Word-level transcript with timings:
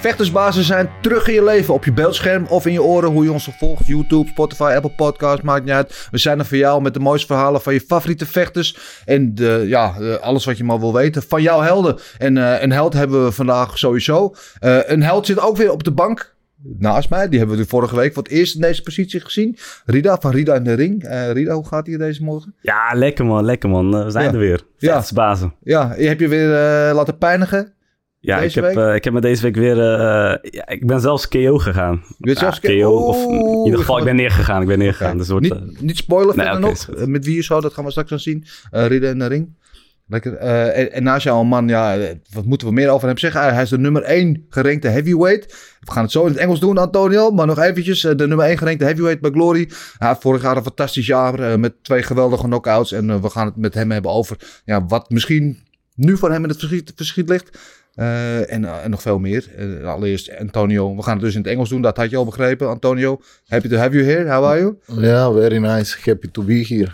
Vechtersbazen 0.00 0.64
zijn 0.64 0.90
terug 1.02 1.28
in 1.28 1.34
je 1.34 1.44
leven. 1.44 1.74
Op 1.74 1.84
je 1.84 1.92
beeldscherm 1.92 2.46
of 2.48 2.66
in 2.66 2.72
je 2.72 2.82
oren. 2.82 3.10
Hoe 3.10 3.24
je 3.24 3.32
ons 3.32 3.48
volgt. 3.58 3.86
YouTube, 3.86 4.28
Spotify, 4.28 4.72
Apple 4.76 4.90
Podcasts. 4.90 5.42
Maakt 5.42 5.64
niet 5.64 5.74
uit. 5.74 6.08
We 6.10 6.18
zijn 6.18 6.38
er 6.38 6.44
voor 6.46 6.56
jou 6.56 6.82
met 6.82 6.94
de 6.94 7.00
mooiste 7.00 7.26
verhalen 7.26 7.60
van 7.60 7.72
je 7.72 7.80
favoriete 7.80 8.26
vechters. 8.26 8.78
En 9.04 9.34
de, 9.34 9.64
ja, 9.66 9.94
eh, 10.00 10.14
alles 10.14 10.44
wat 10.44 10.56
je 10.56 10.64
maar 10.64 10.78
wil 10.80 10.92
weten. 10.92 11.22
Van 11.22 11.42
jouw 11.42 11.60
helden. 11.60 11.98
En 12.18 12.36
eh, 12.38 12.62
een 12.62 12.72
held 12.72 12.92
hebben 12.92 13.24
we 13.24 13.32
vandaag 13.32 13.78
sowieso. 13.78 14.34
Eh, 14.58 14.78
een 14.86 15.02
held 15.02 15.26
zit 15.26 15.40
ook 15.40 15.56
weer 15.56 15.72
op 15.72 15.84
de 15.84 15.92
bank. 15.92 16.34
Naast 16.78 17.10
mij. 17.10 17.28
Die 17.28 17.38
hebben 17.38 17.56
we 17.56 17.66
vorige 17.66 17.96
week 17.96 18.14
voor 18.14 18.22
het 18.22 18.32
eerst 18.32 18.54
in 18.54 18.60
deze 18.60 18.82
positie 18.82 19.20
gezien. 19.20 19.56
Rida 19.84 20.16
van 20.20 20.30
Rida 20.30 20.54
in 20.54 20.64
de 20.64 20.72
ring. 20.74 21.04
Rida, 21.32 21.54
hoe 21.54 21.66
gaat 21.66 21.86
hier 21.86 21.98
deze 21.98 22.22
morgen? 22.22 22.54
Ja, 22.60 22.90
lekker 22.92 23.24
man, 23.26 23.44
lekker 23.44 23.68
man. 23.68 24.04
We 24.04 24.10
zijn 24.10 24.24
Ja. 24.24 24.32
er 24.32 24.38
weer. 24.38 24.60
Vechtersbazen. 24.78 25.54
Ja, 25.62 25.94
je 25.98 26.06
hebt 26.06 26.20
je 26.20 26.28
weer 26.28 26.48
laten 26.94 27.18
pijnigen. 27.18 27.72
Ja, 28.20 28.40
Deze 28.40 28.58
ik 28.58 28.64
heb, 28.64 28.76
eh, 28.76 28.94
ik 28.94 29.04
heb 29.04 29.12
me 29.12 29.20
deze 29.20 29.42
week 29.42 29.54
weer... 29.56 29.78
eh, 29.80 30.50
ja, 30.52 30.68
ik 30.68 30.86
ben 30.86 31.00
zelfs 31.00 31.28
KO 31.28 31.58
gegaan. 31.58 32.02
Je 32.08 32.14
bent 32.18 32.40
Ja, 32.40 32.42
zelfs 32.42 32.60
KO. 32.60 32.90
Of 32.90 33.16
in 33.16 33.64
ieder 33.64 33.78
geval, 33.78 33.98
ik 33.98 34.04
ben 34.04 34.16
neergegaan. 34.16 34.62
Ik 34.62 34.68
ben 34.68 34.78
neergegaan. 34.78 35.16
Dus 35.18 35.28
wordt, 35.28 35.44
Niet, 35.44 35.52
eh, 35.76 35.80
niet 35.80 35.96
spoilen 35.96 36.36
Nee, 36.36 36.46
verder 36.46 36.60
nog. 36.60 37.06
Met 37.06 37.24
wie 37.24 37.34
je 37.34 37.42
zo, 37.42 37.60
dat 37.60 37.72
gaan 37.74 37.84
we 37.84 37.90
straks 37.90 38.10
nog 38.10 38.20
zien. 38.20 38.44
Eh 38.70 38.86
Rida 38.86 39.08
in 39.08 39.18
de 39.18 39.26
ring. 39.26 39.58
Lekker. 40.06 40.34
En, 40.36 40.92
en 40.92 41.02
naast 41.02 41.24
jou 41.24 41.44
man, 41.46 41.68
ja, 41.68 41.98
wat 42.32 42.44
moeten 42.44 42.66
we 42.66 42.72
meer 42.72 42.88
over 42.88 43.08
hem 43.08 43.18
zeggen? 43.18 43.54
Hij 43.54 43.62
is 43.62 43.68
de 43.68 43.78
nummer 43.78 44.02
1 44.02 44.46
gerankte 44.48 44.88
heavyweight. 44.88 45.76
We 45.80 45.92
gaan 45.92 46.02
het 46.02 46.12
zo 46.12 46.22
in 46.22 46.28
het 46.32 46.36
Engels 46.40 46.60
doen, 46.60 46.78
Antonio. 46.78 47.30
Maar 47.30 47.46
nog 47.46 47.58
eventjes, 47.58 48.00
de 48.00 48.26
nummer 48.26 48.46
1 48.46 48.58
gerankte 48.58 48.84
heavyweight 48.84 49.20
bij 49.20 49.30
Glory. 49.30 49.68
Hij 49.98 50.08
had 50.08 50.20
vorig 50.20 50.42
jaar 50.42 50.56
een 50.56 50.62
fantastisch 50.62 51.06
jaar 51.06 51.38
eh, 51.38 51.56
met 51.56 51.84
twee 51.84 52.02
geweldige 52.02 52.44
knockouts. 52.44 52.92
En 52.92 53.22
we 53.22 53.30
gaan 53.30 53.46
het 53.46 53.56
met 53.56 53.74
hem 53.74 53.90
hebben 53.90 54.10
over 54.10 54.36
ja, 54.64 54.84
wat 54.86 55.10
misschien 55.10 55.58
nu 55.94 56.16
voor 56.16 56.30
hem 56.30 56.42
in 56.42 56.48
het 56.48 56.58
verschiet, 56.58 56.92
verschiet 56.96 57.28
ligt. 57.28 57.58
Eh, 58.00 58.52
en, 58.52 58.82
en 58.82 58.90
nog 58.90 59.02
veel 59.02 59.18
meer. 59.18 59.46
Eh, 59.56 59.88
allereerst 59.88 60.38
Antonio, 60.38 60.96
we 60.96 61.02
gaan 61.02 61.12
het 61.14 61.22
dus 61.22 61.34
in 61.34 61.40
het 61.40 61.50
Engels 61.50 61.68
doen. 61.68 61.82
Dat 61.82 61.96
had 61.96 62.10
je 62.10 62.16
al 62.16 62.24
begrepen, 62.24 62.68
Antonio. 62.68 63.20
Happy 63.48 63.68
to 63.68 63.76
have 63.76 63.90
you 63.96 64.04
here. 64.04 64.30
How 64.30 64.44
are 64.44 64.58
you? 64.60 64.76
Yeah, 65.06 65.34
very 65.34 65.58
nice. 65.58 65.96
Happy 66.04 66.28
to 66.32 66.42
be 66.42 66.64
here. 66.68 66.88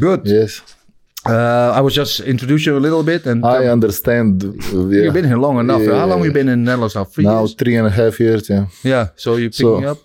Good. 0.00 0.20
Yes, 0.22 0.62
Uh, 1.28 1.74
I 1.78 1.80
was 1.82 1.94
just 1.94 2.20
introduce 2.20 2.64
you 2.64 2.76
a 2.76 2.80
little 2.80 3.02
bit, 3.02 3.26
and 3.26 3.44
I 3.44 3.68
understand. 3.68 4.42
uh, 4.44 4.50
you've 4.72 5.12
been 5.12 5.24
here 5.26 5.36
long 5.38 5.58
enough. 5.58 5.82
Yeah. 5.82 5.98
How 5.98 6.06
long 6.08 6.22
you 6.24 6.32
been 6.32 6.48
in 6.48 6.62
Netherlands 6.62 6.94
now? 6.94 7.04
Three 7.04 7.24
Now 7.26 7.38
years. 7.38 7.54
three 7.54 7.76
and 7.78 7.86
a 7.86 7.90
half 7.90 8.18
years. 8.20 8.46
Yeah, 8.46 8.66
Yeah. 8.82 9.06
So 9.14 9.36
you're 9.36 9.52
So- 9.52 9.74
picking 9.74 9.90
up. 9.90 9.98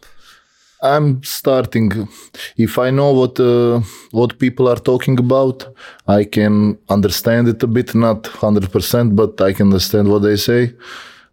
I'm 0.84 1.23
starting. 1.23 2.10
If 2.58 2.77
I 2.77 2.89
know 2.92 3.14
what 3.14 3.39
uh, 3.39 3.82
what 4.11 4.38
people 4.38 4.67
are 4.67 4.82
talking 4.92 5.17
about, 5.17 5.73
I 6.08 6.26
can 6.26 6.77
understand 6.89 7.48
it 7.48 7.64
a 7.64 7.67
bit. 7.67 7.95
Not 7.95 8.27
hundred 8.27 8.70
percent, 8.71 9.16
but 9.16 9.39
I 9.39 9.54
can 9.54 9.67
understand 9.67 10.10
what 10.10 10.23
they 10.23 10.36
say. 10.36 10.73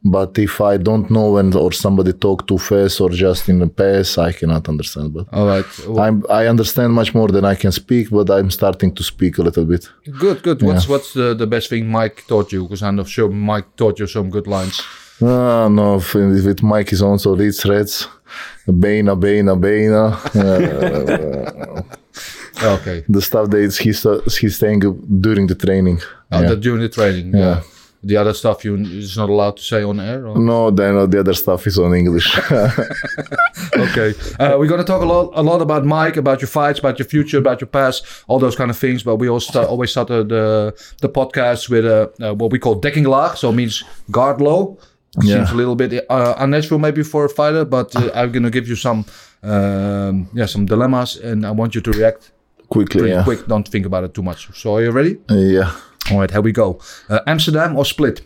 But 0.03 0.39
if 0.39 0.61
I 0.63 0.79
don't 0.79 1.11
know 1.11 1.33
when 1.33 1.55
or 1.55 1.73
somebody 1.73 2.13
talk 2.15 2.47
too 2.47 2.57
fast 2.59 3.01
or 3.03 3.11
just 3.11 3.49
in 3.51 3.59
the 3.59 3.67
pass, 3.67 4.17
I 4.17 4.33
cannot 4.33 4.67
understand. 4.69 5.13
But 5.13 5.27
All 5.33 5.47
right. 5.47 5.67
Well, 5.87 6.01
I'm 6.01 6.25
I 6.31 6.47
understand 6.47 6.93
much 6.93 7.13
more 7.15 7.29
than 7.29 7.45
I 7.45 7.57
can 7.57 7.73
speak. 7.73 8.09
But 8.11 8.31
I'm 8.31 8.51
starting 8.51 8.95
to 8.95 9.03
speak 9.03 9.39
a 9.39 9.43
little 9.43 9.65
bit. 9.65 9.91
good. 10.19 10.43
Good. 10.43 10.63
What's 10.63 10.89
what's 10.89 11.13
the, 11.13 11.35
the 11.35 11.47
best 11.47 11.69
thing 11.71 11.91
Mike 11.91 12.25
taught 12.29 12.53
you? 12.53 12.63
Because 12.63 12.83
I'm 12.83 13.05
sure 13.05 13.29
Mike 13.29 13.77
taught 13.77 13.99
you 13.99 14.07
some 14.07 14.31
good 14.31 14.47
lines. 14.47 14.81
Ah, 15.23 15.69
no, 15.69 15.97
with 16.15 16.63
Mike 16.63 16.93
is 16.93 17.03
also 17.03 17.35
lead 17.35 17.55
threats. 17.55 18.07
Bena, 18.67 19.17
Bena, 19.17 19.57
Bena. 19.57 20.05
Uh, 20.35 21.83
Okay. 22.63 23.03
the 23.09 23.23
stuff 23.23 23.49
that 23.51 23.59
he's, 23.59 23.79
he's 24.39 24.57
saying 24.59 24.81
during 25.21 25.47
the 25.47 25.55
training. 25.55 26.01
Oh, 26.31 26.41
Yeah. 26.43 26.49
that 26.51 26.61
during 26.61 26.83
the 26.83 26.89
training. 26.91 27.33
Yeah. 27.35 27.41
Yeah. 27.41 27.63
The 28.03 28.17
other 28.17 28.33
stuff 28.35 28.65
you 28.65 28.77
is 28.77 29.17
not 29.17 29.29
allowed 29.31 29.57
to 29.59 29.63
say 29.63 29.83
on 29.83 30.01
air. 30.01 30.27
Or? 30.27 30.39
No, 30.39 30.71
then 30.71 30.97
uh, 30.97 31.07
the 31.07 31.21
other 31.21 31.35
stuff 31.35 31.67
is 31.67 31.79
on 31.79 31.95
English. 31.95 32.39
Okay. 33.77 34.15
Uh, 34.39 34.57
we're 34.59 34.67
going 34.67 34.81
to 34.81 34.85
talk 34.87 35.03
a 35.03 35.07
lot, 35.07 35.31
a 35.35 35.43
lot 35.43 35.63
about 35.63 35.85
Mike, 35.85 36.17
about 36.17 36.41
your 36.41 36.49
fights, 36.49 36.79
about 36.79 36.99
your 36.99 37.07
future, 37.07 37.39
about 37.39 37.61
your 37.61 37.69
past, 37.69 38.05
all 38.27 38.39
those 38.39 38.57
kind 38.57 38.71
of 38.71 38.77
things. 38.79 39.03
But 39.03 39.17
we 39.17 39.29
also 39.29 39.51
start, 39.51 39.69
always 39.69 39.91
start 39.91 40.09
the 40.09 40.25
the, 40.25 40.75
the 41.01 41.09
podcast 41.09 41.69
with 41.69 41.85
uh, 41.85 42.09
uh, 42.21 42.35
what 42.35 42.51
we 42.53 42.59
call 42.59 42.81
dekking 42.81 43.05
laag, 43.07 43.37
so 43.37 43.51
it 43.51 43.55
means 43.55 43.85
guard 44.11 44.41
low. 44.41 44.79
Yeah. 45.21 45.37
Seems 45.37 45.51
a 45.51 45.55
little 45.55 45.75
bit 45.75 46.07
uh, 46.09 46.35
unnatural 46.39 46.79
maybe 46.79 47.03
for 47.03 47.25
a 47.25 47.29
fighter, 47.29 47.65
but 47.65 47.95
uh, 47.97 48.11
I'm 48.15 48.33
to 48.33 48.51
give 48.51 48.69
you 48.69 48.77
some 48.77 49.05
um, 49.43 50.29
yeah 50.33 50.47
some 50.47 50.67
dilemmas, 50.67 51.17
and 51.17 51.45
I 51.45 51.51
want 51.51 51.75
you 51.75 51.81
to 51.81 51.91
react 51.91 52.31
Quickly, 52.71 53.11
yeah. 53.11 53.25
quick. 53.25 53.47
Don't 53.49 53.67
think 53.67 53.85
about 53.85 54.05
it 54.05 54.15
too 54.15 54.23
much. 54.23 54.49
So 54.55 54.77
are 54.77 54.83
you 54.83 54.93
ready? 54.93 55.19
Uh, 55.29 55.35
yeah. 55.35 55.73
All 56.11 56.21
right, 56.21 56.31
here 56.31 56.41
we 56.41 56.53
go. 56.53 56.79
Uh, 57.09 57.19
Amsterdam 57.27 57.77
or 57.77 57.85
Split? 57.85 58.23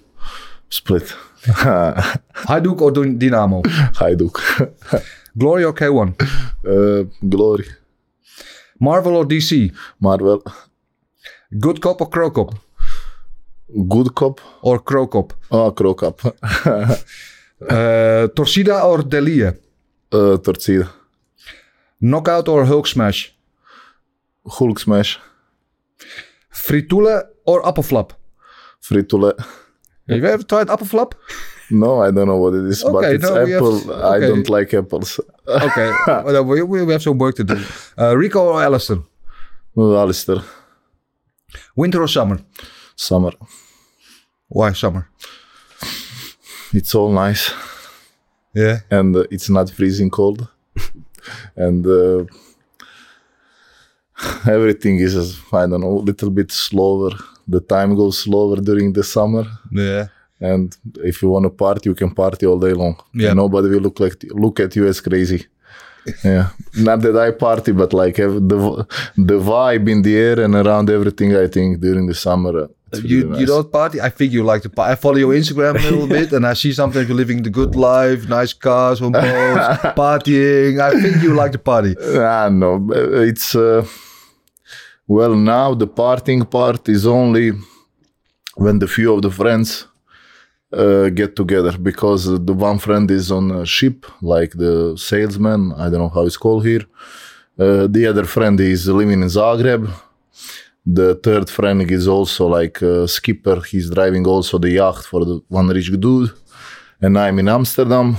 Split. 0.68 1.14
Hajduk 1.44 2.80
or 2.82 2.90
Dynamo? 2.90 3.62
Hajduk. 3.62 4.36
Glory 5.38 5.64
or 5.64 5.72
K1? 5.72 6.14
uh, 6.66 7.04
glory. 7.28 7.66
Marvel 8.78 9.16
or 9.16 9.24
DC? 9.24 9.74
Marvel. 9.98 10.42
Good 11.58 11.80
cop 11.80 12.00
or 12.02 12.08
Cro 12.08 12.30
Cop? 12.30 12.54
Good 13.88 14.14
cop. 14.14 14.40
Or 14.62 14.78
Cro 14.78 15.06
Cop? 15.06 15.32
Oh, 15.50 15.70
cro 15.72 15.94
cop. 15.94 16.20
Uh, 17.68 18.28
Torcida 18.36 18.82
or 18.84 18.98
Legia? 19.02 19.56
uh, 20.12 20.36
Torcida. 20.38 20.88
Knockout 22.00 22.48
or 22.48 22.64
Hulk 22.64 22.86
smash? 22.86 23.34
Hulk 24.46 24.78
smash. 24.78 25.18
Fritule 26.52 27.24
or 27.46 27.62
Appelflap? 27.62 28.10
Fritule. 28.82 29.32
Have 30.08 30.18
you 30.18 30.26
ever 30.26 30.42
tried 30.42 30.68
Appelflap? 30.68 31.12
No, 31.70 32.02
I 32.02 32.10
don't 32.10 32.26
know 32.28 32.36
what 32.36 32.54
it 32.54 32.64
is, 32.66 32.84
but 32.84 33.04
it's 33.14 33.24
no, 33.24 33.34
have- 33.34 33.50
apple. 33.50 33.94
I 34.04 34.20
don't 34.20 34.48
like 34.48 34.72
apples. 34.74 35.20
Okay, 35.46 35.90
well, 36.06 36.42
we, 36.44 36.62
we 36.62 36.92
have 36.92 37.02
some 37.02 37.18
work 37.18 37.34
to 37.36 37.44
do. 37.44 37.56
Uh, 37.98 38.16
Rico 38.16 38.40
or 38.52 38.62
Alistair? 38.62 38.98
Alistair. 39.76 40.36
Winter 41.76 42.02
or 42.02 42.08
summer? 42.08 42.38
Summer. 42.96 43.32
Why 44.56 44.72
summer? 44.82 45.04
It's 46.78 46.92
all 46.98 47.12
nice. 47.26 47.44
Yeah. 48.62 48.76
and 48.98 49.10
uh, 49.16 49.24
it's 49.34 49.48
not 49.56 49.66
freezing 49.76 50.10
cold 50.10 50.40
and 51.66 51.84
uh, 51.86 52.24
everything 54.56 54.96
is 55.06 55.14
i 55.52 55.66
don't 55.70 55.80
know 55.84 55.96
a 56.02 56.06
little 56.10 56.30
bit 56.38 56.50
slower 56.66 57.10
the 57.54 57.60
time 57.74 57.90
goes 58.00 58.16
slower 58.24 58.56
during 58.68 58.88
the 58.98 59.02
summer 59.16 59.44
Yeah. 59.72 60.06
and 60.50 60.66
if 61.10 61.14
you 61.22 61.28
want 61.34 61.44
to 61.46 61.50
party 61.64 61.88
you 61.90 61.96
can 62.02 62.10
party 62.22 62.46
all 62.46 62.60
day 62.66 62.74
long 62.82 62.94
Yeah. 63.12 63.30
And 63.30 63.36
nobody 63.42 63.68
will 63.72 63.80
look 63.88 63.98
like 64.04 64.16
look 64.44 64.56
at 64.64 64.70
you 64.76 64.84
as 64.92 65.00
crazy 65.00 65.40
yeah 66.24 66.46
not 66.88 66.98
that 67.04 67.16
i 67.26 67.30
party 67.46 67.72
but 67.72 67.90
like 68.02 68.16
the 68.50 68.58
the 69.30 69.38
vibe 69.50 69.86
in 69.94 70.00
the 70.06 70.14
air 70.28 70.38
and 70.44 70.54
around 70.62 70.86
everything 70.98 71.30
i 71.44 71.46
think 71.54 71.68
during 71.86 72.06
the 72.06 72.14
summer 72.26 72.54
uh, 72.64 72.68
You 73.02 73.36
you 73.38 73.46
don't 73.46 73.70
party? 73.70 74.00
I 74.00 74.10
think 74.10 74.32
you 74.32 74.42
like 74.44 74.62
to 74.62 74.70
party. 74.70 74.92
I 74.92 74.96
follow 74.96 75.16
your 75.16 75.32
Instagram 75.34 75.74
a 75.78 75.90
little 75.90 76.06
bit, 76.18 76.32
and 76.32 76.46
I 76.46 76.54
see 76.54 76.72
sometimes 76.72 77.08
you're 77.08 77.16
living 77.16 77.42
the 77.42 77.50
good 77.50 77.74
life, 77.74 78.28
nice 78.28 78.52
cars 78.52 79.00
on 79.02 79.12
boats, 79.12 79.78
partying. 80.02 80.80
I 80.80 80.92
think 81.00 81.22
you 81.22 81.34
like 81.34 81.52
to 81.52 81.58
party. 81.58 81.94
Ah, 82.18 82.48
no, 82.50 82.86
it's 83.30 83.54
uh, 83.54 83.86
well 85.06 85.34
now 85.34 85.74
the 85.74 85.86
partying 85.88 86.48
part 86.50 86.88
is 86.88 87.06
only 87.06 87.52
when 88.56 88.78
the 88.78 88.86
few 88.86 89.12
of 89.14 89.22
the 89.22 89.30
friends 89.30 89.86
uh, 90.72 91.08
get 91.10 91.36
together 91.36 91.76
because 91.78 92.24
the 92.24 92.52
one 92.52 92.78
friend 92.78 93.10
is 93.10 93.30
on 93.30 93.50
a 93.50 93.66
ship, 93.66 94.06
like 94.22 94.52
the 94.52 94.96
salesman. 94.96 95.72
I 95.76 95.88
don't 95.90 96.00
know 96.00 96.08
how 96.08 96.26
it's 96.26 96.36
called 96.36 96.64
here. 96.66 96.84
Uh, 97.58 97.86
the 97.86 98.06
other 98.06 98.24
friend 98.24 98.58
is 98.58 98.88
living 98.88 99.22
in 99.22 99.28
Zagreb, 99.28 99.88
The 100.86 101.14
third 101.16 101.48
friend 101.48 101.90
is 101.90 102.06
also 102.06 102.46
like 102.46 102.82
a 102.82 103.08
skipper. 103.08 103.60
He's 103.62 103.90
driving 103.90 104.26
also 104.26 104.58
the 104.58 104.70
yacht 104.70 105.04
for 105.04 105.24
the 105.24 105.40
one 105.48 105.68
rich 105.68 105.90
dude. 105.98 106.30
And 107.00 107.18
I'm 107.18 107.38
in 107.38 107.48
Amsterdam. 107.48 108.16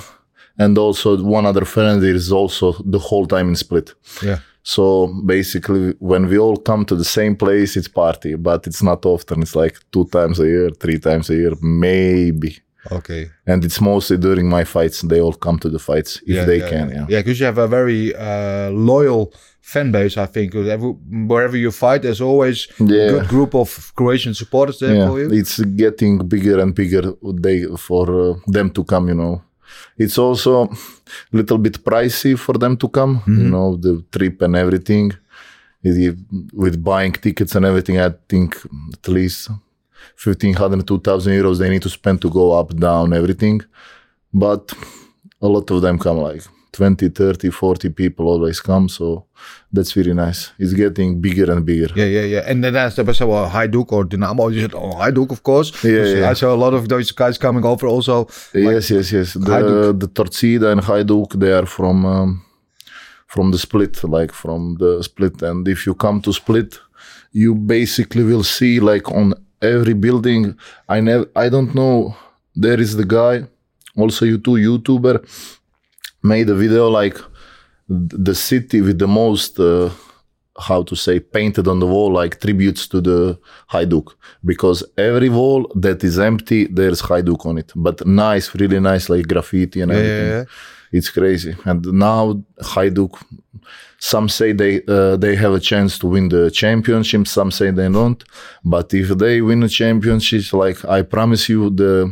And 0.58 0.78
also 0.78 1.22
one 1.22 1.46
other 1.46 1.66
friend 1.66 2.04
is 2.04 2.32
also 2.32 2.74
the 2.84 3.00
whole 3.00 3.28
time 3.28 3.50
in 3.50 3.56
Split. 3.56 3.94
Yeah. 4.24 4.40
So 4.64 5.14
basically, 5.26 5.94
when 6.00 6.28
we 6.28 6.40
all 6.40 6.58
come 6.58 6.86
to 6.86 6.96
the 6.96 7.06
same 7.06 7.36
place, 7.36 7.78
it's 7.78 7.88
party, 7.88 8.34
but 8.36 8.66
it's 8.66 8.82
not 8.82 9.06
often. 9.06 9.44
It's 9.44 9.56
like 9.56 9.78
two 9.92 10.06
times 10.06 10.40
a 10.40 10.46
year, 10.46 10.70
three 10.72 10.98
times 10.98 11.30
a 11.30 11.36
year, 11.36 11.54
maybe. 11.62 12.58
Okay. 12.92 13.30
And 13.46 13.64
it's 13.64 13.80
mostly 13.82 14.18
during 14.18 14.50
my 14.50 14.64
fights. 14.64 15.02
They 15.02 15.20
all 15.20 15.34
come 15.34 15.60
to 15.60 15.70
the 15.70 15.78
fights 15.80 16.22
if 16.26 16.46
they 16.48 16.60
can. 16.60 16.90
Yeah. 16.90 17.06
Yeah, 17.10 17.20
because 17.20 17.40
you 17.40 17.46
have 17.46 17.58
a 17.60 17.68
very 17.68 18.16
uh, 18.16 18.72
loyal 18.72 19.34
fan 19.74 19.92
base, 19.92 20.16
I 20.26 20.28
think. 20.36 20.54
Wherever, 20.54 20.88
wherever 21.32 21.58
you 21.66 21.72
fight, 21.72 22.02
there's 22.04 22.22
always 22.30 22.58
Yeah. 22.80 23.08
a 23.08 23.12
good 23.14 23.28
group 23.34 23.52
of 23.64 23.70
Croatian 23.98 24.34
supporters 24.42 24.78
there 24.80 24.96
Yeah, 24.96 25.08
for 25.10 25.20
you. 25.22 25.28
it's 25.40 25.56
getting 25.84 26.14
bigger 26.34 26.58
and 26.64 26.72
bigger 26.82 27.04
they 27.46 27.58
for 27.88 28.06
uh, 28.26 28.34
them 28.56 28.68
to 28.78 28.82
come. 28.92 29.06
You 29.12 29.16
know, 29.22 29.36
it's 30.04 30.18
also 30.26 30.52
a 30.64 30.70
little 31.40 31.58
bit 31.66 31.76
pricey 31.90 32.34
for 32.46 32.56
them 32.64 32.74
to 32.78 32.88
come. 32.98 33.14
You 33.28 33.50
know, 33.54 33.68
the 33.86 33.94
trip 34.16 34.42
and 34.46 34.56
everything. 34.56 35.08
It- 35.84 36.18
With 36.64 36.76
buying 36.92 37.14
tickets 37.26 37.56
and 37.56 37.66
everything, 37.66 37.98
I 38.08 38.10
think 38.32 38.50
at 38.98 39.08
least 39.18 39.50
1500 40.24 40.86
2000 40.88 41.34
euros 41.34 41.58
they 41.60 41.70
need 41.70 41.82
to 41.82 41.90
spend 41.90 42.18
to 42.22 42.30
go 42.30 42.46
up 42.60 42.70
down 42.88 43.14
everything 43.14 43.62
but 44.34 44.64
a 45.42 45.48
lot 45.48 45.70
of 45.72 45.82
them 45.82 45.98
come 46.00 46.18
like 46.30 46.44
20 46.76 47.10
30 47.10 47.50
40 47.50 47.90
people 47.90 48.28
always 48.28 48.60
come 48.60 48.90
so 48.90 49.26
that's 49.72 49.96
really 49.96 50.14
nice 50.14 50.52
it's 50.60 50.74
getting 50.74 51.22
bigger 51.22 51.52
and 51.52 51.66
bigger 51.66 51.90
Yeah, 51.96 52.06
yeah, 52.18 52.26
yeah. 52.34 52.50
And 52.52 52.64
then 52.64 52.74
there 52.74 53.06
was 53.06 53.20
well, 53.20 53.50
Hajduk 53.50 53.92
or 53.92 54.04
Dynamo. 54.04 54.50
You 54.50 54.62
said, 54.62 54.74
oh, 54.74 54.96
Hajduk, 55.04 55.32
of 55.32 55.42
course. 55.44 55.70
Yeah, 55.84 56.04
yeah. 56.04 56.30
I 56.30 56.34
saw 56.34 56.54
a 56.54 56.60
lot 56.66 56.74
of 56.74 56.84
those 56.90 57.12
guys 57.12 57.38
coming 57.38 57.66
over 57.66 57.88
also. 57.88 58.28
yes 58.54 58.90
yes 58.90 59.12
yes 59.12 59.34
the 59.34 59.52
Hajduk. 59.56 60.00
the 60.02 60.08
Torcida 60.08 60.68
and 60.74 60.82
Hajduk 60.82 61.30
they 61.40 61.54
are 61.60 61.66
from 61.66 62.06
um, 62.06 62.30
from 63.28 63.52
the 63.52 63.58
split 63.58 64.04
like 64.04 64.32
from 64.32 64.76
the 64.80 65.04
split 65.04 65.42
and 65.42 65.68
if 65.68 65.86
you 65.86 65.94
come 66.06 66.22
to 66.22 66.32
split 66.32 66.80
you 67.32 67.54
basically 67.56 68.24
will 68.24 68.44
see 68.44 68.80
like 68.80 69.12
on 69.12 69.34
every 69.62 69.94
building 70.06 70.44
i 70.88 70.98
never 71.02 71.26
i 71.36 71.50
don't 71.50 71.74
know 71.76 72.16
there 72.56 72.80
is 72.80 72.96
the 72.96 73.08
guy 73.20 73.36
also 73.98 74.26
you 74.26 74.38
too 74.38 74.58
youtuber 74.68 75.16
made 76.34 76.48
a 76.50 76.56
video 76.64 76.90
like 76.90 77.18
the 78.26 78.34
city 78.36 78.82
with 78.82 78.98
the 79.00 79.08
most 79.08 79.60
uh, 79.60 79.90
how 80.68 80.82
to 80.84 80.96
say 80.96 81.20
painted 81.20 81.68
on 81.68 81.80
the 81.80 81.86
wall 81.94 82.12
like 82.22 82.40
tributes 82.40 82.88
to 82.88 83.02
the 83.02 83.38
Hajduk. 83.74 84.08
Because 84.44 84.84
every 84.98 85.30
wall 85.30 85.72
that 85.76 86.04
is 86.04 86.18
empty 86.20 86.62
there's 86.78 87.02
Hajduk 87.02 87.46
on 87.46 87.58
it. 87.58 87.72
But 87.76 88.06
nice 88.08 88.46
really 88.56 88.80
nice 88.80 89.10
like 89.10 89.28
graffiti 89.28 89.82
and 89.82 89.92
Yeah, 89.92 89.98
everything. 89.98 90.28
yeah, 90.30 90.38
yeah. 90.40 90.98
it's 90.98 91.10
crazy. 91.10 91.54
And 91.66 91.86
now 92.08 92.22
Hajduk 92.62 93.14
some 94.00 94.30
say 94.30 94.54
they 94.54 94.74
uh, 94.88 95.16
they 95.18 95.36
have 95.36 95.54
a 95.54 95.60
chance 95.60 96.00
to 96.00 96.08
win 96.08 96.30
the 96.30 96.50
championship 96.52 97.28
some 97.28 97.52
say 97.52 97.72
they 97.72 97.90
don't. 98.00 98.24
But 98.64 98.94
if 98.94 99.08
they 99.10 99.42
win 99.42 99.60
the 99.62 99.70
championship 99.70 100.54
like 100.54 100.80
I 100.86 101.02
promise 101.04 101.50
you 101.50 101.70
the 101.70 102.12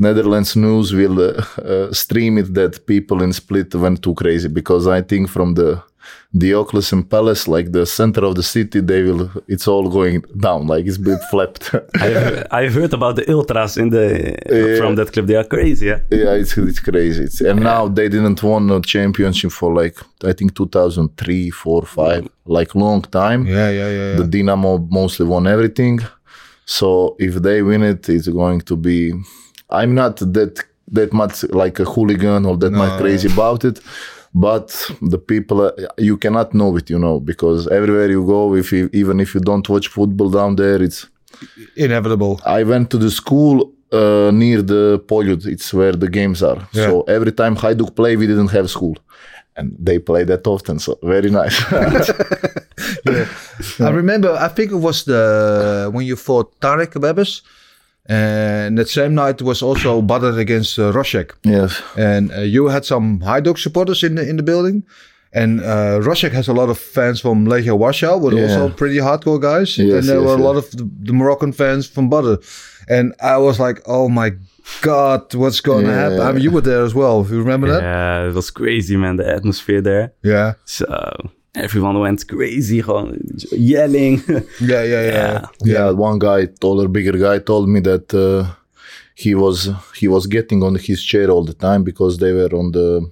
Netherlands 0.00 0.56
news 0.56 0.92
will 0.94 1.18
uh, 1.20 1.44
uh, 1.62 1.92
stream 1.92 2.38
it 2.38 2.54
that 2.54 2.86
people 2.86 3.22
in 3.22 3.32
Split 3.32 3.74
went 3.74 4.02
too 4.02 4.14
crazy 4.14 4.48
because 4.48 4.86
I 4.88 5.02
think 5.02 5.28
from 5.28 5.54
the 5.54 5.82
Diocletian 6.36 7.02
Palace, 7.04 7.46
like 7.48 7.72
the 7.72 7.84
center 7.84 8.24
of 8.24 8.34
the 8.34 8.42
city, 8.42 8.80
they 8.80 9.02
will. 9.02 9.30
It's 9.48 9.66
all 9.68 9.88
going 9.90 10.22
down, 10.38 10.66
like 10.66 10.86
it's 10.86 10.96
been 10.98 11.18
flapped. 11.30 11.74
I've, 12.00 12.46
I've 12.50 12.74
heard 12.74 12.94
about 12.94 13.16
the 13.16 13.30
ultras 13.32 13.76
in 13.76 13.90
the 13.90 14.06
Yeah. 14.50 14.76
from 14.78 14.94
that 14.96 15.12
club. 15.12 15.26
They 15.26 15.36
are 15.36 15.44
crazy. 15.44 15.86
Yeah. 15.86 16.00
yeah, 16.10 16.34
it's 16.40 16.56
it's 16.56 16.80
crazy. 16.80 17.24
It's, 17.24 17.40
and 17.40 17.60
now 17.60 17.88
they 17.88 18.08
didn't 18.08 18.42
won 18.42 18.70
a 18.70 18.80
championship 18.80 19.50
for 19.52 19.74
like 19.82 19.96
I 20.24 20.32
think 20.32 20.54
2003, 20.54 21.50
4, 21.50 21.82
5, 21.82 22.28
like 22.46 22.74
long 22.74 23.02
time. 23.02 23.46
Yeah, 23.46 23.70
yeah, 23.70 23.90
yeah. 23.90 24.10
yeah. 24.10 24.16
The 24.16 24.24
Dynamo 24.24 24.78
mostly 24.90 25.26
won 25.26 25.46
everything. 25.46 26.00
So 26.64 27.16
if 27.18 27.34
they 27.34 27.62
win 27.62 27.82
it, 27.82 28.08
it's 28.08 28.28
going 28.28 28.60
to 28.62 28.76
be. 28.76 29.12
I'm 29.70 29.94
not 29.94 30.16
that 30.18 30.64
that 30.92 31.12
much 31.12 31.44
like 31.50 31.78
a 31.78 31.84
hooligan 31.84 32.44
or 32.46 32.56
that 32.56 32.72
much 32.72 33.00
crazy 33.00 33.28
about 33.32 33.64
it, 33.64 33.80
but 34.34 34.68
the 35.02 35.18
people 35.18 35.60
uh, 35.62 35.72
you 35.98 36.16
cannot 36.16 36.52
know 36.54 36.76
it, 36.76 36.90
you 36.90 36.98
know, 36.98 37.20
because 37.20 37.68
everywhere 37.68 38.10
you 38.10 38.24
go, 38.26 38.54
if 38.54 38.72
you, 38.72 38.90
even 38.92 39.20
if 39.20 39.34
you 39.34 39.40
don't 39.40 39.68
watch 39.68 39.88
football 39.88 40.30
down 40.30 40.56
there, 40.56 40.82
it's. 40.82 41.06
Inevitable. 41.76 42.40
I 42.44 42.64
went 42.64 42.90
to 42.90 42.98
the 42.98 43.10
school 43.10 43.72
uh, 43.92 44.30
near 44.32 44.62
the 44.62 45.02
Poljud. 45.06 45.46
It's 45.46 45.72
where 45.72 45.92
the 45.92 46.08
games 46.08 46.42
are. 46.42 46.68
So 46.72 47.02
every 47.02 47.32
time 47.32 47.56
Hajduk 47.56 47.94
play, 47.96 48.16
we 48.16 48.26
didn't 48.26 48.50
have 48.50 48.68
school. 48.68 48.96
And 49.56 49.74
they 49.78 49.98
play 49.98 50.24
that 50.24 50.46
often, 50.46 50.78
so 50.78 50.98
very 51.02 51.30
nice. 51.30 51.60
I 53.80 53.90
remember, 53.90 54.32
I 54.32 54.48
think 54.48 54.70
it 54.70 54.76
was 54.76 55.04
the 55.04 55.90
when 55.92 56.06
you 56.06 56.16
fought 56.16 56.60
Tarik 56.60 56.92
Khbabez. 56.92 57.42
And 58.12 58.76
that 58.78 58.88
same 58.88 59.14
night 59.14 59.40
was 59.42 59.62
also 59.62 60.02
Badr 60.02 60.38
against 60.40 60.78
uh, 60.78 60.90
Wrzosek. 60.92 61.30
yes. 61.44 61.80
And 61.96 62.32
uh, 62.32 62.40
you 62.40 62.68
had 62.68 62.84
some 62.84 63.20
Hajduk 63.20 63.56
supporters 63.58 64.02
in 64.02 64.14
the, 64.16 64.28
in 64.28 64.36
the 64.36 64.42
building. 64.42 64.82
And 65.32 65.60
uh, 65.60 66.00
Wrzosek 66.02 66.32
has 66.32 66.48
a 66.48 66.52
lot 66.52 66.68
of 66.70 66.78
fans 66.78 67.20
from 67.20 67.46
Legia 67.46 67.76
Warsaw, 67.78 68.18
but 68.18 68.32
Yeah. 68.34 68.42
also 68.42 68.68
pretty 68.74 68.96
hardcore 68.98 69.38
guys. 69.40 69.78
Yes, 69.78 69.92
and 69.94 70.08
there 70.08 70.18
yes, 70.20 70.26
were 70.26 70.34
a 70.34 70.42
lot 70.48 70.56
of 70.56 70.68
the, 70.72 70.88
the 71.06 71.12
Moroccan 71.12 71.52
fans 71.52 71.86
from 71.86 72.08
Badr. 72.10 72.34
And 72.88 73.14
I 73.22 73.36
was 73.36 73.60
like, 73.60 73.80
oh 73.86 74.08
my 74.08 74.32
God, 74.82 75.32
what's 75.34 75.60
going 75.60 75.84
to 75.86 75.92
Yeah. 75.92 76.00
happen? 76.02 76.20
I 76.20 76.32
mean, 76.32 76.42
you 76.42 76.50
were 76.50 76.60
there 76.62 76.82
as 76.84 76.94
well. 76.94 77.24
You 77.30 77.38
remember 77.38 77.68
that? 77.72 77.82
Yeah, 77.82 78.28
it 78.28 78.34
was 78.34 78.50
crazy, 78.50 78.96
man. 78.96 79.16
The 79.18 79.28
atmosphere 79.36 79.80
there. 79.80 80.12
Yeah. 80.24 80.54
So 80.64 80.86
everyone 81.54 81.98
went 82.00 82.26
crazy, 82.28 82.82
yelling. 83.52 84.22
Yeah, 84.60 84.84
yeah, 84.84 85.02
yeah. 85.02 85.10
Yeah. 85.12 85.46
Yeah, 85.64 85.90
one 85.90 86.18
guy, 86.18 86.46
taller, 86.60 86.88
bigger 86.88 87.16
guy, 87.18 87.38
told 87.38 87.68
me 87.68 87.80
that 87.80 88.12
uh, 88.14 88.52
he 89.14 89.34
was 89.34 89.68
he 89.96 90.08
was 90.08 90.26
getting 90.26 90.62
on 90.62 90.74
his 90.76 91.02
chair 91.02 91.28
all 91.30 91.44
the 91.44 91.54
time 91.54 91.82
because 91.84 92.18
they 92.18 92.32
were 92.32 92.52
on 92.60 92.72
the 92.72 93.10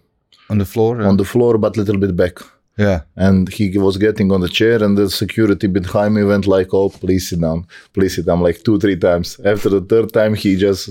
On 0.50 0.58
the 0.58 0.64
floor. 0.64 1.02
on 1.02 1.17
the 1.17 1.25
floor, 1.25 1.58
but 1.58 1.76
little 1.76 1.99
bit 1.99 2.14
back. 2.17 2.38
yeah. 2.79 3.00
And 3.17 3.49
he 3.49 3.76
was 3.79 3.96
getting 3.99 4.32
on 4.32 4.40
the 4.40 4.49
chair, 4.49 4.82
and 4.85 4.96
the 4.96 5.08
security 5.11 5.67
behind 5.67 6.14
me 6.14 6.23
went 6.25 6.46
like, 6.46 6.69
"Oh, 6.73 6.88
please 6.90 7.29
sit 7.29 7.40
down, 7.40 7.67
please 7.93 8.14
sit 8.17 8.26
down," 8.26 8.40
like 8.40 8.62
two, 8.62 8.79
three 8.79 8.96
times. 8.96 9.29
After 9.44 9.69
the 9.69 9.81
third 9.90 10.12
time, 10.12 10.35
he 10.43 10.56
just 10.56 10.88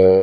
uh, 0.00 0.22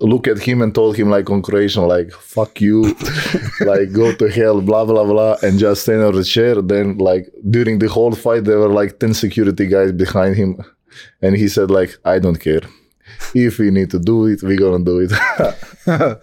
looked 0.00 0.28
at 0.28 0.38
him 0.38 0.62
and 0.62 0.74
told 0.74 0.96
him 0.96 1.10
like 1.10 1.30
on 1.30 1.42
Croatian, 1.42 1.86
like 1.86 2.10
"fuck 2.12 2.60
you," 2.60 2.96
like 3.60 3.92
"go 3.92 4.12
to 4.14 4.28
hell," 4.28 4.60
blah 4.60 4.84
blah 4.84 5.04
blah, 5.04 5.36
and 5.42 5.58
just 5.58 5.82
stand 5.82 6.02
on 6.02 6.14
the 6.14 6.24
chair. 6.24 6.60
Then 6.62 6.98
like 6.98 7.30
during 7.48 7.78
the 7.78 7.88
whole 7.88 8.12
fight, 8.12 8.44
there 8.44 8.58
were 8.58 8.72
like 8.72 8.98
ten 8.98 9.14
security 9.14 9.66
guys 9.66 9.92
behind 9.92 10.36
him, 10.36 10.56
and 11.22 11.36
he 11.36 11.48
said 11.48 11.70
like, 11.70 11.96
"I 12.04 12.18
don't 12.18 12.40
care." 12.40 12.62
If 13.34 13.58
we 13.58 13.70
need 13.70 13.90
to 13.90 13.98
do 13.98 14.26
it, 14.26 14.42
we're 14.42 14.56
gonna 14.58 14.84
do 14.84 14.98
it. 15.00 15.10
yeah, 15.86 16.16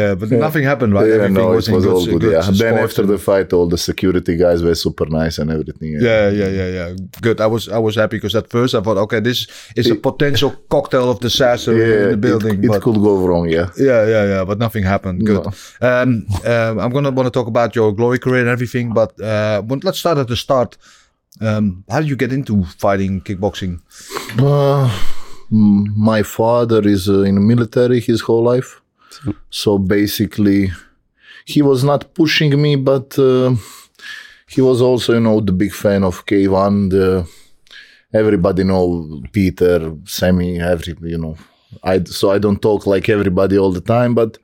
yeah. 0.00 0.14
But 0.14 0.30
nothing 0.30 0.64
happened, 0.64 0.94
right? 0.94 1.06
Yeah, 1.08 1.14
Everything 1.14 1.34
no, 1.34 1.48
was 1.50 1.68
it 1.68 1.74
was 1.74 1.84
good, 1.84 1.92
all 1.94 2.04
good. 2.06 2.20
good 2.20 2.32
yeah. 2.32 2.50
Then 2.50 2.78
after 2.78 3.02
and- 3.02 3.10
the 3.10 3.18
fight, 3.18 3.52
all 3.52 3.66
the 3.68 3.78
security 3.78 4.36
guys 4.36 4.62
were 4.62 4.74
super 4.74 5.06
nice 5.06 5.38
and 5.38 5.50
everything. 5.50 5.96
Yeah, 6.00 6.28
yeah, 6.30 6.48
yeah, 6.48 6.68
yeah. 6.78 6.96
Good. 7.20 7.40
I 7.40 7.46
was 7.46 7.68
I 7.68 7.78
was 7.78 7.94
happy 7.96 8.16
because 8.16 8.34
at 8.34 8.48
first 8.50 8.74
I 8.74 8.80
thought, 8.80 8.96
okay, 8.96 9.20
this 9.20 9.46
is 9.76 9.90
a 9.90 9.94
potential 9.96 10.50
cocktail 10.70 11.10
of 11.10 11.20
disaster 11.20 11.72
Yeah, 11.76 12.04
in 12.04 12.10
the 12.12 12.16
building. 12.16 12.64
It, 12.64 12.70
it 12.70 12.82
could 12.82 12.96
go 12.96 13.16
wrong. 13.26 13.48
Yeah. 13.48 13.70
yeah, 13.78 14.06
yeah, 14.06 14.24
yeah. 14.24 14.44
But 14.44 14.58
nothing 14.58 14.84
happened. 14.84 15.26
Good. 15.26 15.46
Um, 15.80 16.26
um, 16.44 16.78
I'm 16.78 16.90
gonna 16.92 17.10
want 17.10 17.26
to 17.26 17.30
talk 17.30 17.46
about 17.48 17.74
your 17.76 17.92
glory 17.92 18.18
career 18.18 18.40
and 18.40 18.48
everything, 18.48 18.92
but 18.92 19.18
uh, 19.20 19.62
let's 19.82 19.98
start 19.98 20.18
at 20.18 20.28
the 20.28 20.36
start. 20.36 20.76
Um, 21.40 21.84
how 21.90 22.00
did 22.00 22.08
you 22.08 22.16
get 22.16 22.32
into 22.32 22.64
fighting 22.78 23.20
kickboxing? 23.20 23.80
Uh, 24.38 24.88
my 25.50 26.22
father 26.22 26.86
is 26.86 27.08
uh, 27.08 27.22
in 27.22 27.36
the 27.36 27.40
military 27.40 28.00
his 28.00 28.20
whole 28.22 28.42
life, 28.42 28.80
so 29.50 29.78
basically, 29.78 30.72
he 31.46 31.62
was 31.62 31.84
not 31.84 32.14
pushing 32.14 32.60
me, 32.60 32.76
but 32.76 33.18
uh, 33.18 33.54
he 34.48 34.60
was 34.60 34.80
also, 34.82 35.14
you 35.14 35.20
know, 35.20 35.40
the 35.40 35.52
big 35.52 35.72
fan 35.72 36.04
of 36.04 36.26
K1. 36.26 36.90
The 36.90 37.26
everybody 38.12 38.64
know 38.64 39.22
Peter, 39.32 39.94
Sammy, 40.06 40.60
every 40.60 40.94
you 41.02 41.18
know. 41.18 41.36
I 41.82 42.02
so 42.04 42.30
I 42.30 42.38
don't 42.38 42.62
talk 42.62 42.86
like 42.86 43.08
everybody 43.08 43.58
all 43.58 43.72
the 43.72 43.80
time, 43.80 44.14
but 44.14 44.38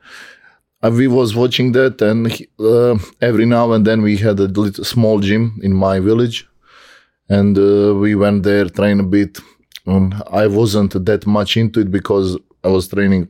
uh, 0.83 0.91
we 0.91 1.09
was 1.09 1.35
watching 1.35 1.73
that, 1.73 2.01
and 2.03 2.31
he- 2.33 2.49
uh, 2.61 2.99
every 3.21 3.47
now 3.47 3.73
and 3.73 3.87
then 3.87 4.03
we 4.03 4.17
had 4.19 4.39
a 4.41 4.45
little 4.49 4.85
small 4.85 5.21
gym 5.21 5.59
in 5.63 5.73
my 5.75 6.01
village, 6.01 6.49
and 7.29 7.59
uh, 7.59 7.95
we 7.95 8.15
went 8.15 8.43
there 8.45 8.67
train 8.69 9.01
a 9.01 9.05
bit. 9.05 9.39
And 9.87 10.15
I 10.31 10.47
wasn't 10.47 10.93
that 11.05 11.27
much 11.27 11.57
into 11.57 11.81
it 11.81 11.91
because 11.91 12.39
I 12.63 12.69
was 12.69 12.89
training 12.89 13.29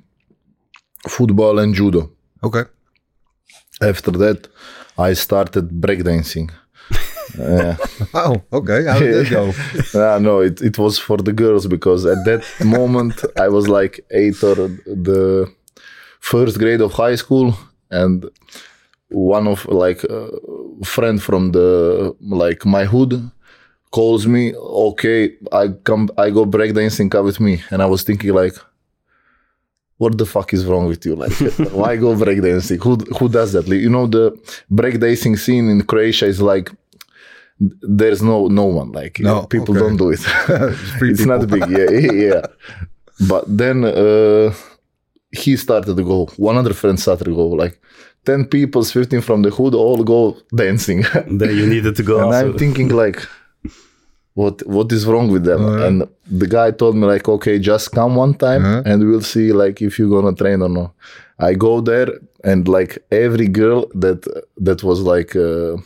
football 1.09 1.59
and 1.59 1.75
judo. 1.75 2.11
Okay. 2.45 2.65
After 3.81 4.11
that, 4.13 4.49
I 4.99 5.15
started 5.15 5.69
breakdancing. 5.71 6.51
Yeah. 7.39 7.77
Oh, 8.13 8.43
okay. 8.53 8.85
How 8.85 8.99
did 8.99 9.15
that 9.15 9.31
go? 9.31 9.53
Yeah, 9.99 10.19
no, 10.19 10.41
it, 10.41 10.61
it 10.61 10.77
was 10.77 10.99
for 10.99 11.17
the 11.17 11.33
girls 11.33 11.67
because 11.67 12.05
at 12.05 12.23
that 12.27 12.45
moment 12.63 13.25
I 13.39 13.49
was 13.49 13.69
like 13.69 14.05
eight 14.11 14.43
or 14.43 14.55
the 14.55 15.51
first 16.21 16.59
grade 16.59 16.83
of 16.83 16.93
high 16.93 17.15
school, 17.15 17.57
and 17.91 18.27
one 19.09 19.47
of 19.49 19.65
like 19.67 20.05
a 20.05 20.29
friend 20.85 21.23
from 21.23 21.53
the 21.53 22.15
like 22.21 22.67
my 22.67 22.85
hood 22.85 23.31
calls 23.93 24.27
me. 24.27 24.55
Okay, 24.57 25.21
I 25.53 25.69
come, 25.89 26.09
I 26.19 26.31
go 26.31 26.45
breakdancing, 26.47 27.11
come 27.11 27.25
with 27.27 27.39
me, 27.41 27.63
and 27.71 27.81
I 27.83 27.87
was 27.87 28.03
thinking 28.03 28.33
like. 28.35 28.55
What 29.99 30.19
the 30.19 30.27
fuck 30.27 30.53
is 30.53 30.65
wrong 30.67 30.87
with 30.89 31.07
you? 31.07 31.15
Like, 31.15 31.33
why 31.81 31.95
go 31.97 32.17
breakdancing? 32.17 32.83
Who 32.83 32.97
who 33.19 33.29
does 33.29 33.53
that? 33.53 33.69
Like, 33.69 33.79
you 33.87 33.89
know, 33.97 34.07
the 34.09 34.33
breakdancing 34.81 35.39
scene 35.39 35.69
in 35.69 35.83
Croatia 35.91 36.27
is 36.27 36.41
like 36.53 36.67
there's 38.01 38.21
no 38.23 38.49
no 38.49 38.65
one 38.65 38.91
like 39.01 39.21
No, 39.21 39.47
people 39.47 39.75
okay. 39.77 39.81
don't 39.87 39.97
do 39.97 40.11
it 40.11 40.19
free 40.99 41.11
it's 41.13 41.25
not 41.33 41.47
big 41.47 41.65
yeah 41.71 41.91
yeah 42.27 42.43
but 43.29 43.45
then 43.47 43.85
uh 43.85 44.53
he 45.43 45.57
started 45.57 45.97
to 45.97 46.03
go 46.03 46.27
one 46.49 46.57
other 46.57 46.75
friend 46.75 46.99
started 46.99 47.25
to 47.31 47.35
go 47.43 47.47
like 47.47 47.81
10 48.25 48.47
people 48.47 48.83
15 48.83 49.21
from 49.21 49.43
the 49.43 49.51
hood 49.51 49.75
all 49.75 50.03
go 50.03 50.37
dancing 50.57 51.03
Then 51.41 51.51
you 51.57 51.67
needed 51.67 51.95
to 51.97 52.03
go 52.03 52.17
and 52.17 52.27
also. 52.35 52.47
i'm 52.53 52.59
thinking 52.59 52.89
like 52.89 53.21
what 54.35 54.63
what 54.67 54.91
is 54.93 55.05
wrong 55.07 55.29
with 55.31 55.45
them? 55.45 55.63
And 55.87 55.97
the 56.41 56.47
guy 56.47 56.71
told 56.71 56.95
me 56.97 57.07
like 57.07 57.29
okay 57.29 57.59
just 57.59 57.87
come 57.93 58.13
one 58.17 58.35
time 58.35 58.63
Uh-huh. 58.65 58.83
and 58.89 58.99
we'll 59.07 59.21
see 59.35 59.53
like 59.53 59.77
if 59.87 59.99
you're 59.99 60.11
gonna 60.17 60.35
train 60.43 60.63
or 60.63 60.69
not. 60.69 60.91
I 61.39 61.55
go 61.55 61.81
there 61.81 62.09
and 62.45 62.67
like 62.69 62.93
every 63.11 63.49
girl 63.49 63.81
that 64.05 64.21
that 64.67 64.83
was 64.83 65.01
like 65.01 65.37
uh, 65.37 65.77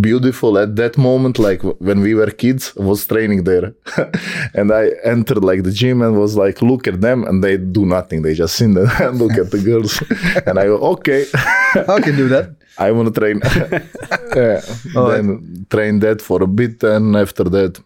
beautiful 0.00 0.56
at 0.58 0.76
that 0.76 0.96
moment 0.96 1.38
like 1.38 1.62
when 1.80 2.00
we 2.00 2.14
were 2.14 2.30
kids 2.30 2.74
was 2.76 3.06
training 3.06 3.44
there. 3.44 3.74
And 4.58 4.72
i 4.72 4.84
entered 5.04 5.44
like 5.44 5.62
the 5.62 5.72
gym 5.80 6.02
and 6.02 6.18
was 6.18 6.36
like 6.36 6.62
look 6.62 6.86
at 6.88 7.00
them 7.00 7.24
and 7.28 7.42
they 7.44 7.56
do 7.56 7.84
nothing. 7.86 8.22
They 8.22 8.34
just 8.34 8.54
sit 8.56 8.74
there 8.74 8.90
and 9.08 9.18
look 9.18 9.36
at 9.42 9.50
the 9.50 9.58
girls. 9.58 9.92
And 10.46 10.58
i 10.58 10.64
go 10.64 10.76
okay. 10.94 11.22
I 11.96 12.00
can 12.00 12.16
do 12.16 12.28
that. 12.28 12.46
I 12.78 12.92
want 12.92 13.14
to 13.14 13.20
train. 13.20 13.40
yeah. 14.36 14.60
Then 14.94 15.66
train 15.70 16.00
that 16.00 16.22
for 16.22 16.42
a 16.42 16.46
bit, 16.46 16.82
and 16.82 17.16
after 17.16 17.44
that, 17.44 17.80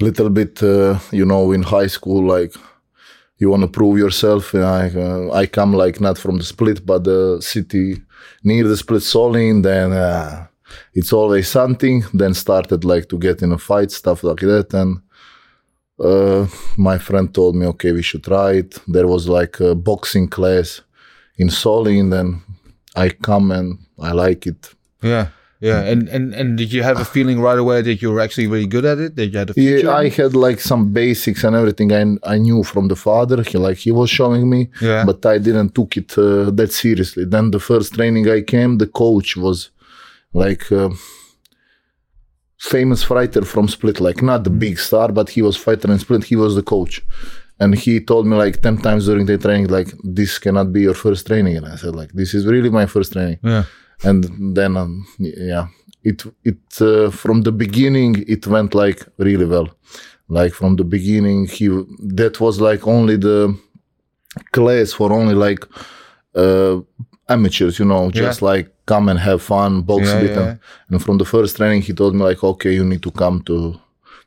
little 0.00 0.30
bit, 0.30 0.62
uh, 0.62 0.98
you 1.10 1.24
know, 1.24 1.52
in 1.52 1.62
high 1.62 1.86
school, 1.86 2.26
like 2.26 2.54
you 3.38 3.50
want 3.50 3.62
to 3.62 3.68
prove 3.68 3.98
yourself. 3.98 4.54
And 4.54 4.64
I 4.64 4.88
uh, 4.88 5.32
I 5.32 5.46
come 5.46 5.72
like 5.72 6.00
not 6.00 6.18
from 6.18 6.38
the 6.38 6.44
Split, 6.44 6.84
but 6.84 7.04
the 7.04 7.40
city 7.40 8.02
near 8.42 8.66
the 8.66 8.76
Split, 8.76 9.02
Solin. 9.02 9.62
Then 9.62 9.92
uh, 9.92 10.46
it's 10.94 11.12
always 11.12 11.48
something. 11.48 12.04
Then 12.12 12.34
started 12.34 12.84
like 12.84 13.08
to 13.08 13.18
get 13.18 13.42
in 13.42 13.52
a 13.52 13.58
fight, 13.58 13.90
stuff 13.90 14.24
like 14.24 14.40
that, 14.40 14.74
and. 14.74 15.00
Uh, 15.96 16.48
my 16.76 16.98
friend 16.98 17.32
told 17.32 17.54
me, 17.54 17.64
okay, 17.66 17.92
we 17.92 18.02
should 18.02 18.24
try 18.24 18.54
it. 18.54 18.80
There 18.88 19.06
was 19.06 19.28
like 19.28 19.60
a 19.60 19.76
boxing 19.76 20.26
class 20.26 20.80
in 21.38 21.48
Solin, 21.50 22.10
then 22.10 22.42
I 22.94 23.08
come 23.10 23.50
and 23.50 23.78
I 23.98 24.12
like 24.12 24.46
it. 24.46 24.74
Yeah. 25.02 25.28
Yeah. 25.60 25.80
And, 25.82 26.08
and 26.08 26.34
and 26.34 26.58
did 26.58 26.72
you 26.72 26.82
have 26.82 27.00
a 27.00 27.04
feeling 27.06 27.40
right 27.40 27.58
away 27.58 27.80
that 27.82 28.02
you 28.02 28.10
were 28.12 28.20
actually 28.20 28.48
really 28.48 28.66
good 28.66 28.84
at 28.84 28.98
it? 28.98 29.16
That 29.16 29.26
you 29.28 29.38
had 29.38 29.50
a 29.50 29.54
future? 29.54 29.86
Yeah, 29.86 29.96
I 29.96 30.08
had 30.10 30.34
like 30.36 30.60
some 30.60 30.92
basics 30.92 31.42
and 31.44 31.56
everything 31.56 31.90
I, 31.92 32.02
I 32.34 32.36
knew 32.38 32.62
from 32.64 32.88
the 32.88 32.96
father. 32.96 33.42
He 33.42 33.56
like 33.56 33.78
he 33.78 33.90
was 33.90 34.10
showing 34.10 34.50
me, 34.50 34.68
Yeah. 34.82 35.04
but 35.06 35.24
I 35.24 35.38
didn't 35.38 35.74
took 35.74 35.96
it 35.96 36.18
uh, 36.18 36.50
that 36.58 36.70
seriously. 36.72 37.24
Then 37.24 37.50
the 37.50 37.60
first 37.60 37.94
training 37.94 38.28
I 38.28 38.42
came, 38.42 38.76
the 38.78 38.86
coach 38.88 39.36
was 39.38 39.70
like 40.34 40.70
uh, 40.70 40.90
famous 42.58 43.02
fighter 43.02 43.42
from 43.42 43.68
Split, 43.68 44.00
like 44.00 44.22
not 44.22 44.44
the 44.44 44.50
big 44.50 44.78
star, 44.78 45.08
but 45.12 45.30
he 45.30 45.42
was 45.42 45.56
fighter 45.56 45.90
in 45.90 45.98
Split. 45.98 46.24
He 46.24 46.36
was 46.36 46.54
the 46.54 46.62
coach, 46.62 47.00
and 47.60 47.74
he 47.74 48.00
told 48.00 48.26
me 48.26 48.36
like 48.36 48.60
ten 48.62 48.76
times 48.78 49.06
during 49.06 49.26
the 49.26 49.38
training, 49.38 49.68
like 49.68 49.88
this 50.02 50.38
cannot 50.38 50.72
be 50.72 50.80
your 50.82 50.94
first 50.94 51.26
training. 51.26 51.56
And 51.58 51.66
I 51.66 51.76
said 51.76 51.94
like 51.96 52.12
this 52.12 52.34
is 52.34 52.46
really 52.46 52.70
my 52.70 52.86
first 52.86 53.12
training. 53.12 53.38
Yeah. 53.42 53.64
and 54.08 54.20
then 54.56 54.76
um, 54.76 55.06
yeah 55.18 55.66
it 56.10 56.18
it 56.50 56.62
uh, 56.80 57.10
from 57.22 57.42
the 57.42 57.52
beginning 57.64 58.12
it 58.34 58.42
went 58.54 58.74
like 58.74 59.00
really 59.26 59.46
well 59.54 59.68
like 60.38 60.52
from 60.60 60.72
the 60.76 60.84
beginning 60.96 61.38
he 61.56 61.66
that 62.20 62.34
was 62.44 62.54
like 62.68 62.82
only 62.96 63.16
the 63.28 63.38
class 64.52 64.92
for 64.92 65.12
only 65.12 65.34
like 65.46 65.62
uh 66.34 66.74
amateurs 67.28 67.78
you 67.78 67.84
know 67.84 68.10
just 68.10 68.42
like 68.42 68.66
come 68.86 69.08
and 69.08 69.18
have 69.20 69.40
fun 69.40 69.82
box 69.82 70.02
Yeah, 70.08 70.20
yeah. 70.22 70.40
And, 70.50 70.58
and 70.90 71.02
from 71.04 71.16
the 71.18 71.24
first 71.34 71.56
training 71.56 71.82
he 71.82 71.92
told 71.94 72.12
me 72.14 72.22
like 72.30 72.42
okay 72.52 72.72
you 72.74 72.84
need 72.84 73.02
to 73.02 73.10
come 73.22 73.36
to 73.42 73.56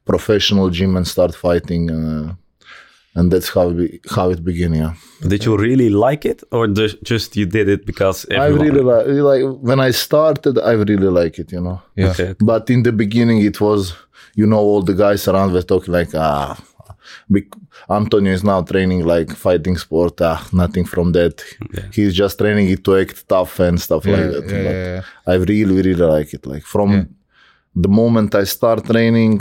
professional 0.06 0.70
gym 0.70 0.96
and 0.98 1.06
start 1.08 1.36
fighting 1.36 1.92
uh, 1.92 2.34
and 3.18 3.26
that's 3.32 3.50
how 3.56 3.66
it, 3.72 3.78
be, 3.80 3.88
how 4.16 4.28
it 4.36 4.42
began 4.50 4.74
yeah 4.82 4.94
Did 5.32 5.42
you 5.46 5.54
really 5.68 5.90
like 6.08 6.24
it, 6.32 6.40
or 6.56 6.64
just, 6.80 6.96
just 7.12 7.30
you 7.40 7.46
did 7.58 7.68
it 7.76 7.82
because 7.92 8.18
I 8.46 8.48
really 8.62 8.84
like, 8.92 9.06
like 9.32 9.44
when 9.70 9.80
I 9.90 9.92
started 10.06 10.54
I 10.72 10.74
really 10.90 11.12
like 11.22 11.36
it 11.42 11.50
you 11.56 11.62
know 11.66 11.80
Yeah. 12.02 12.12
Okay. 12.12 12.32
But 12.52 12.64
in 12.76 12.84
the 12.88 12.92
beginning, 13.04 13.40
it 13.50 13.58
was, 13.68 13.82
you 14.40 14.46
know, 14.52 14.62
all 14.70 14.84
the 14.90 14.98
guys 15.06 15.22
around 15.28 15.50
were 15.56 15.66
talking 15.74 15.94
like, 16.00 16.12
ah, 16.28 16.56
Antonio 17.90 18.34
is 18.38 18.44
now 18.44 18.62
training 18.72 19.02
like 19.14 19.30
fighting 19.46 19.78
sport. 19.86 20.16
Ah, 20.22 20.40
nothing 20.64 20.86
from 20.94 21.08
that. 21.18 21.36
Yeah. 21.76 21.86
He's 21.98 22.14
just 22.22 22.38
training 22.42 22.68
it 22.76 22.82
to 22.86 22.92
act 23.02 23.18
tough 23.28 23.60
and 23.68 23.80
stuff 23.88 24.06
Yeah, 24.06 24.18
like 24.18 24.32
that. 24.34 24.46
yeah, 24.52 24.64
but 24.66 24.76
yeah, 24.78 24.96
yeah. 24.96 25.02
I 25.34 25.36
really, 25.52 25.76
really 25.88 25.96
like 26.18 26.30
it. 26.38 26.44
Like 26.54 26.66
from 26.74 26.90
Yeah. 26.92 27.06
the 27.86 27.90
moment 28.02 28.30
I 28.36 28.46
start 28.46 28.80
training, 28.94 29.34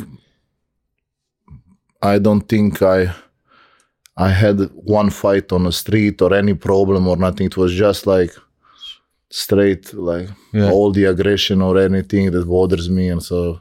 I 2.03 2.19
don't 2.27 2.47
think 2.49 2.73
I. 2.83 3.01
I 4.17 4.31
had 4.31 4.59
one 4.75 5.11
fight 5.11 5.53
on 5.53 5.65
the 5.65 5.73
street 5.73 6.23
or 6.23 6.33
any 6.35 6.55
problem 6.55 7.07
or 7.09 7.17
nothing. 7.17 7.47
It 7.47 7.57
was 7.57 7.73
just 7.75 8.07
like 8.07 8.33
straight, 9.31 9.93
like 9.95 10.29
Yeah. 10.53 10.71
all 10.71 10.93
the 10.93 11.05
aggression 11.05 11.61
or 11.63 11.79
anything 11.79 12.31
that 12.33 12.47
bothers 12.47 12.89
me, 12.89 13.09
and 13.11 13.23
so 13.23 13.61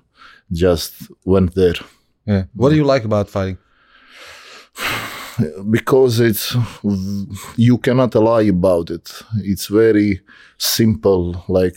just 0.51 0.93
went 1.25 1.53
there 1.55 1.73
Yeah. 2.27 2.43
What 2.55 2.69
do 2.69 2.75
you 2.75 2.85
like 2.85 3.03
about 3.05 3.29
fighting? 3.29 3.57
because 5.69 6.19
it's 6.19 6.55
you 7.57 7.77
cannot 7.77 8.15
lie 8.15 8.43
about 8.49 8.89
it. 8.89 9.11
It's 9.43 9.67
very 9.67 10.21
simple, 10.57 11.43
like 11.47 11.75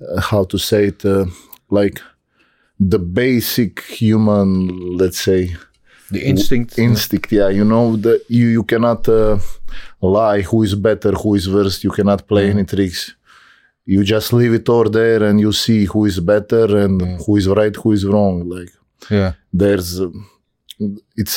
uh, 0.00 0.20
how 0.20 0.44
to 0.44 0.58
say 0.58 0.86
it, 0.86 1.04
uh, 1.04 1.26
like 1.70 2.00
the 2.80 2.98
basic 2.98 3.80
human, 3.84 4.96
let's 4.96 5.20
say, 5.20 5.56
The 6.14 6.20
instinct. 6.32 6.78
instinct 6.78 7.28
yeah 7.32 7.48
you 7.58 7.64
know 7.72 7.86
that 8.06 8.20
you 8.38 8.46
you 8.56 8.62
cannot 8.72 9.02
uh, 9.08 9.38
lie 10.18 10.40
who 10.50 10.58
is 10.62 10.74
better 10.88 11.12
who 11.22 11.30
is 11.38 11.46
worse 11.56 11.76
you 11.86 11.90
cannot 11.98 12.20
play 12.30 12.44
any 12.54 12.64
tricks 12.64 13.02
you 13.92 14.00
just 14.14 14.28
leave 14.32 14.54
it 14.60 14.66
all 14.68 14.88
there 15.00 15.22
and 15.28 15.36
you 15.44 15.52
see 15.64 15.80
who 15.92 16.00
is 16.10 16.18
better 16.34 16.66
and 16.84 16.94
who 17.24 17.32
is 17.40 17.46
right 17.60 17.74
who 17.82 17.90
is 17.96 18.02
wrong 18.12 18.34
like 18.54 18.72
yeah. 19.10 19.32
there's 19.60 19.90
uh, 20.00 20.10
it's 21.22 21.36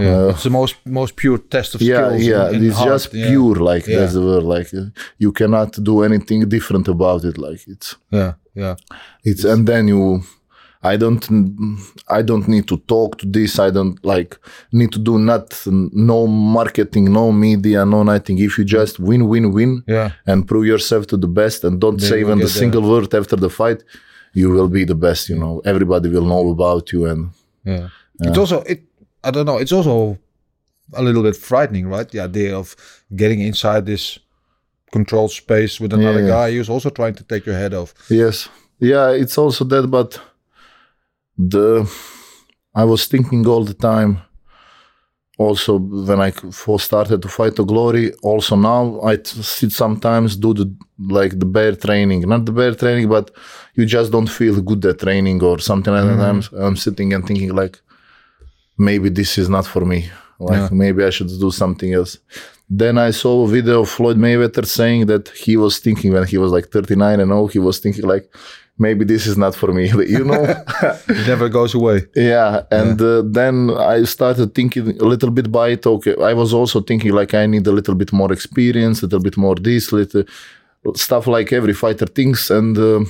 Yeah. 0.00 0.30
it's 0.30 0.44
the 0.44 0.50
most 0.50 0.76
most 0.84 1.16
pure 1.16 1.38
test 1.54 1.74
of 1.74 1.80
Uh, 1.82 1.84
yeah 1.92 2.06
skills. 2.08 2.22
yeah 2.32 2.46
and- 2.46 2.54
and 2.56 2.64
it's 2.66 2.76
heart, 2.76 2.92
just 2.92 3.08
yeah. 3.14 3.28
pure 3.30 3.56
like 3.70 3.84
Yeah. 3.86 3.98
that's 3.98 4.14
the 4.18 4.24
word 4.30 4.44
like 4.56 4.70
uh, 4.80 4.86
you 5.24 5.30
cannot 5.32 5.70
do 5.90 5.94
anything 6.08 6.40
different 6.56 6.86
about 6.88 7.24
it 7.30 7.36
like 7.46 7.60
it's 7.74 7.88
Yeah. 8.18 8.32
Yeah. 8.62 8.74
it's 9.24 9.44
and 9.52 9.66
then 9.70 9.88
you 9.88 10.02
i 10.82 10.96
don't 10.96 11.24
i 12.08 12.20
don't 12.22 12.46
need 12.48 12.66
to 12.66 12.76
talk 12.94 13.10
to 13.18 13.26
this 13.26 13.58
i 13.58 13.70
don't 13.70 13.96
like 14.04 14.36
need 14.72 14.90
to 14.92 14.98
do 14.98 15.18
not 15.18 15.46
no 16.10 16.26
marketing 16.26 17.04
no 17.12 17.30
media 17.32 17.84
no 17.84 18.02
nothing 18.02 18.36
if 18.38 18.58
you 18.58 18.64
just 18.64 18.98
win 18.98 19.22
win 19.28 19.52
win 19.52 19.82
Yeah. 19.86 20.10
and 20.26 20.46
prove 20.46 20.66
yourself 20.66 21.06
to 21.08 21.16
the 21.16 21.28
best 21.28 21.64
and 21.64 21.80
don't 21.80 22.00
say 22.00 22.20
even 22.20 22.38
the 22.38 22.48
single 22.48 22.82
word 22.82 23.14
after 23.14 23.36
the 23.36 23.50
fight 23.50 23.80
you 24.34 24.50
will 24.50 24.68
be 24.68 24.84
the 24.84 24.94
best 25.06 25.28
you 25.30 25.38
know 25.38 25.60
everybody 25.64 26.08
will 26.08 26.26
know 26.34 26.44
about 26.50 26.92
you 26.92 27.06
and 27.06 27.30
Yeah. 27.64 27.88
It's 28.20 28.38
also 28.38 28.58
it. 28.72 28.80
I 29.24 29.30
don't 29.30 29.46
know. 29.46 29.58
It's 29.62 29.72
also 29.78 30.18
a 30.94 31.02
little 31.02 31.22
bit 31.22 31.36
frightening, 31.36 31.86
right? 31.94 32.08
The 32.14 32.20
idea 32.30 32.56
of 32.58 32.66
getting 33.14 33.40
inside 33.40 33.82
this 33.86 34.18
controlled 34.92 35.30
space 35.32 35.80
with 35.82 35.92
another 35.92 36.22
Yeah. 36.22 36.28
guy 36.36 36.46
who's 36.56 36.68
also 36.68 36.90
trying 36.90 37.14
to 37.20 37.24
take 37.24 37.46
your 37.46 37.56
head 37.62 37.72
off. 37.74 37.94
Yes. 38.10 38.48
Yeah, 38.80 39.10
it's 39.22 39.38
also 39.38 39.64
that, 39.64 39.86
but 39.90 40.20
the 41.36 41.90
I 42.74 42.84
was 42.84 43.06
thinking 43.06 43.46
all 43.46 43.64
the 43.64 43.74
time. 43.74 44.18
Also, 45.38 45.78
when 45.78 46.20
I 46.20 46.30
first 46.30 46.84
started 46.84 47.22
to 47.22 47.28
fight 47.28 47.56
the 47.56 47.64
glory, 47.64 48.12
also 48.22 48.54
now 48.54 49.00
I 49.00 49.18
sit 49.22 49.72
sometimes 49.72 50.36
do 50.36 50.54
the 50.54 50.74
like 50.98 51.38
the 51.38 51.46
bear 51.46 51.74
training, 51.74 52.20
not 52.28 52.44
the 52.44 52.52
bear 52.52 52.74
training, 52.74 53.08
but 53.08 53.30
you 53.74 53.86
just 53.86 54.12
don't 54.12 54.28
feel 54.28 54.60
good 54.60 54.84
at 54.84 55.00
training 55.00 55.42
or 55.42 55.58
something 55.58 55.92
like 55.92 56.04
that. 56.04 56.18
Mm-hmm. 56.18 56.54
I'm, 56.54 56.62
I'm 56.62 56.76
sitting 56.76 57.12
and 57.12 57.26
thinking 57.26 57.54
like, 57.54 57.80
maybe 58.78 59.08
this 59.08 59.38
is 59.38 59.48
not 59.48 59.66
for 59.66 59.84
me. 59.84 60.10
Like 60.38 60.72
maybe 60.72 61.04
I 61.04 61.10
should 61.10 61.28
do 61.28 61.50
something 61.50 61.92
else. 61.92 62.18
Then 62.68 62.98
I 62.98 63.10
saw 63.10 63.44
a 63.44 63.48
video 63.48 63.82
of 63.82 63.90
Floyd 63.90 64.16
Mayweather 64.16 64.66
saying 64.66 65.06
that 65.06 65.28
he 65.28 65.56
was 65.56 65.78
thinking 65.78 66.12
when 66.12 66.26
he 66.26 66.38
was 66.38 66.52
like 66.52 66.68
39 66.68 67.20
and 67.20 67.30
0, 67.30 67.46
he 67.48 67.58
was 67.58 67.78
thinking 67.78 68.06
like, 68.06 68.32
maybe 68.78 69.04
this 69.04 69.26
is 69.26 69.36
not 69.36 69.54
for 69.54 69.72
me, 69.72 69.86
you 70.16 70.24
know? 70.24 70.44
It 71.08 71.26
never 71.28 71.48
goes 71.48 71.74
away. 71.74 72.06
yeah. 72.16 72.62
And 72.70 73.00
Uh, 73.00 73.22
then 73.24 73.70
I 73.70 74.04
started 74.04 74.54
thinking 74.54 75.00
a 75.00 75.04
little 75.04 75.30
bit 75.30 75.50
by 75.50 75.68
it. 75.72 75.86
Okay. 75.86 76.14
I 76.30 76.32
was 76.34 76.52
also 76.54 76.80
thinking 76.80 77.12
like 77.12 77.34
I 77.34 77.46
need 77.46 77.66
a 77.66 77.72
little 77.72 77.94
bit 77.94 78.12
more 78.12 78.32
experience, 78.32 79.02
a 79.02 79.06
little 79.06 79.20
bit 79.22 79.36
more 79.36 79.54
this, 79.56 79.92
little 79.92 80.24
stuff 80.94 81.26
like 81.26 81.52
every 81.52 81.74
fighter 81.74 82.06
thinks. 82.06 82.50
And 82.50 82.76
uh, 82.78 83.00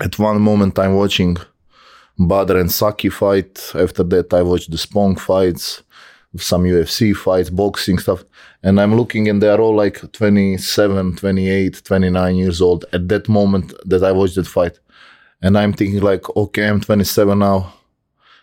at 0.00 0.18
one 0.18 0.40
moment 0.40 0.78
I'm 0.78 0.94
watching 0.94 1.36
Badr 2.18 2.58
and 2.58 2.70
Saki 2.70 3.08
fight. 3.10 3.72
After 3.74 4.02
that, 4.04 4.32
I 4.34 4.42
watched 4.42 4.70
the 4.70 4.76
Spong 4.78 5.16
fights, 5.18 5.82
some 6.36 6.64
UFC 6.64 7.14
fights, 7.14 7.50
boxing 7.50 7.98
stuff. 7.98 8.24
And 8.62 8.80
I'm 8.80 8.94
looking, 8.94 9.28
and 9.28 9.42
they 9.42 9.48
are 9.48 9.60
all 9.60 9.74
like 9.76 10.00
27, 10.12 11.16
28, 11.16 11.82
29 11.84 12.36
years 12.36 12.60
old 12.60 12.84
at 12.92 13.08
that 13.08 13.28
moment 13.28 13.72
that 13.84 14.02
I 14.02 14.12
watched 14.12 14.36
that 14.36 14.46
fight. 14.46 14.78
And 15.42 15.58
I'm 15.58 15.72
thinking, 15.72 16.00
like, 16.00 16.24
okay, 16.36 16.68
I'm 16.68 16.80
27 16.80 17.38
now. 17.38 17.74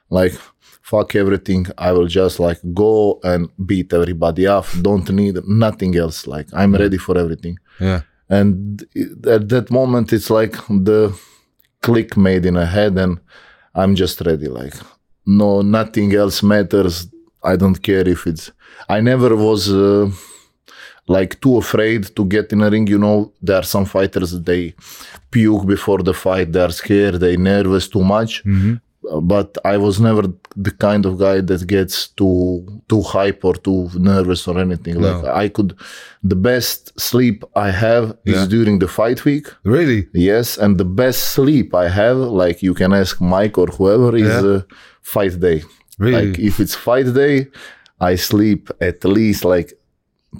Like, 0.09 0.33
fuck 0.59 1.15
everything. 1.15 1.67
I 1.77 1.91
will 1.91 2.07
just 2.07 2.39
like 2.39 2.59
go 2.73 3.19
and 3.23 3.49
beat 3.65 3.93
everybody 3.93 4.47
off. 4.47 4.75
Don't 4.81 5.09
need 5.11 5.37
nothing 5.47 5.95
else. 5.95 6.27
Like, 6.27 6.47
I'm 6.53 6.73
ready 6.75 6.97
for 6.97 7.17
everything 7.17 7.57
Yeah. 7.79 8.01
and 8.29 8.83
at 9.25 9.49
that 9.49 9.71
moment 9.71 10.13
it's 10.13 10.29
like 10.29 10.53
the 10.67 11.17
click 11.81 12.15
made 12.17 12.45
in 12.45 12.55
a 12.57 12.65
head 12.65 12.95
and 12.97 13.19
i'm 13.73 13.95
just 13.95 14.21
ready 14.21 14.47
like 14.47 14.73
no 15.25 15.61
nothing 15.61 16.13
else 16.13 16.43
matters 16.43 17.07
i 17.43 17.55
don't 17.55 17.79
care 17.89 18.07
if 18.15 18.21
it's 18.27 18.51
i 18.95 18.99
never 19.01 19.35
was 19.35 19.61
uh, 19.71 20.09
like 21.07 21.39
too 21.41 21.57
afraid 21.57 22.01
to 22.15 22.23
get 22.25 22.51
in 22.53 22.61
a 22.61 22.69
ring 22.69 22.87
you 22.87 22.97
know 22.99 23.31
there 23.41 23.57
are 23.57 23.63
some 23.75 23.85
fighters 23.85 24.31
they 24.41 24.73
puke 25.31 25.65
before 25.65 25.99
the 26.03 26.13
fight 26.13 26.51
they're 26.51 26.69
scared 26.81 27.15
they 27.19 27.35
nervous 27.37 27.87
too 27.87 28.03
much 28.03 28.33
Uh, 29.09 29.21
but 29.35 29.49
I 29.73 29.75
was 29.85 29.95
never 30.07 30.23
the 30.67 30.73
kind 30.87 31.03
of 31.09 31.13
guy 31.25 31.37
that 31.49 31.61
gets 31.75 31.95
too 32.19 32.41
too 32.89 33.01
hype 33.13 33.41
or 33.49 33.55
too 33.67 33.81
nervous 34.11 34.41
or 34.49 34.55
anything. 34.65 34.95
Like 35.05 35.23
I 35.43 35.47
could, 35.55 35.69
the 36.31 36.39
best 36.49 36.79
sleep 37.09 37.37
I 37.67 37.69
have 37.85 38.05
Yeah. 38.09 38.33
is 38.35 38.41
during 38.55 38.75
the 38.83 38.89
fight 38.99 39.19
week. 39.29 39.45
Really? 39.75 40.01
Yes, 40.29 40.47
and 40.63 40.71
the 40.77 40.89
best 41.03 41.19
sleep 41.35 41.67
I 41.85 41.87
have, 42.01 42.17
like 42.43 42.57
you 42.67 42.73
can 42.81 42.91
ask 43.03 43.13
Mike 43.35 43.55
or 43.63 43.67
whoever, 43.77 44.11
is 44.25 44.33
Yeah. 44.33 44.55
uh, 44.55 44.61
fight 45.13 45.35
day. 45.47 45.59
Really? 45.99 46.29
Like 46.31 46.39
if 46.39 46.59
it's 46.59 46.73
fight 46.75 47.13
day, 47.13 47.47
I 47.99 48.15
sleep 48.15 48.69
at 48.81 49.03
least 49.05 49.45
like 49.45 49.73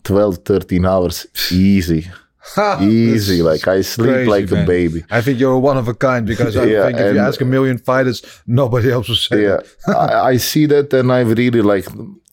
12, 0.03 0.37
13 0.45 0.85
hours 0.85 1.27
easy. 1.51 2.09
easy. 2.81 3.41
Like 3.43 3.67
I 3.67 3.81
sleep 3.81 4.09
crazy, 4.09 4.29
like 4.29 4.51
man. 4.51 4.63
a 4.63 4.65
baby. 4.65 5.03
I 5.11 5.21
think 5.21 5.39
you're 5.39 5.59
one 5.59 5.77
of 5.77 5.87
a 5.87 5.93
kind 5.93 6.25
because 6.25 6.55
I 6.57 6.63
Yeah, 6.73 6.85
think 6.85 6.97
if 6.99 7.13
you 7.13 7.19
ask 7.19 7.41
a 7.41 7.45
million 7.45 7.77
fighters, 7.77 8.23
nobody 8.47 8.91
else 8.91 9.07
will 9.09 9.15
say 9.15 9.43
yeah 9.43 9.57
that. 9.85 9.95
I, 9.95 10.29
I 10.33 10.37
see 10.37 10.65
that 10.67 10.93
and 10.93 11.11
i 11.11 11.19
really 11.21 11.61
like 11.61 11.85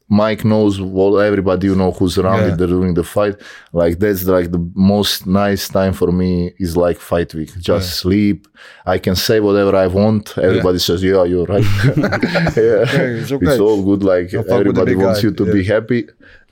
mike 0.08 0.44
knows 0.44 0.80
well 0.80 1.18
everybody 1.18 1.66
you 1.66 1.74
know 1.74 1.90
who's 1.90 2.16
around 2.16 2.40
Yeah. 2.42 2.52
it 2.54 2.58
during 2.58 2.94
the 2.94 3.02
fight. 3.04 3.36
Like 3.72 3.98
that's 3.98 4.24
like 4.24 4.50
the 4.52 4.62
most 4.74 5.26
nice 5.26 5.68
time 5.68 5.92
for 5.94 6.12
me 6.12 6.52
is 6.58 6.76
like 6.76 6.98
fight 6.98 7.34
week. 7.34 7.50
Just 7.58 7.96
sleep. 8.00 8.46
I 8.86 8.98
can 8.98 9.16
say 9.16 9.40
whatever 9.40 9.74
i 9.76 9.86
want. 9.88 10.38
Everybody 10.38 10.78
says 10.78 11.02
yeah 11.02 11.24
you're 11.24 11.46
right. 11.46 11.64
Yeah. 12.56 12.84
It's 13.20 13.32
okay. 13.32 13.58
all 13.58 13.82
good. 13.84 14.02
Like 14.04 14.30
Don't 14.30 14.46
fuck 14.46 14.64
with 14.64 14.74
the 14.76 14.82
everybody 14.82 14.94
wants 14.94 15.20
guy. 15.22 15.28
you 15.28 15.34
to 15.34 15.44
Yeah. 15.46 15.52
be 15.52 15.64
happy. 15.64 16.00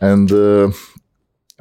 And 0.00 0.30
uh, 0.32 0.70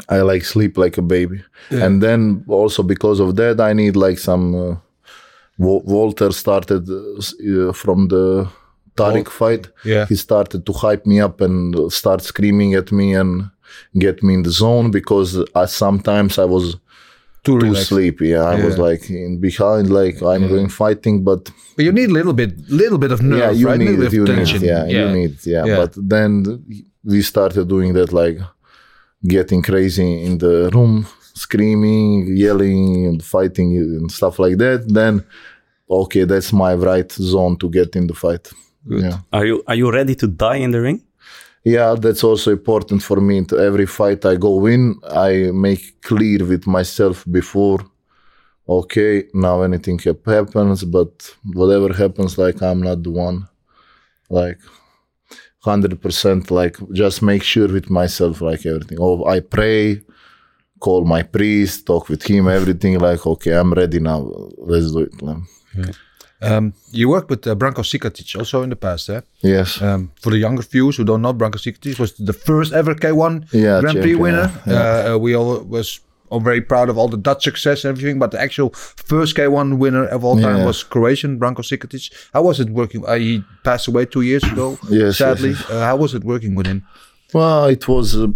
i 0.10 0.22
like 0.22 0.44
sleep 0.54 0.78
like 0.78 0.98
a 0.98 1.04
baby. 1.04 1.40
And 1.70 2.02
then 2.02 2.44
also 2.48 2.82
because 2.94 3.20
of 3.20 3.36
that 3.36 3.62
i 3.62 3.72
need 3.74 3.96
like 3.96 4.18
some 4.20 4.46
uh, 4.56 4.76
Walter 5.60 6.32
started 6.32 6.90
uh, 6.90 7.70
uh, 7.70 7.74
from 7.74 8.08
the 8.08 8.50
Tariq 8.96 9.28
fight. 9.30 9.68
Yeah. 9.86 10.06
He 10.08 10.16
started 10.16 10.66
to 10.66 10.74
hype 10.74 11.06
me 11.06 11.20
up 11.20 11.42
and 11.42 11.76
uh, 11.76 11.90
start 11.90 12.22
screaming 12.22 12.74
at 12.76 12.92
me 12.92 13.14
and 13.22 13.50
get 13.98 14.22
me 14.24 14.34
in 14.36 14.44
the 14.44 14.52
zone 14.52 14.92
because 14.92 15.38
uh, 15.56 15.66
sometimes 15.66 16.38
I 16.38 16.46
was 16.46 16.66
Too 17.46 17.60
too 17.60 17.66
relaxed. 17.66 17.90
sleepy. 17.90 18.28
Yeah, 18.30 18.44
I 18.54 18.56
was 18.66 18.78
like 18.78 19.04
in 19.10 19.40
behind, 19.42 19.90
like 19.90 20.18
I'm 20.32 20.48
doing 20.48 20.70
fighting, 20.70 21.24
but 21.30 21.42
But 21.76 21.84
you 21.86 21.92
need 21.92 22.10
a 22.10 22.14
little 22.20 22.34
bit, 22.42 22.52
little 22.70 22.98
bit 23.04 23.12
of 23.12 23.20
nerve, 23.22 23.40
yeah, 23.40 23.52
you 23.60 23.68
right? 23.68 23.80
need 23.80 23.90
little 24.00 24.06
it. 24.06 24.12
bit 24.12 24.14
You 24.18 24.24
of 24.24 24.30
need 24.30 24.36
tension. 24.36 24.64
it. 24.64 24.68
Yeah, 24.72 24.86
you 24.98 25.06
need. 25.20 25.34
Yeah. 25.54 25.66
Yeah. 25.66 25.76
but 25.82 25.92
then 26.14 26.32
we 27.12 27.22
started 27.22 27.68
doing 27.68 27.94
that, 27.98 28.14
like 28.14 28.38
getting 29.36 29.62
crazy 29.62 30.10
in 30.28 30.38
the 30.38 30.70
room, 30.76 31.06
screaming, 31.48 32.36
yelling, 32.46 33.06
and 33.10 33.20
fighting 33.36 33.70
and 33.78 34.12
stuff 34.12 34.36
like 34.40 34.58
that. 34.64 34.80
Then, 35.00 35.24
okay, 35.90 36.24
that's 36.32 36.52
my 36.54 36.74
right 36.90 37.12
zone 37.12 37.56
to 37.58 37.68
get 37.70 37.96
in 37.96 38.08
the 38.08 38.14
fight. 38.14 38.46
Yeah. 38.88 39.20
Are 39.32 39.46
you 39.46 39.64
are 39.68 39.76
you 39.76 39.92
ready 39.92 40.16
to 40.16 40.28
die 40.28 40.58
in 40.58 40.72
the 40.72 40.82
ring? 40.82 41.02
Yeah, 41.64 41.96
that's 41.98 42.24
also 42.24 42.52
important 42.52 43.02
for 43.02 43.22
me. 43.22 43.46
To 43.46 43.58
every 43.58 43.86
fight 43.86 44.26
I 44.26 44.36
go 44.36 44.66
in, 44.66 44.96
I 45.10 45.52
make 45.54 46.02
clear 46.02 46.44
with 46.46 46.68
myself 46.68 47.24
before. 47.32 47.80
Okay, 48.68 49.26
now 49.34 49.62
anything 49.62 50.00
happens, 50.26 50.84
but 50.84 51.36
whatever 51.54 51.94
happens, 51.94 52.38
like 52.38 52.62
I'm 52.62 52.82
not 52.82 53.04
the 53.04 53.12
one. 53.12 53.48
Like 54.30 54.60
hundred 55.60 56.02
percent, 56.02 56.52
like 56.52 56.78
just 56.92 57.22
make 57.22 57.44
sure 57.44 57.70
with 57.70 57.90
myself, 57.90 58.42
like 58.42 58.66
everything. 58.66 58.98
Oh, 59.00 59.26
I 59.26 59.40
pray, 59.40 60.02
call 60.80 61.06
my 61.06 61.24
priest, 61.24 61.86
talk 61.86 62.10
with 62.10 62.24
him, 62.24 62.50
everything. 62.50 63.00
Like 63.00 63.26
okay, 63.26 63.54
I'm 63.54 63.74
ready 63.74 64.00
now. 64.00 64.20
Let's 64.58 64.92
do 64.92 65.00
it. 65.00 65.22
Like, 65.22 65.38
Um, 66.44 66.74
you 66.92 67.10
worked 67.10 67.30
with 67.30 67.48
uh, 67.48 67.56
Branko 67.56 67.84
Cikatic 67.84 68.36
also 68.38 68.64
in 68.64 68.70
the 68.70 68.76
past, 68.76 69.10
eh? 69.10 69.22
yes. 69.42 69.82
Um, 69.82 70.12
for 70.22 70.30
the 70.32 70.38
younger 70.38 70.62
viewers 70.64 70.98
who 70.98 71.04
don't 71.06 71.22
know, 71.22 71.34
Branko 71.34 71.58
Cikatic 71.58 72.00
was 72.00 72.14
the 72.14 72.34
first 72.34 72.74
ever 72.74 72.94
K1 72.96 73.48
Yeah, 73.54 73.80
Grand 73.82 74.00
Prix 74.02 74.16
winner. 74.16 74.52
yeah, 74.68 74.74
Uh, 74.74 75.14
uh, 75.16 75.18
we 75.18 75.36
all 75.36 75.60
was 75.70 76.00
all 76.30 76.40
very 76.42 76.62
proud 76.62 76.90
of 76.90 76.98
all 76.98 77.08
the 77.10 77.18
Dutch 77.18 77.44
success 77.44 77.86
and 77.86 77.90
everything, 77.98 78.20
but 78.20 78.32
the 78.32 78.40
actual 78.42 78.70
first 79.12 79.36
K1 79.38 79.78
winner 79.78 80.06
of 80.08 80.24
all 80.24 80.36
time 80.42 80.58
Yeah. 80.58 80.66
was 80.66 80.84
Croatian 80.84 81.38
Branko 81.40 81.62
Cikatic. 81.64 82.12
How 82.34 82.42
was 82.44 82.60
it 82.60 82.70
working? 82.70 83.06
Uh, 83.06 83.16
he 83.16 83.44
passed 83.64 83.88
away 83.88 84.06
two 84.06 84.22
years 84.22 84.44
ago, 84.44 84.78
yes, 84.90 85.18
sadly. 85.18 85.50
yes. 85.52 85.70
Uh, 85.70 85.80
how 85.86 85.96
was 85.98 86.14
it 86.14 86.24
working 86.24 86.56
with 86.56 86.66
him? 86.68 86.82
Well, 87.34 87.66
it 87.66 87.88
was 87.88 88.16
uh, 88.16 88.28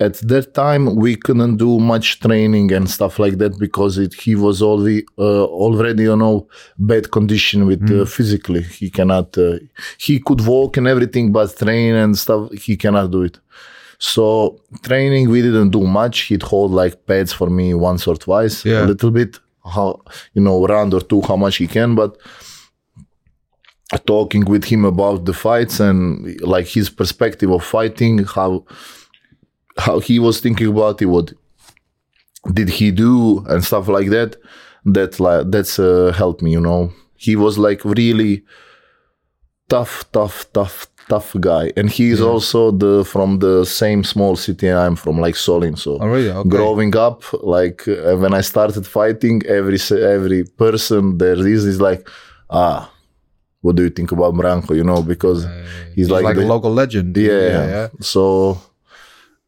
at 0.00 0.14
that 0.28 0.54
time 0.54 0.96
we 0.96 1.14
couldn't 1.14 1.56
do 1.56 1.78
much 1.78 2.18
training 2.20 2.72
and 2.72 2.90
stuff 2.90 3.18
like 3.20 3.38
that 3.38 3.56
because 3.60 3.96
it, 3.96 4.12
he 4.14 4.34
was 4.34 4.60
already 4.60 5.04
uh, 5.18 5.44
already 5.44 6.02
you 6.04 6.16
know 6.16 6.48
bad 6.78 7.10
condition 7.12 7.66
with 7.66 7.88
uh, 7.90 8.04
physically. 8.04 8.62
He 8.62 8.90
cannot. 8.90 9.38
Uh, 9.38 9.58
he 9.98 10.18
could 10.18 10.44
walk 10.44 10.76
and 10.78 10.88
everything, 10.88 11.30
but 11.32 11.56
train 11.56 11.94
and 11.94 12.18
stuff 12.18 12.50
he 12.52 12.76
cannot 12.76 13.10
do 13.12 13.22
it. 13.22 13.38
So 13.98 14.60
training 14.82 15.30
we 15.30 15.40
didn't 15.42 15.70
do 15.70 15.86
much. 15.86 16.22
He'd 16.22 16.42
hold 16.42 16.72
like 16.72 17.06
pads 17.06 17.32
for 17.32 17.48
me 17.48 17.72
once 17.74 18.06
or 18.08 18.16
twice, 18.16 18.64
Yeah. 18.64 18.84
a 18.84 18.86
little 18.86 19.12
bit. 19.12 19.38
How 19.64 20.00
you 20.34 20.42
know 20.42 20.66
round 20.66 20.92
or 20.92 21.00
two 21.00 21.22
how 21.22 21.36
much 21.36 21.56
he 21.56 21.66
can, 21.68 21.94
but 21.94 22.18
talking 24.06 24.44
with 24.44 24.64
him 24.64 24.84
about 24.84 25.24
the 25.24 25.32
fights 25.32 25.78
and 25.80 26.40
like 26.40 26.66
his 26.66 26.90
perspective 26.90 27.50
of 27.50 27.62
fighting, 27.64 28.18
how 28.24 28.64
how 29.76 29.98
he 30.00 30.18
was 30.18 30.40
thinking 30.40 30.68
about 30.68 31.02
it, 31.02 31.06
what 31.06 31.32
did 32.52 32.68
he 32.68 32.90
do 32.90 33.44
and 33.48 33.64
stuff 33.64 33.88
like 33.88 34.10
that. 34.10 34.36
That 34.84 35.18
like 35.18 35.50
that's 35.50 35.78
uh, 35.78 36.12
helped 36.14 36.42
me, 36.42 36.52
you 36.52 36.60
know. 36.60 36.92
He 37.16 37.36
was 37.36 37.56
like 37.58 37.84
really 37.84 38.44
tough, 39.68 40.04
tough, 40.12 40.46
tough, 40.52 40.86
tough 41.08 41.34
guy, 41.40 41.72
and 41.76 41.88
he 41.90 42.10
is 42.10 42.20
also 42.20 42.70
the 42.70 43.02
from 43.04 43.38
the 43.38 43.64
same 43.64 44.04
small 44.04 44.36
city 44.36 44.70
I'm 44.70 44.94
from, 44.96 45.18
like 45.18 45.36
Solin. 45.36 45.78
So 45.78 45.96
Oh, 46.00 46.06
really? 46.06 46.28
Okay. 46.30 46.48
growing 46.50 46.94
up, 46.96 47.22
like 47.42 47.88
uh, 47.88 48.16
when 48.16 48.34
I 48.34 48.42
started 48.42 48.86
fighting, 48.86 49.40
every 49.48 49.78
every 49.90 50.44
person 50.44 51.16
there 51.16 51.46
is 51.46 51.64
is 51.64 51.80
like, 51.80 52.06
ah, 52.50 52.92
what 53.62 53.76
do 53.76 53.84
you 53.84 53.90
think 53.90 54.12
about 54.12 54.34
Branko? 54.34 54.76
You 54.76 54.84
know, 54.84 55.02
because 55.02 55.44
he's, 55.44 55.94
He's 55.94 56.10
like, 56.10 56.24
like, 56.24 56.36
the, 56.36 56.44
a 56.44 56.46
local 56.46 56.72
legend. 56.72 57.16
yeah, 57.16 57.32
yeah, 57.32 57.66
yeah. 57.68 57.88
So 58.00 58.58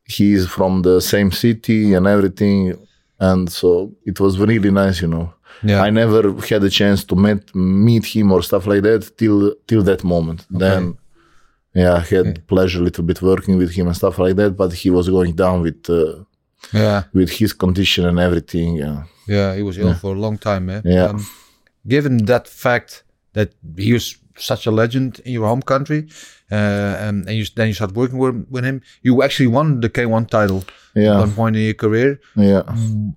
he's 0.07 0.47
from 0.47 0.83
the 0.83 1.01
same 1.01 1.31
city 1.31 1.95
and 1.95 2.07
everything, 2.07 2.77
and 3.19 3.51
so 3.51 3.93
it 4.05 4.21
was 4.21 4.39
really 4.39 4.71
nice, 4.71 5.01
you 5.03 5.09
know. 5.09 5.33
Yeah. 5.63 5.83
I 5.83 5.91
never 5.91 6.33
had 6.51 6.63
a 6.65 6.71
chance 6.71 7.05
to 7.05 7.17
meet 7.17 7.55
meet 7.55 8.05
him 8.05 8.33
or 8.33 8.43
stuff 8.43 8.67
like 8.67 8.83
that 8.83 9.17
till 9.17 9.55
till 9.67 9.83
that 9.83 10.05
moment. 10.05 10.47
Then, 10.51 10.99
yeah, 11.75 11.95
I 11.95 12.01
had 12.01 12.47
pleasure 12.47 12.81
a 12.81 12.85
little 12.85 13.05
bit 13.05 13.23
working 13.23 13.57
with 13.59 13.73
him 13.73 13.87
and 13.87 13.97
stuff 13.97 14.19
like 14.19 14.37
that. 14.37 14.57
But 14.57 14.73
he 14.73 14.91
was 14.91 15.09
going 15.09 15.35
down 15.35 15.63
with 15.63 15.89
uh, 15.89 16.25
yeah. 16.73 17.05
with 17.13 17.31
his 17.31 17.53
condition 17.53 18.05
and 18.07 18.19
everything. 18.19 18.77
Yeah, 18.77 19.05
Yeah, 19.27 19.55
he 19.55 19.63
was 19.63 19.79
ill 19.79 19.95
for 19.95 20.15
a 20.15 20.19
long 20.19 20.39
time, 20.39 20.67
man. 20.67 20.83
Yeah. 20.85 21.07
Um, 21.07 21.27
given 21.87 22.27
that 22.27 22.49
fact 22.49 23.05
that 23.33 23.53
he 23.77 23.93
was 23.93 24.17
such 24.37 24.67
a 24.67 24.71
legend 24.71 25.21
in 25.25 25.33
your 25.33 25.47
home 25.47 25.63
country, 25.63 26.09
uh, 26.51 26.55
and, 27.07 27.27
and 27.29 27.37
you 27.37 27.45
then 27.57 27.69
you 27.69 27.75
start 27.75 27.93
working 27.93 28.19
with, 28.19 28.47
with 28.51 28.65
him. 28.65 28.83
You 29.03 29.23
actually 29.23 29.49
won 29.49 29.81
the 29.81 29.91
K1 29.91 30.29
title 30.29 30.65
at 30.95 31.19
one 31.19 31.33
point 31.33 31.57
in 31.57 31.63
your 31.63 31.75
career. 31.75 32.21
yeah. 32.37 32.63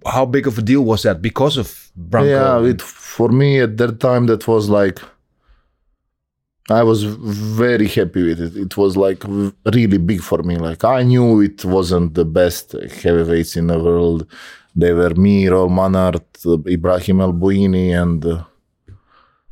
How 0.06 0.26
big 0.26 0.48
of 0.48 0.58
a 0.58 0.62
deal 0.62 0.84
was 0.84 1.04
that 1.04 1.22
because 1.22 1.58
of 1.58 1.92
Branko? 1.98 2.64
Yeah, 2.64 2.70
it 2.72 2.82
for 2.82 3.30
me 3.30 3.60
at 3.60 3.78
that 3.78 4.00
time 4.00 4.26
that 4.28 4.48
was 4.48 4.70
like 4.70 5.00
I 6.72 6.84
was 6.84 7.04
very 7.04 7.88
happy 7.88 8.24
with 8.24 8.40
it. 8.42 8.56
It 8.56 8.78
was 8.78 8.96
like 8.96 9.24
really 9.66 9.98
big 9.98 10.22
for 10.22 10.44
me. 10.44 10.58
Like 10.58 10.84
I 10.84 11.04
knew 11.04 11.42
it 11.42 11.66
wasn't 11.66 12.14
the 12.14 12.26
best 12.26 12.74
heavyweights 13.02 13.56
in 13.58 13.68
the 13.68 13.80
world. 13.80 14.28
They 14.76 14.94
were 14.94 15.16
me, 15.16 15.48
Roel 15.48 15.70
Mannaart, 15.70 16.68
Ibrahim 16.68 17.22
El 17.22 17.34
Bouni, 17.34 17.90
and 18.00 18.24
uh, 18.24 18.44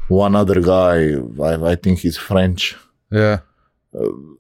one 0.08 0.36
other 0.36 0.62
guy. 0.62 1.16
I, 1.44 1.72
I 1.72 1.76
think 1.76 2.00
he's 2.00 2.18
French 2.18 2.76
yeah, 3.12 3.40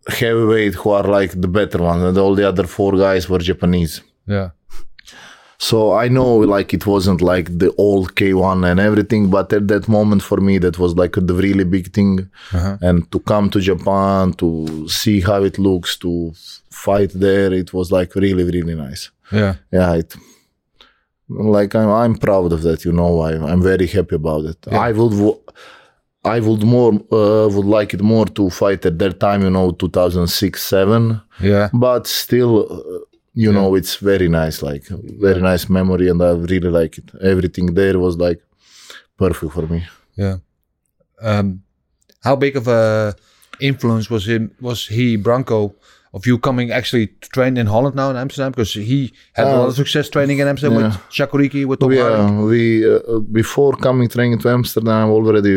heavyweight 0.08 0.76
who 0.76 0.90
are 0.92 1.04
like 1.04 1.32
the 1.42 1.48
better 1.48 1.80
ones, 1.80 2.04
and 2.04 2.18
all 2.18 2.36
the 2.36 2.48
other 2.48 2.66
four 2.68 2.94
guys 2.98 3.28
were 3.30 3.40
Japanese. 3.40 4.02
yeah, 4.28 4.50
So 5.60 5.94
I 6.04 6.08
know 6.10 6.32
like 6.56 6.74
it 6.78 6.86
wasn't 6.86 7.22
like 7.22 7.48
the 7.64 7.72
old 7.78 8.14
K1 8.16 8.64
and 8.70 8.80
everything, 8.80 9.30
but 9.30 9.52
at 9.54 9.68
that 9.68 9.88
moment 9.88 10.22
for 10.22 10.38
me 10.48 10.60
that 10.60 10.78
was 10.78 10.96
like 10.96 11.14
the 11.30 11.34
really 11.34 11.64
big 11.64 11.92
thing. 11.94 12.30
Uh-huh. 12.54 12.78
And 12.82 12.98
to 13.12 13.20
come 13.20 13.50
to 13.52 13.60
Japan 13.60 14.34
to 14.34 14.88
see 14.88 15.22
how 15.22 15.44
it 15.44 15.58
looks, 15.58 15.98
to 15.98 16.32
fight 16.70 17.12
there, 17.16 17.52
it 17.54 17.74
was 17.74 17.92
like 17.92 18.14
really 18.16 18.44
really 18.44 18.76
nice. 18.76 19.10
yeah, 19.32 19.56
Yeah, 19.72 19.94
it 20.02 20.16
like 21.30 21.76
I'm 21.76 21.90
I'm 21.90 22.16
proud 22.18 22.54
of 22.54 22.62
that. 22.68 22.86
You 22.86 22.92
know, 23.00 23.20
I 23.22 23.32
I'm 23.52 23.62
very 23.62 23.88
happy 23.88 24.16
about 24.16 24.46
it. 24.46 24.60
I 24.72 24.92
would. 24.92 25.14
wo- 25.14 25.42
I 26.36 26.40
would 26.48 26.64
more 26.64 26.92
uh, 27.12 27.48
would 27.56 27.66
like 27.78 27.94
it 27.98 28.02
more 28.02 28.26
to 28.38 28.50
fight 28.50 28.86
at 28.86 28.96
that 29.00 29.20
time, 29.20 29.42
you 29.44 29.50
know, 29.50 29.72
2006, 29.72 30.62
seven 30.62 31.22
yeah, 31.42 31.70
but 31.74 32.08
still 32.08 32.54
uh, 32.72 33.00
you 33.44 33.52
know 33.58 33.76
it's 33.80 33.96
very 34.12 34.28
nice 34.28 34.58
like 34.70 34.86
very 35.28 35.42
nice 35.52 35.64
memory 35.70 36.08
and 36.12 36.20
i 36.24 36.32
really 36.54 36.72
like 36.80 36.94
it 37.02 37.08
everything 37.32 37.68
there 37.76 37.98
was 38.06 38.16
like 38.18 38.40
perfect 39.18 39.52
for 39.54 39.66
me 39.74 39.80
yeah. 40.16 40.38
Um, 41.22 41.62
how 42.24 42.36
big 42.36 42.56
of 42.58 42.68
a 42.68 43.14
influence 43.60 44.10
was 44.10 44.26
him? 44.28 44.44
Was 44.62 44.88
he 44.88 45.18
Branko? 45.18 45.74
Of 46.14 46.26
you 46.26 46.40
coming 46.40 46.72
actually 46.72 47.08
to 47.22 47.30
train 47.30 47.58
in 47.58 47.68
Holland 47.68 47.96
now 47.96 48.10
in 48.10 48.18
Amsterdam 48.18 48.52
because 48.52 48.74
he 48.74 49.00
had 49.34 49.46
a 49.46 49.50
Uh, 49.52 49.60
lot 49.60 49.68
of 49.70 49.76
success 49.76 50.10
training 50.10 50.40
in 50.40 50.48
Amsterdam 50.48 50.76
with 50.78 50.94
Chakuriki 51.18 51.62
with 51.70 51.80
Tom 51.80 51.90
we, 51.90 51.98
Hardy. 52.00 52.24
uh, 52.24 52.42
we 52.52 52.62
uh, 52.94 53.20
before 53.42 53.74
coming 53.88 54.08
training 54.10 54.40
to 54.44 54.50
amsterdam 54.50 55.10
already 55.10 55.56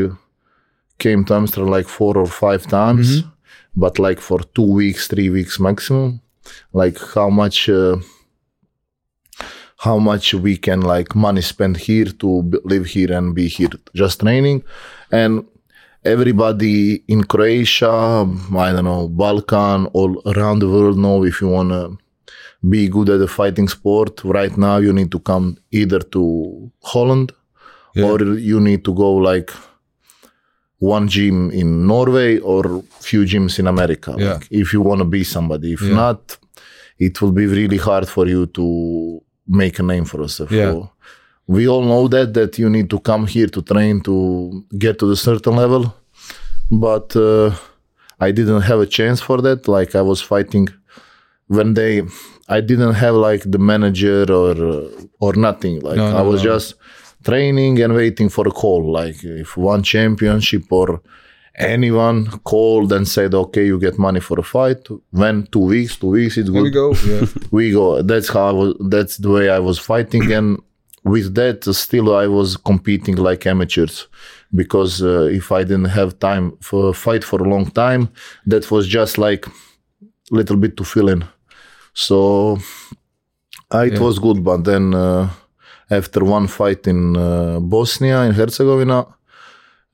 came 1.05 1.21
to 1.25 1.35
amsterdam 1.41 1.71
like 1.77 1.89
four 1.99 2.15
or 2.23 2.31
five 2.45 2.63
times 2.79 3.09
but 3.77 3.99
like 3.99 4.21
for 4.21 4.41
two 4.57 4.71
weeks 4.81 5.07
three 5.09 5.31
weeks 5.31 5.59
maximum. 5.61 6.21
Like 6.73 6.99
how 7.15 7.31
much 7.31 7.69
uh, 7.69 7.97
how 9.87 9.99
much 9.99 10.35
we 10.35 10.57
can 10.57 10.81
like 10.81 11.15
money 11.15 11.41
spend 11.41 11.77
here 11.77 12.07
to 12.23 12.43
b- 12.43 12.59
live 12.65 12.87
here 12.87 13.13
and 13.13 13.35
be 13.35 13.49
here 13.49 13.71
just 13.95 14.21
training. 14.21 14.63
And 15.11 15.47
everybody 16.03 17.05
in 17.09 17.23
croatia 17.23 17.93
i 18.67 18.73
don't 18.73 18.87
know 18.87 19.07
balkan 19.07 19.85
all 19.93 20.13
around 20.33 20.59
the 20.61 20.67
world 20.67 20.97
know 20.97 21.25
if 21.25 21.43
you 21.43 21.49
want 21.49 21.69
to 21.69 21.99
be 22.71 22.89
good 22.89 23.11
at 23.11 23.19
the 23.19 23.29
fighting 23.29 23.69
sport 23.69 24.25
right 24.25 24.57
now 24.57 24.79
you 24.79 24.95
need 24.95 25.11
to 25.11 25.21
come 25.21 25.59
either 25.73 25.99
to 25.99 26.73
holland 26.83 27.33
or 27.97 28.17
you 28.51 28.59
need 28.61 28.83
to 28.83 28.95
go 28.95 29.13
like 29.13 29.51
one 30.81 31.07
gym 31.09 31.51
in 31.51 31.87
norway 31.87 32.39
or 32.39 32.63
few 33.09 33.23
gyms 33.25 33.59
in 33.59 33.67
america 33.67 34.15
Yeah. 34.19 34.33
like, 34.35 34.47
if 34.51 34.73
you 34.75 34.81
want 34.89 34.99
to 35.01 35.05
be 35.17 35.23
somebody 35.25 35.69
if 35.75 35.83
Yeah. 35.83 35.95
not 35.95 36.21
it 37.07 37.21
will 37.21 37.33
be 37.33 37.47
really 37.47 37.77
hard 37.89 38.07
for 38.09 38.27
you 38.27 38.47
to 38.59 38.65
make 39.47 39.79
a 39.79 39.83
name 39.93 40.05
for 40.05 40.19
yourself 40.23 40.51
Yeah. 40.51 40.73
So 40.73 40.91
we 41.47 41.63
all 41.69 41.83
know 41.93 42.05
that 42.09 42.29
that 42.35 42.59
you 42.59 42.69
need 42.77 42.89
to 42.91 42.99
come 43.11 43.27
here 43.27 43.49
to 43.57 43.61
train 43.63 44.01
to 44.09 44.15
get 44.85 44.95
to 45.01 45.07
the 45.13 45.17
certain 45.17 45.57
level 45.57 45.83
but 46.71 47.15
uh, 47.17 47.51
i 48.27 48.31
didn't 48.39 48.63
have 48.71 48.81
a 48.81 48.87
chance 48.87 49.21
for 49.21 49.39
that 49.47 49.67
like 49.77 49.95
i 49.95 50.03
was 50.11 50.21
fighting 50.33 50.67
when 51.57 51.75
they 51.75 52.03
i 52.49 52.61
didn't 52.61 52.95
have 52.95 53.15
like 53.29 53.43
the 53.55 53.59
manager 53.73 54.21
or 54.41 54.55
or 55.25 55.33
nothing 55.49 55.75
like 55.89 55.97
No, 55.97 56.11
no, 56.13 56.17
i 56.19 56.23
was 56.23 56.41
no. 56.45 56.51
just 56.53 56.75
training 57.25 57.81
and 57.83 57.95
waiting 57.95 58.29
for 58.29 58.47
a 58.49 58.51
call 58.51 58.91
like 58.93 59.23
if 59.25 59.57
one 59.57 59.83
championship 59.83 60.65
or 60.71 61.01
anyone 61.57 62.27
called 62.45 62.93
and 62.93 63.07
said 63.07 63.35
okay 63.35 63.67
you 63.67 63.79
get 63.79 63.99
money 63.99 64.21
for 64.21 64.39
a 64.41 64.43
fight 64.43 64.87
when 65.11 65.47
two 65.53 65.59
weeks 65.75 65.97
two 65.97 66.09
weeks 66.09 66.37
it's 66.39 66.49
good 66.51 66.63
we 66.63 66.71
go. 66.71 66.95
Yeah, 67.07 67.27
we 67.51 67.73
go 67.73 68.03
that's 68.03 68.29
how 68.29 68.49
I 68.49 68.53
was 68.53 68.75
that's 68.89 69.17
the 69.19 69.31
way 69.31 69.51
i 69.51 69.59
was 69.59 69.79
fighting 69.79 70.33
and 70.33 70.59
with 71.05 71.35
that 71.35 71.65
still 71.75 72.15
i 72.15 72.27
was 72.27 72.57
competing 72.57 73.17
like 73.17 73.47
amateurs 73.47 74.07
because 74.55 75.03
uh, 75.03 75.29
if 75.41 75.53
i 75.53 75.63
didn't 75.63 75.87
have 75.99 76.19
time 76.19 76.57
for 76.61 76.91
a 76.91 76.93
fight 76.95 77.25
for 77.25 77.39
a 77.43 77.49
long 77.49 77.67
time 77.71 78.09
that 78.47 78.71
was 78.71 78.87
just 78.87 79.19
like 79.19 79.45
little 80.31 80.57
bit 80.57 80.77
to 80.77 80.85
fill 80.85 81.09
in 81.09 81.25
so 81.93 82.59
uh, 83.75 83.79
it 83.89 83.95
Yeah. 83.95 84.01
was 84.01 84.19
good 84.19 84.43
but 84.45 84.65
then 84.65 84.95
uh, 84.95 85.29
after 85.91 86.25
one 86.25 86.47
fight 86.47 86.87
in 86.87 87.17
uh, 87.17 87.59
bosnia 87.61 88.23
in 88.23 88.33
herzegovina 88.33 89.07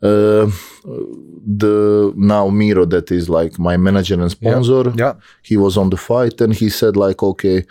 uh, 0.02 0.50
the 1.46 2.12
now 2.16 2.48
Miro 2.48 2.84
that 2.84 3.10
is 3.10 3.28
like 3.28 3.58
my 3.58 3.76
manager 3.76 4.20
and 4.20 4.30
sponsor 4.30 4.92
yeah. 4.94 5.14
he 5.42 5.56
was 5.56 5.76
on 5.76 5.90
the 5.90 5.96
fight 5.96 6.40
and 6.40 6.52
he 6.54 6.68
said 6.68 6.96
like 6.96 7.22
okay 7.22 7.64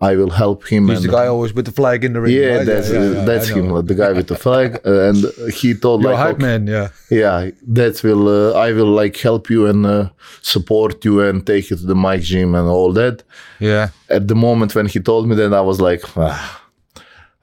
i 0.00 0.14
will 0.14 0.30
help 0.30 0.66
him 0.68 0.88
He's 0.88 0.98
and 0.98 1.08
the 1.08 1.12
guy 1.12 1.26
always 1.26 1.52
with 1.52 1.66
the 1.66 1.72
flag 1.72 2.04
in 2.04 2.12
the 2.12 2.20
ring. 2.20 2.32
yeah 2.34 2.58
right? 2.58 2.66
that's 2.66 2.90
yeah, 2.90 3.10
yeah, 3.10 3.24
that's 3.24 3.48
him 3.48 3.70
like, 3.70 3.86
the 3.86 3.94
guy 3.94 4.12
with 4.12 4.28
the 4.28 4.36
flag 4.36 4.80
uh, 4.86 5.08
and 5.08 5.52
he 5.52 5.74
told 5.74 6.02
You're 6.02 6.12
like 6.12 6.20
hype 6.20 6.34
okay, 6.36 6.42
man. 6.46 6.66
Yeah, 6.68 6.88
yeah 7.10 7.50
that 7.66 8.02
will 8.02 8.28
uh, 8.28 8.52
i 8.66 8.72
will 8.72 8.92
like 9.02 9.16
help 9.16 9.50
you 9.50 9.66
and 9.66 9.84
uh, 9.84 10.08
support 10.40 11.04
you 11.04 11.20
and 11.20 11.46
take 11.46 11.68
you 11.70 11.76
to 11.76 11.86
the 11.86 11.96
Mike 11.96 12.22
gym 12.22 12.54
and 12.54 12.68
all 12.68 12.92
that 12.92 13.24
yeah, 13.58 13.88
at 14.08 14.28
the 14.28 14.36
moment 14.36 14.74
when 14.74 14.86
he 14.86 15.00
told 15.00 15.28
me 15.28 15.34
that 15.34 15.52
i 15.52 15.60
was 15.60 15.80
like 15.80 16.02
ah, 16.16 16.57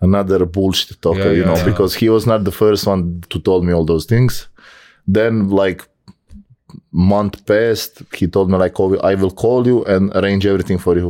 another 0.10 0.39
bullshit 0.56 1.02
talker 1.02 1.32
Yeah, 1.32 1.38
you 1.39 1.46
know 1.50 1.58
yeah. 1.62 1.72
because 1.72 1.91
he 2.02 2.08
was 2.15 2.24
not 2.32 2.39
the 2.50 2.56
first 2.63 2.84
one 2.94 3.02
to 3.32 3.38
told 3.48 3.62
me 3.68 3.72
all 3.78 3.86
those 3.86 4.06
things. 4.13 4.34
Then 5.18 5.34
like 5.63 5.82
month 6.91 7.36
passed 7.46 7.94
he 8.18 8.26
told 8.36 8.48
me 8.52 8.58
like 8.65 8.76
oh, 8.82 8.89
i 9.12 9.13
will 9.22 9.36
call 9.44 9.62
you 9.72 9.78
and 9.94 10.04
arrange 10.18 10.46
everything 10.52 10.80
for 10.86 10.96
you. 11.02 11.10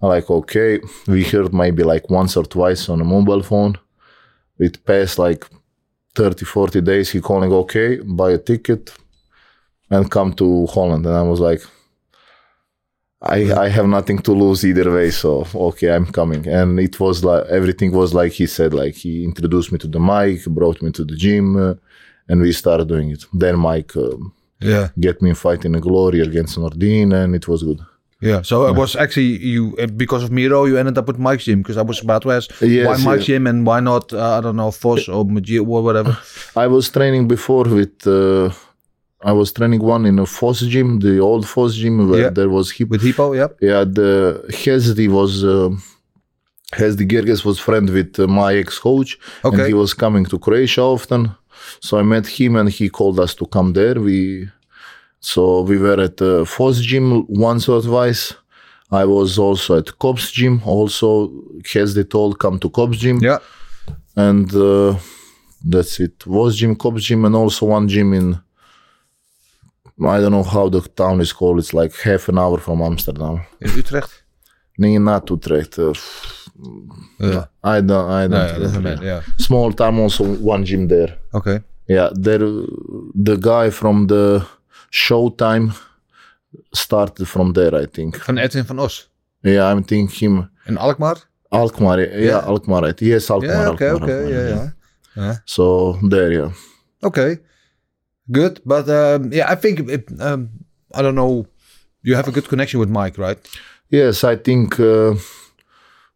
I'm 0.00 0.08
like 0.16 0.28
okay. 0.40 0.70
We 1.14 1.20
heard 1.32 1.52
maybe 1.62 1.82
like 1.94 2.04
once 2.20 2.32
or 2.40 2.44
twice 2.56 2.82
on 2.92 3.00
a 3.00 3.04
mobile 3.16 3.42
phone. 3.50 3.74
It 4.66 4.74
passed 4.84 5.18
like 5.26 5.42
30 6.14 6.44
40 6.44 6.80
days. 6.90 7.06
He 7.12 7.20
calling 7.20 7.52
okay 7.52 7.88
buy 8.20 8.30
a 8.32 8.38
ticket 8.50 8.82
and 9.90 10.10
come 10.10 10.32
to 10.34 10.66
holland. 10.74 11.06
And 11.06 11.14
i 11.22 11.22
was 11.32 11.40
like 11.50 11.62
I, 13.22 13.52
I 13.52 13.68
have 13.68 13.86
nothing 13.86 14.18
to 14.20 14.32
lose 14.32 14.64
either 14.64 14.90
way, 14.90 15.10
so 15.10 15.46
okay, 15.54 15.90
I'm 15.94 16.06
coming. 16.06 16.46
And 16.48 16.80
it 16.80 16.98
was 16.98 17.22
like 17.22 17.44
everything 17.48 17.92
was 17.92 18.14
like 18.14 18.32
he 18.32 18.46
said, 18.46 18.72
like 18.72 18.94
he 18.94 19.24
introduced 19.24 19.72
me 19.72 19.78
to 19.78 19.86
the 19.88 20.00
Mike, 20.00 20.44
brought 20.46 20.80
me 20.80 20.90
to 20.92 21.04
the 21.04 21.16
gym, 21.16 21.56
uh, 21.56 21.74
and 22.28 22.40
we 22.40 22.52
started 22.52 22.88
doing 22.88 23.10
it. 23.10 23.24
Then 23.34 23.58
Mike 23.58 23.94
um, 23.96 24.32
yeah, 24.60 24.88
get 24.98 25.20
me 25.20 25.30
in 25.30 25.36
fight 25.36 25.64
in 25.66 25.74
a 25.74 25.80
glory 25.80 26.20
against 26.20 26.56
Nordin, 26.58 27.12
and 27.12 27.34
it 27.34 27.46
was 27.46 27.62
good. 27.62 27.80
yeah. 28.22 28.40
So 28.42 28.66
it 28.68 28.74
was 28.74 28.96
actually 28.96 29.36
you 29.52 29.76
uh, 29.78 29.86
because 29.86 30.22
of 30.24 30.30
Miro. 30.30 30.64
You 30.64 30.78
ended 30.78 30.96
up 30.96 31.06
with 31.06 31.18
Mike's 31.18 31.44
gym 31.44 31.60
because 31.62 31.76
I 31.76 31.82
was 31.82 32.00
about 32.02 32.22
to 32.22 32.30
ask 32.32 32.50
Yes, 32.62 32.86
why 32.86 32.96
Mike's 33.04 33.28
yeah. 33.28 33.34
gym 33.36 33.46
and 33.46 33.66
why 33.66 33.80
not 33.80 34.14
uh, 34.14 34.38
I 34.38 34.40
don't 34.40 34.56
know 34.56 34.70
Vos 34.70 35.08
or 35.10 35.26
Majid 35.26 35.60
or 35.60 35.82
whatever. 35.82 36.16
I 36.56 36.66
was 36.68 36.88
training 36.88 37.28
before 37.28 37.64
with. 37.64 38.06
Uh, 38.06 38.50
I 39.22 39.32
was 39.32 39.52
training 39.52 39.82
one 39.82 40.06
in 40.06 40.18
a 40.18 40.24
Vos 40.24 40.60
gym, 40.60 40.98
the 41.00 41.18
old 41.18 41.44
Vos 41.46 41.74
gym 41.74 42.08
where 42.08 42.20
Yeah. 42.22 42.30
there 42.30 42.48
was 42.48 42.70
hip. 42.70 42.88
with 42.90 43.02
Hippo. 43.02 43.32
yeah. 43.34 43.48
Yeah, 43.60 43.84
the 43.84 44.42
Hesdy 44.64 45.08
was. 45.08 45.44
Uh, 45.44 45.70
Hesdy 46.72 47.04
Gerges 47.04 47.44
was 47.44 47.58
friend 47.58 47.90
with 47.90 48.18
uh, 48.20 48.26
my 48.28 48.54
ex-coach, 48.54 49.18
and 49.42 49.60
he 49.66 49.74
was 49.74 49.92
coming 49.92 50.24
to 50.26 50.38
Croatia 50.38 50.82
often. 50.82 51.32
So 51.80 51.98
I 51.98 52.02
met 52.04 52.26
him, 52.28 52.54
and 52.56 52.68
he 52.70 52.88
called 52.88 53.18
us 53.18 53.34
to 53.34 53.46
come 53.46 53.72
there. 53.72 53.96
We, 54.00 54.48
so 55.18 55.62
we 55.62 55.76
were 55.78 56.00
at 56.00 56.22
uh, 56.22 56.44
Vos 56.44 56.80
gym 56.80 57.26
once 57.28 57.68
or 57.68 57.82
twice. 57.82 58.34
I 58.92 59.04
was 59.04 59.36
also 59.38 59.78
at 59.78 59.98
Cops 59.98 60.30
gym. 60.30 60.62
Also, 60.64 61.30
Hesdy 61.72 62.04
told 62.04 62.38
come 62.38 62.58
to 62.60 62.70
Cops 62.70 62.98
gym, 62.98 63.18
Yeah. 63.20 63.38
and 64.16 64.48
uh, 64.54 64.94
that's 65.64 65.98
it. 66.00 66.24
Was 66.26 66.56
gym, 66.56 66.76
Cops 66.76 67.02
gym, 67.02 67.24
and 67.24 67.34
also 67.34 67.66
one 67.66 67.88
gym 67.88 68.14
in. 68.14 68.38
I 70.02 70.20
don't 70.20 70.32
know 70.32 70.42
how 70.42 70.68
the 70.70 70.80
town 70.80 71.20
is 71.20 71.32
called. 71.32 71.58
It's 71.58 71.74
like 71.74 71.94
half 72.04 72.28
an 72.28 72.38
hour 72.38 72.58
from 72.58 72.80
Amsterdam. 72.82 73.40
In 73.60 73.70
Utrecht. 73.76 74.22
Nee, 74.78 74.98
not 74.98 75.28
Utrecht. 75.30 75.78
Uh, 75.78 75.92
Yeah. 77.18 77.44
I 77.62 77.80
don't. 77.80 78.10
I 78.10 78.28
don't. 78.28 78.82
No, 78.82 78.96
yeah. 79.02 79.22
Small 79.38 79.72
town, 79.72 79.98
also 79.98 80.24
one 80.24 80.64
gym 80.64 80.88
there. 80.88 81.16
Okay. 81.34 81.60
Yeah, 81.88 82.10
there, 82.14 82.38
the 83.24 83.36
guy 83.40 83.70
from 83.70 84.06
the 84.06 84.46
Showtime 84.92 85.72
started 86.74 87.26
from 87.28 87.52
there, 87.52 87.74
I 87.74 87.86
think. 87.86 88.16
Van 88.26 88.38
Edwin 88.38 88.64
van 88.64 88.78
Os. 88.78 89.08
Yeah, 89.42 89.64
I'm 89.70 89.82
thinking 89.84 90.08
him. 90.08 90.50
In 90.66 90.76
Alkmaar? 90.78 91.16
Alkmaar, 91.52 91.98
yeah, 92.00 92.18
Yeah. 92.18 92.46
Alkmaar, 92.46 92.82
right? 92.82 93.00
Yes, 93.02 93.30
Alkmaar. 93.30 93.54
Yeah, 93.64 93.68
okay, 93.70 93.88
Alkmaar, 93.88 94.10
okay, 94.10 94.24
Alkmaar, 94.24 94.48
yeah, 94.48 94.70
yeah. 95.16 95.36
So 95.46 95.98
there, 96.10 96.32
yeah. 96.32 96.50
Okay, 97.02 97.38
good. 98.30 98.60
But 98.64 98.88
um, 98.88 99.32
yeah, 99.32 99.50
I 99.50 99.54
think 99.54 99.88
it, 99.88 100.08
um, 100.20 100.50
I 100.94 101.02
don't 101.02 101.14
know. 101.14 101.46
You 102.02 102.14
have 102.16 102.28
a 102.28 102.32
good 102.32 102.48
connection 102.48 102.80
with 102.80 102.88
Mike, 102.88 103.18
right? 103.18 103.38
Yes, 103.90 104.24
I 104.24 104.36
think 104.36 104.78
uh, 104.80 105.14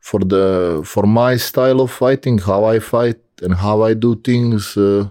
for 0.01 0.21
the 0.21 0.83
for 0.85 1.05
my 1.05 1.37
style 1.37 1.81
of 1.81 1.91
fighting, 1.91 2.39
how 2.39 2.65
I 2.65 2.79
fight 2.79 3.21
and 3.43 3.55
how 3.55 3.83
I 3.83 3.95
do 3.95 4.17
things, 4.17 4.77
uh, 4.77 5.09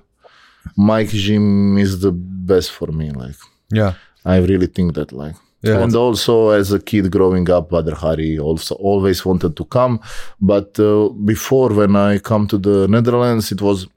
Mike 0.78 1.10
Gym 1.10 1.78
is 1.78 2.00
the 2.02 2.12
best 2.12 2.72
for 2.72 2.88
me. 2.92 3.12
Like 3.12 3.36
Yeah. 3.72 3.94
I 4.26 4.38
really 4.38 4.68
think 4.68 4.94
that. 4.96 5.12
Like. 5.12 5.36
Yeah. 5.66 5.82
and 5.82 5.96
also 5.96 6.50
as 6.50 6.74
a 6.74 6.80
kid 6.80 7.10
growing 7.10 7.50
up, 7.50 7.70
Badr 7.70 7.94
Hari 7.96 8.38
also 8.38 8.76
always 8.76 9.24
wanted 9.26 9.56
to 9.56 9.64
come, 9.64 10.02
but 10.42 10.78
uh, 10.78 11.08
before 11.08 11.70
when 11.70 11.96
I 11.96 12.20
come 12.20 12.48
to 12.48 12.58
the 12.58 12.86
Netherlands, 12.90 13.50
it 13.54 13.62
was 13.62 13.88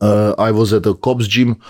uh, 0.00 0.34
I 0.38 0.50
was 0.52 0.72
at 0.72 0.86
a 0.86 0.94
cops 0.94 1.26
gym, 1.28 1.60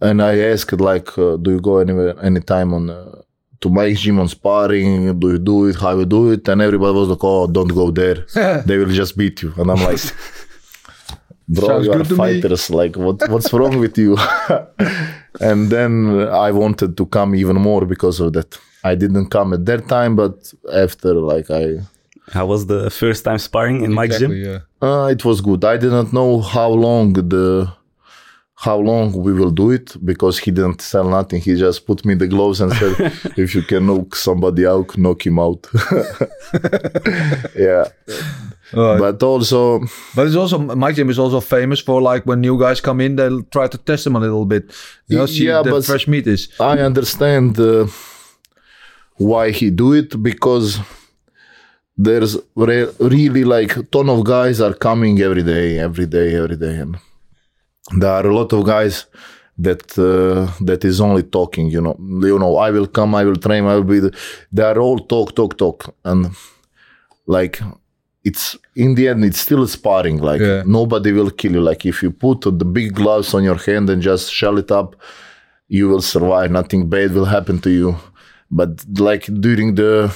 and 0.00 0.22
I 0.22 0.38
asked 0.52 0.80
like, 0.80 1.16
uh, 1.18 1.36
"Do 1.36 1.50
you 1.52 1.60
go 1.60 1.78
anywhere 1.78 2.14
anytime 2.22 2.72
on 2.74 2.90
uh, 2.90 3.22
to 3.60 3.68
my 3.70 3.92
gym 3.92 4.18
on 4.20 4.28
sparring? 4.28 5.18
Do 5.18 5.30
you 5.32 5.38
do 5.38 5.66
it? 5.66 5.76
How 5.76 5.98
you 5.98 6.06
do 6.06 6.30
it?" 6.32 6.48
And 6.48 6.62
everybody 6.62 6.94
was 6.98 7.08
like, 7.08 7.22
"Oh, 7.22 7.46
don't 7.46 7.68
go 7.68 7.90
there. 7.90 8.26
they 8.66 8.76
will 8.78 8.90
just 8.92 9.16
beat 9.16 9.42
you." 9.42 9.52
And 9.56 9.70
I'm 9.70 9.82
like. 9.82 10.00
Bro, 11.50 11.66
Sounds 11.66 11.86
you 11.86 11.92
are 11.92 11.96
good 11.96 12.08
to 12.08 12.12
me. 12.12 12.18
fighters. 12.18 12.68
Like, 12.68 12.94
what, 12.96 13.26
what's 13.30 13.50
wrong 13.54 13.78
with 13.78 13.96
you? 13.96 14.18
and 15.40 15.70
then 15.70 16.28
I 16.28 16.50
wanted 16.50 16.94
to 16.98 17.06
come 17.06 17.34
even 17.34 17.56
more 17.56 17.86
because 17.86 18.20
of 18.20 18.34
that. 18.34 18.58
I 18.84 18.94
didn't 18.94 19.30
come 19.30 19.54
at 19.54 19.64
that 19.64 19.88
time, 19.88 20.14
but 20.14 20.52
after, 20.70 21.14
like, 21.14 21.50
I 21.50 21.78
How 22.32 22.44
was 22.44 22.66
the 22.66 22.90
first 22.90 23.24
time 23.24 23.38
sparring 23.38 23.82
in 23.82 23.94
Mike's 23.94 24.18
gym? 24.18 24.32
Yeah. 24.32 24.58
uh, 24.82 25.06
it 25.06 25.24
was 25.24 25.40
good. 25.40 25.64
I 25.64 25.78
didn't 25.78 26.12
know 26.12 26.42
how 26.42 26.68
long 26.68 27.14
the 27.14 27.72
how 28.60 28.76
long 28.76 29.12
we 29.12 29.32
will 29.32 29.52
do 29.52 29.70
it 29.70 29.96
because 30.04 30.36
he 30.44 30.50
didn't 30.50 30.80
sell 30.80 31.08
nothing. 31.08 31.40
He 31.40 31.54
just 31.54 31.86
put 31.86 32.04
me 32.04 32.14
the 32.14 32.26
gloves 32.26 32.60
and 32.60 32.72
said, 32.72 32.94
"If 33.44 33.54
you 33.54 33.62
can 33.62 33.86
knock 33.86 34.16
somebody 34.16 34.66
out, 34.66 34.98
knock 34.98 35.24
him 35.26 35.38
out." 35.38 35.66
yeah, 37.56 37.84
Alright. 38.74 39.00
but 39.00 39.22
also 39.22 39.80
But 40.14 40.26
it's 40.26 40.36
also 40.36 40.58
Mike 40.58 40.96
Gym 40.96 41.10
is 41.10 41.18
also 41.18 41.40
famous 41.40 41.80
for 41.80 42.00
like 42.02 42.26
when 42.26 42.40
new 42.40 42.58
guys 42.58 42.80
come 42.80 43.00
in, 43.00 43.16
they'll 43.16 43.42
try 43.44 43.68
to 43.68 43.78
test 43.78 44.04
them 44.04 44.16
a 44.16 44.20
little 44.20 44.44
bit. 44.44 44.64
You 45.08 45.18
know, 45.18 45.26
see 45.26 45.46
Yeah, 45.46 45.62
the 45.62 45.70
but- 45.70 45.84
fresh 45.84 46.08
meat 46.08 46.26
is. 46.26 46.48
I 46.60 46.78
understand 46.80 47.58
uh, 47.60 47.86
why 49.16 49.50
he 49.50 49.70
do 49.70 49.92
it 49.92 50.20
because 50.22 50.78
there's 51.96 52.36
re- 52.56 52.90
really 53.00 53.44
like 53.44 53.76
a 53.76 53.82
ton 53.82 54.08
of 54.08 54.24
guys 54.24 54.60
are 54.60 54.74
coming 54.74 55.20
every 55.20 55.42
day, 55.42 55.78
every 55.78 56.06
day, 56.06 56.34
every 56.34 56.56
day, 56.56 56.76
and 56.76 56.96
there 57.96 58.10
are 58.10 58.26
a 58.26 58.34
lot 58.34 58.52
of 58.52 58.64
guys 58.66 59.06
that 59.58 59.98
uh, 59.98 60.52
that 60.64 60.84
is 60.84 61.00
only 61.00 61.22
talking. 61.22 61.70
You 61.70 61.80
know, 61.80 61.96
you 61.98 62.38
know, 62.38 62.56
I 62.56 62.70
will 62.70 62.86
come, 62.86 63.14
I 63.14 63.24
will 63.24 63.36
train, 63.36 63.64
I 63.64 63.74
will 63.76 63.84
be. 63.84 64.00
The, 64.00 64.16
they 64.52 64.62
are 64.62 64.78
all 64.78 64.98
talk, 64.98 65.34
talk, 65.34 65.56
talk, 65.58 65.94
and 66.04 66.30
like 67.26 67.60
it's 68.24 68.56
in 68.74 68.94
the 68.96 69.08
end 69.08 69.24
it's 69.24 69.38
still 69.40 69.66
sparring 69.66 70.18
like 70.18 70.40
Yeah. 70.40 70.62
nobody 70.66 71.12
will 71.12 71.30
kill 71.30 71.52
you 71.52 71.60
like 71.60 71.86
if 71.86 72.02
you 72.02 72.10
put 72.10 72.40
the 72.42 72.64
big 72.64 72.94
gloves 72.94 73.32
on 73.32 73.44
your 73.44 73.56
hand 73.56 73.88
and 73.90 74.02
just 74.02 74.32
shell 74.32 74.58
it 74.58 74.70
up 74.70 74.96
you 75.68 75.88
will 75.88 76.02
survive 76.02 76.50
nothing 76.50 76.88
bad 76.88 77.12
will 77.12 77.26
happen 77.26 77.60
to 77.60 77.70
you 77.70 77.96
but 78.50 78.70
like 78.98 79.24
during 79.40 79.76
the 79.76 80.12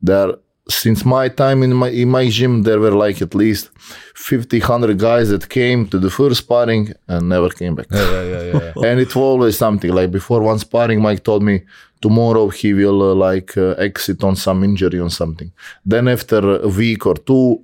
there 0.00 0.32
since 0.68 1.04
my 1.04 1.28
time 1.28 1.62
in 1.62 1.74
my 1.74 1.90
in 1.90 2.08
my 2.08 2.28
gym 2.28 2.62
there 2.62 2.80
were 2.80 2.90
like 3.06 3.20
at 3.20 3.34
least 3.34 3.70
50 4.14 4.60
100 4.60 4.98
guys 4.98 5.28
that 5.28 5.48
came 5.48 5.86
to 5.88 5.98
the 5.98 6.10
first 6.10 6.38
sparring 6.38 6.92
and 7.06 7.28
never 7.28 7.50
came 7.50 7.74
back 7.74 7.86
Yeah, 7.90 8.22
yeah, 8.22 8.42
yeah. 8.42 8.72
yeah. 8.76 8.86
and 8.88 8.98
it 9.00 9.08
was 9.14 9.16
always 9.16 9.58
something 9.58 9.92
like 9.92 10.10
before 10.10 10.40
one 10.42 10.58
sparring 10.58 11.02
mike 11.02 11.22
told 11.22 11.42
me 11.42 11.64
tomorrow 12.00 12.48
he 12.48 12.72
will 12.72 13.02
uh, 13.02 13.14
like 13.14 13.56
uh, 13.58 13.70
exit 13.72 14.24
on 14.24 14.36
some 14.36 14.64
injury 14.64 14.98
on 15.00 15.10
something 15.10 15.52
then 15.84 16.08
after 16.08 16.38
a 16.62 16.68
week 16.68 17.04
or 17.06 17.14
two 17.14 17.62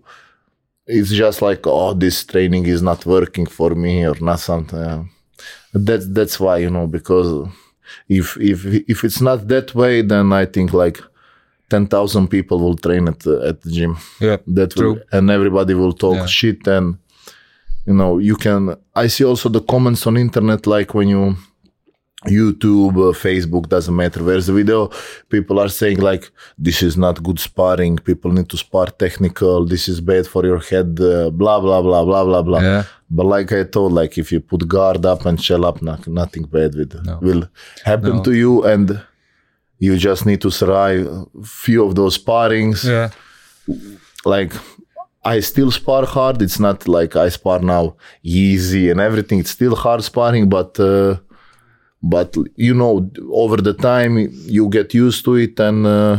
it's 0.87 1.11
just 1.11 1.41
like 1.41 1.67
oh 1.67 1.95
this 1.95 2.25
training 2.25 2.67
is 2.67 2.83
not 2.83 3.07
working 3.07 3.47
for 3.47 3.71
me 3.75 4.07
or 4.07 4.17
not 4.21 4.41
something 4.41 5.09
that's 5.73 6.07
that's 6.09 6.39
why 6.39 6.59
you 6.59 6.69
know 6.69 6.87
because 6.87 7.49
if 8.09 8.37
if 8.37 8.67
if 8.93 9.05
it's 9.05 9.21
not 9.23 9.49
that 9.49 9.75
way 9.75 10.03
then 10.03 10.33
i 10.33 10.45
think 10.45 10.73
like 10.73 10.99
10,000 11.71 12.29
people 12.29 12.59
will 12.59 12.77
train 12.77 13.09
at 13.09 13.19
the, 13.21 13.35
at 13.49 13.61
the 13.63 13.71
gym 13.71 13.97
yeah. 14.21 14.37
that 14.57 14.75
will, 14.77 14.95
True. 14.97 15.03
and 15.13 15.31
everybody 15.31 15.75
will 15.75 15.93
talk 15.93 16.17
Yeah. 16.17 16.27
shit 16.27 16.67
and 16.67 16.97
you 17.87 17.95
know 17.95 18.19
you 18.19 18.37
can 18.37 18.77
i 18.95 19.07
see 19.09 19.25
also 19.25 19.49
the 19.49 19.61
comments 19.73 20.07
on 20.07 20.17
internet 20.17 20.67
like 20.67 20.93
when 20.95 21.09
you 21.09 21.37
youtube 22.27 22.97
uh, 23.09 23.13
facebook 23.27 23.67
doesn't 23.75 23.97
matter 23.97 24.23
where's 24.23 24.47
the 24.47 24.53
video 24.53 24.91
people 25.31 25.59
are 25.59 25.71
saying 25.71 25.99
like 26.01 26.31
this 26.59 26.83
is 26.83 26.95
not 26.99 27.23
good 27.23 27.39
sparring 27.41 27.97
people 27.97 28.31
need 28.31 28.49
to 28.49 28.59
spar 28.59 28.87
technical 29.05 29.65
this 29.65 29.89
is 29.89 29.99
bad 30.03 30.27
for 30.27 30.45
your 30.45 30.59
head 30.71 31.01
uh, 31.01 31.31
blah 31.31 31.59
blah 31.61 31.81
blah 31.81 32.05
blah 32.05 32.25
blah 32.25 32.43
blah 32.43 32.61
Yeah. 32.61 32.83
but 33.11 33.25
like 33.25 33.51
i 33.53 33.63
told 33.65 33.93
like 33.93 34.19
if 34.19 34.31
you 34.33 34.41
put 34.41 34.69
guard 34.69 35.07
up 35.07 35.25
and 35.25 35.41
shell 35.43 35.65
up 35.65 35.81
no, 35.81 35.97
nothing 36.09 36.45
bad 36.45 36.75
with 36.75 36.93
will 37.23 37.45
happen 37.85 38.17
No. 38.17 38.23
to 38.25 38.33
you 38.43 38.53
and 38.65 39.01
you 39.87 39.97
just 39.97 40.23
need 40.27 40.41
to 40.43 40.51
survive 40.51 41.07
a 41.07 41.25
few 41.65 41.81
of 41.87 41.95
those 41.95 42.15
sparrings 42.19 42.85
Yeah. 42.85 43.09
like 44.25 44.53
I 45.35 45.41
still 45.41 45.71
spar 45.71 46.07
hard. 46.07 46.41
It's 46.41 46.59
not 46.59 46.89
like 46.89 47.15
I 47.15 47.29
spar 47.31 47.59
now 47.61 47.85
easy 48.23 48.89
and 48.91 49.01
everything. 49.01 49.39
It's 49.41 49.51
still 49.59 49.77
hard 49.77 50.03
sparring, 50.03 50.49
but 50.49 50.81
uh, 50.81 51.17
but 52.15 52.31
you 52.57 52.75
know, 52.81 53.11
over 53.43 53.59
the 53.59 53.75
time 53.75 54.13
you 54.57 54.69
get 54.71 54.95
used 54.95 55.23
to 55.27 55.35
it, 55.37 55.61
and 55.61 55.87
uh, 55.87 56.19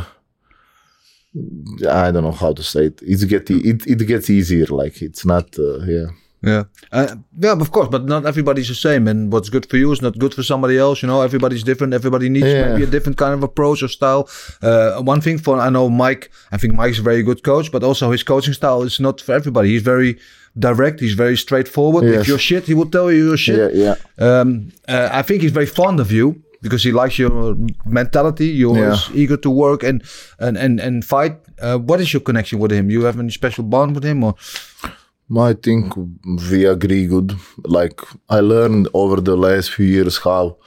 I 1.90 2.12
don't 2.12 2.24
know 2.24 2.32
how 2.44 2.54
to 2.54 2.64
say 2.64 2.86
it. 2.86 3.00
It's 3.02 3.24
get 3.24 3.50
it 3.50 3.88
it 3.88 4.06
gets 4.06 4.30
easier. 4.30 4.68
Like 4.68 5.02
it's 5.02 5.26
not 5.26 5.48
uh, 5.58 5.80
yeah. 5.86 6.08
Yeah. 6.44 6.64
Uh, 6.92 7.16
yeah, 7.40 7.52
of 7.52 7.70
course, 7.72 7.88
but 7.90 8.06
not 8.06 8.26
everybody's 8.26 8.68
the 8.68 8.74
same. 8.76 9.08
And 9.08 9.32
what's 9.32 9.50
good 9.50 9.66
for 9.70 9.78
you 9.78 9.92
is 9.92 10.02
not 10.02 10.18
good 10.18 10.34
for 10.34 10.42
somebody 10.44 10.76
else. 10.78 11.04
You 11.04 11.08
know, 11.08 11.22
everybody's 11.22 11.64
different. 11.64 11.94
Everybody 11.94 12.30
needs 12.30 12.48
Yeah. 12.48 12.70
maybe 12.72 12.84
a 12.84 12.88
different 12.88 13.18
kind 13.18 13.34
of 13.34 13.44
approach 13.44 13.84
or 13.84 13.88
style. 13.90 14.28
Uh, 14.62 15.02
one 15.04 15.22
thing 15.22 15.38
for 15.38 15.60
I 15.60 15.70
know 15.70 15.88
Mike, 15.90 16.32
I 16.52 16.58
think 16.58 16.74
Mike's 16.74 17.00
a 17.00 17.04
very 17.04 17.22
good 17.24 17.44
coach, 17.44 17.72
but 17.72 17.84
also 17.84 18.12
his 18.12 18.24
coaching 18.24 18.54
style 18.56 18.82
is 18.84 19.00
not 19.00 19.22
for 19.22 19.34
everybody. 19.36 19.70
He's 19.70 19.84
very 19.84 20.18
direct. 20.58 21.00
He's 21.00 21.14
very 21.14 21.38
straightforward. 21.38 22.04
If 22.06 22.28
you're 22.28 22.40
shit, 22.40 22.66
he 22.66 22.74
will 22.74 22.90
tell 22.90 23.12
you 23.12 23.28
you're 23.28 23.38
shit. 23.38 23.76
Yeah, 23.76 23.96
yeah. 24.20 24.40
Um, 24.42 24.72
uh, 24.88 25.10
I 25.20 25.22
think 25.22 25.44
he's 25.44 25.54
very 25.54 25.68
fond 25.68 26.00
of 26.00 26.12
you 26.12 26.42
because 26.64 26.84
he 26.84 26.92
likes 26.92 27.18
your 27.20 27.56
mentality. 27.86 28.48
You're 28.48 28.78
Yeah. 28.78 28.98
eager 29.14 29.38
to 29.38 29.50
work 29.50 29.84
and 29.84 30.02
and 30.40 30.58
and, 30.58 30.80
and 30.80 31.06
fight. 31.06 31.34
Uh, 31.62 31.78
what 31.78 32.00
is 32.02 32.12
your 32.14 32.22
connection 32.24 32.60
with 32.60 32.72
him? 32.72 32.90
You 32.90 33.06
have 33.06 33.20
any 33.20 33.30
special 33.32 33.64
bond 33.64 33.94
with 33.96 34.04
him, 34.04 34.24
or 34.24 34.34
I 35.40 35.54
think 35.54 35.94
we 36.52 36.66
agree 36.66 37.08
good. 37.08 37.36
Like 37.64 38.02
I 38.30 38.40
learned 38.42 38.90
over 38.94 39.22
the 39.22 39.36
last 39.36 39.72
few 39.72 39.86
years 39.86 40.18
how, 40.18 40.58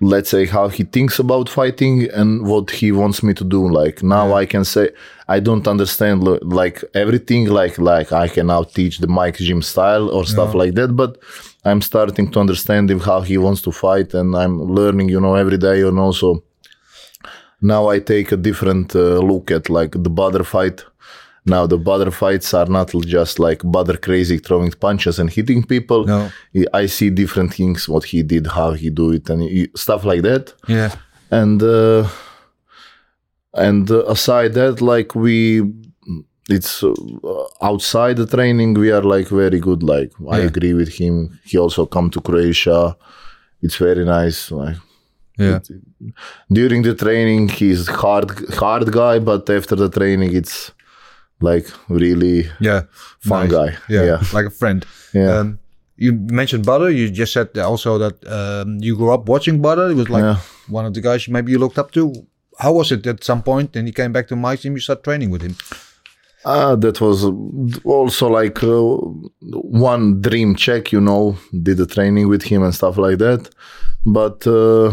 let's 0.00 0.30
say, 0.30 0.46
how 0.46 0.68
he 0.68 0.84
thinks 0.84 1.18
about 1.18 1.48
fighting 1.48 2.08
and 2.10 2.46
what 2.46 2.70
he 2.70 2.90
wants 2.92 3.22
me 3.22 3.34
to 3.34 3.44
do. 3.44 3.68
Like 3.68 4.02
now, 4.02 4.32
I 4.32 4.46
can 4.46 4.64
say 4.64 4.90
I 5.28 5.40
don't 5.40 5.68
understand 5.68 6.22
like 6.42 6.82
everything. 6.94 7.48
Like 7.48 7.78
like 7.78 8.12
I 8.12 8.28
can 8.28 8.46
now 8.46 8.62
teach 8.62 8.98
the 8.98 9.08
Mike 9.08 9.36
Gym 9.36 9.62
style 9.62 10.08
or 10.08 10.24
stuff 10.24 10.54
like 10.54 10.74
that, 10.74 10.96
but. 10.96 11.18
I'm 11.62 11.82
starting 11.82 12.30
to 12.30 12.40
understand 12.40 12.90
him 12.90 13.00
how 13.00 13.20
he 13.20 13.36
wants 13.36 13.60
to 13.62 13.70
fight, 13.70 14.14
and 14.14 14.34
I'm 14.34 14.62
learning, 14.62 15.10
you 15.10 15.20
know, 15.20 15.34
every 15.34 15.58
day. 15.58 15.82
And 15.82 15.98
also, 15.98 16.42
now 17.60 17.88
I 17.88 17.98
take 17.98 18.32
a 18.32 18.36
different 18.38 18.96
uh, 18.96 19.18
look 19.18 19.50
at 19.50 19.68
like 19.68 19.92
the 19.92 20.08
Badr 20.08 20.42
fight. 20.42 20.84
Now 21.46 21.66
the 21.66 21.78
Badr 21.78 22.10
fights 22.10 22.52
are 22.54 22.66
not 22.66 22.92
just 23.06 23.38
like 23.38 23.62
Badr 23.64 23.96
crazy 23.96 24.38
throwing 24.38 24.72
punches 24.72 25.18
and 25.18 25.30
hitting 25.30 25.62
people. 25.64 26.04
No. 26.04 26.30
I 26.74 26.86
see 26.86 27.10
different 27.10 27.54
things, 27.54 27.88
what 27.88 28.04
he 28.04 28.22
did, 28.22 28.46
how 28.46 28.72
he 28.72 28.90
do 28.90 29.12
it, 29.12 29.30
and 29.30 29.42
he- 29.42 29.70
stuff 29.74 30.04
like 30.04 30.22
that. 30.22 30.52
yeah, 30.68 30.94
And 31.30 31.62
uh, 31.62 32.08
and 33.54 33.90
uh, 33.90 34.04
aside 34.06 34.54
that, 34.54 34.80
like 34.80 35.14
we, 35.14 35.62
it's 36.48 36.82
uh, 36.84 36.94
outside 37.62 38.16
the 38.16 38.26
training, 38.26 38.74
we 38.74 38.90
are 38.92 39.02
like 39.02 39.28
very 39.28 39.60
good. 39.60 39.82
Like 39.82 40.12
I 40.30 40.38
agree 40.40 40.74
with 40.74 40.88
him. 40.88 41.40
He 41.44 41.58
also 41.58 41.86
come 41.86 42.10
to 42.10 42.20
Croatia. 42.20 42.96
It's 43.62 43.76
very 43.76 44.04
nice. 44.04 44.50
Like 44.50 44.76
yeah. 45.40 45.60
during 46.52 46.82
the 46.82 46.94
training 46.94 47.48
he's 47.48 47.86
hard 47.88 48.30
hard 48.54 48.90
guy 48.92 49.18
but 49.18 49.48
after 49.48 49.74
the 49.74 49.88
training 49.88 50.34
it's 50.34 50.72
like 51.40 51.66
really 51.88 52.48
Yeah, 52.60 52.82
fun 53.20 53.48
Nice. 53.48 53.52
guy 53.52 53.68
Yeah, 53.88 54.04
yeah 54.04 54.20
like 54.32 54.46
a 54.46 54.50
friend. 54.60 54.84
Yeah. 55.14 55.38
Um, 55.40 55.58
You 56.02 56.12
mentioned 56.40 56.64
Badr. 56.64 56.88
You 56.98 57.10
just 57.10 57.32
said 57.32 57.48
also 57.58 57.98
that 57.98 58.16
um, 58.38 58.78
you 58.86 58.96
grew 58.96 59.12
up 59.12 59.28
watching 59.28 59.60
Badr. 59.60 59.90
It 59.92 59.96
was 60.00 60.08
like 60.08 60.24
Yeah. 60.24 60.38
one 60.78 60.86
of 60.88 60.92
the 60.94 61.00
guys 61.08 61.28
maybe 61.28 61.52
you 61.52 61.58
looked 61.58 61.78
up 61.78 61.90
to. 61.92 62.02
How 62.58 62.72
was 62.78 62.90
it 62.92 63.06
at 63.06 63.22
some 63.24 63.42
point? 63.42 63.76
And 63.76 63.86
he 63.88 63.92
came 63.92 64.12
back 64.12 64.26
to 64.28 64.36
my 64.36 64.56
team. 64.56 64.72
You 64.76 64.80
started 64.80 65.04
training 65.04 65.30
with 65.34 65.42
him. 65.42 65.54
Ah, 66.44 66.74
that 66.84 66.96
was 67.00 67.24
also 67.84 68.28
like 68.40 68.58
uh, 68.62 68.96
one 69.90 70.22
dream 70.22 70.54
check, 70.56 70.90
you 70.94 71.00
know, 71.08 71.36
did 71.66 71.76
the 71.76 71.86
training 71.86 72.28
with 72.32 72.42
him 72.50 72.62
and 72.62 72.74
stuff 72.74 72.96
like 72.96 73.18
that. 73.18 73.42
But 74.06 74.46
uh, 74.46 74.92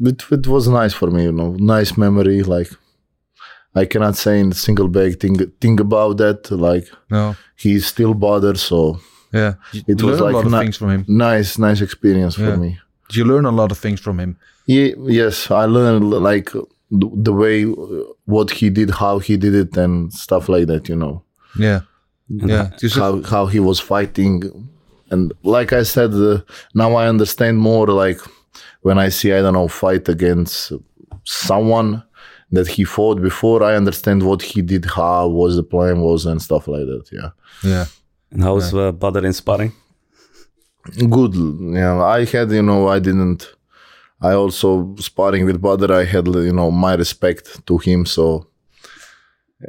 it, 0.00 0.22
it 0.30 0.46
was 0.46 0.66
nice 0.68 0.94
for 0.94 1.10
me, 1.10 1.24
you 1.24 1.32
know, 1.32 1.50
nice 1.58 1.96
memory. 1.98 2.42
Like, 2.42 2.70
I 3.74 3.84
cannot 3.86 4.16
say 4.16 4.38
in 4.40 4.52
a 4.52 4.54
single 4.54 4.88
bag 4.88 5.18
thing, 5.20 5.36
thing 5.60 5.80
about 5.80 6.16
that. 6.18 6.50
Like, 6.50 6.86
No. 7.10 7.34
he's 7.56 7.86
still 7.86 8.14
bothered, 8.14 8.58
so 8.58 8.98
Yeah. 9.32 9.54
You 9.72 9.82
It 9.88 10.02
was 10.02 10.20
a 10.20 10.24
like 10.24 10.34
lot 10.34 10.46
of 10.46 10.52
things 10.52 10.76
from 10.76 10.90
him. 10.90 11.04
nice, 11.08 11.58
nice 11.58 11.80
experience 11.80 12.38
Yeah. 12.38 12.50
for 12.52 12.56
me. 12.56 12.78
Did 13.08 13.16
you 13.16 13.24
learn 13.24 13.44
a 13.46 13.50
lot 13.50 13.70
of 13.72 13.78
things 13.78 14.00
from 14.00 14.18
him? 14.20 14.36
Ye- 14.66 14.94
yes, 15.20 15.50
I 15.50 15.64
learned 15.66 16.04
like 16.10 16.50
the, 17.00 17.08
the 17.26 17.32
way 17.32 17.64
what 18.34 18.50
he 18.58 18.70
did, 18.70 18.90
how 18.90 19.18
he 19.18 19.36
did 19.36 19.54
it, 19.54 19.76
and 19.76 20.12
stuff 20.12 20.48
like 20.48 20.66
that. 20.68 20.88
You 20.88 20.96
know. 20.96 21.22
Yeah. 21.58 21.80
Yeah. 22.28 22.70
How 22.94 23.22
how 23.22 23.46
he 23.46 23.60
was 23.60 23.80
fighting 23.80 24.42
and 25.10 25.32
like 25.42 25.70
i 25.80 25.82
said 25.84 26.10
uh, 26.14 26.38
now 26.74 26.94
i 27.02 27.06
understand 27.08 27.58
more 27.58 27.86
like 27.88 28.18
when 28.86 28.96
i 29.06 29.10
see 29.10 29.30
i 29.36 29.40
don't 29.42 29.52
know 29.52 29.68
fight 29.68 30.08
against 30.08 30.72
someone 31.24 32.02
that 32.56 32.68
he 32.74 32.82
fought 32.84 33.18
before 33.30 33.58
i 33.62 33.72
understand 33.82 34.22
what 34.28 34.40
he 34.50 34.60
did 34.62 34.84
how 34.84 35.26
was 35.40 35.52
the 35.56 35.62
plan 35.74 36.00
was 36.08 36.20
and 36.26 36.40
stuff 36.48 36.64
like 36.74 36.86
that 36.92 37.04
yeah 37.18 37.30
yeah. 37.72 37.86
And 38.32 38.42
how's 38.42 38.74
uh, 38.74 38.90
Badr 38.92 39.24
in 39.26 39.32
sparring? 39.32 39.72
good 41.16 41.34
yeah 41.80 42.02
i 42.18 42.24
had 42.24 42.50
you 42.50 42.62
know 42.62 42.88
i 42.88 42.98
didn't 42.98 43.40
i 44.20 44.32
also 44.32 44.94
sparring 44.98 45.44
with 45.46 45.60
Badr, 45.62 45.90
i 45.92 46.04
had 46.04 46.26
you 46.26 46.52
know 46.52 46.70
my 46.70 46.94
respect 46.94 47.44
to 47.68 47.78
him 47.78 48.04
so 48.06 48.46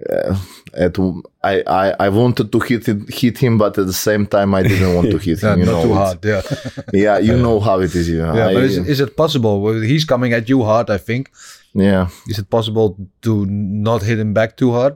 uh, 0.10 0.36
at, 0.74 0.98
I, 1.41 1.56
I 1.84 1.95
I 2.06 2.10
wanted 2.10 2.52
to 2.52 2.60
hit 2.60 2.84
it, 2.89 3.00
hit 3.13 3.38
him, 3.38 3.58
but 3.58 3.78
at 3.78 3.86
the 3.86 3.93
same 3.93 4.26
time 4.36 4.54
I 4.54 4.63
didn't 4.63 4.93
want 4.98 5.10
to 5.12 5.17
hit 5.28 5.41
Yeah, 5.41 5.54
him. 5.54 5.60
You 5.60 5.65
not 5.67 5.71
know, 5.71 5.84
too 5.84 5.93
hard. 5.93 6.26
Yeah. 6.26 6.41
yeah, 7.06 7.17
you 7.19 7.38
know 7.38 7.58
how 7.62 7.80
it 7.80 7.93
is. 7.95 8.10
Yeah, 8.10 8.36
yeah. 8.36 8.48
I- 8.48 8.54
but 8.56 8.63
is, 8.63 8.78
is 8.93 9.00
it 9.00 9.15
possible? 9.15 9.62
Well, 9.62 9.80
He's 9.80 10.04
coming 10.04 10.34
at 10.34 10.50
you 10.50 10.63
hard, 10.63 10.89
I 10.89 10.98
think. 10.98 11.32
Yeah, 11.76 12.08
Is 12.32 12.40
it 12.40 12.50
possible 12.50 12.88
to 13.22 13.46
not 13.46 14.02
hit 14.04 14.18
him 14.20 14.34
back 14.34 14.56
too 14.58 14.72
hard? 14.72 14.96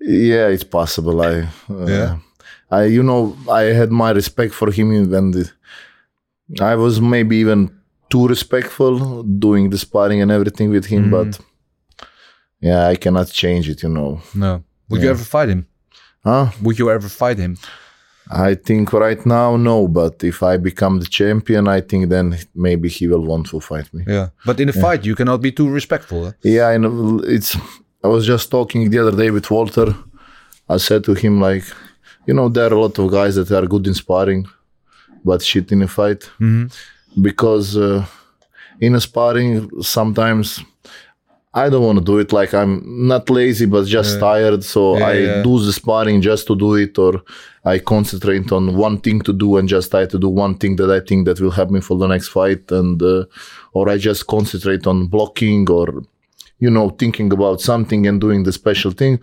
yeah, 0.00 0.46
it's 0.54 0.64
possible. 0.64 1.20
I, 1.22 1.32
uh, 1.70 1.86
Yeah. 1.86 2.18
I, 2.70 2.82
you 2.96 3.02
know, 3.02 3.36
I 3.50 3.62
had 3.80 3.90
my 3.90 4.10
respect 4.20 4.52
for 4.54 4.70
him, 4.70 4.90
and 4.90 5.32
the, 5.34 5.44
I 6.60 6.74
was 6.74 7.00
maybe 7.00 7.36
even 7.36 7.60
too 8.10 8.26
respectful 8.28 9.22
doing 9.22 9.70
the 9.70 9.78
sparring 9.78 10.20
and 10.22 10.30
everything 10.30 10.68
with 10.70 10.86
him, 10.86 11.02
Mm-hmm. 11.04 11.30
but 11.30 11.40
yeah, 12.60 12.86
I 12.92 12.96
cannot 12.96 13.28
change 13.42 13.68
it. 13.72 13.82
You 13.82 13.88
know, 13.96 14.20
No. 14.34 14.62
Would 14.88 15.02
you 15.02 15.10
ever 15.10 15.24
fight 15.24 15.48
him? 15.48 15.66
huh? 16.24 16.50
Would 16.62 16.78
you 16.78 16.90
ever 16.90 17.08
fight 17.08 17.38
him? 17.38 17.56
I 18.30 18.54
think 18.54 18.92
right 18.92 19.24
now 19.24 19.56
no, 19.56 19.88
but 19.88 20.22
if 20.22 20.42
I 20.42 20.58
become 20.58 21.00
the 21.00 21.06
champion, 21.06 21.66
I 21.68 21.80
think 21.80 22.08
then 22.10 22.38
maybe 22.54 22.88
he 22.88 23.06
will 23.08 23.24
want 23.24 23.48
to 23.48 23.60
fight 23.60 23.92
me. 23.94 24.04
Yeah. 24.06 24.28
But 24.44 24.60
in 24.60 24.68
a 24.68 24.72
fight, 24.72 25.04
you 25.04 25.14
cannot 25.14 25.40
be 25.40 25.52
too 25.52 25.68
respectful. 25.68 26.26
Huh? 26.26 26.32
Yeah, 26.42 26.68
I 26.68 26.76
know. 26.76 27.20
It's. 27.24 27.56
I 28.04 28.08
was 28.08 28.26
just 28.26 28.50
talking 28.50 28.90
the 28.90 28.98
other 28.98 29.16
day 29.16 29.30
with 29.30 29.50
Walter. 29.50 29.94
I 30.68 30.76
said 30.76 31.04
to 31.04 31.14
him 31.14 31.40
like, 31.40 31.64
you 32.26 32.34
know, 32.34 32.48
there 32.48 32.70
are 32.70 32.74
a 32.74 32.80
lot 32.80 32.98
of 32.98 33.10
guys 33.10 33.34
that 33.36 33.50
are 33.50 33.66
good 33.66 33.86
in 33.86 33.94
sparring, 33.94 34.46
but 35.24 35.42
shit 35.42 35.72
in 35.72 35.82
a 35.82 35.88
fight. 35.88 36.30
Because 37.20 37.76
uh, 37.76 38.04
in 38.80 38.94
a 38.94 39.00
sparring, 39.00 39.82
sometimes 39.82 40.62
I 41.64 41.70
don't 41.70 41.84
want 41.88 41.98
to 42.00 42.04
do 42.12 42.18
it. 42.24 42.30
Like 42.32 42.52
I'm 42.60 42.72
not 43.12 43.24
lazy, 43.30 43.66
but 43.74 43.86
just 43.98 44.12
tired. 44.20 44.62
So 44.74 44.80
Yeah, 44.98 45.08
I 45.12 45.14
yeah. 45.18 45.42
do 45.42 45.52
the 45.66 45.72
sparring 45.72 46.18
just 46.30 46.46
to 46.48 46.54
do 46.64 46.70
it, 46.84 46.98
or 46.98 47.12
I 47.74 47.78
concentrate 47.94 48.50
on 48.58 48.64
one 48.86 48.96
thing 49.04 49.18
to 49.28 49.32
do 49.32 49.48
and 49.58 49.68
just 49.68 49.90
try 49.90 50.04
to 50.06 50.18
do 50.18 50.28
one 50.44 50.54
thing 50.60 50.76
that 50.76 50.90
I 50.98 51.00
think 51.08 51.20
that 51.26 51.40
will 51.40 51.54
help 51.58 51.70
me 51.70 51.80
for 51.80 51.96
the 51.98 52.06
next 52.14 52.28
fight, 52.28 52.64
and 52.80 53.02
uh, 53.02 53.24
or 53.76 53.88
I 53.94 53.96
just 53.98 54.26
concentrate 54.26 54.84
on 54.86 55.06
blocking 55.14 55.68
or 55.78 55.86
you 56.64 56.70
know 56.70 56.90
thinking 56.90 57.32
about 57.32 57.60
something 57.60 58.06
and 58.08 58.20
doing 58.20 58.44
the 58.44 58.52
special 58.52 58.92
thing. 59.00 59.14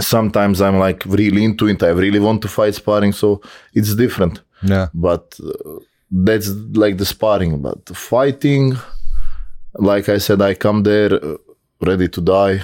Sometimes 0.00 0.60
I'm 0.60 0.78
like 0.78 1.04
really 1.06 1.42
into 1.44 1.66
it. 1.68 1.82
I 1.82 1.88
really 2.04 2.20
want 2.20 2.40
to 2.42 2.48
fight 2.48 2.74
sparring, 2.74 3.12
so 3.12 3.40
it's 3.74 3.94
different 3.94 4.40
Yeah. 4.62 4.86
but 4.94 5.24
uh, 5.42 5.78
that's 6.26 6.48
like 6.82 6.96
the 6.98 7.04
sparring 7.06 7.52
but 7.62 7.88
fighting 7.96 8.76
like 9.74 10.08
i 10.08 10.18
said 10.18 10.40
i 10.42 10.54
come 10.54 10.82
there 10.82 11.12
uh, 11.14 11.36
ready 11.82 12.08
to 12.08 12.20
die 12.20 12.60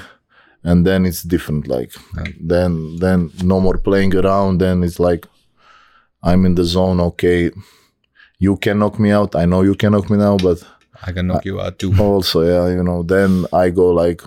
and 0.64 0.84
then 0.86 1.06
it's 1.06 1.22
different 1.22 1.66
like 1.68 1.92
then 2.40 2.96
then 2.96 3.30
no 3.42 3.60
more 3.60 3.78
playing 3.78 4.14
around 4.14 4.58
then 4.58 4.82
it's 4.82 4.98
like 4.98 5.26
i'm 6.22 6.44
in 6.44 6.54
the 6.54 6.64
zone 6.64 7.00
okay 7.00 7.50
you 8.38 8.56
can 8.56 8.78
knock 8.78 8.98
me 8.98 9.10
out 9.10 9.34
i 9.36 9.44
know 9.44 9.62
you 9.62 9.74
can 9.74 9.92
knock 9.92 10.10
me 10.10 10.16
now 10.16 10.36
but 10.36 10.62
I 11.06 11.12
can 11.12 11.26
knock 11.26 11.44
you 11.44 11.60
out 11.60 11.78
too. 11.78 11.92
also 12.00 12.40
yeah 12.42 12.74
you 12.74 12.82
know 12.82 13.02
then 13.02 13.46
i 13.52 13.70
go 13.70 13.90
like 13.92 14.22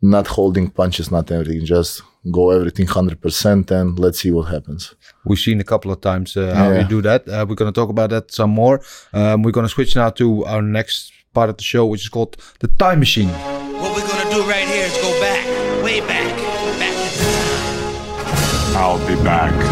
not 0.00 0.26
holding 0.26 0.70
punches 0.70 1.10
not 1.10 1.30
everything 1.30 1.64
just 1.64 2.02
go 2.30 2.50
everything 2.50 2.86
100% 2.86 3.70
and 3.70 3.98
let's 3.98 4.20
see 4.20 4.30
what 4.30 4.44
happens 4.44 4.94
We've 5.24 5.38
seen 5.38 5.60
a 5.60 5.64
couple 5.64 5.90
of 5.92 6.00
times 6.00 6.36
uh, 6.36 6.52
how 6.54 6.70
you 6.72 6.84
do 6.88 7.00
that. 7.02 7.28
Uh, 7.28 7.46
we're 7.48 7.54
going 7.54 7.72
to 7.72 7.80
talk 7.80 7.90
about 7.90 8.10
that 8.10 8.32
some 8.32 8.50
more. 8.50 8.80
Um, 9.12 9.42
we're 9.44 9.52
going 9.52 9.66
to 9.66 9.68
switch 9.72 9.94
now 9.94 10.10
to 10.10 10.44
our 10.46 10.60
next 10.62 11.12
part 11.32 11.50
of 11.50 11.56
the 11.56 11.62
show, 11.62 11.86
which 11.86 12.02
is 12.02 12.08
called 12.08 12.36
the 12.60 12.68
time 12.68 12.98
machine. 12.98 13.28
What 13.28 13.94
we're 13.96 14.06
gonna 14.06 14.30
do 14.30 14.42
right 14.48 14.66
here 14.68 14.86
is 14.86 14.96
go 14.98 15.20
back, 15.20 15.46
way 15.84 16.00
back, 16.00 16.36
back 16.78 16.94
in 16.94 17.10
time. 17.18 18.76
I'll 18.76 18.98
be 19.06 19.16
back. 19.22 19.71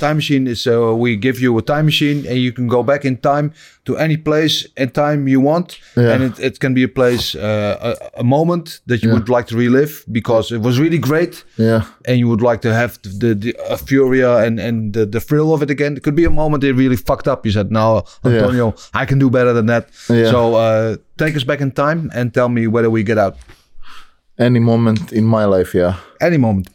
Time 0.00 0.16
machine 0.16 0.46
is 0.50 0.66
uh, 0.66 0.94
we 1.04 1.16
give 1.16 1.38
you 1.44 1.58
a 1.58 1.62
time 1.62 1.84
machine 1.84 2.18
and 2.26 2.36
you 2.38 2.52
can 2.52 2.66
go 2.68 2.82
back 2.82 3.04
in 3.04 3.16
time 3.18 3.52
to 3.84 3.96
any 3.98 4.16
place 4.16 4.66
and 4.76 4.92
time 4.94 5.28
you 5.28 5.40
want, 5.42 5.78
Yeah. 5.96 6.12
and 6.12 6.22
it, 6.24 6.38
it 6.38 6.58
can 6.60 6.74
be 6.74 6.82
a 6.84 6.88
place, 6.88 7.34
uh, 7.34 7.94
a, 8.16 8.20
a 8.20 8.24
moment 8.24 8.80
that 8.86 9.02
you 9.02 9.08
Yeah. 9.10 9.14
would 9.18 9.28
like 9.28 9.46
to 9.48 9.56
relive 9.56 9.92
because 10.10 10.54
it 10.56 10.60
was 10.62 10.78
really 10.78 10.98
great, 10.98 11.44
yeah 11.58 11.82
and 12.08 12.18
you 12.18 12.28
would 12.28 12.42
like 12.50 12.60
to 12.62 12.72
have 12.72 12.98
the, 13.02 13.34
the 13.34 13.52
uh, 13.70 13.76
furia 13.76 14.30
and 14.46 14.58
and 14.60 14.92
the, 14.94 15.04
the 15.06 15.20
thrill 15.20 15.52
of 15.54 15.62
it 15.62 15.70
again. 15.70 15.96
It 15.96 16.02
could 16.02 16.16
be 16.16 16.24
a 16.26 16.30
moment 16.30 16.62
they 16.62 16.72
really 16.72 16.96
fucked 16.96 17.28
up. 17.28 17.44
You 17.46 17.52
said, 17.52 17.70
"No, 17.70 18.02
Antonio, 18.24 18.74
I 19.02 19.04
can 19.06 19.18
do 19.18 19.28
better 19.30 19.52
than 19.52 19.66
that." 19.66 19.84
Yeah. 20.08 20.30
So 20.30 20.40
uh, 20.54 20.96
take 21.16 21.36
us 21.36 21.44
back 21.44 21.60
in 21.60 21.70
time 21.72 22.10
and 22.14 22.32
tell 22.32 22.48
me 22.48 22.66
whether 22.66 22.88
we 22.90 23.02
get 23.02 23.18
out 23.18 23.36
any 24.38 24.60
moment 24.60 25.12
in 25.12 25.24
my 25.24 25.44
life 25.44 25.74
yeah 25.78 25.94
any 26.20 26.38
moment. 26.38 26.68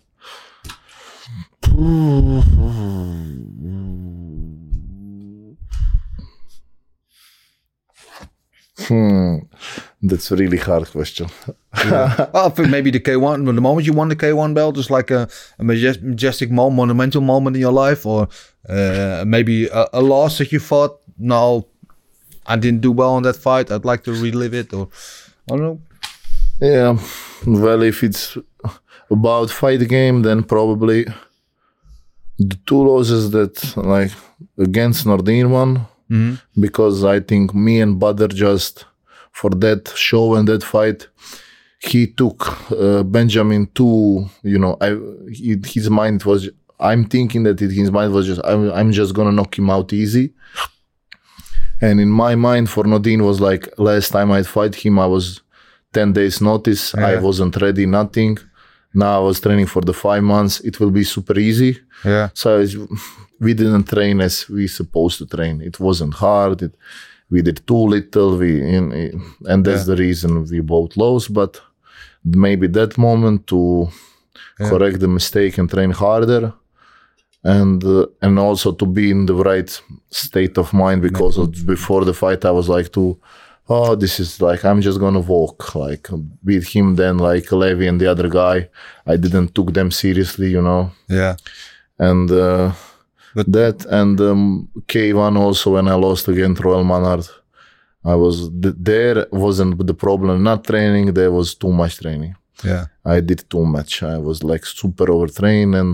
Hmm, 8.88 9.38
that's 10.02 10.32
a 10.32 10.36
really 10.36 10.58
hard 10.58 10.90
question. 10.92 11.28
well, 11.86 12.30
I 12.34 12.50
think 12.50 12.70
maybe 12.70 12.92
the 12.92 13.00
K1, 13.00 13.46
the 13.46 13.62
moment 13.62 13.88
you 13.88 13.94
won 13.94 14.10
the 14.10 14.16
K1 14.18 14.54
belt 14.54 14.78
is 14.78 14.90
like 14.90 15.12
a, 15.12 15.30
a 15.58 15.64
majes- 15.64 16.02
majestic, 16.02 16.52
mo- 16.52 16.70
monumental 16.70 17.22
moment 17.22 17.56
in 17.56 17.62
your 17.62 17.72
life, 17.72 18.06
or 18.06 18.28
uh, 18.68 19.24
maybe 19.26 19.68
a, 19.68 19.88
a 19.94 20.02
loss 20.02 20.40
that 20.40 20.52
you 20.52 20.60
fought. 20.60 21.00
No, 21.18 21.68
I 22.46 22.58
didn't 22.58 22.82
do 22.82 22.92
well 22.92 23.12
on 23.12 23.24
that 23.24 23.38
fight. 23.38 23.72
I'd 23.72 23.86
like 23.86 24.04
to 24.04 24.12
relive 24.12 24.54
it, 24.54 24.74
or 24.74 24.90
I 25.50 25.56
don't 25.56 25.62
know. 25.62 25.82
Yeah, 26.60 26.98
well, 27.48 27.82
if 27.82 28.04
it's 28.04 28.38
about 29.10 29.50
fight 29.52 29.88
game, 29.88 30.22
then 30.24 30.44
probably 30.44 31.06
the 32.38 32.58
two 32.66 32.82
losses 32.88 33.32
that 33.32 33.76
like 33.78 34.12
against 34.58 35.06
Nordin 35.06 35.50
one, 35.50 35.86
because 36.60 37.04
I 37.04 37.20
think 37.20 37.54
me 37.54 37.82
and 37.82 38.00
Badr 38.00 38.28
just 38.28 38.86
for 39.32 39.50
that 39.50 39.92
show 39.96 40.36
and 40.36 40.48
that 40.48 40.64
fight, 40.64 41.08
he 41.80 42.08
took 42.08 42.72
uh, 42.72 43.04
Benjamin 43.04 43.68
to 43.76 44.26
you 44.44 44.60
know 44.60 44.78
I 44.82 44.98
he, 45.32 45.58
his 45.66 45.90
mind 45.90 46.24
was 46.24 46.50
I'm 46.80 47.06
thinking 47.06 47.44
that 47.44 47.62
it, 47.62 47.72
his 47.72 47.90
mind 47.92 48.14
was 48.14 48.26
just 48.28 48.42
I'm 48.44 48.72
I'm 48.72 48.92
just 48.92 49.14
gonna 49.14 49.32
knock 49.32 49.58
him 49.58 49.70
out 49.70 49.94
easy. 49.94 50.34
And 51.82 52.00
in 52.00 52.10
my 52.10 52.36
mind, 52.36 52.70
for 52.70 52.84
Nordin 52.86 53.22
was 53.26 53.40
like 53.42 53.68
last 53.78 54.10
time 54.12 54.32
I'd 54.32 54.48
fight 54.48 54.76
him, 54.76 54.98
I 55.00 55.06
was 55.08 55.42
10 55.94 56.14
days 56.14 56.42
notice. 56.42 56.94
I 56.96 57.16
wasn't 57.22 57.56
ready, 57.62 57.86
nothing. 57.86 58.38
Now 58.96 59.20
I 59.20 59.24
was 59.28 59.40
training 59.40 59.68
for 59.68 59.82
the 59.82 59.94
five 59.94 60.24
months. 60.24 60.60
It 60.62 60.80
will 60.80 60.92
be 60.92 61.04
super 61.04 61.38
easy. 61.40 61.72
Yeah, 62.04 62.30
So 62.34 62.60
it's, 62.60 62.76
we 63.40 63.54
didn't 63.54 63.88
train 63.96 64.22
as 64.22 64.48
we 64.50 64.68
supposed 64.68 65.18
to 65.20 65.26
train. 65.26 65.62
It 65.62 65.80
wasn't 65.80 66.14
hard. 66.14 66.62
It, 66.62 66.74
we 67.30 67.42
did 67.42 67.58
too 67.68 67.84
little. 67.96 68.38
We 68.38 68.50
in, 68.78 68.84
and 69.52 69.66
that's 69.66 69.86
the 69.86 69.96
reason 69.96 70.46
we 70.52 70.60
both 70.62 70.96
lost. 70.98 71.34
But 71.34 71.62
maybe 72.24 72.68
that 72.68 72.98
moment 72.98 73.48
to 73.48 73.90
correct 74.70 75.00
the 75.00 75.08
mistake 75.08 75.58
and 75.60 75.70
train 75.70 75.92
harder. 75.92 76.54
and 77.44 77.84
uh, 77.84 78.06
and 78.22 78.40
also 78.40 78.72
to 78.72 78.86
be 78.86 79.12
in 79.12 79.26
the 79.28 79.36
right 79.36 79.82
state 80.10 80.58
of 80.58 80.74
mind 80.74 81.02
because 81.02 81.38
of, 81.38 81.48
before 81.66 82.04
the 82.06 82.14
fight 82.14 82.44
I 82.46 82.52
was 82.52 82.68
like 82.68 82.90
to 82.94 83.04
oh 83.70 83.96
this 83.96 84.20
is 84.20 84.42
like 84.42 84.64
I'm 84.66 84.82
just 84.82 85.00
gonna 85.00 85.20
walk 85.20 85.76
like 85.76 86.08
beat 86.44 86.66
him 86.76 86.96
then 86.96 87.18
like 87.18 87.52
Levi 87.52 87.86
and 87.88 88.00
the 88.00 88.08
other 88.14 88.30
guy 88.30 88.70
I 89.06 89.16
didn't 89.18 89.54
took 89.56 89.74
them 89.74 89.90
seriously 89.92 90.50
you 90.52 90.62
know 90.62 90.92
Yeah. 91.10 91.36
and 92.00 92.30
uh, 92.32 92.72
But- 93.36 93.52
that 93.52 93.86
and 94.02 94.20
um, 94.22 94.70
K1 94.88 95.36
also 95.38 95.74
when 95.76 95.88
I 95.88 95.96
lost 95.96 96.28
against 96.28 96.62
Roel 96.64 96.84
Mannaart 96.84 97.30
I 98.04 98.16
was 98.16 98.36
th- 98.62 98.76
there 98.92 99.26
wasn't 99.32 99.86
the 99.88 99.94
problem 100.06 100.44
not 100.44 100.64
training 100.64 101.14
there 101.14 101.32
was 101.32 101.56
too 101.56 101.72
much 101.82 101.94
training 102.04 102.36
Yeah. 102.64 102.86
I 103.16 103.20
did 103.30 103.42
too 103.50 103.66
much. 103.66 103.92
I 104.04 104.18
was 104.28 104.38
like 104.52 104.64
super 104.66 105.08
overtrained 105.16 105.76
and 105.82 105.92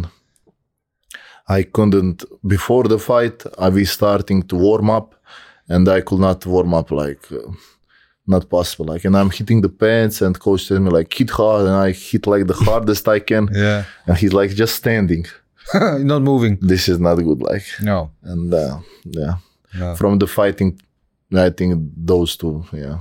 I 1.47 1.63
couldn't 1.63 2.23
before 2.55 2.83
the 2.93 2.99
fight 2.99 3.37
I 3.57 3.69
was 3.69 3.89
starting 3.91 4.43
to 4.49 4.55
warm 4.55 4.89
up 4.89 5.07
and 5.73 5.83
I 5.97 5.99
could 6.07 6.19
not 6.27 6.39
warm 6.53 6.73
up 6.79 6.89
like 7.03 7.23
uh, 7.31 7.51
not 8.33 8.43
possible 8.55 8.85
like 8.93 9.03
and 9.07 9.15
I'm 9.19 9.31
hitting 9.37 9.61
the 9.61 9.69
pants, 9.83 10.21
and 10.21 10.33
coach 10.45 10.61
tells 10.67 10.79
me 10.85 10.89
like 10.97 11.09
hit 11.19 11.29
hard 11.39 11.63
and 11.69 11.75
I 11.87 11.91
hit 12.09 12.23
like 12.33 12.45
the 12.51 12.57
hardest 12.65 13.03
I 13.17 13.19
can 13.29 13.43
Yeah. 13.65 13.83
and 14.07 14.15
he's 14.21 14.33
like 14.41 14.51
just 14.63 14.73
standing 14.75 15.25
not 16.11 16.21
moving. 16.31 16.53
this 16.71 16.87
is 16.91 16.99
not 16.99 17.15
good 17.27 17.41
like 17.51 17.65
No. 17.89 17.97
and 18.31 18.53
uh, 18.53 18.77
yeah 19.21 19.33
Yeah. 19.79 19.95
from 19.99 20.19
the 20.19 20.27
fighting 20.27 20.71
I 21.47 21.49
think 21.57 21.69
those 22.11 22.31
two 22.41 22.55
yeah 22.83 22.97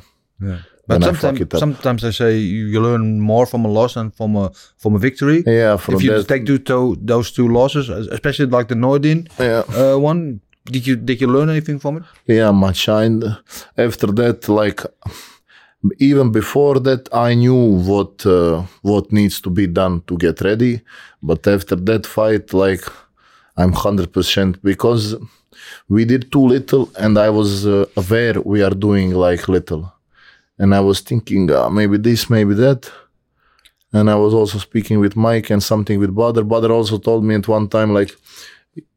Yeah. 0.49 0.59
But 0.87 1.01
Then 1.03 1.11
I 1.11 1.18
sometimes, 1.21 1.59
sometimes 1.64 2.01
they 2.03 2.11
say 2.12 2.31
you, 2.55 2.62
you 2.73 2.81
learn 2.89 3.21
more 3.21 3.47
from 3.47 3.64
a 3.64 3.68
loss 3.79 3.93
than 3.95 4.11
from 4.18 4.31
a 4.37 4.51
from 4.83 4.93
a 4.95 4.99
victory. 4.99 5.39
yeah 5.47 5.77
from 5.83 5.95
if 5.95 6.03
you 6.03 6.11
that 6.16 6.27
take 6.33 6.45
two, 6.71 6.97
those 7.12 7.31
two 7.37 7.47
losses, 7.59 7.89
especially 8.16 8.47
like 8.57 8.66
the 8.73 8.75
Nordin 8.85 9.18
yeah 9.39 9.62
uh, 9.81 9.97
one, 10.11 10.41
did 10.64 10.86
you 10.86 10.96
did 10.96 11.20
you 11.20 11.26
learn 11.26 11.50
anything 11.50 11.78
from 11.78 11.98
it? 11.98 12.02
Yeah, 12.26 12.50
much. 12.50 12.88
And 12.88 13.38
after 13.76 14.06
that, 14.08 14.48
like 14.48 14.82
even 15.98 16.30
before 16.30 16.78
that, 16.80 17.08
I 17.12 17.34
knew 17.34 17.54
what 17.54 18.26
uh, 18.26 18.62
what 18.82 19.12
needs 19.12 19.40
to 19.42 19.50
be 19.50 19.66
done 19.66 20.02
to 20.06 20.16
get 20.16 20.40
ready. 20.40 20.82
But 21.22 21.46
after 21.46 21.76
that 21.76 22.06
fight, 22.06 22.52
like 22.52 22.84
I'm 23.56 23.72
hundred 23.72 24.12
percent 24.12 24.62
because 24.62 25.16
we 25.88 26.04
did 26.04 26.30
too 26.32 26.46
little, 26.46 26.90
and 26.98 27.18
I 27.18 27.30
was 27.30 27.66
uh, 27.66 27.86
aware 27.96 28.40
we 28.40 28.62
are 28.62 28.70
doing 28.74 29.12
like 29.12 29.48
little, 29.48 29.92
and 30.58 30.74
I 30.74 30.80
was 30.80 31.00
thinking 31.00 31.50
uh, 31.50 31.68
maybe 31.70 31.98
this, 31.98 32.30
maybe 32.30 32.54
that. 32.54 32.90
And 33.92 34.08
I 34.08 34.14
was 34.14 34.32
also 34.32 34.58
speaking 34.58 35.00
with 35.00 35.16
Mike 35.16 35.50
and 35.50 35.61
something 35.61 35.98
with 35.98 36.14
brother 36.14 36.44
brother 36.44 36.70
also 36.70 36.96
told 36.98 37.24
me 37.24 37.34
at 37.34 37.48
one 37.48 37.68
time, 37.68 37.92
like, 37.92 38.16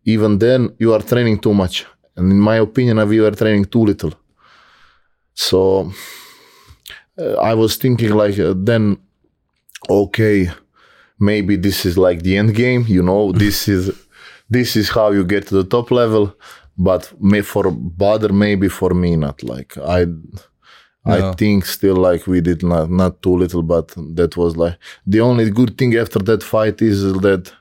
even 0.06 0.38
then 0.40 0.76
you 0.80 0.94
are 0.94 1.02
training 1.02 1.40
too 1.40 1.54
much. 1.54 1.86
And 2.16 2.32
in 2.32 2.40
my 2.40 2.58
opinion, 2.58 3.08
we 3.08 3.20
were 3.20 3.32
training 3.32 3.66
too 3.66 3.86
little. 3.86 4.14
So 5.34 5.92
uh, 7.18 7.34
I 7.36 7.54
was 7.54 7.76
thinking, 7.78 8.12
like, 8.12 8.38
uh, 8.40 8.54
then, 8.56 8.98
okay, 9.90 10.52
maybe 11.20 11.56
this 11.56 11.86
is 11.86 11.98
like 11.98 12.24
the 12.24 12.38
end 12.38 12.56
game, 12.56 12.86
you 12.88 13.02
know, 13.02 13.32
this 13.44 13.68
is 13.68 13.92
this 14.50 14.76
is 14.76 14.90
how 14.90 15.12
you 15.12 15.24
get 15.26 15.48
to 15.48 15.56
the 15.56 15.64
top 15.64 15.92
level. 15.92 16.36
But 16.78 17.14
may 17.22 17.42
for 17.42 17.72
bother 17.72 18.34
maybe 18.34 18.68
for 18.68 18.92
me, 18.94 19.16
not 19.16 19.44
like 19.44 19.78
I. 19.78 20.06
Yeah. 21.06 21.32
I 21.32 21.34
think 21.34 21.66
still 21.66 21.98
like 21.98 22.28
we 22.28 22.40
did 22.40 22.64
not 22.64 22.90
not 22.90 23.22
too 23.22 23.36
little, 23.36 23.62
but 23.62 23.94
that 24.16 24.38
was 24.38 24.56
like 24.56 24.78
the 25.06 25.20
only 25.20 25.50
good 25.50 25.78
thing 25.78 25.94
after 25.98 26.20
that 26.20 26.42
fight 26.42 26.82
is 26.82 27.02
that, 27.26 27.52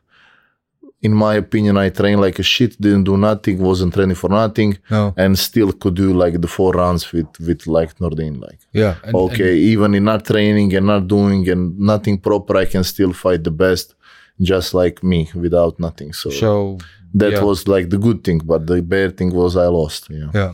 in 1.03 1.13
my 1.13 1.35
opinion, 1.35 1.77
I 1.77 1.89
trained 1.91 2.21
like 2.21 2.39
a 2.39 2.43
shit, 2.45 2.81
didn't 2.81 3.05
do 3.05 3.17
nothing, 3.17 3.59
wasn't 3.59 3.93
training 3.95 4.15
for 4.15 4.31
nothing, 4.31 4.79
No. 4.91 5.13
and 5.17 5.37
still 5.39 5.73
could 5.73 5.97
do 5.97 6.15
like 6.15 6.41
the 6.41 6.49
four 6.57 6.73
rounds 6.73 7.13
with 7.13 7.31
with 7.47 7.67
like 7.67 7.93
Nordin. 7.99 8.41
Like 8.41 8.61
Yeah. 8.73 8.95
And, 9.05 9.15
okay, 9.15 9.55
even 9.73 9.95
in 9.95 10.05
not 10.05 10.25
training 10.25 10.75
and 10.77 10.87
not 10.87 11.09
doing 11.09 11.49
and 11.53 11.79
nothing 11.79 12.19
proper, 12.19 12.57
I 12.57 12.67
can 12.67 12.85
still 12.85 13.13
fight 13.13 13.43
the 13.45 13.51
best, 13.51 13.95
just 14.41 14.75
like 14.75 15.03
me 15.03 15.21
without 15.35 15.75
nothing. 15.87 16.13
So, 16.13 16.31
and 16.31 16.39
so 16.39 16.79
that 17.15 17.33
yeah. 17.33 17.43
was 17.43 17.67
like 17.75 17.91
the 17.91 17.99
good 17.99 18.23
thing, 18.25 18.41
but 18.45 18.67
the 18.67 18.81
bad 18.83 19.17
thing 19.19 19.31
was 19.35 19.57
I 19.57 19.67
lost. 19.67 20.09
Yeah. 20.11 20.31
Yeah. 20.35 20.53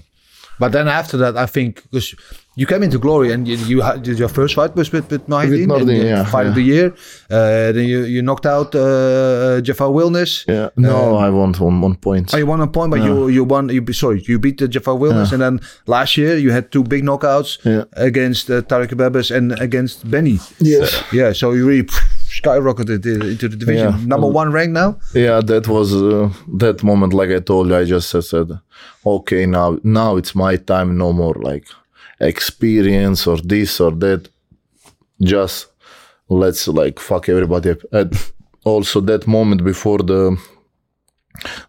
But 0.58 0.72
then 0.72 0.88
after 0.88 1.16
that, 1.18 1.36
I 1.36 1.46
think 1.46 1.82
because 1.84 2.14
you 2.60 2.66
came 2.66 2.82
into 2.86 2.98
glory 3.06 3.28
and 3.34 3.46
you, 3.50 3.56
you 3.72 3.78
had 3.88 4.06
your 4.22 4.28
first 4.38 4.54
fight 4.58 4.72
was 4.74 4.88
with 4.94 5.06
with 5.12 5.22
Nordin, 5.28 5.62
and, 5.80 5.90
uh, 5.90 5.92
yeah, 5.92 6.24
fight 6.34 6.46
of 6.50 6.54
the 6.58 6.66
year. 6.74 6.86
Uh, 7.30 7.70
then 7.74 7.84
you 7.92 8.00
you 8.14 8.20
knocked 8.28 8.46
out 8.54 8.74
uh, 8.74 9.60
Jahfarr 9.66 9.92
Wilnis. 9.98 10.32
Yeah. 10.54 10.68
No, 10.76 11.16
I 11.26 11.28
won 11.30 11.52
one 11.68 11.80
one 11.88 11.96
point. 12.06 12.34
Oh, 12.34 12.38
you 12.42 12.46
won 12.52 12.60
a 12.60 12.66
point, 12.66 12.90
but 12.94 13.00
you 13.06 13.14
you 13.36 13.44
won. 13.54 13.68
You 13.76 13.80
be- 13.88 13.92
sorry, 14.04 14.18
you 14.30 14.38
beat 14.46 14.58
the 14.58 14.66
Jahfarr 14.74 14.98
Wilnis, 15.02 15.30
and 15.32 15.40
then 15.44 15.54
last 15.86 16.16
year 16.20 16.34
you 16.44 16.50
had 16.58 16.64
two 16.74 16.82
big 16.92 17.02
knockouts 17.08 17.50
Yeah. 17.64 17.84
against 18.08 18.50
uh, 18.50 18.62
Tarik 18.70 18.90
Khbabez 18.90 19.30
and 19.36 19.46
against 19.66 19.96
Benny. 20.10 20.38
Yes. 20.58 20.88
Yeah, 21.12 21.32
so 21.40 21.52
you 21.52 21.64
really 21.70 21.88
skyrocketed 22.38 23.04
into 23.32 23.48
the 23.48 23.56
division. 23.56 23.92
Yeah. 23.98 24.06
Number 24.06 24.26
one 24.40 24.52
rank 24.52 24.70
now. 24.72 24.98
Yeah, 25.14 25.40
that 25.52 25.66
was 25.68 25.92
uh, 25.94 26.28
that 26.58 26.82
moment. 26.82 27.12
Like 27.14 27.30
I 27.30 27.40
told 27.40 27.68
you, 27.68 27.76
I 27.76 27.84
just 27.84 28.10
said, 28.10 28.48
okay, 29.04 29.46
now 29.46 29.78
now 29.84 30.16
it's 30.20 30.34
my 30.34 30.56
time. 30.56 30.96
No 30.98 31.12
more 31.12 31.34
like 31.50 31.66
experience 32.20 33.26
or 33.26 33.38
this 33.38 33.80
or 33.80 33.92
that. 33.92 34.28
Just 35.20 35.66
let's 36.28 36.68
like 36.68 36.98
fuck 37.00 37.28
everybody 37.28 37.70
up. 37.70 37.78
And 37.92 38.12
also 38.64 39.00
that 39.02 39.26
moment 39.26 39.64
before 39.64 39.98
the 39.98 40.36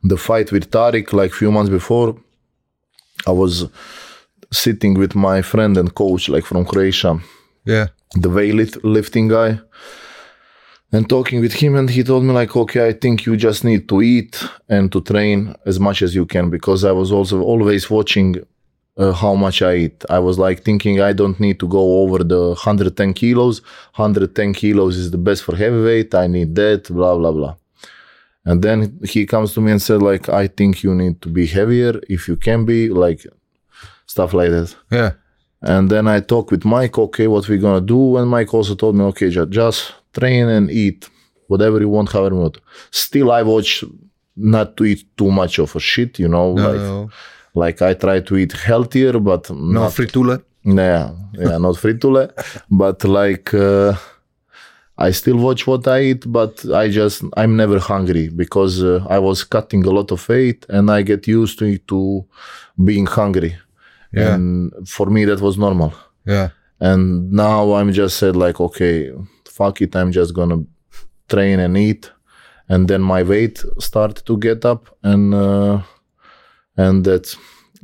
the 0.03 0.17
fight 0.17 0.51
with 0.51 0.69
Tarik, 0.71 1.13
like 1.13 1.31
few 1.31 1.51
months 1.51 1.69
before, 1.69 2.15
I 3.27 3.31
was 3.31 3.65
sitting 4.51 4.95
with 4.97 5.15
my 5.15 5.41
friend 5.41 5.77
and 5.77 5.93
coach, 5.93 6.29
like 6.29 6.45
from 6.45 6.65
Croatia 6.65 7.19
Yeah. 7.65 7.87
the 8.15 8.29
weight 8.29 8.83
lifting 8.83 9.27
guy 9.27 9.59
and 10.91 11.07
talking 11.07 11.39
with 11.41 11.53
him 11.53 11.75
and 11.75 11.87
he 11.89 12.03
told 12.03 12.23
me 12.23 12.33
like 12.33 12.55
okay 12.55 12.87
i 12.87 12.93
think 12.93 13.25
you 13.27 13.37
just 13.37 13.63
need 13.63 13.87
to 13.87 14.01
eat 14.01 14.43
and 14.67 14.91
to 14.91 15.01
train 15.01 15.53
as 15.67 15.79
much 15.79 16.01
as 16.01 16.15
you 16.15 16.25
can 16.25 16.49
because 16.49 16.83
i 16.83 16.91
was 16.91 17.11
also 17.11 17.41
always 17.43 17.89
watching 17.91 18.35
uh, 18.99 19.11
how 19.23 19.33
much 19.45 19.57
i 19.61 19.73
eat 19.83 19.97
i 20.09 20.19
was 20.27 20.37
like 20.45 20.59
thinking 20.67 20.95
i 21.09 21.13
don't 21.13 21.39
need 21.39 21.57
to 21.59 21.67
go 21.67 21.83
over 22.01 22.19
the 22.33 22.41
110 22.49 23.13
kilos 23.13 23.61
110 23.95 24.53
kilos 24.53 24.95
is 24.97 25.09
the 25.11 25.17
best 25.27 25.41
for 25.43 25.55
heavyweight 25.55 26.13
i 26.23 26.27
need 26.27 26.53
that 26.55 26.81
blah 26.97 27.15
blah 27.19 27.31
blah 27.31 27.55
and 28.45 28.61
then 28.65 28.77
he 29.13 29.25
comes 29.25 29.53
to 29.53 29.61
me 29.61 29.71
and 29.71 29.81
said 29.81 30.01
like 30.01 30.25
i 30.29 30.47
think 30.47 30.83
you 30.83 30.93
need 30.95 31.15
to 31.21 31.29
be 31.29 31.45
heavier 31.57 31.93
if 32.09 32.27
you 32.29 32.35
can 32.35 32.65
be 32.65 32.89
like 32.89 33.21
stuff 34.05 34.33
like 34.33 34.49
that 34.49 34.75
Yeah. 34.91 35.11
and 35.61 35.89
then 35.93 36.07
I 36.07 36.19
talked 36.21 36.51
with 36.51 36.63
Mike, 36.65 36.97
okay, 36.97 37.27
what 37.27 37.47
we're 37.49 37.57
gonna 37.67 37.85
do. 37.97 38.15
And 38.17 38.27
Mike 38.35 38.51
also 38.57 38.75
told 38.75 38.95
me, 38.95 39.03
okay, 39.11 39.29
ju- 39.29 39.45
just 39.61 39.93
train 40.13 40.47
and 40.57 40.71
eat 40.71 41.09
whatever 41.51 41.77
you 41.83 41.89
want, 41.89 42.11
however 42.13 42.33
you 42.35 42.41
want. 42.41 42.57
Still, 42.91 43.29
I 43.39 43.41
watch 43.43 43.83
not 44.35 44.77
to 44.77 44.85
eat 44.85 45.01
too 45.19 45.29
much 45.41 45.59
of 45.59 45.75
a 45.75 45.79
shit, 45.91 46.17
you 46.17 46.29
know. 46.29 46.47
No, 46.55 46.67
like, 46.71 46.81
no, 46.81 47.09
like 47.53 47.81
I 47.81 47.93
try 47.93 48.19
to 48.21 48.37
eat 48.37 48.53
healthier, 48.53 49.19
but 49.19 49.49
no 49.49 49.81
not, 49.83 49.91
fritule. 49.91 50.43
yeah, 50.63 51.11
yeah, 51.33 51.57
not 51.57 51.75
fritule, 51.75 52.31
but 52.71 53.03
like 53.03 53.53
uh, 53.53 53.93
I 54.97 55.11
still 55.11 55.37
watch 55.37 55.65
what 55.65 55.87
I 55.87 56.01
eat, 56.01 56.31
but 56.31 56.65
I 56.73 56.89
just 56.89 57.23
I'm 57.37 57.55
never 57.55 57.79
hungry 57.79 58.29
because 58.29 58.83
uh, 58.83 59.05
I 59.09 59.19
was 59.19 59.43
cutting 59.43 59.85
a 59.85 59.91
lot 59.91 60.11
of 60.11 60.27
weight 60.27 60.65
and 60.69 60.91
I 60.91 61.01
get 61.03 61.27
used 61.27 61.59
to 61.59 61.77
to 61.77 62.25
being 62.83 63.05
hungry. 63.05 63.57
Yeah. 64.11 64.33
And 64.33 64.87
for 64.87 65.07
me, 65.07 65.25
that 65.25 65.39
was 65.39 65.57
normal. 65.57 65.93
Yeah. 66.25 66.49
And 66.79 67.31
now 67.31 67.73
I'm 67.73 67.91
just 67.91 68.17
said 68.17 68.35
like, 68.35 68.59
okay, 68.59 69.11
fuck 69.45 69.81
it, 69.81 69.95
I'm 69.95 70.11
just 70.11 70.33
gonna 70.33 70.63
train 71.27 71.59
and 71.59 71.77
eat, 71.77 72.11
and 72.67 72.87
then 72.87 73.01
my 73.01 73.23
weight 73.23 73.63
started 73.79 74.25
to 74.25 74.37
get 74.37 74.65
up, 74.65 74.87
and 75.03 75.33
uh, 75.33 75.81
and 76.83 76.95
that 77.07 77.25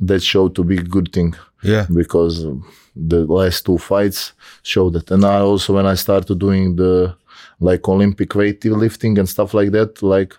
that 0.08 0.22
showed 0.32 0.52
to 0.54 0.62
be 0.70 0.76
a 0.84 0.88
good 0.94 1.08
thing 1.16 1.30
Yeah. 1.72 1.86
because 2.00 2.34
the 3.10 3.20
last 3.38 3.58
two 3.66 3.78
fights 3.78 4.20
showed 4.72 4.92
that. 4.96 5.10
And 5.14 5.22
I 5.24 5.38
also 5.50 5.68
when 5.76 5.86
I 5.94 5.96
started 5.96 6.38
doing 6.46 6.64
the 6.82 6.92
like 7.68 7.84
Olympic 7.94 8.30
weightlifting 8.40 9.14
and 9.18 9.28
stuff 9.34 9.50
like 9.58 9.70
that, 9.76 9.90
like 10.16 10.32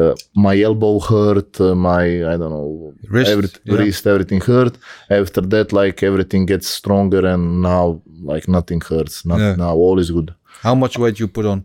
uh, 0.00 0.14
my 0.46 0.54
elbow 0.68 0.94
hurt, 1.12 1.52
uh, 1.60 1.74
my 1.90 2.04
I 2.32 2.36
don't 2.40 2.52
know, 2.56 2.94
Wrist, 3.14 3.30
every, 3.34 3.48
yeah. 3.64 3.76
wrist, 3.78 4.06
everything 4.06 4.40
hurt. 4.50 4.74
After 5.20 5.42
that, 5.52 5.72
like 5.72 5.98
everything 6.10 6.46
gets 6.46 6.68
stronger, 6.80 7.22
and 7.32 7.42
now 7.62 7.84
like 8.32 8.46
nothing 8.48 8.80
hurts. 8.90 9.24
Not, 9.24 9.38
Yeah. 9.40 9.56
Now 9.56 9.74
all 9.84 9.98
is 9.98 10.10
good. 10.10 10.28
How 10.66 10.74
much 10.74 10.94
weight 10.98 11.18
you 11.20 11.28
put 11.28 11.46
on? 11.46 11.64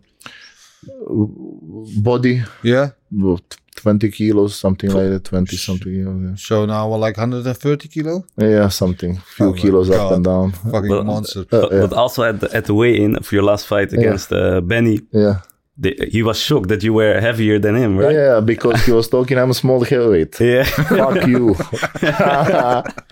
Body, 2.02 2.42
Yeah. 2.62 2.90
about 3.12 3.56
20 3.76 4.10
kilos, 4.10 4.54
something 4.54 4.90
like 4.90 5.10
that, 5.10 5.24
20 5.24 5.56
something. 5.56 5.92
kilos, 5.92 6.40
So 6.42 6.64
now 6.66 6.88
we're 6.90 6.98
like 6.98 7.16
130 7.18 7.88
kilo. 7.88 8.24
Yeah, 8.38 8.48
yeah 8.48 8.68
something. 8.68 9.18
Few 9.36 9.46
Oh 9.46 9.50
my 9.52 9.58
kilos 9.58 9.90
up 9.90 10.12
and 10.12 10.24
down. 10.24 10.52
Fucking 10.52 10.88
But- 10.88 11.04
monster. 11.06 11.44
But, 11.50 11.70
but 11.70 11.92
also 11.92 12.22
at 12.22 12.40
the, 12.40 12.54
at 12.56 12.64
the 12.64 12.74
weigh-in 12.74 13.16
of 13.16 13.30
your 13.32 13.42
last 13.42 13.66
fight 13.66 13.92
against 13.92 14.32
uh, 14.32 14.60
Benny, 14.60 15.00
Yeah. 15.12 15.40
The- 15.76 16.08
he 16.10 16.22
was 16.22 16.38
shocked 16.38 16.68
that 16.68 16.82
you 16.82 16.92
were 16.92 17.20
heavier 17.20 17.58
than 17.58 17.74
him, 17.76 17.96
right? 17.98 18.14
Yeah, 18.14 18.40
because 18.40 18.84
he 18.86 18.92
was 18.92 19.08
talking, 19.08 19.38
I'm 19.38 19.50
a 19.50 19.54
small 19.54 19.80
heavyweight. 19.84 20.40
Yeah. 20.54 20.64
Fuck 20.64 21.26
you. 21.26 21.54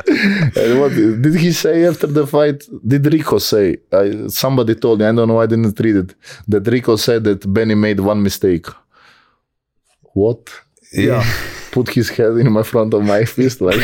What 0.81 0.93
did 1.25 1.35
he 1.37 1.53
say 1.53 1.85
after 1.87 2.07
the 2.07 2.27
fight? 2.27 2.65
Did 2.87 3.07
Rico 3.13 3.39
say? 3.39 3.79
I, 3.93 4.27
somebody 4.29 4.75
told 4.75 4.99
me, 5.01 5.07
I 5.07 5.13
don't 5.13 5.29
know, 5.29 5.35
why 5.35 5.45
I 5.45 5.47
didn't 5.47 5.79
read 5.81 5.97
it, 5.97 6.15
that 6.49 6.67
Rico 6.67 6.97
said 6.97 7.25
that 7.25 7.41
Benny 7.53 7.75
made 7.75 8.01
one 8.01 8.23
mistake. 8.23 8.67
What? 10.15 10.51
Yeah. 10.93 11.25
Put 11.73 11.89
his 11.89 12.11
head 12.11 12.37
in 12.37 12.53
my 12.53 12.63
front 12.63 12.93
of 12.95 13.03
my 13.03 13.25
fist, 13.25 13.61
like, 13.61 13.81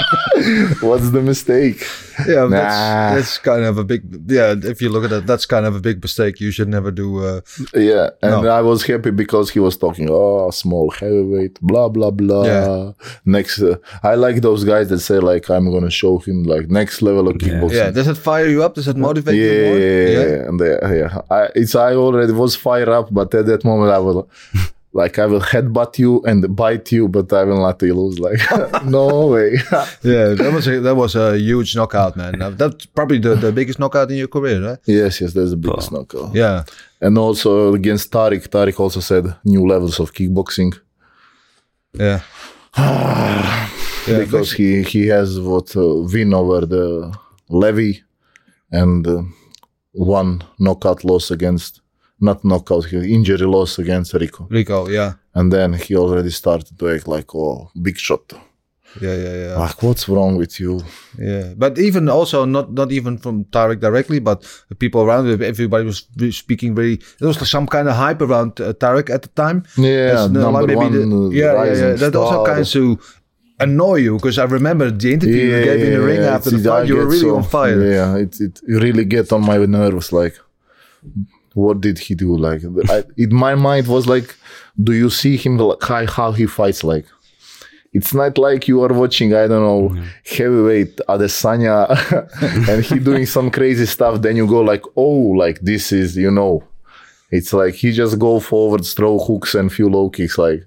what's 0.80 1.10
the 1.10 1.20
mistake? 1.22 1.84
Yeah, 2.26 2.46
Nah. 2.46 2.48
that's, 2.48 3.14
that's 3.14 3.38
kind 3.38 3.64
of 3.64 3.78
a 3.78 3.84
big. 3.84 4.02
Yeah, 4.26 4.54
if 4.62 4.80
you 4.82 4.88
look 4.90 5.04
at 5.04 5.12
it, 5.12 5.26
that's 5.26 5.46
kind 5.46 5.66
of 5.66 5.74
a 5.76 5.80
big 5.80 6.02
mistake. 6.02 6.40
You 6.40 6.50
should 6.50 6.68
never 6.68 6.90
do. 6.90 7.24
Uh, 7.24 7.40
Yeah, 7.74 8.10
and 8.22 8.42
No. 8.42 8.48
I 8.48 8.60
was 8.62 8.82
happy 8.84 9.10
because 9.10 9.50
he 9.50 9.60
was 9.60 9.76
talking, 9.76 10.08
oh, 10.10 10.50
small 10.50 10.90
heavyweight, 10.90 11.60
blah 11.60 11.88
blah 11.88 12.10
blah. 12.10 12.44
Yeah. 12.44 12.92
Next, 13.24 13.60
uh, 13.62 13.76
I 14.02 14.14
like 14.14 14.40
those 14.42 14.64
guys 14.64 14.88
that 14.90 15.00
say 15.00 15.18
like, 15.18 15.48
I'm 15.50 15.70
gonna 15.72 15.90
show 15.90 16.18
him 16.18 16.42
like 16.44 16.68
next 16.70 17.02
level 17.02 17.28
of 17.28 17.36
kickboxing. 17.36 17.72
yeah, 17.72 17.90
does 17.90 18.08
it 18.08 18.16
fire 18.16 18.46
you 18.48 18.62
up? 18.62 18.74
Does 18.74 18.88
it 18.88 18.96
motivate 18.96 19.34
yeah, 19.36 19.52
you 19.52 19.64
more? 19.66 19.78
yeah, 19.78 20.48
and 20.48 20.60
uh, 20.60 20.94
yeah. 20.94 21.20
I, 21.30 21.48
it's 21.54 21.74
I 21.74 21.94
already 21.94 22.32
was 22.32 22.56
fired 22.56 22.88
up, 22.88 23.08
but 23.12 23.34
at 23.34 23.46
that 23.46 23.64
moment 23.64 23.92
I 23.92 23.98
was 23.98 24.24
like, 24.92 25.18
I 25.18 25.26
will 25.26 25.40
headbutt 25.40 25.98
you 25.98 26.20
and 26.24 26.54
bite 26.56 26.90
you, 26.90 27.08
but 27.08 27.32
I 27.32 27.44
will 27.44 27.60
not 27.60 27.80
lose. 27.82 28.18
Like, 28.18 28.40
no 28.84 29.26
way. 29.28 29.52
yeah. 30.02 30.34
That 30.34 30.50
was 30.52 30.66
a, 30.66 30.80
that 30.80 30.96
was 30.96 31.14
a 31.14 31.38
huge 31.38 31.76
knockout, 31.76 32.16
man. 32.16 32.56
That's 32.56 32.86
probably 32.86 33.18
the, 33.18 33.36
the 33.36 33.52
biggest 33.52 33.78
knockout 33.78 34.10
in 34.10 34.16
your 34.16 34.28
career, 34.28 34.60
right? 34.66 34.78
yes, 34.86 35.20
yes, 35.20 35.32
that's 35.32 35.50
the 35.50 35.56
biggest 35.56 35.92
knockout. 35.92 36.34
Yeah, 36.34 36.64
And 37.00 37.16
also 37.18 37.74
against 37.74 38.10
Tarik, 38.10 38.50
Tarik 38.50 38.78
also 38.80 39.00
said 39.00 39.24
new 39.44 39.66
levels 39.66 40.00
of 40.00 40.12
kickboxing. 40.12 40.78
yeah. 41.94 42.20
yeah 42.78 44.18
because 44.18 44.52
he 44.52 44.82
he 44.84 45.08
has 45.08 45.40
what 45.40 45.76
uh, 45.76 45.94
win 46.12 46.32
over 46.32 46.64
the 46.64 47.12
Levi 47.48 47.98
and 48.70 49.06
uh, 49.06 49.22
one 49.92 50.42
knockout 50.58 51.04
loss 51.04 51.30
against 51.32 51.80
not 52.20 52.44
knockout 52.44 52.92
injury 52.92 53.46
loss 53.46 53.78
against 53.78 54.14
Rico 54.14 54.46
Rico, 54.50 54.88
yeah, 54.88 55.12
and 55.34 55.52
then 55.52 55.72
he 55.74 55.96
already 55.96 56.30
started 56.30 56.78
to 56.78 56.88
act 56.88 57.06
like 57.08 57.34
oh 57.34 57.70
big 57.82 57.96
shot 57.98 58.32
yeah, 59.00 59.14
yeah, 59.14 59.34
yeah. 59.44 59.56
like 59.58 59.80
what's 59.84 60.08
wrong 60.08 60.36
with 60.36 60.58
you 60.60 60.80
Yeah, 61.18 61.54
but 61.56 61.78
even 61.78 62.08
also 62.08 62.44
not 62.44 62.72
not 62.72 62.90
even 62.90 63.18
from 63.18 63.44
Tarik 63.44 63.78
directly, 63.80 64.18
but 64.20 64.38
the 64.68 64.74
people 64.74 65.00
around 65.02 65.28
him, 65.30 65.40
everybody 65.42 65.84
was 65.84 65.98
speaking 66.36 66.74
very. 66.74 66.98
There 67.18 67.28
was 67.28 67.38
some 67.48 67.66
kind 67.68 67.86
of 67.88 67.94
hype 67.94 68.20
around 68.20 68.60
uh, 68.60 68.72
Tarik 68.72 69.08
at 69.10 69.22
the 69.22 69.28
time. 69.42 69.62
yeah 69.76 70.14
As, 70.14 70.20
uh, 70.20 70.28
number 70.28 70.62
like 70.66 70.76
one 70.76 70.92
the- 70.92 71.30
yeah, 71.36 71.52
yeah, 71.64 71.74
yeah. 71.82 71.94
That 72.02 72.16
also 72.16 72.44
kind 72.44 72.60
of 72.66 72.98
annoy 73.60 73.98
you 74.06 74.14
because 74.16 74.38
I 74.38 74.44
remember 74.58 74.90
the 74.90 75.12
interview 75.12 75.44
you 75.54 75.64
gave 75.68 75.82
in 75.86 75.92
the 75.96 76.00
ring 76.10 76.22
Yeah, 76.22 76.34
after 76.36 76.50
the 76.50 76.58
I 76.72 76.78
fight. 76.80 76.88
You 76.88 76.96
were 76.96 77.06
really 77.06 77.18
so- 77.30 77.36
on 77.36 77.44
fire. 77.44 77.80
Yeah, 77.96 78.16
it 78.24 78.40
it 78.40 78.54
really 78.84 79.04
get 79.04 79.32
on 79.32 79.42
my 79.50 79.56
nerves. 79.66 80.10
Like, 80.20 80.34
what 81.54 81.80
did 81.80 81.98
he 81.98 82.14
do? 82.14 82.36
Like, 82.36 82.62
I, 82.88 83.04
in 83.16 83.34
my 83.34 83.54
mind 83.54 83.88
was 83.88 84.06
like, 84.06 84.36
do 84.82 84.92
you 84.92 85.10
see 85.10 85.36
him 85.36 85.58
like 85.58 85.82
how, 85.82 86.06
how 86.06 86.32
he 86.32 86.46
fights? 86.46 86.84
Like, 86.84 87.06
it's 87.92 88.14
not 88.14 88.38
like 88.38 88.68
you 88.68 88.82
are 88.84 88.92
watching. 88.92 89.34
I 89.34 89.48
don't 89.48 89.62
know 89.62 90.02
heavyweight 90.24 90.96
Adesanya, 91.08 91.88
and 92.68 92.84
he 92.84 92.98
doing 92.98 93.26
some 93.26 93.50
crazy 93.50 93.86
stuff. 93.86 94.22
Then 94.22 94.36
you 94.36 94.46
go 94.46 94.60
like, 94.60 94.84
oh, 94.96 95.34
like 95.36 95.60
this 95.60 95.92
is 95.92 96.16
you 96.16 96.30
know. 96.30 96.62
It's 97.32 97.52
like 97.52 97.74
he 97.74 97.92
just 97.92 98.18
go 98.18 98.40
forward, 98.40 98.84
throw 98.84 99.18
hooks 99.18 99.54
and 99.54 99.72
few 99.72 99.88
low 99.88 100.10
kicks. 100.10 100.38
Like, 100.38 100.66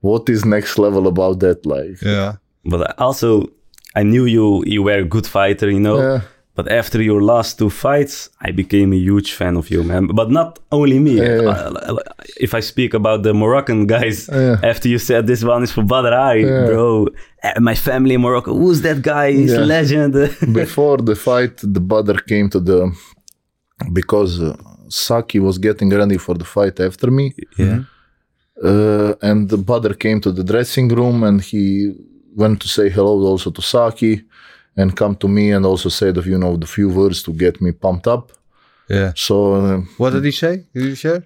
what 0.00 0.28
is 0.28 0.44
next 0.44 0.78
level 0.78 1.06
about 1.06 1.40
that? 1.40 1.64
Like, 1.64 2.00
Yeah, 2.02 2.36
But 2.64 2.98
also, 2.98 3.48
I 3.94 4.02
knew 4.02 4.24
you 4.24 4.64
you 4.66 4.82
were 4.82 4.98
a 4.98 5.04
good 5.04 5.26
fighter, 5.26 5.70
you 5.70 5.80
know. 5.80 6.00
Yeah. 6.00 6.20
But 6.58 6.66
after 6.80 7.00
your 7.10 7.22
last 7.22 7.50
two 7.60 7.70
fights, 7.70 8.30
I 8.46 8.50
became 8.50 8.92
a 8.92 8.96
huge 9.10 9.30
fan 9.40 9.54
of 9.56 9.70
you, 9.70 9.80
man. 9.84 10.04
But 10.20 10.28
not 10.38 10.58
only 10.78 10.98
me. 11.06 11.14
Yeah. 11.20 11.50
Uh, 11.52 11.96
If 12.46 12.52
I 12.60 12.62
speak 12.72 12.90
about 13.00 13.18
the 13.26 13.32
Moroccan 13.42 13.80
guys, 13.96 14.18
Yeah. 14.28 14.70
after 14.72 14.86
you 14.92 14.98
said 15.08 15.22
this 15.32 15.42
one 15.52 15.62
is 15.66 15.72
for 15.76 15.84
Badr 15.92 16.12
Hari, 16.22 16.44
Yeah. 16.44 16.66
bro. 16.68 16.86
uh, 17.46 17.60
My 17.68 17.76
family 17.88 18.14
in 18.18 18.22
Morocco, 18.26 18.50
who's 18.60 18.80
that 18.86 18.98
guy? 19.12 19.28
He's 19.40 19.52
a 19.52 19.60
Yeah. 19.60 19.76
legend. 19.76 20.12
before 20.62 20.98
the 21.10 21.16
fight, 21.28 21.54
the 21.76 21.82
Badr 21.92 22.18
came 22.32 22.46
to 22.54 22.60
the 22.68 22.78
because 23.98 24.32
uh, 24.42 24.56
Saki 25.06 25.38
was 25.48 25.56
getting 25.66 25.90
ready 26.00 26.18
for 26.26 26.34
the 26.42 26.48
fight 26.56 26.76
after 26.88 27.08
me, 27.18 27.26
yeah. 27.62 27.78
uh, 28.70 29.12
and 29.28 29.38
the 29.52 29.58
Badr 29.70 29.92
came 30.04 30.18
to 30.26 30.30
the 30.38 30.44
dressing 30.52 30.88
room 31.00 31.16
and 31.28 31.36
he 31.50 31.64
went 32.42 32.56
to 32.62 32.68
say 32.76 32.86
hello 32.96 33.14
also 33.30 33.48
to 33.50 33.62
Saki, 33.62 34.12
and 34.80 34.88
come 35.00 35.14
to 35.16 35.28
me 35.28 35.44
and 35.56 35.64
also 35.66 35.88
said 35.90 36.16
of 36.18 36.26
you 36.26 36.38
know 36.42 36.56
the 36.62 36.66
few 36.76 36.88
words 37.00 37.18
to 37.22 37.32
get 37.44 37.54
me 37.64 37.70
pumped 37.72 38.06
up. 38.14 38.24
yeah. 38.96 39.12
So 39.14 39.34
uh, 39.60 39.80
What 39.98 40.10
did 40.14 40.24
he 40.24 40.32
say? 40.32 40.54
Did 40.74 40.84
he 40.90 40.94
share? 41.04 41.22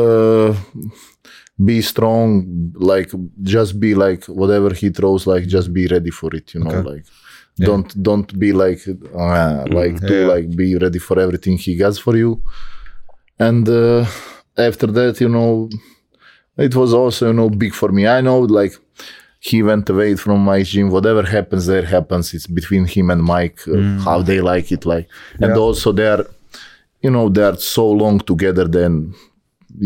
uh, 0.00 0.52
be 1.68 1.80
strong, 1.82 2.28
like 2.92 3.10
just 3.54 3.72
be 3.80 3.90
like 3.94 4.22
whatever 4.40 4.70
he 4.80 4.88
throws, 4.90 5.22
like 5.26 5.44
just 5.56 5.68
be 5.72 5.84
ready 5.94 6.10
for 6.10 6.30
it, 6.38 6.46
you 6.54 6.60
know, 6.64 6.70
Okay. 6.78 6.88
like 6.90 7.04
don't 7.68 7.88
don't 8.08 8.30
be 8.38 8.50
like 8.64 8.82
uh, 9.26 9.64
like 9.78 9.96
do 10.10 10.14
Yeah. 10.14 10.32
like 10.34 10.46
be 10.62 10.68
ready 10.84 10.98
for 10.98 11.16
everything 11.24 11.56
he 11.66 11.72
gets 11.82 11.98
for 11.98 12.14
you. 12.22 12.30
And 13.38 13.66
uh, 13.68 14.04
after 14.68 14.88
that, 14.98 15.14
you 15.20 15.28
know, 15.36 15.68
it 16.66 16.74
was 16.74 16.92
also 17.00 17.22
you 17.28 17.32
know 17.38 17.48
big 17.62 17.72
for 17.80 17.90
me. 17.96 18.02
I 18.06 18.20
know 18.20 18.40
like 18.60 18.74
he 19.50 19.58
went 19.70 19.86
away 19.94 20.16
from 20.24 20.38
my 20.50 20.60
gym. 20.70 20.86
Whatever 20.96 21.22
happens 21.36 21.64
there 21.66 21.86
happens. 21.96 22.34
It's 22.36 22.48
between 22.58 22.84
him 22.94 23.06
and 23.14 23.22
Mike 23.34 23.60
uh, 23.68 23.82
how 24.06 24.18
they 24.28 24.40
like 24.52 24.68
it. 24.76 24.82
Like 24.92 25.06
and 25.42 25.50
Yeah. 25.54 25.64
also 25.66 25.88
they're 25.92 26.24
you 27.04 27.10
know 27.14 27.26
they're 27.36 27.58
so 27.76 27.84
long 28.02 28.16
together 28.32 28.66
then 28.78 28.92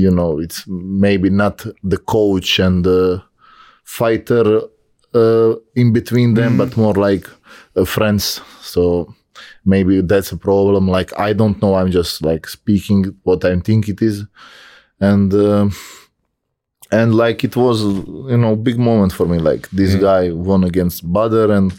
you 0.05 0.11
know 0.19 0.31
it's 0.45 0.59
maybe 1.07 1.29
not 1.45 1.57
the 1.93 1.99
coach 2.17 2.51
and 2.67 2.85
the 2.85 3.01
fighter 3.85 4.45
uh, 5.15 5.53
in 5.75 5.93
between 5.93 6.35
them 6.35 6.53
but 6.57 6.77
more 6.77 6.95
like 7.09 7.27
uh, 7.77 7.85
friends 7.85 8.41
so 8.61 8.83
maybe 9.65 10.01
that's 10.03 10.33
a 10.33 10.37
problem 10.37 10.85
like 10.99 11.11
i 11.29 11.31
don't 11.41 11.61
know 11.63 11.75
i'm 11.79 11.91
just 11.91 12.23
like 12.23 12.47
speaking 12.49 13.03
what 13.25 13.45
i 13.45 13.55
think 13.61 13.89
it 13.89 14.01
is 14.01 14.17
and 15.01 15.35
uh, 15.35 15.69
and 16.93 17.15
like 17.15 17.45
it 17.45 17.57
was 17.57 17.83
you 17.83 18.37
know 18.37 18.57
big 18.57 18.79
moment 18.79 19.13
for 19.13 19.27
me 19.27 19.39
like 19.39 19.69
this 19.71 19.95
mm. 19.95 20.01
guy 20.01 20.31
won 20.33 20.65
against 20.65 21.11
Badr 21.13 21.51
and 21.53 21.73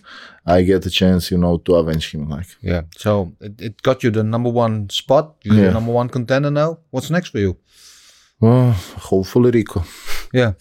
i 0.46 0.62
get 0.64 0.86
a 0.86 0.90
chance 0.90 1.30
you 1.30 1.38
know 1.38 1.58
to 1.58 1.76
avenge 1.76 2.12
him 2.12 2.28
like 2.30 2.48
Yeah. 2.62 2.84
So 2.98 3.34
it, 3.40 3.62
it 3.62 3.82
got 3.84 4.04
you 4.04 4.12
the 4.12 4.24
number 4.24 4.50
one 4.50 4.90
spot. 4.90 5.36
You're 5.44 5.56
the 5.56 5.62
Yeah. 5.64 5.74
number 5.74 5.92
one 5.92 6.10
contender 6.10 6.52
now. 6.52 6.80
What's 6.90 7.10
next 7.12 7.30
for 7.30 7.40
you? 7.40 7.58
well, 8.40 8.72
hopefully 9.10 9.52
rico 9.52 9.84
Yeah. 10.34 10.54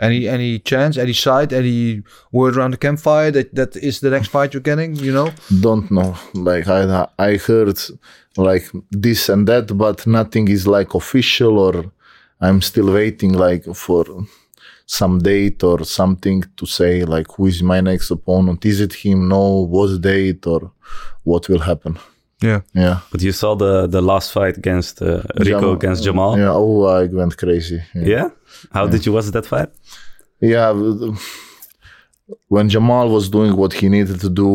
Any 0.00 0.26
any 0.28 0.58
chance, 0.58 0.96
any 0.96 1.12
side, 1.12 1.52
any 1.52 2.02
word 2.32 2.56
around 2.56 2.72
the 2.72 2.78
campfire 2.78 3.30
that 3.36 3.54
that 3.54 3.76
is 3.76 4.00
the 4.00 4.10
next 4.10 4.28
fight 4.28 4.52
you're 4.54 4.68
getting? 4.70 4.96
You 4.96 5.12
know? 5.12 5.28
don't 5.66 5.90
know 5.90 6.12
like 6.34 6.66
i 6.68 7.06
i 7.18 7.36
heard 7.36 7.78
like 8.36 8.66
this 8.90 9.28
and 9.28 9.46
that 9.50 9.66
but 9.76 10.06
nothing 10.06 10.48
is 10.48 10.66
like 10.66 10.94
official 10.94 11.58
or 11.58 11.74
i'm 12.40 12.60
still 12.60 12.92
waiting 12.92 13.32
like 13.32 13.64
for 13.74 14.04
some 14.90 15.20
date 15.20 15.62
or 15.62 15.84
something 15.84 16.42
to 16.56 16.66
say 16.66 17.04
like 17.04 17.28
who 17.36 17.46
is 17.46 17.62
my 17.62 17.80
next 17.80 18.10
opponent? 18.10 18.66
Is 18.66 18.80
it 18.80 18.92
him? 18.92 19.28
No. 19.28 19.66
What 19.74 20.00
date 20.00 20.44
or 20.48 20.72
what 21.22 21.48
will 21.48 21.60
happen? 21.60 21.96
Yeah. 22.42 22.62
yeah. 22.74 22.98
But 23.12 23.22
you 23.22 23.32
saw 23.32 23.54
the, 23.54 23.86
the 23.86 24.02
last 24.02 24.32
fight 24.32 24.56
against 24.56 25.00
uh, 25.00 25.22
Rico 25.38 25.60
Jamal- 25.60 25.72
against 25.74 26.02
Jamal. 26.02 26.38
yeah. 26.38 26.52
Oh 26.52 26.86
i 26.86 27.04
went 27.04 27.36
crazy. 27.36 27.80
Yeah, 27.94 28.06
Yeah? 28.12 28.28
How 28.72 28.88
did 28.88 29.06
you 29.06 29.12
watch 29.12 29.26
that 29.26 29.46
fight? 29.46 29.68
Yeah, 30.40 30.72
when 32.48 32.68
Jamal 32.68 33.10
was 33.10 33.28
doing 33.28 33.56
what 33.56 33.72
he 33.74 33.88
needed 33.88 34.20
to 34.20 34.30
do 34.30 34.50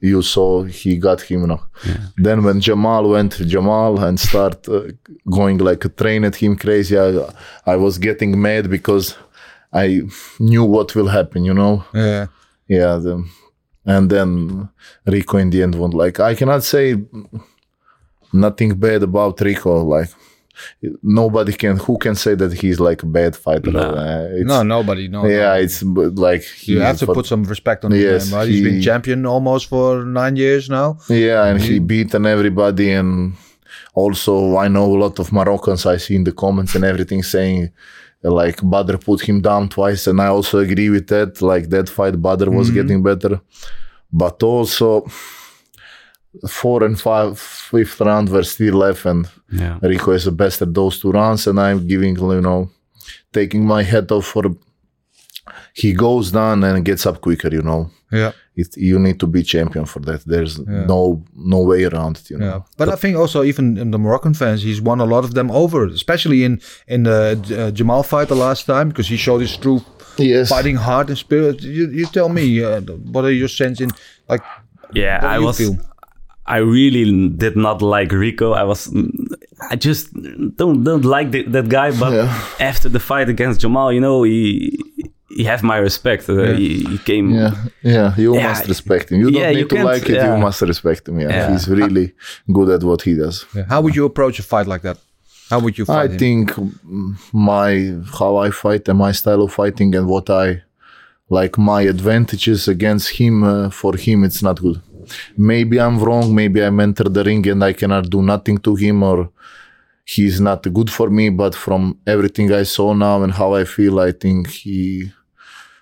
you 0.00 0.22
saw 0.22 0.62
he 0.62 0.96
got 0.96 1.20
him 1.20 1.46
now 1.46 1.62
then 2.16 2.42
when 2.42 2.60
Jamal 2.60 3.08
went 3.08 3.32
to 3.32 3.44
Jamal 3.44 4.02
and 4.02 4.18
start 4.18 4.68
uh, 4.68 4.82
going 5.30 5.58
like 5.58 5.84
a 5.84 5.88
train 5.88 6.24
at 6.24 6.36
him 6.36 6.56
crazy 6.56 6.98
I, 6.98 7.28
I 7.66 7.76
was 7.76 7.98
getting 7.98 8.40
mad 8.40 8.70
because 8.70 9.16
I 9.72 10.02
knew 10.38 10.64
what 10.64 10.94
will 10.94 11.08
happen 11.08 11.44
you 11.44 11.54
know? 11.54 11.84
Yeah. 11.94 12.26
yeah 12.66 12.96
the, 12.96 13.24
and 13.84 14.10
then 14.10 14.68
Rico 15.06 15.38
in 15.38 15.50
the 15.50 15.62
end 15.62 15.74
won. 15.74 15.90
Like 15.90 16.20
I 16.20 16.34
cannot 16.34 16.62
say 16.64 16.96
nothing 18.32 18.74
bad 18.74 19.02
about 19.02 19.40
Rico 19.40 19.82
like 19.84 20.10
nobody 21.02 21.52
can 21.52 21.76
who 21.76 21.96
can 21.98 22.14
say 22.14 22.34
that 22.34 22.52
he's 22.52 22.78
like 22.80 23.02
a 23.02 23.06
bad 23.06 23.34
fighter 23.36 23.70
Uh, 23.76 24.28
No, 24.52 24.62
nobody. 24.62 25.08
No. 25.08 25.26
yeah, 25.26 25.54
no. 25.54 25.64
it's 25.64 25.82
like 26.26 26.42
he 26.42 26.72
You 26.74 26.80
have 26.80 26.98
to 26.98 27.06
for- 27.06 27.14
put 27.14 27.26
some 27.26 27.44
respect 27.44 27.84
on 27.84 27.90
his 27.92 28.02
Yes, 28.04 28.26
name, 28.30 28.38
right? 28.38 28.48
He's 28.48 28.62
been 28.68 28.80
champion 28.82 29.26
almost 29.26 29.64
for 29.68 30.04
nine 30.04 30.36
years 30.36 30.68
now. 30.68 30.88
yeah, 31.08 31.44
and 31.48 31.60
he 31.60 31.78
beaten 31.78 32.26
everybody, 32.26 32.90
and 33.00 33.34
also 33.94 34.56
I 34.64 34.68
know 34.68 34.86
a 34.96 34.98
lot 35.04 35.18
of 35.18 35.32
Moroccans. 35.32 35.86
I 35.86 35.96
see 35.98 36.14
in 36.16 36.24
the 36.24 36.32
comments 36.32 36.74
and 36.74 36.84
everything 36.84 37.22
saying 37.22 37.70
like 38.22 38.58
Badr 38.62 38.96
put 38.98 39.20
him 39.28 39.40
down 39.40 39.68
twice, 39.68 40.06
and 40.10 40.20
I 40.20 40.26
also 40.36 40.58
agree 40.58 40.90
with 40.90 41.06
that. 41.08 41.40
Like 41.42 41.70
that 41.70 41.88
fight, 41.88 42.20
Badr 42.20 42.50
was 42.50 42.70
getting 42.70 43.02
better, 43.02 43.40
but 44.12 44.42
also 44.42 45.06
four 46.48 46.84
and 46.84 46.98
five, 47.00 47.38
fifth 47.38 48.00
round 48.00 48.28
were 48.28 48.44
still 48.44 48.74
left, 48.76 49.04
and 49.06 49.26
Yeah. 49.50 49.78
Rico 49.82 50.12
is 50.12 50.24
the 50.24 50.32
best 50.32 50.62
at 50.62 50.72
those 50.74 50.98
two 51.00 51.10
rounds, 51.12 51.46
and 51.46 51.58
I'm 51.58 51.86
giving 51.86 52.16
you 52.18 52.40
know 52.40 52.70
taking 53.32 53.66
my 53.66 53.82
hat 53.82 54.10
off 54.12 54.26
for. 54.26 54.44
He 55.74 55.92
goes 55.92 56.30
down 56.32 56.64
and 56.64 56.84
gets 56.84 57.06
up 57.06 57.20
quicker, 57.20 57.48
you 57.48 57.62
know. 57.62 57.90
Yeah. 58.12 58.32
It, 58.56 58.76
you 58.76 58.98
need 58.98 59.18
to 59.20 59.26
be 59.26 59.42
champion 59.42 59.84
for 59.86 60.00
that. 60.00 60.24
There's 60.26 60.58
no 60.58 61.22
no 61.34 61.60
way 61.62 61.84
around 61.84 62.18
it, 62.18 62.30
you 62.30 62.38
know. 62.38 62.46
Yeah, 62.46 62.60
but 62.76 62.88
I 62.88 62.96
think 62.96 63.16
also 63.16 63.42
even 63.44 63.78
in 63.78 63.90
the 63.90 63.98
Moroccan 63.98 64.34
fans, 64.34 64.62
he's 64.62 64.80
won 64.80 65.00
a 65.00 65.04
lot 65.04 65.24
of 65.24 65.34
them 65.34 65.50
over, 65.50 65.86
especially 65.86 66.44
in 66.44 66.60
in 66.86 67.04
the 67.04 67.38
uh, 67.58 67.70
Jamal 67.70 68.02
fight 68.02 68.28
the 68.28 68.34
last 68.34 68.66
time 68.66 68.88
because 68.88 69.08
he 69.08 69.16
showed 69.16 69.40
his 69.40 69.56
true 69.56 69.80
Yes. 70.18 70.48
fighting 70.48 70.76
heart 70.76 71.08
and 71.08 71.16
spirit. 71.18 71.62
You, 71.62 71.88
you 71.90 72.06
tell 72.06 72.28
me, 72.28 72.62
uh, 72.62 72.80
what 73.12 73.24
are 73.24 73.32
your 73.32 73.48
sense 73.48 73.80
in 73.80 73.90
like? 74.28 74.42
Yeah, 74.92 75.20
I 75.22 75.38
you 75.38 75.44
was. 75.44 75.56
feel? 75.58 75.76
I 76.56 76.58
really 76.58 77.04
did 77.44 77.56
not 77.56 77.78
like 77.82 78.10
Rico. 78.24 78.48
I 78.62 78.64
was. 78.70 78.80
I 79.72 79.76
just 79.86 80.04
don't 80.60 80.78
don't 80.88 81.04
like 81.16 81.28
the, 81.34 81.40
that 81.54 81.68
guy. 81.68 81.90
But 82.02 82.12
Yeah. 82.12 82.28
after 82.72 82.88
the 82.96 83.00
fight 83.10 83.28
against 83.34 83.60
Jamal, 83.62 83.88
you 83.96 84.00
know, 84.06 84.16
he 84.24 84.40
he 85.36 85.42
have 85.52 85.62
my 85.72 85.78
respect. 85.88 86.22
Uh, 86.28 86.52
he, 86.60 86.68
he 86.92 86.98
came. 87.10 87.26
Yeah, 87.40 87.52
yeah, 87.82 88.08
you 88.22 88.30
Yeah, 88.34 88.48
must 88.48 88.64
respect 88.74 89.04
him. 89.10 89.16
You 89.22 89.30
don't 89.30 89.40
yeah, 89.42 89.50
you 89.50 89.58
need 89.60 89.70
to 89.70 89.84
like 89.92 90.04
it, 90.12 90.16
yeah. 90.16 90.34
you 90.34 90.40
must 90.46 90.60
respect 90.72 91.02
him. 91.08 91.16
Yeah. 91.20 91.28
Yeah. 91.36 91.50
He's 91.52 91.66
really 91.68 92.06
good 92.56 92.68
at 92.76 92.82
what 92.82 93.00
he 93.02 93.14
does. 93.24 93.36
How 93.72 93.80
would 93.82 93.94
you 93.98 94.04
approach 94.10 94.36
a 94.38 94.42
fight 94.42 94.66
like 94.66 94.82
that? 94.88 94.98
How 95.50 95.58
would 95.64 95.76
you 95.78 95.84
I 95.84 95.94
fight 95.96 96.10
him? 96.12 96.18
think 96.24 96.44
mm, 96.52 97.10
my 97.32 97.72
how 98.18 98.32
I 98.46 98.50
fight 98.64 98.88
and 98.90 98.98
my 99.06 99.12
style 99.20 99.42
of 99.46 99.52
fighting 99.52 99.90
and 99.98 100.06
what 100.14 100.26
I 100.44 100.46
like 101.38 101.54
my 101.72 101.82
advantages 101.94 102.60
against 102.74 103.06
him 103.20 103.34
uh, 103.44 103.70
for 103.80 103.92
him 104.04 104.24
it's 104.28 104.42
not 104.48 104.56
good. 104.66 104.78
Maybe 105.36 105.80
I'm 105.80 105.98
wrong. 105.98 106.34
Maybe 106.34 106.62
I'm 106.62 106.80
entered 106.80 107.12
the 107.14 107.24
ring 107.24 107.46
and 107.48 107.62
I 107.64 107.72
cannot 107.72 108.10
do 108.10 108.22
nothing 108.22 108.58
to 108.58 108.74
him 108.74 109.02
or 109.02 109.30
he's 110.04 110.40
not 110.40 110.62
good 110.72 110.90
for 110.90 111.10
me. 111.10 111.28
But 111.30 111.54
from 111.54 111.98
everything 112.06 112.52
I 112.52 112.64
saw 112.64 112.92
now 112.92 113.22
and 113.22 113.32
how 113.32 113.54
I 113.54 113.64
feel, 113.64 114.00
I 114.00 114.12
think 114.12 114.48
he 114.48 115.12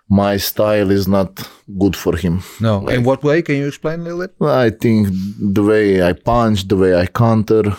my 0.09 0.39
style 0.39 0.91
is 0.91 1.07
not 1.07 1.31
good 1.79 1.95
for 1.95 2.17
him. 2.17 2.43
no. 2.61 2.89
in 2.89 3.05
what 3.05 3.23
way? 3.23 3.43
Can 3.43 3.57
you 3.57 3.69
explain 3.69 4.01
a 4.01 4.03
little 4.05 4.19
bit? 4.19 4.35
I 4.41 4.71
think 4.71 5.09
the 5.39 5.63
way 5.63 6.03
I 6.03 6.15
punch, 6.15 6.67
the 6.67 6.77
way 6.77 6.99
I 6.99 7.07
counter, 7.07 7.77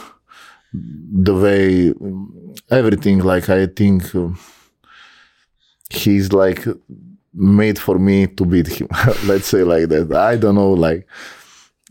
the 0.74 1.36
way 1.36 1.94
everything, 2.70 3.20
like 3.20 3.50
I 3.50 3.66
think 3.66 4.14
uh, 4.14 4.30
he's 5.90 6.32
like 6.32 6.66
made 7.34 7.80
for 7.80 7.98
me 7.98 8.28
to 8.28 8.46
beat 8.46 8.68
him. 8.68 8.88
Let's 9.26 9.48
say 9.48 9.64
like 9.64 9.90
that. 9.90 10.14
I 10.14 10.36
don't 10.38 10.56
know, 10.56 10.74
like 10.74 11.08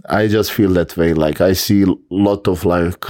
I 0.07 0.27
just 0.29 0.53
feel 0.53 0.73
that 0.75 0.97
way. 0.97 1.15
Like 1.15 1.41
I 1.41 1.55
see 1.55 1.83
a 1.83 1.95
lot 2.11 2.49
of 2.49 2.65
like 2.65 3.05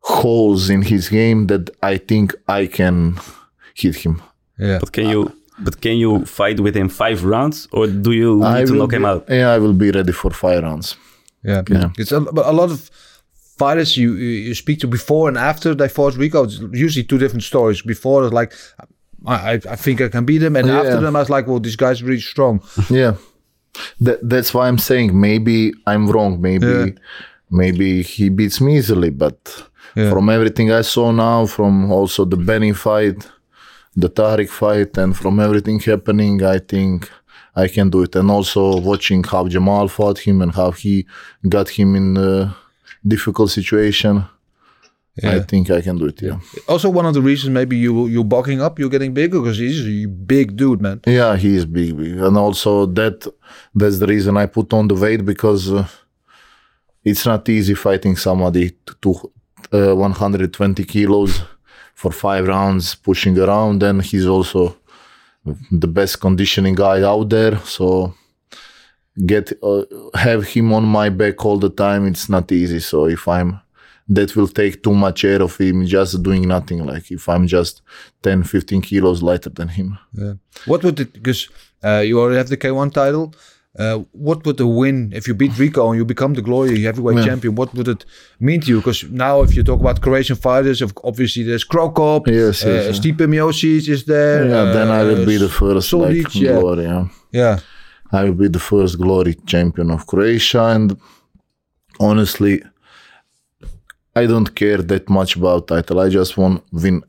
holes 0.00 0.70
in 0.70 0.82
his 0.82 1.08
game 1.08 1.46
that 1.48 1.70
I 1.82 1.98
think 1.98 2.34
I 2.48 2.66
can 2.66 3.18
hit 3.74 3.96
him. 3.96 4.22
Yeah. 4.58 4.78
But 4.78 4.92
can 4.92 5.08
you? 5.08 5.32
But 5.58 5.80
can 5.80 5.96
you 5.96 6.24
fight 6.26 6.60
with 6.60 6.76
him 6.76 6.88
five 6.90 7.24
rounds, 7.24 7.66
or 7.72 7.86
do 7.86 8.12
you 8.12 8.42
I 8.44 8.58
need 8.60 8.66
to 8.66 8.72
will 8.72 8.80
knock 8.80 8.92
him 8.92 9.02
be- 9.02 9.08
out? 9.08 9.24
Yeah, 9.28 9.50
I 9.52 9.58
will 9.58 9.72
be 9.72 9.90
ready 9.90 10.12
for 10.12 10.30
five 10.30 10.62
rounds. 10.62 10.96
Yeah, 11.42 11.62
Yeah. 11.68 11.90
it's 11.96 12.12
a, 12.12 12.20
but 12.20 12.44
a 12.46 12.52
lot 12.52 12.70
of 12.70 12.90
fighters 13.58 13.96
you 13.96 14.12
you 14.14 14.48
you 14.48 14.54
speak 14.54 14.80
to 14.80 14.86
before 14.86 15.28
and 15.28 15.38
after 15.38 15.74
they 15.74 15.88
fought 15.88 16.14
Rico. 16.16 16.44
It's 16.44 16.58
usually 16.72 17.04
two 17.04 17.16
different 17.18 17.42
stories. 17.42 17.80
Before 17.82 18.24
it's 18.26 18.34
like, 18.34 18.52
I 19.26 19.52
I- 19.52 19.72
I 19.72 19.76
think 19.76 20.00
I 20.00 20.08
can 20.08 20.24
beat 20.26 20.42
him, 20.42 20.56
and 20.56 20.68
oh, 20.68 20.72
Yeah. 20.72 20.80
after 20.80 21.00
them 21.00 21.16
I 21.16 21.20
was 21.20 21.30
like, 21.30 21.46
well, 21.46 21.60
this 21.60 21.76
guy's 21.76 22.02
really 22.02 22.20
strong. 22.20 22.60
yeah 22.90 23.14
that, 24.00 24.18
that's 24.32 24.52
why 24.54 24.64
i'm 24.68 24.78
saying 24.78 25.08
maybe 25.28 25.72
i'm 25.86 26.04
wrong 26.14 26.40
maybe 26.40 26.66
Yeah. 26.66 26.86
maybe 27.50 28.02
he 28.02 28.28
beats 28.28 28.60
me 28.60 28.70
easily 28.78 29.10
but 29.24 29.38
Yeah. 29.96 30.10
from 30.12 30.28
everything 30.36 30.68
i 30.80 30.82
saw 30.82 31.06
now 31.12 31.46
from 31.46 31.74
also 31.98 32.24
the 32.24 32.36
benny 32.36 32.72
fight 32.86 33.18
the 34.02 34.08
tarik 34.08 34.50
fight 34.50 34.92
and 35.02 35.10
from 35.16 35.34
everything 35.46 35.78
happening 35.92 36.42
i 36.56 36.58
think 36.72 37.08
i 37.64 37.66
can 37.74 37.86
do 37.94 38.02
it 38.06 38.14
and 38.16 38.30
also 38.30 38.62
watching 38.90 39.20
how 39.32 39.42
jamal 39.54 39.86
fought 39.88 40.18
him 40.26 40.36
and 40.42 40.52
how 40.60 40.70
he 40.82 40.94
got 41.48 41.68
him 41.78 41.88
in 42.00 42.06
a 42.16 42.54
difficult 43.14 43.50
situation 43.50 44.14
i 45.22 45.38
think 45.40 45.70
i 45.70 45.80
can 45.80 45.96
do 45.96 46.06
it 46.06 46.20
yeah 46.22 46.38
Also, 46.68 46.88
one 46.90 47.06
of 47.06 47.14
the 47.14 47.22
reasons 47.22 47.50
maybe 47.60 47.76
you 47.76 48.06
you're 48.06 48.24
bulking 48.34 48.60
up, 48.60 48.78
you're 48.78 48.90
getting 48.96 49.14
bigger 49.14 49.40
because 49.40 49.58
he's 49.58 49.80
a 49.86 50.06
big 50.06 50.56
dude, 50.56 50.80
man. 50.80 51.00
Yeah, 51.06 51.36
he 51.36 51.56
is 51.56 51.64
big, 51.64 51.96
big, 51.96 52.14
and 52.26 52.36
also 52.36 52.86
that 52.86 53.26
that's 53.80 53.98
the 53.98 54.06
reason 54.06 54.36
I 54.36 54.46
put 54.46 54.72
on 54.72 54.88
the 54.88 54.94
weight 54.94 55.24
because 55.24 55.72
uh, 55.72 55.86
it's 57.04 57.24
not 57.24 57.48
easy 57.48 57.74
fighting 57.74 58.16
somebody 58.16 58.70
to, 58.86 58.94
to 59.02 59.10
uh, 59.90 59.94
120 59.94 60.84
kilos 60.84 61.42
for 61.94 62.10
five 62.12 62.46
rounds, 62.48 62.94
pushing 62.96 63.38
around. 63.38 63.82
And 63.82 64.02
he's 64.02 64.26
also 64.26 64.76
the 65.70 65.88
best 65.88 66.20
conditioning 66.20 66.74
guy 66.74 67.02
out 67.02 67.28
there, 67.30 67.56
so 67.64 68.14
get 69.24 69.52
uh, 69.62 69.84
have 70.14 70.44
him 70.54 70.72
on 70.72 70.84
my 70.84 71.08
back 71.10 71.44
all 71.46 71.58
the 71.58 71.70
time. 71.70 72.06
It's 72.06 72.28
not 72.28 72.50
easy. 72.52 72.80
So 72.80 73.06
if 73.06 73.26
I'm 73.28 73.60
that 74.08 74.36
will 74.36 74.48
take 74.48 74.82
too 74.82 74.94
much 74.94 75.24
air 75.24 75.42
of 75.42 75.56
him 75.56 75.84
just 75.84 76.22
doing 76.22 76.46
nothing 76.46 76.84
like 76.86 77.10
if 77.10 77.28
i'm 77.28 77.46
just 77.46 77.82
10 78.22 78.42
15 78.44 78.80
kilos 78.82 79.22
lighter 79.22 79.50
than 79.50 79.68
him 79.68 79.98
yeah. 80.14 80.34
What 80.66 80.82
would 80.84 81.00
it 81.00 81.12
because 81.12 81.48
uh, 81.84 82.00
you 82.00 82.18
already 82.20 82.38
have 82.38 82.48
the 82.48 82.56
K1 82.56 82.92
title. 82.92 83.34
Uh, 83.78 83.98
what 84.12 84.44
would 84.46 84.56
the 84.56 84.66
win 84.66 85.12
if 85.14 85.28
you 85.28 85.34
beat 85.34 85.56
Rico 85.58 85.90
and 85.90 85.98
you 85.98 86.04
become 86.04 86.32
the 86.32 86.40
glory 86.40 86.80
heavyweight 86.82 87.18
Yeah. 87.18 87.26
champion? 87.26 87.54
What 87.54 87.74
would 87.74 87.88
it 87.88 88.06
mean 88.40 88.60
to 88.62 88.68
you? 88.68 88.78
Because 88.78 89.04
now, 89.10 89.42
if 89.42 89.54
you 89.54 89.62
talk 89.62 89.80
about 89.80 90.00
Croatian 90.00 90.36
fighters, 90.36 90.80
of 90.80 90.94
obviously 91.04 91.42
there's 91.42 91.62
Cro 91.62 91.90
Cop, 91.90 92.26
Yes, 92.26 92.64
uh, 92.64 92.68
yes, 92.70 92.84
yeah. 92.86 92.92
Stipe 93.12 93.26
Miocic 93.28 93.86
is 93.88 94.04
there. 94.06 94.48
Yeah, 94.48 94.72
then 94.72 94.88
I 94.88 95.02
will 95.04 95.26
be 95.26 95.36
the 95.36 95.44
uh, 95.44 95.60
first 95.60 95.92
Solic, 95.92 96.24
like 96.24 96.34
yeah. 96.34 96.58
glory. 96.58 96.84
Yeah. 96.84 97.08
Yeah, 97.32 97.58
I 98.10 98.24
will 98.24 98.38
be 98.44 98.48
the 98.48 98.58
first 98.70 98.96
glory 98.98 99.34
champion 99.52 99.90
of 99.90 100.06
Croatia, 100.06 100.62
and 100.74 100.96
honestly, 102.00 102.62
I 104.16 104.26
don't 104.26 104.54
care 104.54 104.78
that 104.82 105.08
much 105.08 105.36
about 105.36 105.68
title. 105.68 106.00
I 106.00 106.08
just 106.08 106.36
want 106.38 106.62
win 106.72 107.02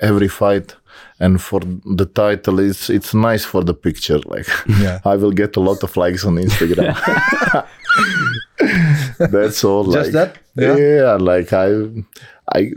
every 0.00 0.28
fight, 0.28 0.76
and 1.20 1.40
for 1.40 1.60
the 1.96 2.06
title, 2.06 2.58
it's 2.60 2.90
it's 2.90 3.14
nice 3.14 3.44
for 3.44 3.62
the 3.64 3.74
picture. 3.74 4.18
Like, 4.34 4.48
Yeah. 4.80 4.98
I 5.12 5.16
will 5.16 5.32
get 5.32 5.56
a 5.56 5.60
lot 5.60 5.82
of 5.82 5.96
likes 5.96 6.24
on 6.24 6.36
Instagram. 6.36 6.94
That's 9.32 9.64
all. 9.64 9.84
Just 9.92 10.12
like, 10.12 10.12
that? 10.12 10.38
Yeah. 10.56 10.76
Yeah. 10.76 11.12
like 11.32 11.52
I, 11.52 11.66
I, 12.52 12.72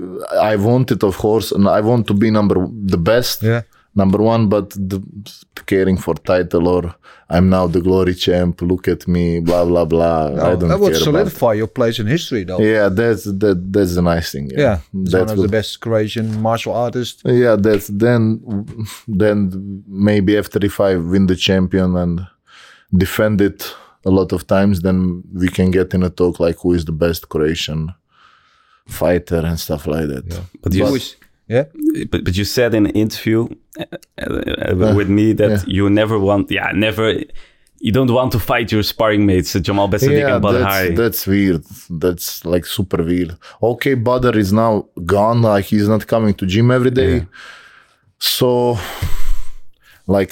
I 0.53 0.55
want 0.55 0.91
it, 0.91 1.03
of 1.03 1.17
course, 1.17 1.51
and 1.51 1.67
I 1.67 1.81
want 1.81 2.07
to 2.07 2.13
be 2.13 2.29
number 2.31 2.55
the 2.71 2.97
best 2.97 3.43
yeah. 3.43 3.61
Number 3.95 4.17
one, 4.17 4.49
but 4.49 4.69
the, 4.71 5.01
caring 5.65 5.97
for 5.97 6.15
title 6.15 6.67
or 6.67 6.95
I'm 7.29 7.49
now 7.49 7.67
the 7.67 7.81
glory 7.81 8.13
champ. 8.15 8.61
Look 8.61 8.87
at 8.87 9.07
me, 9.07 9.39
blah 9.39 9.65
blah 9.65 9.85
blah. 9.85 10.25
I 10.49 10.55
don't 10.55 10.69
that 10.69 10.79
would 10.79 10.93
care 10.93 11.01
about. 11.01 11.13
solidify 11.13 11.53
your 11.53 11.67
place 11.67 11.99
in 11.99 12.07
history, 12.07 12.43
though. 12.43 12.59
Yeah, 12.59 12.89
that's 12.89 13.23
that 13.25 13.57
that's 13.73 13.95
the 13.95 14.01
nice 14.01 14.31
thing. 14.31 14.49
Yeah, 14.51 14.59
Yeah, 14.59 14.77
he's 14.91 15.11
that 15.11 15.19
one 15.21 15.29
of 15.31 15.37
will- 15.37 15.43
the 15.43 15.49
best 15.49 15.79
Croatian 15.79 16.41
martial 16.41 16.73
artists. 16.73 17.21
Yeah, 17.25 17.55
that's 17.55 17.87
then 17.87 18.21
then 19.07 19.83
maybe 19.87 20.37
after 20.37 20.59
if 20.65 20.79
I 20.79 20.95
win 20.95 21.27
the 21.27 21.35
champion 21.35 21.95
and 21.95 22.27
defend 22.95 23.41
it 23.41 23.73
a 24.05 24.11
lot 24.11 24.33
of 24.33 24.45
times, 24.47 24.81
then 24.81 25.23
we 25.33 25.47
can 25.47 25.71
get 25.71 25.93
in 25.93 26.03
a 26.03 26.09
talk 26.09 26.39
like 26.39 26.57
who 26.61 26.73
is 26.73 26.85
the 26.85 26.91
best 26.91 27.29
Croatian 27.29 27.93
fighter 28.87 29.37
and 29.45 29.59
stuff 29.59 29.87
like 29.87 30.07
that. 30.07 30.41
But 30.61 30.73
you, 30.73 30.85
Who 30.85 30.95
is- 30.95 31.15
yeah, 31.53 31.65
but, 32.11 32.23
but 32.25 32.33
you 32.39 32.45
said 32.45 32.73
in 32.73 32.85
an 32.85 32.95
interview 33.05 33.41
uh, 33.79 33.85
uh, 34.17 34.93
with 34.99 35.09
me 35.09 35.33
that 35.33 35.51
yeah. 35.51 35.63
you 35.75 35.89
never 35.89 36.17
want, 36.19 36.51
yeah, 36.57 36.71
never, 36.73 37.05
you 37.79 37.91
don't 37.97 38.11
want 38.11 38.31
to 38.31 38.39
fight 38.39 38.71
your 38.71 38.83
sparring 38.83 39.25
mates, 39.25 39.55
uh, 39.55 39.59
Jamal 39.59 39.87
Ben 39.87 39.99
Saddik 39.99 40.19
Yeah, 40.19 40.35
and 40.35 40.41
Badr 40.43 40.59
that's, 40.59 40.75
Hari. 40.75 40.95
that's 40.95 41.27
weird. 41.27 41.63
That's 41.89 42.45
like 42.53 42.65
super 42.65 43.03
weird. 43.03 43.31
Okay, 43.61 43.95
Badr 43.95 44.37
is 44.37 44.51
now 44.51 44.87
gone. 45.05 45.41
Like 45.41 45.65
he's 45.65 45.87
not 45.87 46.07
coming 46.07 46.33
to 46.39 46.45
gym 46.45 46.71
every 46.71 46.91
day. 46.91 47.27
So, 48.19 48.77
like, 50.07 50.31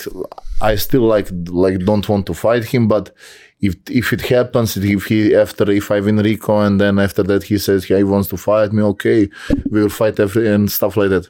I 0.61 0.75
still 0.75 1.05
like 1.15 1.27
like 1.65 1.77
don't 1.89 2.07
want 2.07 2.25
to 2.27 2.33
fight 2.33 2.63
him. 2.73 2.87
But 2.87 3.13
if 3.61 3.75
if 3.89 4.11
it 4.13 4.21
happens, 4.21 4.75
if 4.77 5.05
he 5.05 5.35
after 5.35 5.69
if 5.71 5.91
I 5.91 5.99
win 5.99 6.17
Rico 6.17 6.59
and 6.59 6.79
then 6.81 6.99
after 6.99 7.23
that 7.23 7.43
he 7.43 7.57
says 7.57 7.89
yeah, 7.89 7.97
he 7.97 8.03
wants 8.03 8.27
to 8.29 8.37
fight 8.37 8.73
me, 8.73 8.83
okay, 8.83 9.29
we 9.69 9.81
will 9.81 9.89
fight 9.89 10.19
every 10.19 10.47
and 10.53 10.71
stuff 10.71 10.97
like 10.97 11.09
that. 11.09 11.27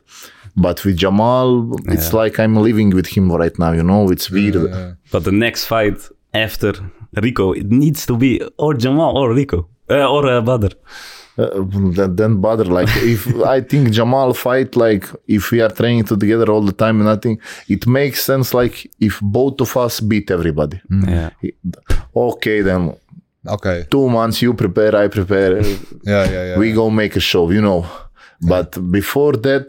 But 0.56 0.84
with 0.84 0.98
Jamal, 0.98 1.76
it's 1.86 2.12
like 2.14 2.38
I'm 2.40 2.56
living 2.56 2.90
with 2.90 3.08
him 3.08 3.32
right 3.32 3.58
now. 3.58 3.72
You 3.72 3.84
know, 3.84 4.10
it's 4.10 4.30
weird. 4.30 4.56
But 5.12 5.24
the 5.24 5.32
next 5.32 5.66
fight 5.66 5.98
after 6.34 6.74
Rico, 7.16 7.54
it 7.54 7.68
needs 7.72 8.06
to 8.06 8.18
be 8.18 8.42
or 8.58 8.74
Jamal 8.74 9.18
or 9.18 9.34
Rico 9.34 9.70
uh, 9.90 10.10
or 10.10 10.28
uh, 10.28 10.42
Badr. 10.42 10.76
Uh, 11.38 11.50
that 11.96 12.18
then 12.18 12.42
bother 12.42 12.66
like 12.66 12.90
if 12.98 13.28
i 13.46 13.62
think 13.62 13.92
jamal 13.92 14.34
fight 14.34 14.76
like 14.76 15.08
if 15.28 15.52
we 15.52 15.62
are 15.62 15.70
training 15.70 16.04
together 16.04 16.52
all 16.52 16.62
the 16.62 16.74
time 16.74 17.00
and 17.00 17.06
nothing 17.06 17.40
it 17.68 17.88
makes 17.88 18.24
sense 18.24 18.54
like 18.54 18.92
if 19.00 19.20
both 19.22 19.62
of 19.62 19.78
us 19.78 20.02
beat 20.02 20.30
everybody. 20.32 20.82
Ja. 20.90 21.30
okay 22.14 22.62
then 22.62 22.96
okay. 23.48 23.86
two 23.90 24.10
months 24.10 24.42
you 24.42 24.54
prepare 24.54 24.96
i 24.96 25.08
prepare. 25.08 25.62
Yeah 26.04 26.32
yeah 26.32 26.46
yeah 26.46 26.58
we 26.58 26.74
go 26.74 26.90
make 26.90 27.16
a 27.16 27.22
show 27.22 27.52
you 27.52 27.62
know. 27.62 27.86
But 28.44 28.72
before 28.92 29.34
that 29.34 29.68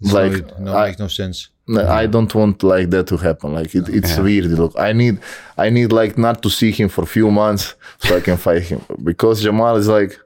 like 0.00 0.32
Sorry, 0.32 0.44
no, 0.58 0.74
I, 0.74 0.86
makes 0.86 0.98
no 0.98 1.08
sense. 1.08 1.50
I 1.68 2.06
don't 2.06 2.34
want 2.34 2.62
like 2.62 2.90
that 2.90 3.06
to 3.08 3.16
happen. 3.16 3.54
Like 3.54 3.74
it, 3.74 3.88
it's 3.88 4.16
weird. 4.18 4.46
Look, 4.46 4.72
I 4.78 4.92
need, 4.92 5.18
I 5.56 5.70
need 5.70 5.92
like 5.92 6.18
not 6.18 6.42
to 6.42 6.50
see 6.50 6.70
him 6.70 6.88
for 6.88 7.04
a 7.04 7.06
few 7.06 7.30
months 7.30 7.74
so 7.98 8.16
I 8.16 8.20
can 8.20 8.36
fight 8.36 8.62
him. 8.62 8.80
Because 9.02 9.42
Jamal 9.42 9.76
is 9.76 9.88
like 9.88 10.18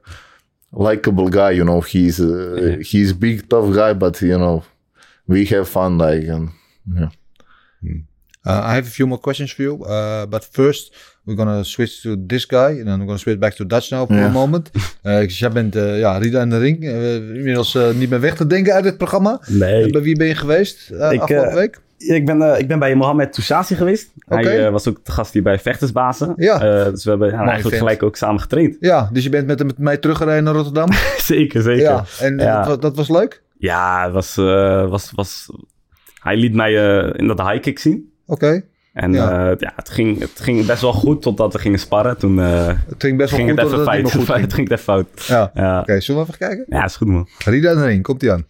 likable 0.72 1.28
guy. 1.28 1.52
You 1.52 1.64
know, 1.64 1.80
he's 1.80 2.20
uh, 2.20 2.78
he's 2.80 3.12
big 3.12 3.48
tough 3.48 3.74
guy, 3.74 3.94
but 3.94 4.20
you 4.20 4.38
know, 4.38 4.62
we 5.26 5.44
have 5.46 5.68
fun. 5.68 5.98
Like 5.98 6.28
and 6.28 6.50
yeah. 6.94 7.10
Uh, 8.46 8.62
I 8.64 8.74
have 8.74 8.86
a 8.86 8.90
few 8.90 9.06
more 9.06 9.18
questions 9.18 9.52
for 9.52 9.62
you. 9.62 9.84
Uh, 9.84 10.24
but 10.26 10.44
first, 10.44 10.92
we're 11.26 11.34
gonna 11.34 11.64
switch 11.64 12.02
to 12.02 12.16
this 12.16 12.46
guy. 12.46 12.70
And 12.70 12.86
then 12.86 12.98
we're 13.00 13.06
gonna 13.06 13.18
switch 13.18 13.38
back 13.38 13.54
to 13.56 13.64
Dutch 13.64 13.90
now 13.90 14.06
for 14.06 14.22
a 14.22 14.30
moment. 14.30 14.70
Uh, 15.02 15.28
jij 15.28 15.50
bent 15.50 15.76
uh, 15.76 15.98
ja, 15.98 16.18
Rida 16.18 16.42
in 16.42 16.50
de 16.50 16.58
ring. 16.58 16.82
Uh, 16.82 17.14
inmiddels 17.14 17.74
uh, 17.74 17.90
niet 17.90 18.10
meer 18.10 18.20
weg 18.20 18.34
te 18.34 18.46
denken 18.46 18.72
uit 18.72 18.84
dit 18.84 18.96
programma. 18.96 19.40
Nee. 19.46 19.86
Uh, 19.86 19.92
bij 19.92 20.02
wie 20.02 20.16
ben 20.16 20.26
je 20.26 20.34
geweest 20.34 20.90
uh, 20.90 21.12
Ik, 21.12 21.20
afgelopen 21.20 21.48
eh, 21.48 21.54
week? 21.54 21.80
Ik 21.99 22.26
ben, 22.26 22.42
eh, 22.42 22.59
ik 22.61 22.68
ben 22.68 22.78
bij 22.78 22.94
Mohamed 22.94 23.32
Toussasi 23.32 23.74
geweest. 23.74 24.11
Hij 24.26 24.64
eh, 24.66 24.70
was 24.72 24.88
ook 24.88 25.05
de 25.05 25.12
gast 25.12 25.32
hier 25.32 25.42
bij 25.42 25.59
Vechtersbazen. 25.59 26.32
Ja. 26.36 26.55
Eh, 26.61 26.84
dus 26.90 27.05
we 27.05 27.11
hebben 27.11 27.30
ja, 27.30 27.44
eigenlijk 27.44 27.76
gelijk 27.76 28.03
ook 28.03 28.16
samen 28.16 28.40
getraind. 28.40 28.76
Ja, 28.80 29.09
dus 29.12 29.22
je 29.24 29.30
bent 29.30 29.46
met, 29.46 29.59
hem- 29.59 29.66
met 29.66 29.78
mij 29.78 29.96
teruggereden 29.96 30.44
naar 30.44 30.55
Rotterdam. 30.55 30.88
zeker, 31.18 31.62
zeker. 31.62 31.82
ja, 31.82 32.05
en 32.20 32.38
Ja. 32.38 32.57
Dat, 32.59 32.66
was, 32.66 32.78
dat 32.80 32.96
was 32.96 33.09
leuk? 33.09 33.42
Ja, 33.59 34.05
het 34.05 34.12
was, 34.12 34.36
eh, 34.36 34.88
was, 34.88 35.12
was... 35.14 35.46
Hij 36.22 36.36
liet 36.36 36.55
mij 36.55 36.99
eh, 37.01 37.11
in 37.16 37.26
dat 37.26 37.40
high 37.40 37.61
kick 37.61 37.78
zien. 37.78 38.12
Oké. 38.26 38.62
En 38.92 39.12
Ja. 39.12 39.30
ja, 39.49 39.55
ja 39.59 39.72
het, 39.76 39.88
ging, 39.90 40.18
het 40.18 40.40
ging 40.40 40.66
best 40.66 40.80
wel 40.82 40.92
goed 40.92 41.22
totdat 41.22 41.53
we 41.53 41.59
gingen 41.59 41.78
sparren. 41.78 42.18
Toen 42.18 42.40
eh, 42.40 42.66
Het 42.66 42.94
ging 43.03 43.16
best 43.16 43.30
wel 43.30 43.38
ging 43.46 43.51
goed 43.51 43.59
het 43.61 43.66
even 43.68 43.78
het 43.92 44.11
fout. 44.11 44.12
goed 44.12 44.26
het 44.26 44.40
ging. 44.40 44.53
ging 44.53 44.70
even 44.70 44.78
fout. 44.84 45.07
Ja. 45.26 45.51
Ja. 45.55 45.80
Oké, 45.80 46.01
zullen 46.01 46.20
we 46.22 46.26
even 46.28 46.46
kijken? 46.46 46.64
ja, 46.68 46.84
is 46.84 46.96
goed 46.96 47.09
man. 47.09 47.28
Rida 47.44 47.70
in 47.70 47.76
de 47.76 47.84
ring, 47.84 48.03
komt 48.03 48.20
hij 48.20 48.32
aan. 48.32 48.44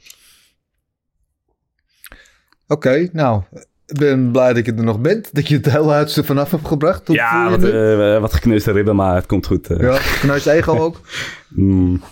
Oké, 2.69 3.09
nou, 3.13 3.43
ik 3.87 3.99
ben 3.99 4.31
blij 4.31 4.53
dat 4.53 4.67
je 4.67 4.73
er 4.75 4.85
nog 4.85 5.01
bent. 5.01 5.35
Dat 5.35 5.49
je 5.49 5.57
het 5.57 5.71
hele 5.71 5.91
huis 5.91 6.17
er 6.17 6.25
vanaf 6.25 6.51
hebt 6.51 6.67
gebracht. 6.69 7.03
Voel 7.05 7.17
Ja, 7.17 7.45
je 7.45 7.51
wat, 7.59 7.71
eh, 7.71 8.21
wat 8.21 8.33
gekneusde 8.35 8.73
ribben, 8.73 8.97
maar 8.97 9.15
het 9.15 9.27
komt 9.27 9.47
goed. 9.47 9.67
eh. 9.71 9.81
Ja, 9.81 9.99
knuist 10.21 10.47
ego 10.47 10.79
ook. 10.79 11.01
Mm, 11.49 12.03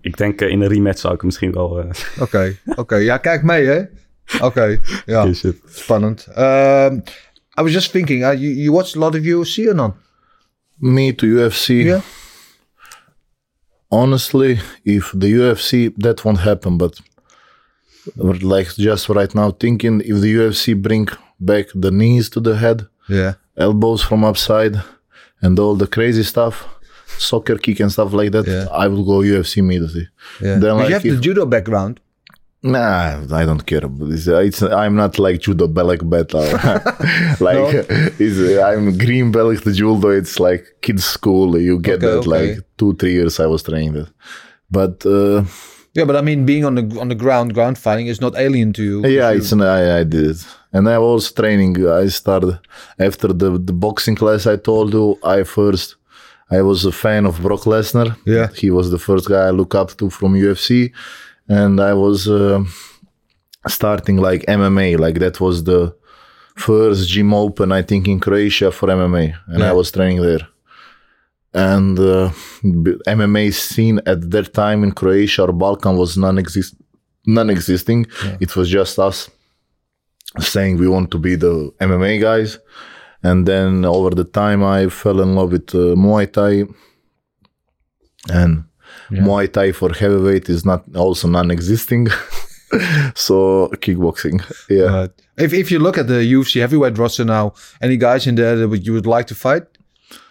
ik 0.00 0.16
denk 0.16 0.40
eh, 0.40 0.48
in 0.48 0.60
een 0.60 0.68
rematch 0.68 0.98
zou 1.00 1.14
ik 1.14 1.22
misschien 1.22 1.52
wel... 1.52 1.78
eh 1.80 1.90
Oké, 2.24 2.56
oké. 2.76 2.96
Ja, 2.96 3.16
kijk 3.16 3.42
mee, 3.42 3.66
hè. 3.66 3.82
Oké, 4.40 4.80
ja, 5.06 5.28
spannend. 5.68 6.26
Um, 6.38 7.02
I 7.58 7.62
was 7.62 7.72
just 7.72 7.90
thinking, 7.92 8.22
uh, 8.24 8.32
you, 8.32 8.54
you 8.54 8.70
watched 8.72 8.96
a 8.96 8.98
lot 8.98 9.14
of 9.14 9.20
UFC 9.24 9.66
or 9.68 9.74
not? 9.74 9.94
Me 10.76 11.14
to 11.14 11.26
UFC. 11.26 11.66
Yeah. 11.66 12.00
Honestly, 13.88 14.60
if 14.84 15.14
the 15.18 15.26
UFC 15.30 15.90
that 15.96 16.22
won't 16.22 16.38
happen, 16.38 16.76
but 16.76 17.00
like 18.16 18.68
just 18.76 19.08
right 19.08 19.34
now 19.34 19.50
thinking, 19.50 20.00
if 20.00 20.16
the 20.20 20.34
UFC 20.38 20.74
bring 20.80 21.08
back 21.38 21.66
the 21.74 21.90
knees 21.90 22.28
to 22.30 22.40
the 22.40 22.56
head, 22.56 22.86
Yeah. 23.08 23.34
elbows 23.56 24.02
from 24.02 24.24
upside, 24.24 24.74
and 25.42 25.58
all 25.58 25.74
the 25.76 25.86
crazy 25.86 26.22
stuff, 26.22 26.54
soccer 27.18 27.56
kick 27.56 27.80
and 27.80 27.90
stuff 27.92 28.12
like 28.12 28.30
that, 28.32 28.46
Yeah. 28.46 28.66
I 28.72 28.86
will 28.88 29.04
go 29.04 29.18
UFC 29.22 29.58
immediately. 29.58 30.08
yeah. 30.40 30.58
Then 30.58 30.76
like 30.76 30.88
you 30.88 30.94
have 30.94 31.04
if- 31.06 31.14
the 31.14 31.20
judo 31.20 31.46
background. 31.46 32.00
Nah, 32.62 33.22
I 33.40 33.46
don't 33.46 33.64
care 33.64 33.84
about 33.86 34.10
this. 34.10 34.26
It's 34.26 34.60
I'm 34.62 34.94
not 34.94 35.18
like 35.18 35.40
judo 35.40 35.66
belt 35.66 36.02
battle. 36.10 36.42
like 37.48 37.86
it's, 38.20 38.38
I'm 38.68 38.98
green 38.98 39.32
belt 39.32 39.64
the 39.64 39.72
judo. 39.72 40.08
It's 40.10 40.38
like 40.38 40.64
kids 40.82 41.04
school. 41.04 41.58
You 41.58 41.78
get 41.78 41.94
Okay, 41.94 42.06
that 42.06 42.18
okay. 42.18 42.28
like 42.28 42.52
two 42.76 42.94
three 42.96 43.14
years 43.14 43.40
I 43.40 43.46
was 43.46 43.62
training 43.62 43.94
that. 43.94 44.08
But 44.70 45.06
uh, 45.06 45.44
Yeah, 45.94 46.04
but 46.06 46.16
I 46.16 46.20
mean, 46.22 46.46
being 46.46 46.64
on 46.64 46.74
the 46.76 46.84
on 47.00 47.08
the 47.08 47.14
ground, 47.16 47.52
ground 47.54 47.76
fighting 47.78 48.06
is 48.06 48.20
not 48.20 48.34
alien 48.36 48.72
to 48.74 48.82
you. 48.82 49.06
yeah, 49.06 49.30
it's 49.36 49.52
an, 49.52 49.60
I 49.62 50.00
I 50.00 50.04
did 50.04 50.24
it, 50.30 50.46
and 50.72 50.88
I 50.88 50.98
was 50.98 51.32
training. 51.32 51.76
I 52.02 52.08
started 52.08 52.58
after 52.98 53.28
the 53.40 53.58
the 53.58 53.72
boxing 53.72 54.16
class. 54.16 54.46
I 54.46 54.56
told 54.56 54.92
you 54.94 55.18
I 55.24 55.44
first. 55.44 55.96
I 56.58 56.62
was 56.62 56.84
a 56.84 56.90
fan 56.92 57.26
of 57.26 57.40
Brock 57.42 57.64
Lesnar. 57.66 58.08
Yeah. 58.26 58.48
he 58.62 58.70
was 58.70 58.90
the 58.90 58.98
first 58.98 59.28
guy 59.28 59.46
I 59.48 59.52
look 59.60 59.74
up 59.74 59.90
to 59.98 60.10
from 60.10 60.34
UFC, 60.34 60.92
and 61.48 61.80
I 61.80 61.92
was 61.94 62.26
uh, 62.28 62.64
starting 63.68 64.16
like 64.16 64.42
MMA. 64.46 64.98
Like 64.98 65.18
that 65.20 65.40
was 65.40 65.64
the 65.64 65.94
first 66.56 67.08
gym 67.08 67.32
open 67.34 67.72
I 67.72 67.82
think 67.82 68.06
in 68.08 68.20
Croatia 68.20 68.70
for 68.72 68.88
MMA, 68.88 69.26
and 69.46 69.60
Yeah. 69.60 69.70
I 69.70 69.72
was 69.72 69.90
training 69.90 70.22
there. 70.22 70.46
And 71.52 71.98
uh, 71.98 72.30
b- 72.62 72.96
MMA 73.06 73.52
scene 73.52 74.00
at 74.06 74.30
that 74.30 74.54
time 74.54 74.84
in 74.84 74.92
Croatia 74.92 75.44
or 75.44 75.52
Balkan 75.52 75.96
was 75.96 76.16
non-exist, 76.16 76.76
non-existing. 77.26 78.06
It 78.40 78.54
was 78.54 78.68
just 78.68 78.98
us 78.98 79.28
saying 80.38 80.78
we 80.78 80.88
want 80.88 81.10
to 81.10 81.18
be 81.18 81.34
the 81.34 81.72
MMA 81.80 82.20
guys. 82.20 82.58
And 83.22 83.46
then 83.46 83.84
over 83.84 84.10
the 84.10 84.24
time, 84.24 84.62
I 84.62 84.88
fell 84.88 85.20
in 85.20 85.34
love 85.34 85.52
with 85.52 85.74
uh, 85.74 85.94
Muay 85.96 86.32
Thai. 86.32 86.72
And 88.32 88.64
Muay 89.10 89.52
Thai 89.52 89.72
for 89.72 89.92
heavyweight 89.92 90.48
is 90.48 90.64
not 90.64 90.84
also 90.94 91.28
non-existing. 91.28 92.06
so 93.14 93.68
kickboxing, 93.74 94.40
yeah. 94.68 95.00
Right. 95.00 95.10
If 95.36 95.52
if 95.52 95.70
you 95.70 95.78
look 95.80 95.98
at 95.98 96.06
the 96.06 96.20
UFC 96.32 96.60
heavyweight 96.60 96.96
roster 96.96 97.24
now, 97.24 97.54
any 97.82 97.96
guys 97.96 98.26
in 98.26 98.36
there 98.36 98.56
that 98.56 98.86
you 98.86 98.92
would 98.92 99.06
like 99.06 99.26
to 99.28 99.34
fight? 99.34 99.64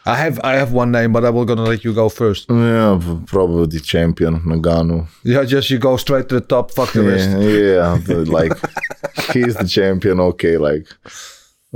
I 0.06 0.16
have 0.16 0.40
I 0.44 0.54
have 0.56 0.72
one 0.72 0.92
name, 0.92 1.12
but 1.14 1.24
I 1.26 1.30
will 1.30 1.46
gonna 1.46 1.64
let 1.64 1.84
you 1.84 1.94
go 1.94 2.10
first. 2.10 2.50
Yeah, 2.50 3.00
probably 3.28 3.68
the 3.68 3.80
champion 3.80 4.40
Ngannou. 4.42 5.08
Yeah, 5.24 5.44
just 5.44 5.70
you 5.70 5.78
go 5.78 5.98
straight 5.98 6.30
to 6.30 6.36
the 6.40 6.46
top. 6.46 6.72
Fuck 6.72 6.94
the 6.94 7.04
rest. 7.04 7.30
Yeah, 7.30 7.98
yeah, 8.08 8.24
like 8.40 8.54
he's 9.34 9.56
the 9.56 9.68
champion. 9.68 10.20
Okay, 10.20 10.58
like, 10.58 10.88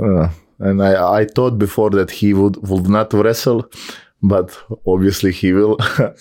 uh, 0.02 0.28
and 0.58 0.82
I 0.82 1.20
I 1.20 1.26
thought 1.26 1.58
before 1.58 1.90
that 1.90 2.10
he 2.10 2.34
would 2.34 2.56
would 2.68 2.88
not 2.88 3.12
wrestle, 3.12 3.70
but 4.22 4.56
obviously 4.86 5.30
he 5.32 5.52
will. 5.52 5.76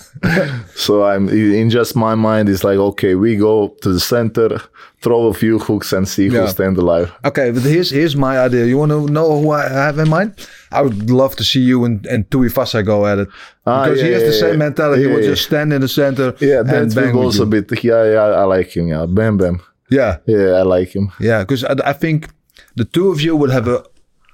so 0.76 1.04
I'm 1.06 1.30
in 1.30 1.70
just 1.70 1.96
my 1.96 2.16
mind 2.16 2.50
is 2.50 2.64
like 2.64 2.78
okay, 2.78 3.16
we 3.16 3.36
go 3.38 3.70
to 3.82 3.90
the 3.94 4.00
center, 4.00 4.60
throw 5.02 5.28
a 5.28 5.34
few 5.34 5.58
hooks 5.60 5.94
and 5.94 6.08
see 6.08 6.28
Yeah. 6.28 6.42
who 6.42 6.48
stand 6.48 6.78
alive. 6.78 7.12
Okay, 7.26 7.52
but 7.52 7.64
here's 7.64 7.90
here's 7.92 8.16
my 8.16 8.38
idea. 8.40 8.66
You 8.66 8.78
want 8.78 8.92
to 8.92 9.08
know 9.12 9.42
who 9.42 9.52
I 9.52 9.68
have 9.70 10.00
in 10.00 10.10
mind? 10.10 10.34
I 10.80 10.82
would 10.82 11.10
love 11.10 11.36
to 11.36 11.44
see 11.44 11.62
you 11.72 11.86
and 11.86 12.06
and 12.08 12.30
Tuivasa 12.30 12.82
go 12.86 13.06
at 13.06 13.18
it 13.20 13.28
Ah, 13.66 13.84
because 13.86 14.02
he 14.02 14.08
yeah, 14.10 14.20
has 14.20 14.24
the 14.24 14.34
same 14.34 14.58
mentality. 14.58 15.02
he 15.04 15.08
will 15.08 15.22
just 15.32 15.44
stand 15.46 15.72
in 15.74 15.82
the 15.82 15.88
center. 15.88 16.34
Yeah, 16.40 16.60
and 16.60 16.70
that 16.70 16.96
bang 16.96 17.14
will 17.14 17.26
with 17.28 17.40
also 17.40 17.46
you. 17.46 17.62
bit. 17.62 17.84
Yeah, 17.84 18.04
yeah, 18.14 18.42
I 18.42 18.46
like 18.58 18.70
him. 18.78 18.88
Yeah, 18.88 19.06
Bam 19.08 19.38
Bam. 19.38 19.60
Yeah, 19.92 20.18
Yeah, 20.26 20.60
I 20.62 20.64
like 20.64 20.90
him. 20.96 21.12
yeah. 21.20 21.40
Because 21.44 21.64
I, 21.64 21.76
I 21.92 21.94
think 21.94 22.28
the 22.76 22.86
two 22.86 23.12
of 23.12 23.20
you 23.22 23.36
would 23.40 23.52
have 23.52 23.68
a 23.68 23.84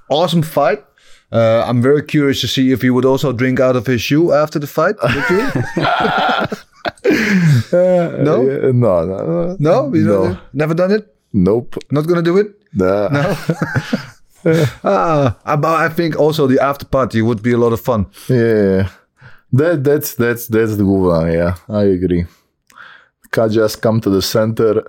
awesome 0.09 0.41
fight. 0.43 0.79
Uh, 1.31 1.61
I'm 1.69 1.81
very 1.81 2.01
curious 2.01 2.41
to 2.41 2.47
see 2.47 2.71
if 2.71 2.83
you 2.83 2.93
would 2.95 3.05
also 3.05 3.31
drink 3.33 3.59
out 3.59 3.75
of 3.75 3.85
his 3.85 4.01
shoe 4.01 4.31
after 4.33 4.59
the 4.59 4.67
fight. 4.67 4.95
Would 5.03 5.29
you? 5.29 5.45
no, 8.23 8.35
Yeah, 8.41 8.71
no, 8.73 9.05
no, 9.05 9.05
no, 9.05 9.55
no, 9.59 9.89
no. 9.89 10.37
never 10.53 10.73
done 10.73 10.91
it. 10.91 11.03
Nope. 11.33 11.77
Not 11.91 12.07
gonna 12.07 12.21
do 12.23 12.37
it. 12.37 12.47
Nah. 12.73 13.09
Ah, 14.83 15.37
I 15.45 15.89
think 15.89 16.17
also 16.19 16.47
the 16.47 16.59
after 16.59 16.85
party 16.85 17.21
would 17.21 17.41
be 17.41 17.51
a 17.53 17.57
lot 17.57 17.73
of 17.73 17.81
fun. 17.81 18.05
Yeah, 18.29 18.89
that 19.53 19.83
that's 19.83 20.15
that's 20.15 20.47
that's 20.47 20.77
the 20.77 20.83
good 20.83 21.03
one. 21.07 21.31
Yeah, 21.31 21.55
I 21.67 21.83
agree. 21.83 22.25
Can 23.31 23.49
just 23.51 23.81
come 23.81 24.01
to 24.01 24.09
the 24.09 24.21
center, 24.21 24.81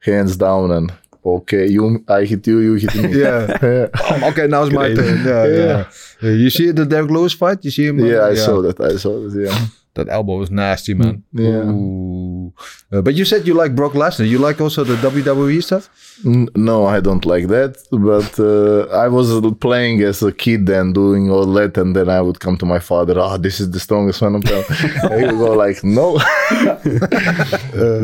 hands 0.00 0.36
down, 0.36 0.70
and 0.72 0.92
okay, 1.24 1.66
you 1.68 2.04
I 2.08 2.24
hit 2.24 2.46
you, 2.46 2.58
you 2.60 2.74
hit 2.74 2.94
me. 2.94 3.18
Yeah. 3.22 3.56
Oh, 3.62 4.28
okay, 4.30 4.46
now 4.48 4.62
it's 4.64 4.74
my 4.74 4.92
turn. 4.94 5.24
Yeah, 5.24 5.46
yeah. 5.46 5.84
Yeah. 6.22 6.30
You 6.30 6.50
see 6.50 6.72
the 6.72 6.84
Derrick 6.84 7.10
Lewis 7.10 7.32
fight? 7.34 7.64
You 7.64 7.70
see 7.70 7.86
him? 7.86 7.98
yeah, 8.04 8.24
I 8.26 8.34
saw 8.34 8.62
that. 8.62 8.80
I 8.80 8.96
saw 8.96 9.20
that. 9.20 9.34
Yeah, 9.46 9.66
That 9.94 10.08
elbow 10.08 10.38
was 10.38 10.50
nasty, 10.50 10.92
man. 10.94 11.22
Yeah. 11.32 11.70
Ooh. 11.70 12.52
Uh, 12.92 13.00
but 13.00 13.14
you 13.14 13.24
said 13.24 13.46
you 13.46 13.54
like 13.54 13.76
Brock 13.76 13.92
Lesnar. 13.92 14.28
You 14.28 14.38
like 14.38 14.60
also 14.60 14.82
the 14.82 14.96
WWE 14.96 15.62
stuff? 15.62 15.88
No, 16.24 16.86
I 16.86 17.00
don't 17.00 17.24
like 17.24 17.46
that. 17.48 17.76
But 17.90 18.38
uh, 18.38 18.86
I 18.96 19.08
was 19.08 19.28
playing 19.60 20.02
as 20.02 20.22
a 20.22 20.32
kid 20.32 20.68
and 20.68 20.94
doing 20.94 21.30
all 21.30 21.46
that, 21.54 21.76
and 21.76 21.94
then 21.94 22.08
I 22.08 22.20
would 22.20 22.40
come 22.40 22.56
to 22.58 22.66
my 22.66 22.80
father. 22.80 23.18
Ah, 23.18 23.36
this 23.36 23.60
is 23.60 23.70
the 23.70 23.80
strongest 23.80 24.20
one 24.20 24.34
of 24.34 24.44
them. 24.44 24.64
he 25.18 25.26
would 25.26 25.38
go 25.38 25.52
like, 25.52 25.82
no. 25.84 26.14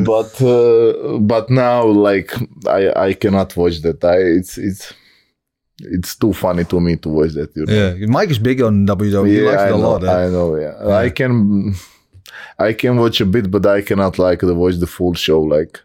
but 0.04 0.42
uh, 0.42 1.18
but 1.18 1.50
now, 1.50 1.84
like, 1.86 2.32
I 2.68 3.08
I 3.08 3.12
cannot 3.14 3.56
watch 3.56 3.80
that. 3.82 4.04
I 4.04 4.16
it's 4.16 4.58
it's 4.58 4.92
it's 5.80 6.14
too 6.16 6.32
funny 6.32 6.64
to 6.64 6.80
me 6.80 6.96
to 6.96 7.08
watch 7.08 7.32
that. 7.32 7.50
You 7.56 7.64
know? 7.66 7.72
Yeah. 7.72 8.06
Mike 8.06 8.30
is 8.30 8.38
big 8.38 8.60
on 8.62 8.86
WWE. 8.86 9.26
he 9.28 9.40
likes 9.40 9.62
I 9.62 9.66
it 9.68 9.74
a 9.74 9.78
know, 9.78 9.90
lot. 9.90 10.04
eh? 10.04 10.24
I 10.24 10.28
know. 10.28 10.56
Yeah. 10.56 10.96
I 11.04 11.10
can 11.10 11.74
I 12.58 12.72
can 12.74 12.96
watch 12.96 13.20
a 13.20 13.26
bit, 13.26 13.50
but 13.50 13.64
I 13.66 13.82
cannot 13.82 14.18
like 14.18 14.40
the 14.40 14.54
watch 14.54 14.76
the 14.76 14.86
full 14.86 15.14
show. 15.14 15.40
Like, 15.42 15.80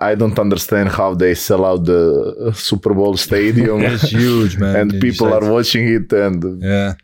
I- 0.00 0.14
don't 0.14 0.38
understand 0.38 0.88
how 0.88 1.14
they 1.14 1.34
sell 1.34 1.64
out 1.64 1.84
the 1.84 2.52
Super 2.54 2.94
Bowl 2.94 3.16
stadium, 3.16 3.80
It's 3.92 4.10
huge, 4.10 4.56
man. 4.58 4.74
and 4.76 4.92
You 4.92 5.00
people 5.00 5.32
are 5.32 5.50
watching 5.52 5.88
it, 5.88 6.12
and 6.12 6.62
Yeah. 6.62 6.94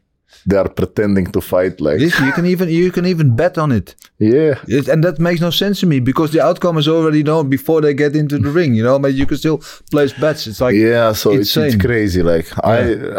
They 0.46 0.56
are 0.56 0.68
pretending 0.68 1.26
to 1.32 1.40
fight. 1.40 1.80
Like, 1.80 1.98
This, 1.98 2.18
you 2.20 2.32
can 2.32 2.46
even 2.46 2.68
you 2.68 2.90
can 2.92 3.06
even 3.06 3.34
bet 3.36 3.56
on 3.58 3.70
it. 3.72 3.94
yeah, 4.18 4.54
It- 4.68 4.88
and 4.88 5.02
that 5.04 5.18
makes 5.18 5.40
no 5.40 5.50
sense 5.50 5.80
to 5.80 5.86
me 5.86 6.00
because 6.00 6.30
the 6.32 6.42
outcome 6.48 6.76
is 6.78 6.86
already 6.88 7.22
known 7.22 7.48
before 7.48 7.80
they 7.80 7.94
get 7.94 8.14
into 8.14 8.36
the 8.38 8.50
ring, 8.50 8.74
you 8.74 8.84
know. 8.88 8.98
But 8.98 9.14
you 9.14 9.26
can 9.26 9.36
still 9.38 9.58
place 9.90 10.12
bets. 10.22 10.46
It's 10.46 10.60
like 10.60 10.74
yeah. 10.76 11.12
So 11.14 11.32
it's, 11.32 11.56
it's 11.56 11.76
crazy. 11.86 12.22
Like, 12.22 12.46
I 12.76 12.78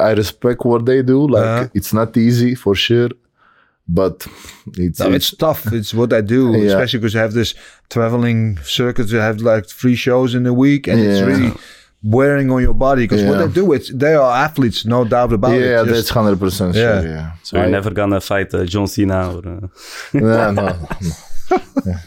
I 0.09 0.11
respect 0.23 0.59
what 0.65 0.85
they 0.85 1.01
do. 1.13 1.19
Like, 1.35 1.45
Uh-huh. 1.45 1.67
it's 1.79 1.91
not 1.99 2.15
easy 2.27 2.53
for 2.63 2.73
sure, 2.75 3.09
but 3.87 4.15
it's, 4.77 4.99
No, 4.99 5.11
it's 5.11 5.31
tough. 5.35 5.61
It's 5.79 5.93
what 5.93 6.11
I 6.13 6.21
do, 6.21 6.41
Yeah. 6.55 6.67
especially 6.71 6.99
because 6.99 7.15
I 7.15 7.21
have 7.21 7.33
this 7.33 7.53
traveling 7.89 8.57
circuit. 8.63 9.05
They 9.09 9.17
have 9.29 9.39
like 9.41 9.65
three 9.67 9.95
shows 9.95 10.33
in 10.35 10.45
a 10.45 10.53
week, 10.53 10.87
and 10.87 10.99
it's 10.99 11.21
really 11.31 11.51
wearing 12.05 12.51
on 12.51 12.61
your 12.61 12.73
body. 12.73 13.03
Because 13.07 13.23
what 13.23 13.37
they 13.39 13.47
do, 13.61 13.73
it's 13.73 13.89
they 13.93 14.13
are 14.15 14.31
athletes, 14.45 14.85
no 14.85 15.03
doubt 15.03 15.33
about 15.33 15.53
it. 15.53 15.61
yeah, 15.65 15.83
that's 15.83 16.09
hundred 16.09 16.39
percent 16.39 16.75
Yeah. 16.75 17.01
sure. 17.01 17.09
Yeah. 17.11 17.31
So 17.43 17.57
you're 17.57 17.65
I- 17.65 17.69
never 17.77 17.91
gonna 17.91 18.21
fight 18.21 18.53
uh, 18.53 18.63
John 18.65 18.87
Cena 18.87 19.19
or... 19.35 19.39
Uh, 19.39 19.67
no, 20.13 20.51
no, 20.51 20.51
no. 20.51 20.77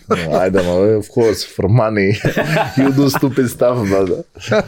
No, 0.09 0.33
I 0.45 0.49
don't 0.49 0.65
know. 0.65 0.83
Of 1.03 1.09
course, 1.11 1.45
for 1.45 1.69
money, 1.69 2.11
you 2.77 2.93
do 2.93 3.09
stupid 3.09 3.49
stuff, 3.49 3.77
but 3.89 4.67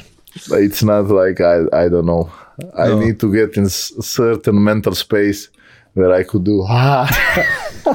it's 0.52 0.82
not 0.82 1.06
like 1.08 1.40
I. 1.40 1.56
I 1.72 1.88
don't 1.88 2.06
know. 2.06 2.30
I 2.78 2.88
No. 2.88 3.00
need 3.00 3.18
to 3.20 3.32
get 3.32 3.56
in 3.56 3.64
s- 3.64 3.92
certain 4.00 4.62
mental 4.62 4.94
space 4.94 5.48
where 5.94 6.12
I 6.12 6.22
could 6.22 6.44
do. 6.44 6.64
Ah. 6.68 7.08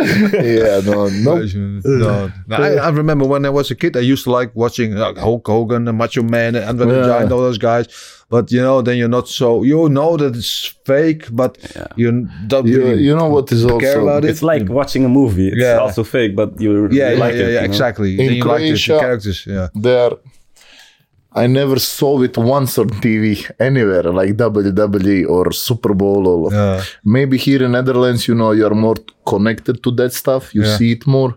yeah, 0.00 0.80
no, 0.84 1.08
no. 1.08 1.42
No, 1.84 2.32
no. 2.46 2.56
I, 2.56 2.74
I 2.76 2.88
remember 2.90 3.24
when 3.26 3.44
I 3.44 3.50
was 3.50 3.70
a 3.70 3.74
kid, 3.74 3.96
I 3.96 4.00
used 4.00 4.24
to 4.24 4.30
like 4.30 4.54
watching 4.54 4.94
like 4.94 5.16
Hulk 5.18 5.46
Hogan 5.46 5.86
and 5.88 5.98
Macho 5.98 6.22
Man 6.22 6.54
and 6.56 6.64
Andre 6.64 6.86
the 6.86 6.96
Yeah. 7.00 7.06
Giant, 7.06 7.32
all 7.32 7.40
those 7.40 7.58
guys. 7.58 7.86
But 8.30 8.50
you 8.50 8.62
know, 8.62 8.80
then 8.80 8.96
you're 8.96 9.08
not 9.08 9.28
so 9.28 9.62
you 9.62 9.88
know 9.90 10.16
that 10.16 10.34
it's 10.34 10.74
fake, 10.86 11.26
but 11.32 11.58
you 11.96 12.28
don't 12.46 12.66
You, 12.66 12.78
really 12.78 13.02
you 13.02 13.14
know 13.14 13.28
what 13.28 13.52
is 13.52 13.64
care 13.64 13.74
also 13.74 14.02
about 14.02 14.24
it. 14.24 14.30
it's 14.30 14.42
like 14.42 14.68
watching 14.68 15.04
a 15.04 15.08
movie. 15.08 15.48
It's 15.48 15.60
Yeah. 15.60 15.78
also 15.78 16.02
fake, 16.02 16.34
but 16.34 16.58
you 16.60 16.88
yeah, 16.90 17.10
you 17.10 17.16
yeah, 17.16 17.20
like 17.24 17.34
yeah, 17.34 17.40
it. 17.40 17.42
yeah, 17.42 17.46
you 17.48 17.54
know? 17.58 17.64
exactly. 17.64 18.10
In 18.12 18.16
then 18.26 18.32
you 18.36 18.44
like 18.44 18.60
the, 18.62 18.72
the 18.72 18.98
characters. 19.00 19.44
Yeah, 19.46 19.68
there. 19.74 20.12
I 21.34 21.46
never 21.46 21.78
saw 21.78 22.20
it 22.22 22.36
once 22.36 22.76
on 22.78 22.88
TV 22.90 23.50
anywhere, 23.58 24.02
like 24.04 24.36
WWE 24.36 25.26
or 25.28 25.50
Super 25.52 25.94
Bowl 25.94 26.28
or 26.28 26.52
yeah, 26.52 26.82
maybe 27.04 27.38
here 27.38 27.62
in 27.64 27.72
Netherlands, 27.72 28.28
you 28.28 28.34
know, 28.34 28.52
you're 28.52 28.74
more 28.74 28.96
connected 29.26 29.82
to 29.82 29.90
that 29.92 30.12
stuff. 30.12 30.54
You 30.54 30.62
Yeah. 30.64 30.76
see 30.76 30.92
it 30.92 31.06
more. 31.06 31.32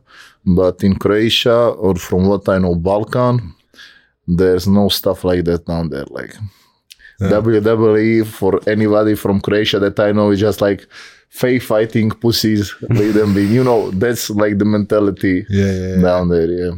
But 0.46 0.84
in 0.84 0.96
Croatia 0.96 1.60
or 1.86 1.96
from 1.96 2.28
what 2.28 2.48
I 2.50 2.58
know, 2.60 2.76
Balkan, 2.76 3.54
there's 4.28 4.68
no 4.68 4.90
stuff 4.90 5.24
like 5.24 5.44
that 5.46 5.66
down 5.66 5.90
there. 5.90 6.06
Like 6.10 6.34
WWE 7.22 8.26
for 8.26 8.60
anybody 8.68 9.16
from 9.16 9.40
Croatia 9.40 9.80
that 9.80 10.00
I 10.00 10.12
know 10.12 10.32
is 10.32 10.40
just 10.40 10.60
like 10.62 10.86
fake 11.30 11.64
fighting 11.64 12.10
pussies. 12.12 12.74
Let 12.82 13.14
them 13.14 13.34
be. 13.34 13.46
You 13.46 13.64
know, 13.64 13.92
that's 13.92 14.30
like 14.30 14.58
the 14.58 14.66
mentality 14.66 15.46
yeah, 15.50 15.72
yeah, 15.72 15.96
yeah. 15.96 16.02
down 16.02 16.30
there. 16.30 16.52
Yeah. 16.52 16.72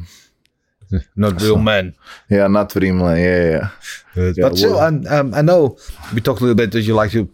not 1.16 1.42
real 1.42 1.58
men. 1.58 1.96
Yeah, 2.30 2.48
not 2.48 2.70
Rimla. 2.70 3.18
Yeah, 3.18 3.50
yeah. 3.50 3.70
Yeah, 4.16 4.32
but 4.42 4.58
still, 4.58 4.74
well- 4.74 4.88
and, 4.88 5.08
um, 5.08 5.34
I 5.34 5.42
know 5.42 5.78
we 6.14 6.22
talked 6.22 6.42
a 6.42 6.44
little 6.44 6.56
bit 6.56 6.72
that 6.72 6.82
you 6.82 6.94
like 6.96 7.12
to 7.12 7.30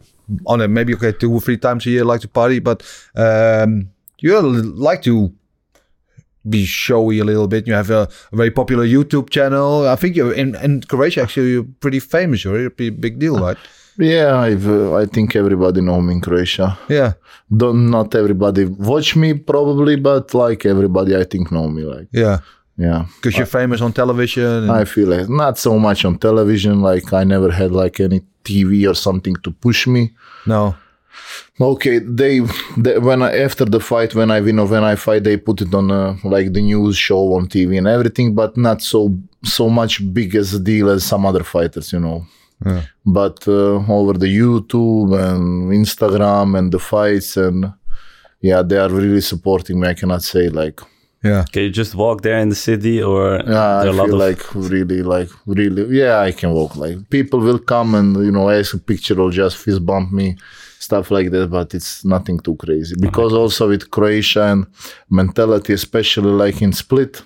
on 0.47 0.61
it 0.61 0.69
maybe 0.69 0.95
okay 0.95 1.11
two 1.11 1.31
or 1.33 1.41
three 1.41 1.57
times 1.57 1.85
a 1.85 1.89
year 1.89 2.05
like 2.05 2.21
to 2.21 2.27
party, 2.27 2.59
but 2.59 2.81
um, 3.15 3.89
you 4.19 4.39
like 4.41 5.01
to 5.03 5.31
be 6.49 6.65
showy 6.65 7.19
a 7.19 7.23
little 7.23 7.47
bit. 7.47 7.67
You 7.67 7.73
have 7.73 7.89
a, 7.89 8.07
a 8.31 8.35
very 8.35 8.51
popular 8.51 8.85
YouTube 8.85 9.29
channel. 9.29 9.87
I 9.87 9.95
think 9.95 10.15
you're 10.15 10.33
in, 10.33 10.55
in 10.55 10.81
Croatia. 10.81 11.21
Actually, 11.23 11.51
you're 11.51 11.67
pretty 11.79 11.99
famous. 11.99 12.43
You're 12.43 12.67
a 12.67 12.69
pretty 12.69 12.89
big 12.89 13.19
deal, 13.19 13.39
right? 13.39 13.57
Yeah, 13.97 14.37
I've, 14.39 14.67
uh, 14.67 14.95
I 14.95 15.05
think 15.05 15.35
everybody 15.35 15.81
know 15.81 16.01
me 16.01 16.13
in 16.15 16.21
Croatia. 16.21 16.77
Yeah, 16.89 17.13
Don't 17.55 17.91
not 17.91 18.15
everybody 18.15 18.65
watch 18.65 19.15
me 19.15 19.35
probably, 19.35 19.97
but 19.97 20.33
like 20.33 20.65
everybody, 20.65 21.15
I 21.15 21.23
think 21.25 21.51
know 21.51 21.67
me. 21.67 21.83
Like 21.83 22.07
yeah. 22.11 22.39
Yeah, 22.77 23.05
Because 23.15 23.37
you're 23.37 23.45
famous 23.45 23.81
on 23.81 23.93
television. 23.93 24.69
I 24.69 24.85
feel 24.85 25.07
like 25.07 25.29
not 25.29 25.57
so 25.59 25.77
much 25.77 26.05
on 26.05 26.17
television. 26.17 26.81
Like 26.81 27.13
I 27.13 27.23
never 27.23 27.51
had 27.51 27.71
like 27.71 27.99
any 27.99 28.21
TV 28.43 28.89
or 28.89 28.95
something 28.95 29.35
to 29.43 29.51
push 29.51 29.87
me. 29.87 30.11
no. 30.45 30.75
Okay, 31.61 31.99
they, 31.99 32.39
they 32.77 32.97
when 32.97 33.21
I, 33.21 33.37
after 33.37 33.65
the 33.65 33.79
fight 33.79 34.15
when 34.15 34.31
I 34.31 34.41
win 34.41 34.57
or 34.57 34.65
when 34.65 34.83
I 34.83 34.95
fight, 34.95 35.23
they 35.23 35.37
put 35.37 35.61
it 35.61 35.71
on 35.73 35.91
uh, 35.91 36.17
like 36.23 36.51
the 36.51 36.61
news 36.61 36.97
show 36.97 37.33
on 37.35 37.47
TV 37.47 37.77
and 37.77 37.87
everything, 37.87 38.33
but 38.33 38.57
not 38.57 38.81
so 38.81 39.15
so 39.43 39.69
much 39.69 40.01
big 40.13 40.35
as 40.35 40.53
a 40.55 40.59
deal 40.59 40.89
as 40.89 41.03
some 41.03 41.25
other 41.27 41.43
fighters, 41.43 41.93
you 41.93 41.99
know. 41.99 42.25
Yeah. 42.65 42.83
But 43.05 43.47
uh, 43.47 43.75
over 43.87 44.13
the 44.13 44.25
YouTube 44.25 45.13
and 45.13 45.71
Instagram 45.71 46.57
and 46.57 46.71
the 46.71 46.79
fights 46.79 47.37
and 47.37 47.71
yeah, 48.41 48.63
they 48.63 48.77
are 48.77 48.89
really 48.89 49.21
supporting 49.21 49.79
me. 49.79 49.89
I 49.89 49.93
cannot 49.93 50.23
say 50.23 50.49
like 50.49 50.81
Yeah. 51.23 51.45
Can 51.51 51.63
you 51.63 51.69
just 51.69 51.95
walk 51.95 52.21
there 52.21 52.37
in 52.39 52.49
the 52.49 52.55
city 52.55 53.01
or 53.01 53.35
yeah, 53.35 53.77
I 53.77 53.83
there 53.83 53.93
are 53.93 53.93
lot 53.93 54.07
feel 54.07 54.21
of 54.21 54.27
like 54.27 54.55
really 54.55 55.01
like 55.01 55.29
really 55.45 55.97
yeah, 55.97 56.19
I 56.19 56.31
can 56.33 56.51
walk. 56.51 56.75
Like 56.75 57.09
people 57.09 57.39
will 57.39 57.59
come 57.59 57.95
and 57.95 58.15
you 58.17 58.31
know 58.31 58.49
ask 58.49 58.73
a 58.73 58.77
picture 58.77 59.19
or 59.19 59.31
just 59.31 59.57
fist 59.57 59.85
bump 59.85 60.11
me, 60.11 60.35
stuff 60.79 61.11
like 61.11 61.31
that. 61.31 61.47
But 61.49 61.73
it's 61.73 62.03
nothing 62.03 62.39
too 62.39 62.55
crazy 62.57 62.95
because 62.99 63.33
also 63.33 63.69
with 63.69 63.89
Croatia 63.89 64.43
and 64.43 64.67
mentality, 65.09 65.73
especially 65.73 66.31
like 66.31 66.61
in 66.61 66.73
Split. 66.73 67.23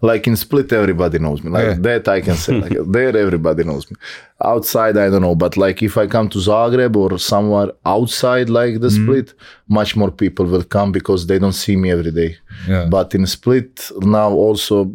Like 0.00 0.26
in 0.26 0.36
Split, 0.36 0.72
everybody 0.72 1.18
knows 1.18 1.42
me. 1.42 1.50
Like 1.50 1.64
Yeah. 1.64 1.74
that, 1.80 2.08
I 2.08 2.20
can 2.20 2.36
say. 2.36 2.60
Like 2.60 2.76
there, 2.96 3.16
everybody 3.16 3.64
knows 3.64 3.90
me. 3.90 3.96
Outside, 4.42 4.96
I 4.96 5.08
don't 5.10 5.22
know. 5.22 5.34
But 5.34 5.56
like 5.56 5.82
if 5.82 5.96
I 5.96 6.06
come 6.06 6.28
to 6.30 6.38
Zagreb 6.38 6.94
or 6.96 7.18
somewhere 7.18 7.70
outside, 7.84 8.48
like 8.50 8.80
the 8.80 8.88
mm-hmm. 8.88 9.04
Split, 9.04 9.34
much 9.68 9.96
more 9.96 10.10
people 10.10 10.46
will 10.46 10.64
come 10.64 10.92
because 10.92 11.26
they 11.26 11.38
don't 11.38 11.52
see 11.64 11.76
me 11.76 11.90
every 11.90 12.12
day. 12.12 12.36
Yeah. 12.68 12.86
But 12.86 13.14
in 13.14 13.26
Split 13.26 13.90
now, 14.00 14.30
also 14.30 14.92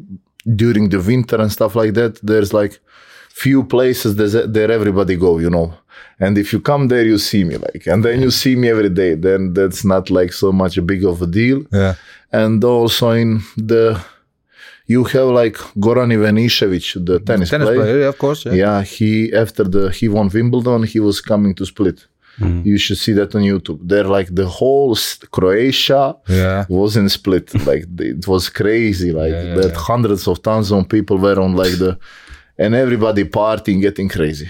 during 0.55 0.89
the 0.89 0.99
winter 0.99 1.39
and 1.41 1.51
stuff 1.51 1.75
like 1.75 1.93
that, 1.93 2.19
there's 2.23 2.53
like 2.53 2.79
few 3.29 3.63
places 3.63 4.15
there 4.15 4.71
everybody 4.71 5.15
go. 5.15 5.39
You 5.39 5.49
know. 5.49 5.73
And 6.19 6.37
if 6.37 6.53
you 6.53 6.59
come 6.61 6.87
there, 6.87 7.03
you 7.03 7.17
see 7.17 7.43
me 7.43 7.57
like, 7.57 7.87
and 7.87 8.05
then 8.05 8.21
you 8.21 8.29
see 8.31 8.55
me 8.55 8.69
every 8.69 8.89
day. 8.89 9.15
Then 9.15 9.53
that's 9.53 9.83
not 9.83 10.09
like 10.11 10.33
so 10.33 10.51
much 10.51 10.77
a 10.77 10.81
big 10.81 11.03
of 11.03 11.21
a 11.21 11.27
deal 11.27 11.63
Yeah. 11.71 11.95
and 12.31 12.63
also 12.63 13.09
in 13.11 13.41
the 13.57 13.99
you 14.93 15.01
have 15.13 15.29
like 15.43 15.57
Goran 15.85 16.11
Ivanišević, 16.17 16.87
the 17.09 17.15
tennis, 17.29 17.49
Tennis 17.49 17.67
player. 17.67 17.79
player, 17.81 17.97
yeah, 18.03 18.09
of 18.13 18.17
course. 18.23 18.41
Yeah. 18.45 18.55
Yeah, 18.63 18.79
he 18.95 19.11
after 19.43 19.63
the 19.75 19.83
he 19.99 20.05
won 20.15 20.27
Wimbledon, 20.35 20.81
he 20.93 20.99
was 21.07 21.17
coming 21.31 21.53
to 21.59 21.65
Split. 21.73 21.99
Mm-hmm. 22.39 22.61
You 22.69 22.77
should 22.83 22.97
see 23.05 23.13
that 23.19 23.29
on 23.37 23.41
YouTube. 23.51 23.79
There, 23.91 24.07
like 24.17 24.29
the 24.41 24.47
whole 24.57 24.95
Croatia 25.35 26.03
Yeah. 26.41 26.65
was 26.69 26.91
in 27.01 27.07
Split. 27.09 27.47
like 27.69 27.83
it 27.99 28.25
was 28.33 28.43
crazy. 28.61 29.11
Like 29.21 29.33
Yeah, 29.35 29.43
yeah, 29.49 29.55
that, 29.61 29.73
hundreds 29.91 30.23
of 30.31 30.35
thousands 30.47 30.81
of 30.83 30.89
people 30.95 31.17
were 31.25 31.39
on 31.45 31.51
like 31.63 31.75
the, 31.83 31.91
and 32.63 32.71
everybody 32.85 33.23
partying, 33.25 33.79
getting 33.87 34.09
crazy. 34.17 34.47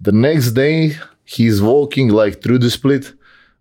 The 0.00 0.12
next 0.28 0.48
day, 0.64 0.80
he's 1.36 1.58
walking 1.72 2.08
like 2.22 2.34
through 2.42 2.60
the 2.66 2.70
Split. 2.78 3.04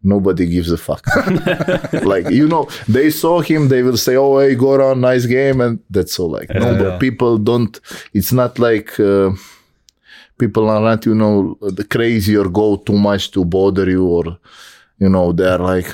Nobody 0.01 0.45
gives 0.45 0.71
a 0.71 0.77
fuck. 0.77 1.05
like 2.05 2.29
you 2.29 2.47
know, 2.47 2.69
they 2.87 3.09
saw 3.09 3.41
him. 3.41 3.67
They 3.67 3.83
will 3.83 3.97
say, 3.97 4.15
"Oh, 4.15 4.39
hey, 4.39 4.55
Goran, 4.55 4.99
nice 4.99 5.25
game," 5.25 5.59
and 5.61 5.79
that's 5.89 6.17
all. 6.19 6.29
Like 6.31 6.49
no, 6.49 6.75
but 6.77 6.99
people 6.99 7.37
don't. 7.37 7.77
It's 8.13 8.31
not 8.31 8.59
like. 8.59 8.97
Uh, 8.99 9.31
people 10.37 10.69
are 10.69 10.79
not, 10.79 11.05
you 11.05 11.13
know, 11.13 11.57
the 11.61 11.83
crazy 11.83 12.37
or 12.37 12.47
go 12.49 12.77
too 12.77 12.97
much 12.97 13.29
to 13.31 13.43
bother 13.43 13.89
you, 13.89 14.05
or 14.07 14.37
you 14.99 15.09
know, 15.09 15.33
they're 15.33 15.57
like, 15.57 15.87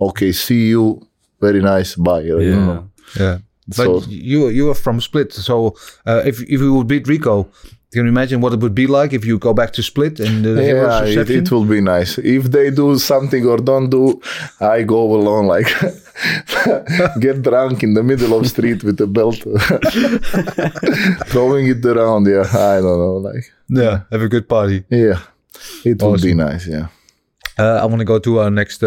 okay, 0.00 0.32
see 0.32 0.68
you, 0.68 1.06
very 1.40 1.60
nice, 1.60 1.96
bye. 1.96 2.22
You 2.22 2.40
Yeah. 2.40 2.54
know. 2.66 2.90
Yeah. 3.18 3.38
But 3.68 3.76
So- 3.76 4.02
you 4.08 4.48
you 4.48 4.70
are 4.70 4.74
from 4.74 5.00
Split, 5.00 5.32
so 5.34 5.76
uh, 6.06 6.22
if 6.24 6.40
if 6.42 6.60
you 6.60 6.72
would 6.74 6.86
beat 6.88 7.06
Rico, 7.06 7.48
can 7.92 8.04
you 8.04 8.08
imagine 8.08 8.40
what 8.40 8.52
it 8.52 8.60
would 8.60 8.74
be 8.74 8.86
like 8.86 9.12
if 9.12 9.24
you 9.24 9.36
go 9.38 9.52
back 9.52 9.72
to 9.72 9.82
Split 9.82 10.20
and 10.20 10.44
the 10.44 10.62
heroes 10.62 11.14
Yeah, 11.14 11.22
it, 11.22 11.30
it 11.30 11.50
will 11.50 11.64
be 11.64 11.80
nice. 11.80 12.18
If 12.18 12.44
they 12.44 12.70
do 12.70 12.96
something 12.98 13.44
or 13.46 13.56
don't 13.58 13.90
do, 13.90 14.20
I 14.60 14.82
go 14.82 15.00
alone, 15.14 15.46
like 15.46 15.66
get 17.20 17.42
drunk 17.42 17.82
in 17.82 17.94
the 17.94 18.02
middle 18.04 18.38
of 18.38 18.46
street 18.46 18.84
with 18.84 19.00
a 19.00 19.06
belt, 19.08 19.36
throwing 21.26 21.66
it 21.66 21.84
around. 21.84 22.26
Yeah, 22.26 22.46
I 22.74 22.80
don't 22.80 22.98
know, 23.04 23.16
like 23.16 23.44
yeah, 23.68 24.02
have 24.12 24.22
a 24.22 24.28
good 24.28 24.48
party. 24.48 24.84
yeah, 24.90 25.20
it 25.84 26.00
will 26.00 26.16
be 26.18 26.34
nice. 26.34 26.66
Yeah. 26.68 26.88
Uh, 27.58 27.78
I 27.82 27.84
want 27.84 27.98
to 27.98 28.06
go 28.06 28.18
to 28.18 28.38
our 28.38 28.50
next 28.50 28.82
uh, 28.82 28.86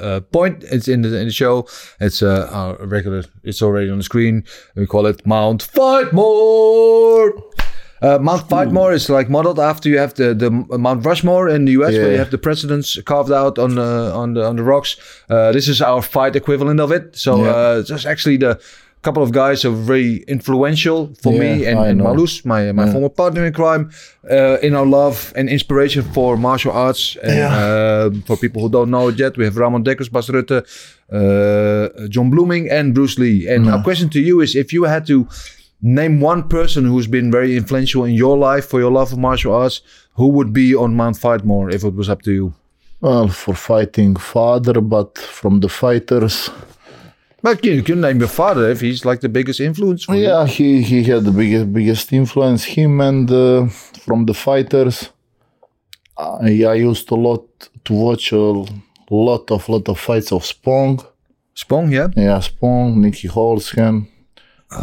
uh, 0.00 0.20
point. 0.20 0.62
It's 0.70 0.86
in 0.86 1.02
the 1.02 1.18
in 1.18 1.26
the 1.26 1.32
show. 1.32 1.66
It's 1.98 2.22
uh, 2.22 2.48
our 2.52 2.86
regular. 2.86 3.24
It's 3.42 3.60
already 3.62 3.90
on 3.90 3.96
the 3.98 4.04
screen. 4.04 4.44
We 4.76 4.86
call 4.86 5.06
it 5.06 5.26
Mount 5.26 5.62
Fight 5.62 6.12
More. 6.12 7.32
Uh, 8.04 8.18
Mount 8.18 8.42
Fightmore 8.48 8.92
is 8.92 9.08
like 9.08 9.30
modeled 9.30 9.58
after 9.58 9.88
you 9.88 9.98
have 9.98 10.12
the, 10.14 10.34
the 10.34 10.50
Mount 10.78 11.04
Rushmore 11.06 11.48
in 11.48 11.64
the 11.64 11.72
US, 11.80 11.92
where 11.94 12.12
you 12.12 12.18
have 12.18 12.30
the 12.30 12.38
presidents 12.38 12.98
carved 13.02 13.32
out 13.32 13.58
on 13.58 13.70
the 13.76 13.90
on 14.22 14.34
the 14.34 14.44
on 14.44 14.56
the 14.56 14.62
rocks. 14.62 14.96
Uh, 15.30 15.52
this 15.52 15.68
is 15.68 15.80
our 15.80 16.02
fight 16.02 16.36
equivalent 16.36 16.80
of 16.80 16.90
it. 16.92 17.16
So 17.16 17.30
Yeah. 17.36 17.50
uh, 17.56 17.82
just 17.82 18.04
actually 18.06 18.36
the 18.38 18.58
couple 19.02 19.22
of 19.22 19.30
guys 19.32 19.64
are 19.64 19.76
very 19.94 20.24
influential 20.28 20.98
for 21.22 21.32
me 21.32 21.66
and, 21.68 21.78
and. 21.78 21.98
Malus, 21.98 22.44
my 22.44 22.72
my 22.72 22.84
Yeah. 22.84 22.92
former 22.92 23.10
partner 23.10 23.42
in 23.46 23.52
crime, 23.52 23.84
uh, 24.30 24.66
in 24.66 24.74
our 24.74 24.86
love 24.86 25.32
and 25.36 25.48
inspiration 25.48 26.02
for 26.14 26.36
martial 26.36 26.72
arts. 26.72 27.16
And 27.22 27.40
uh, 27.64 28.10
for 28.26 28.36
people 28.36 28.60
who 28.62 28.68
don't 28.76 28.90
know 28.90 29.08
it 29.10 29.18
yet, 29.18 29.36
we 29.38 29.44
have 29.44 29.56
Ramon 29.62 29.82
Dekkers, 29.84 30.10
Bas 30.10 30.28
Rutte, 30.28 30.58
uh, 31.12 31.88
Jon 32.08 32.30
Bluming, 32.30 32.70
and 32.70 32.94
Bruce 32.94 33.18
Lee. 33.18 33.46
And 33.54 33.68
our 33.68 33.82
question 33.82 34.08
to 34.10 34.20
you 34.20 34.40
is: 34.42 34.54
If 34.54 34.72
you 34.72 34.84
had 34.84 35.06
to 35.06 35.26
name 35.84 36.20
one 36.20 36.48
person 36.48 36.84
who's 36.86 37.06
been 37.06 37.30
very 37.30 37.56
influential 37.56 38.04
in 38.04 38.14
your 38.14 38.36
life 38.38 38.64
for 38.66 38.80
your 38.80 38.90
love 38.90 39.12
of 39.12 39.18
martial 39.18 39.54
arts, 39.54 39.82
who 40.14 40.28
would 40.28 40.52
be 40.52 40.74
on 40.74 40.96
Mount 40.96 41.16
Fightmore 41.18 41.70
if 41.72 41.84
it 41.84 41.94
was 41.94 42.08
up 42.08 42.22
to 42.22 42.32
you? 42.32 42.54
Well, 43.00 43.28
for 43.28 43.54
fighting 43.54 44.16
father, 44.16 44.80
but 44.80 45.18
from 45.18 45.60
the 45.60 45.68
fighters, 45.68 46.50
But 47.42 47.62
you 47.62 47.82
can 47.82 48.00
name 48.00 48.20
your 48.20 48.30
father 48.30 48.70
if 48.70 48.80
he's 48.80 49.04
like 49.04 49.20
the 49.20 49.28
biggest 49.28 49.60
influence. 49.60 50.04
For 50.04 50.14
you. 50.14 50.22
yeah, 50.22 50.46
he 50.46 50.80
he 50.82 51.04
had 51.04 51.24
the 51.24 51.30
biggest 51.30 51.66
biggest 51.72 52.12
influence. 52.12 52.64
Him 52.64 53.00
and 53.02 53.30
uh, 53.30 53.66
from 54.06 54.24
the 54.24 54.32
fighters, 54.32 55.10
I, 56.16 56.64
I 56.72 56.74
used 56.90 57.10
a 57.10 57.14
lot 57.28 57.44
to 57.84 57.92
watch 57.92 58.32
a 58.32 58.64
lot 59.10 59.50
of 59.50 59.68
lot 59.68 59.88
of 59.88 59.98
fights 60.00 60.32
of 60.32 60.42
Spong. 60.44 61.00
Spong, 61.54 61.92
yeah. 61.92 62.08
Yeah, 62.16 62.40
Spong, 62.40 62.96
Nicky 63.02 63.28
Holzken, 63.28 64.06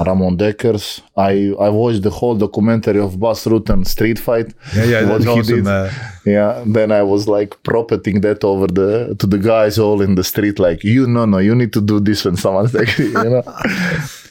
Ramon 0.07 0.37
Dekkers. 0.37 1.01
I 1.17 1.53
I 1.59 1.69
watched 1.69 2.01
the 2.03 2.09
whole 2.09 2.35
documentary 2.35 2.99
of 2.99 3.19
Bas 3.19 3.45
Rutten 3.45 3.85
street 3.85 4.19
fight. 4.19 4.53
Yeah, 4.75 4.85
yeah, 4.85 5.09
what 5.09 5.21
he 5.21 5.27
awesome. 5.29 5.55
did. 5.63 5.67
uh, 5.67 5.89
Yeah, 6.25 6.63
then 6.65 6.91
I 6.91 7.03
was 7.03 7.27
like 7.27 7.51
propagating 7.63 8.21
that 8.21 8.43
over 8.43 8.67
the 8.67 9.15
to 9.19 9.27
the 9.27 9.37
guys 9.37 9.77
all 9.79 10.01
in 10.01 10.15
the 10.15 10.23
street, 10.23 10.57
like 10.59 10.83
you 10.83 11.07
no 11.07 11.25
no, 11.25 11.37
you 11.39 11.55
need 11.55 11.73
to 11.73 11.81
do 11.81 11.99
this 11.99 12.25
when 12.25 12.35
someone's 12.37 12.73
like 12.79 12.97
you 12.97 13.11
know. 13.13 13.43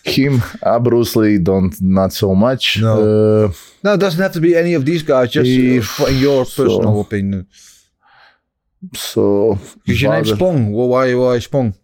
Him, 0.02 0.40
uh, 0.62 0.78
Bruce 0.80 1.14
Lee, 1.14 1.36
don't 1.38 1.74
not 1.82 2.12
so 2.14 2.34
much. 2.34 2.80
No. 2.80 2.94
Uh, 3.44 3.52
no, 3.84 3.94
it 3.94 4.00
doesn't 4.00 4.22
have 4.22 4.32
to 4.32 4.40
be 4.40 4.56
any 4.56 4.72
of 4.74 4.84
these 4.86 5.02
guys. 5.02 5.30
Just 5.30 5.50
uh, 5.50 5.76
If 5.78 6.00
in 6.08 6.16
your 6.18 6.46
so. 6.46 6.64
personal 6.64 7.00
opinion. 7.00 7.46
so 8.94 9.58
Because 9.84 10.02
your 10.02 10.12
father- 10.12 10.36
Spong. 10.36 10.70
Why 10.72 11.14
why 11.14 11.38
Spong? 11.38 11.74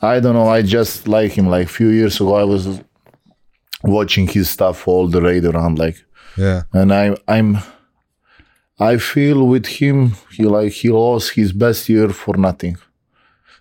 I 0.00 0.20
don't 0.20 0.34
know. 0.34 0.48
I 0.48 0.62
just 0.62 1.08
like 1.08 1.32
him. 1.32 1.48
Like 1.48 1.68
few 1.68 1.88
years 1.88 2.16
ago, 2.20 2.34
I 2.36 2.44
was 2.44 2.80
watching 3.84 4.26
his 4.28 4.48
stuff 4.50 4.86
all 4.88 5.08
the 5.08 5.20
raid 5.22 5.44
around, 5.44 5.78
like, 5.78 6.04
Yeah. 6.36 6.62
and 6.72 6.92
I 6.92 7.16
I'm 7.28 7.58
I 8.78 8.96
feel 8.98 9.46
with 9.46 9.66
him 9.66 10.12
he 10.32 10.44
like 10.44 10.72
he 10.72 10.88
lost 10.88 11.32
his 11.34 11.52
best 11.52 11.88
year 11.88 12.08
for 12.10 12.36
nothing. 12.36 12.76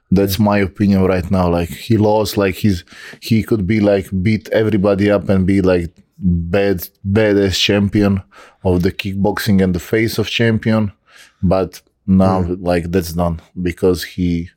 That's 0.09 0.39
my 0.39 0.57
opinion 0.59 1.03
right 1.05 1.29
now. 1.31 1.49
Like 1.49 1.69
he 1.69 1.97
lost 1.97 2.37
like 2.37 2.55
his 2.55 2.83
he 3.21 3.43
could 3.43 3.65
be 3.67 3.79
like 3.79 4.07
beat 4.23 4.49
everybody 4.49 5.09
up 5.11 5.29
and 5.29 5.45
be 5.45 5.61
like 5.61 5.91
bad 6.17 6.87
badass 7.07 7.55
champion 7.57 8.21
of 8.63 8.83
the 8.83 8.91
kickboxing 8.91 9.61
and 9.63 9.73
the 9.75 9.79
face 9.79 10.17
of 10.17 10.27
champion. 10.29 10.91
But 11.43 11.81
now 12.07 12.41
like 12.59 12.91
that's 12.91 13.13
done 13.13 13.41
because 13.61 14.03
he 14.03 14.49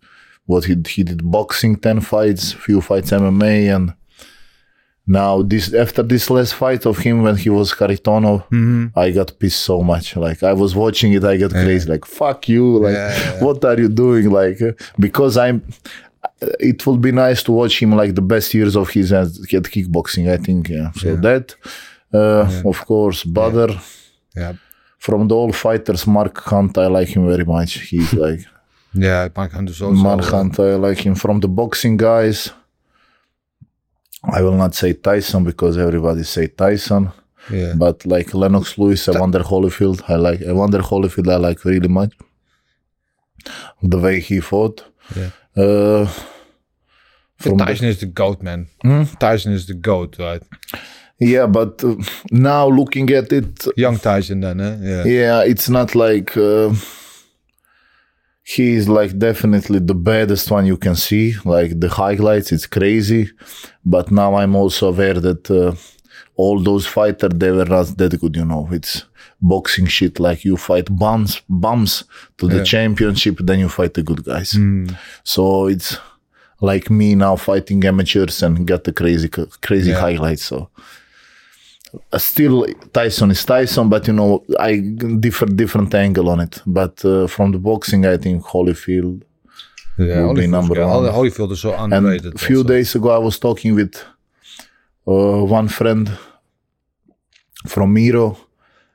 what 0.47 0.65
he 0.65 0.77
he 0.89 1.03
did 1.05 1.31
boxing 1.31 1.77
ten 1.77 2.01
fights, 2.01 2.53
few 2.53 2.81
fights 2.81 3.11
MMA 3.11 3.75
and 3.75 3.95
now 5.07 5.43
this 5.43 5.75
after 5.75 6.03
this 6.03 6.31
last 6.31 6.55
fight 6.55 6.87
of 6.87 6.99
him 6.99 7.23
when 7.23 7.37
he 7.37 7.51
was 7.51 7.73
Kharitonov, 7.73 8.45
I 8.97 9.11
got 9.11 9.39
pissed 9.39 9.61
so 9.61 9.83
much. 9.83 10.17
Like 10.17 10.43
I 10.43 10.53
was 10.55 10.75
watching 10.75 11.13
it, 11.13 11.25
I 11.25 11.37
got 11.37 11.51
crazy. 11.51 11.89
Like 11.89 12.05
fuck 12.07 12.49
you! 12.49 12.79
Like 12.79 13.43
what 13.43 13.65
are 13.65 13.79
you 13.79 13.89
doing? 13.89 14.31
Like 14.31 14.59
because 14.99 15.37
I'm. 15.37 15.63
It 16.59 16.87
would 16.87 17.01
be 17.03 17.13
nice 17.13 17.43
to 17.45 17.53
watch 17.53 17.81
him 17.83 17.93
like 17.95 18.15
the 18.15 18.23
best 18.23 18.55
years 18.55 18.77
of 18.77 18.89
his 18.91 19.13
at, 19.13 19.27
at 19.29 19.65
kickboxing. 19.65 20.31
I 20.33 20.39
think 20.39 20.69
yeah. 20.71 20.91
So 20.93 21.17
that, 21.17 21.55
uh, 22.13 22.63
of 22.65 22.85
course, 22.87 23.25
Badr. 23.25 23.73
Yeah. 24.35 24.55
From 24.99 25.29
the 25.29 25.35
old 25.35 25.55
fighters, 25.55 26.07
Mark 26.07 26.39
Hunt, 26.45 26.79
I 26.79 26.87
like 26.87 27.09
him 27.09 27.29
very 27.29 27.45
much. 27.45 27.75
He's 27.75 28.13
like 28.27 28.41
Yeah, 28.95 29.29
Mark 29.37 29.53
Hunter's 29.53 29.83
also. 29.83 30.03
Mark 30.03 30.25
Hunt, 30.25 30.59
I 30.59 30.75
like 30.77 30.99
him. 30.99 31.15
From 31.15 31.41
the 31.41 31.49
boxing 31.49 31.99
guys, 31.99 32.51
I 34.33 34.43
will 34.43 34.57
not 34.57 34.75
say 34.75 34.93
Tyson 34.95 35.45
because 35.45 35.77
everybody 35.79 36.23
say 36.25 36.47
Tyson. 36.49 37.11
yeah. 37.51 37.75
But 37.77 38.07
like 38.07 38.33
Lennox 38.35 38.79
Lewis, 38.79 39.09
Evander 39.09 39.41
Holyfield, 39.41 40.03
I 40.09 40.17
like 40.17 40.41
Evander 40.43 40.81
Holyfield. 40.81 41.31
I 41.33 41.37
like 41.37 41.65
really 41.65 41.89
much 41.89 42.13
the 43.83 43.99
way 43.99 44.21
he 44.21 44.41
fought. 44.41 44.85
Yeah. 45.15 45.31
Uh, 45.57 46.07
from 47.37 47.59
the- 47.59 47.65
Tyson 47.67 47.89
is 47.89 48.01
the 48.01 48.07
goat, 48.07 48.43
man. 48.43 48.67
Hmm? 48.83 49.03
Tyson 49.21 49.53
is 49.53 49.67
the 49.67 49.75
goat, 49.75 50.17
right? 50.19 50.43
yeah, 51.19 51.47
but 51.47 51.85
uh, 51.85 51.95
now 52.31 52.67
looking 52.69 53.11
at 53.11 53.33
it, 53.33 53.67
Young 53.77 53.99
Tyson, 53.99 54.41
then, 54.41 54.61
eh? 54.61 54.77
Yeah. 54.81 55.05
yeah, 55.05 55.43
it's 55.45 55.69
not 55.69 55.95
like 55.95 56.37
uh, 56.37 56.73
he 58.47 58.75
is 58.75 58.89
like 58.89 59.19
definitely 59.19 59.79
the 59.81 59.95
baddest 59.95 60.51
one 60.51 60.67
you 60.67 60.77
can 60.77 60.95
see. 60.97 61.35
Like 61.45 61.81
the 61.81 61.89
highlights, 61.89 62.53
it's 62.53 62.67
crazy. 62.67 63.31
But 63.85 64.11
now 64.11 64.35
I'm 64.37 64.55
also 64.55 64.89
aware 64.89 65.15
that 65.15 65.51
uh, 65.51 65.75
all 66.37 66.61
those 66.61 66.87
fighters 66.87 67.33
they 67.35 67.51
were 67.51 67.65
not 67.65 67.97
that 67.97 68.21
good. 68.21 68.37
You 68.37 68.45
know, 68.45 68.69
it's 68.71 69.05
boxing 69.41 69.87
shit. 69.87 70.21
Like 70.21 70.45
you 70.45 70.57
fight 70.59 70.89
bums, 70.95 71.41
bums 71.49 72.05
to 72.39 72.47
the 72.49 72.63
championship, 72.65 73.37
then 73.41 73.61
you 73.61 73.69
fight 73.71 73.95
the 73.95 74.03
good 74.03 74.23
guys. 74.25 74.55
So 75.23 75.67
it's 75.67 75.97
like 76.61 76.91
me 76.91 77.15
now 77.15 77.37
fighting 77.37 77.85
amateurs 77.85 78.43
and 78.43 78.67
get 78.67 78.85
the 78.85 78.93
crazy, 78.93 79.29
crazy 79.63 79.91
Yeah. 79.91 80.01
highlights. 80.01 80.45
So 80.45 80.69
still 82.19 82.67
Tyson 82.93 83.31
is 83.31 83.45
Tyson, 83.45 83.89
but 83.89 84.07
you 84.09 84.13
know 84.15 84.45
I 84.59 84.77
different 85.21 85.57
different 85.57 85.95
angle 85.95 86.29
on 86.29 86.41
it. 86.41 86.63
But 86.67 87.05
uh, 87.05 87.27
from 87.27 87.53
the 87.53 87.59
boxing, 87.59 88.05
I 88.07 88.17
think 88.19 88.43
Holyfield. 88.45 89.23
Yeah, 89.99 90.27
Would 90.27 90.37
be 90.37 90.47
number 90.49 90.75
one. 90.87 91.13
Holyfield 91.13 91.53
is 91.53 91.61
so 91.61 91.73
And 91.73 91.93
underrated. 91.93 92.35
a 92.35 92.39
few 92.39 92.59
also. 92.59 92.69
days 92.69 92.95
ago, 92.97 93.11
I 93.11 93.19
was 93.19 93.39
talking 93.39 93.75
with 93.77 93.95
uh, 95.07 95.45
one 95.59 95.69
friend 95.69 96.11
from 97.67 97.93
Miro, 97.95 98.37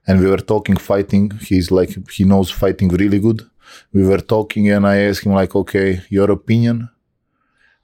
and 0.07 0.19
we 0.19 0.27
were 0.29 0.37
talking 0.53 0.75
fighting. 0.77 1.31
He's 1.41 1.71
like 1.71 1.91
he 2.11 2.23
knows 2.25 2.49
fighting 2.51 2.89
really 2.89 3.19
good. 3.19 3.41
We 3.93 4.03
were 4.05 4.19
talking, 4.35 4.69
and 4.69 4.85
I 4.85 4.97
asked 5.07 5.25
him 5.25 5.33
like, 5.33 5.55
"Okay, 5.55 6.01
your 6.09 6.29
opinion? 6.31 6.89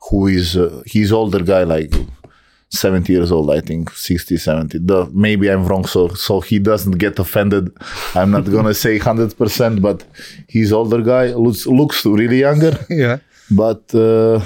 Who 0.09 0.27
is 0.27 0.55
uh, 0.57 0.83
he's 0.85 1.11
older 1.11 1.43
guy 1.43 1.63
like?" 1.63 1.93
70 2.75 3.11
years 3.13 3.31
old, 3.31 3.49
I 3.51 3.61
think, 3.61 3.91
60, 3.91 4.37
70. 4.37 4.79
The, 4.79 5.05
maybe 5.13 5.49
I'm 5.51 5.65
wrong, 5.65 5.85
so 5.85 6.09
so 6.09 6.41
he 6.41 6.59
doesn't 6.59 6.97
get 6.97 7.19
offended. 7.19 7.69
I'm 8.13 8.31
not 8.31 8.45
gonna 8.55 8.73
say 8.85 8.99
100%, 8.99 9.81
but 9.81 10.03
he's 10.47 10.71
older 10.71 11.01
guy, 11.01 11.25
looks, 11.33 11.65
looks 11.67 12.05
really 12.05 12.39
younger 12.39 12.73
Yeah. 12.89 13.17
but 13.51 13.83
uh, 13.95 14.39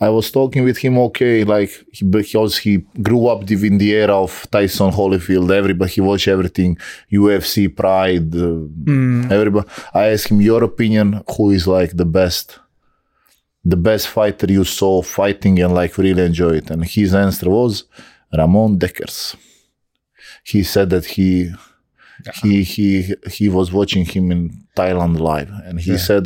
I 0.00 0.10
was 0.10 0.30
talking 0.30 0.62
with 0.64 0.78
him. 0.78 0.96
Okay, 1.08 1.42
like 1.42 1.70
he, 1.92 2.04
because 2.04 2.58
he 2.58 2.72
grew 3.02 3.26
up 3.26 3.50
in 3.50 3.78
the 3.78 3.90
era 3.94 4.14
of 4.26 4.46
Tyson 4.52 4.92
Holyfield. 4.92 5.50
Everybody 5.50 5.90
he 5.90 6.00
watched 6.00 6.28
everything, 6.28 6.78
UFC, 7.10 7.68
Pride, 7.74 8.32
uh, 8.36 9.34
everybody. 9.34 9.66
I 9.92 10.04
asked 10.12 10.28
him 10.30 10.40
your 10.40 10.62
opinion. 10.62 11.06
Who 11.36 11.50
is 11.50 11.66
like 11.66 11.96
the 11.96 12.04
best, 12.04 12.60
the 13.68 13.80
best 13.90 14.06
fighter 14.08 14.48
you 14.58 14.64
saw 14.64 15.02
fighting 15.02 15.54
and 15.62 15.74
like 15.80 15.98
really 15.98 16.24
enjoy 16.30 16.54
it? 16.60 16.70
And 16.70 16.84
his 16.84 17.14
answer 17.14 17.48
was 17.58 17.84
Ramon 18.36 18.78
Dekkers. 18.78 19.36
He 20.44 20.62
said 20.62 20.90
that 20.90 21.06
he. 21.14 21.52
He 22.42 22.64
he 22.74 23.14
he 23.36 23.48
was 23.48 23.72
watching 23.78 24.04
him 24.04 24.32
in 24.34 24.40
Thailand 24.76 25.20
live, 25.30 25.52
and 25.66 25.78
he 25.78 25.96
said, 26.08 26.24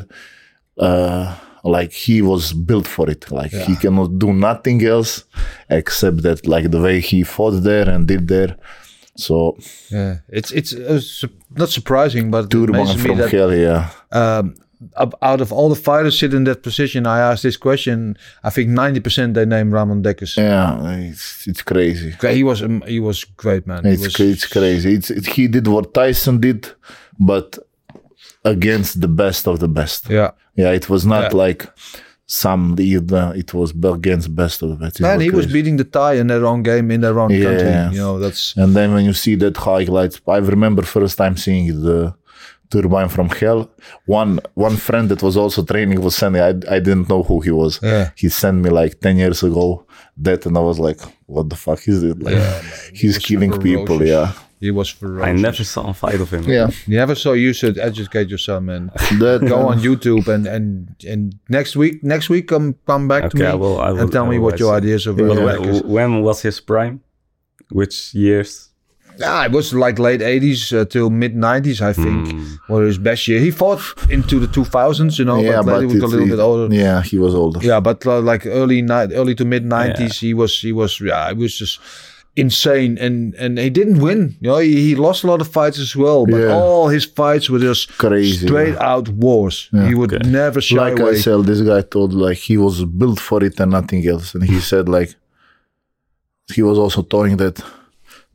uh, 0.79 1.37
like 1.77 1.93
he 1.93 2.23
was 2.23 2.53
built 2.53 2.87
for 2.89 3.11
it. 3.11 3.31
Like 3.31 3.53
he 3.53 3.77
cannot 3.77 4.19
do 4.19 4.33
nothing 4.33 4.83
else 4.85 5.25
except 5.69 6.23
that, 6.23 6.47
like 6.47 6.71
the 6.71 6.81
way 6.81 7.01
he 7.01 7.23
fought 7.23 7.63
there 7.63 7.89
and 7.89 8.09
did 8.09 8.27
there. 8.29 8.57
So 9.17 9.59
Yeah. 9.91 10.19
It's 10.29 10.51
it's 10.53 10.73
uh, 10.73 11.01
su- 11.01 11.29
not 11.51 11.69
surprising, 11.69 12.31
but 12.31 12.45
it 12.45 12.51
Turban 12.51 12.75
amazes 12.75 12.97
me 12.97 13.03
from 13.03 13.19
that 13.19 13.31
hell, 13.31 13.55
yeah. 13.55 13.91
um, 14.11 14.55
out 15.31 15.41
of 15.41 15.53
all 15.53 15.69
the 15.69 15.77
fighters 15.91 16.19
sitting 16.19 16.39
in 16.39 16.45
that 16.45 16.63
position, 16.63 17.07
I 17.07 17.19
asked 17.21 17.43
this 17.43 17.57
question. 17.57 18.17
I 18.45 18.51
think 18.51 18.69
ninety 18.71 19.01
percent 19.01 19.35
they 19.35 19.45
name 19.47 19.73
Ramon 19.73 20.03
Dekkers. 20.03 20.37
Yeah, 20.37 20.99
it's 21.11 21.47
it's 21.47 21.63
crazy. 21.63 22.15
He 22.39 22.43
was 22.45 22.63
um, 22.63 22.83
he 22.87 23.01
was 23.01 23.25
great, 23.25 23.67
man. 23.67 23.85
It's 23.87 24.03
was, 24.03 24.21
it's 24.21 24.47
crazy. 24.47 24.95
It's 24.95 25.11
it, 25.11 25.27
he 25.27 25.49
did 25.49 25.67
what 25.67 25.95
Tyson 25.95 26.41
did, 26.41 26.69
but 27.19 27.59
against 28.45 29.01
the 29.01 29.09
best 29.09 29.47
of 29.47 29.61
the 29.61 29.69
best. 29.69 30.09
Yeah. 30.11 30.31
Yeah, 30.57 30.73
it 30.73 30.89
was 30.89 31.07
not 31.07 31.33
Yeah. 31.33 31.39
like 31.45 31.63
some 32.27 32.77
it, 32.79 33.13
uh, 33.13 33.33
it 33.37 33.53
was 33.55 33.73
against 33.85 34.35
best 34.35 34.63
of 34.63 34.81
it. 34.83 34.95
It 34.97 35.01
Man, 35.01 35.21
he 35.21 35.31
was 35.31 35.47
beating 35.47 35.77
the 35.77 35.85
Thai 35.85 36.15
in 36.15 36.27
their 36.29 36.45
own 36.47 36.63
game 36.63 36.91
in 36.91 37.01
their 37.01 37.19
own 37.21 37.31
Yeah. 37.31 37.45
country. 37.45 37.97
You 37.97 38.03
know, 38.05 38.19
that's 38.19 38.55
And 38.57 38.75
then 38.77 38.95
when 38.95 39.05
you 39.05 39.13
see 39.13 39.35
that 39.37 39.57
highlights, 39.57 40.21
I 40.27 40.39
remember 40.39 40.83
first 40.83 41.19
time 41.19 41.37
seeing 41.37 41.67
the 41.89 42.15
turbine 42.73 43.09
from 43.17 43.29
hell. 43.41 43.61
One 44.21 44.33
one 44.69 44.77
friend 44.87 45.07
that 45.11 45.23
was 45.23 45.37
also 45.43 45.61
training 45.73 45.99
was 46.07 46.15
sending. 46.21 46.43
I 46.51 46.53
I 46.77 46.79
didn't 46.87 47.09
know 47.13 47.23
who 47.29 47.37
he 47.47 47.53
was. 47.63 47.73
Yeah. 47.83 48.05
He 48.23 48.29
sent 48.43 48.57
me 48.65 48.71
like 48.81 48.93
ten 49.05 49.15
years 49.23 49.41
ago 49.49 49.67
that, 50.25 50.41
and 50.47 50.55
I 50.57 50.61
was 50.71 50.79
like, 50.87 51.01
what 51.35 51.47
the 51.51 51.57
fuck 51.65 51.81
is 51.93 52.03
it? 52.11 52.19
Like 52.27 52.43
he's 53.01 53.17
was 53.17 53.25
killing 53.29 53.53
people. 53.69 53.99
Yeah, 54.15 54.29
he 54.65 54.71
was 54.71 54.89
ferocious. 54.99 55.29
I 55.29 55.33
never 55.49 55.65
saw 55.75 55.83
a 55.91 55.95
fight 56.03 56.21
of 56.25 56.31
him. 56.35 56.45
yeah. 56.57 56.69
You 56.91 56.97
never 57.03 57.15
saw 57.23 57.31
you 57.47 57.53
should 57.61 57.77
educate 57.91 58.29
yourself, 58.35 58.61
man. 58.71 58.91
That 59.23 59.39
Go 59.53 59.59
on 59.73 59.79
YouTube 59.87 60.27
and 60.35 60.45
and 60.57 60.67
and 61.13 61.23
next 61.49 61.73
week 61.83 61.95
next 62.15 62.27
week 62.33 62.45
come 62.53 62.67
come 62.87 63.05
back 63.13 63.23
to 63.31 63.37
me 63.39 63.47
I 63.47 63.55
will- 63.63 63.81
I 63.87 63.91
will- 63.93 64.01
and 64.01 64.13
tell 64.13 64.27
I 64.27 64.31
me 64.33 64.39
what 64.45 64.59
your 64.63 64.73
ideas 64.81 65.07
of 65.09 65.17
But 65.17 65.39
when, 65.47 65.59
is. 65.71 65.83
when 65.97 66.11
was 66.27 66.43
his 66.49 66.61
prime? 66.61 66.97
Which 67.71 67.97
years? 68.15 68.69
Yeah, 69.23 69.47
it 69.47 69.53
was 69.53 69.73
like 69.85 69.97
late 70.09 70.21
80s 70.21 70.61
uh, 70.73 70.85
till 70.95 71.09
mid 71.23 71.35
90s, 71.37 71.81
I 71.91 71.93
think, 72.05 72.21
Hmm. 72.33 72.45
were 72.73 72.85
his 72.91 72.99
best 73.09 73.23
year. 73.29 73.41
He 73.41 73.51
fought 73.51 73.81
into 74.17 74.35
the 74.45 74.49
2000s, 74.49 75.19
you 75.19 75.25
know, 75.25 75.41
yeah, 75.41 75.63
but 75.63 75.81
later 75.81 75.95
he 75.95 76.01
was 76.01 76.03
a 76.03 76.07
little 76.17 76.29
bit 76.37 76.43
older. 76.51 76.67
Yeah, 76.75 76.83
Yeah, 76.83 77.03
he 77.11 77.19
was 77.19 77.35
older. 77.43 77.61
Yeah, 77.71 77.81
but 77.89 77.99
uh, 78.07 78.21
like 78.33 78.43
early 78.47 78.81
ni- 78.83 79.15
early 79.21 79.35
to 79.41 79.45
mid 79.45 79.65
90s, 79.65 80.15
he 80.27 80.33
was 80.35 80.53
he 80.67 80.73
was 80.81 81.01
yeah, 81.01 81.29
he 81.33 81.39
was 81.47 81.55
just 81.63 81.75
insane, 82.35 82.93
and 83.07 83.15
and 83.43 83.59
he 83.59 83.71
didn't 83.71 83.99
win. 84.09 84.21
You 84.41 84.49
know, 84.51 84.59
he, 84.59 84.73
he 84.89 84.93
lost 85.07 85.21
a 85.25 85.27
lot 85.33 85.41
of 85.45 85.49
fights 85.59 85.79
as 85.87 85.93
well, 86.05 86.21
but 86.33 86.41
Yeah. 86.41 86.55
all 86.59 86.89
his 86.97 87.05
fights 87.21 87.47
were 87.51 87.63
just 87.71 87.83
Crazy, 88.05 88.47
straight 88.47 88.77
out 88.93 89.07
wars. 89.25 89.57
He 89.89 89.95
would 89.99 90.13
Okay. 90.15 90.31
never 90.41 90.61
shy 90.61 90.77
like 90.87 90.99
away. 90.99 91.11
I 91.11 91.25
said, 91.27 91.39
this 91.51 91.61
guy 91.71 91.81
told 91.95 92.11
like 92.27 92.39
he 92.51 92.57
was 92.67 92.77
built 93.01 93.21
for 93.29 93.39
it 93.49 93.61
and 93.61 93.71
nothing 93.79 94.03
else. 94.13 94.27
And 94.35 94.43
he 94.53 94.59
said 94.71 94.85
like 94.99 95.11
he 96.57 96.63
was 96.63 96.79
also 96.85 97.03
talking 97.03 97.37
that 97.45 97.57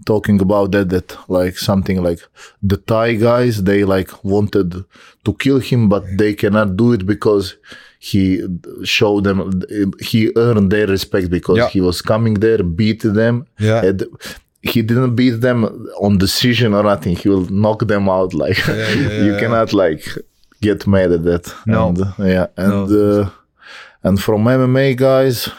talking 0.06 0.40
about 0.42 0.72
that 0.72 0.90
that 0.90 1.18
like 1.28 1.58
something 1.58 2.02
like 2.04 2.20
the 2.62 2.78
Thai 2.78 3.16
guys 3.16 3.64
they 3.64 3.84
like 3.84 4.24
wanted 4.24 4.86
to 5.26 5.34
kill 5.34 5.60
him 5.60 5.90
but 5.90 6.04
they 6.18 6.34
cannot 6.34 6.78
do 6.78 6.94
it 6.94 7.06
because 7.06 7.56
he 8.00 8.42
showed 8.84 9.24
them 9.24 9.62
he 10.00 10.32
earned 10.36 10.72
their 10.72 10.88
respect 10.88 11.30
because 11.30 11.58
Yeah. 11.58 11.70
he 11.70 11.82
was 11.82 12.02
coming 12.02 12.36
there 12.36 12.62
beat 12.64 13.02
them 13.02 13.48
Yeah. 13.60 13.84
and 13.86 14.04
he 14.62 14.82
didn't 14.82 15.16
beat 15.16 15.42
them 15.42 15.66
on 16.00 16.18
decision 16.18 16.74
or 16.74 16.84
nothing 16.84 17.16
he 17.16 17.28
will 17.30 17.48
knock 17.50 17.80
them 17.88 18.08
out 18.08 18.34
like 18.44 18.58
you 18.68 19.32
yeah. 19.32 19.40
cannot 19.40 19.74
like 19.74 20.04
get 20.62 20.86
mad 20.88 21.12
at 21.12 21.24
that 21.24 21.54
No. 21.66 21.90
and, 21.90 21.98
yeah 22.20 22.48
and 22.56 22.90
uh, 22.92 23.30
and 24.04 24.20
from 24.22 24.44
mma 24.44 24.96
guys 24.96 25.50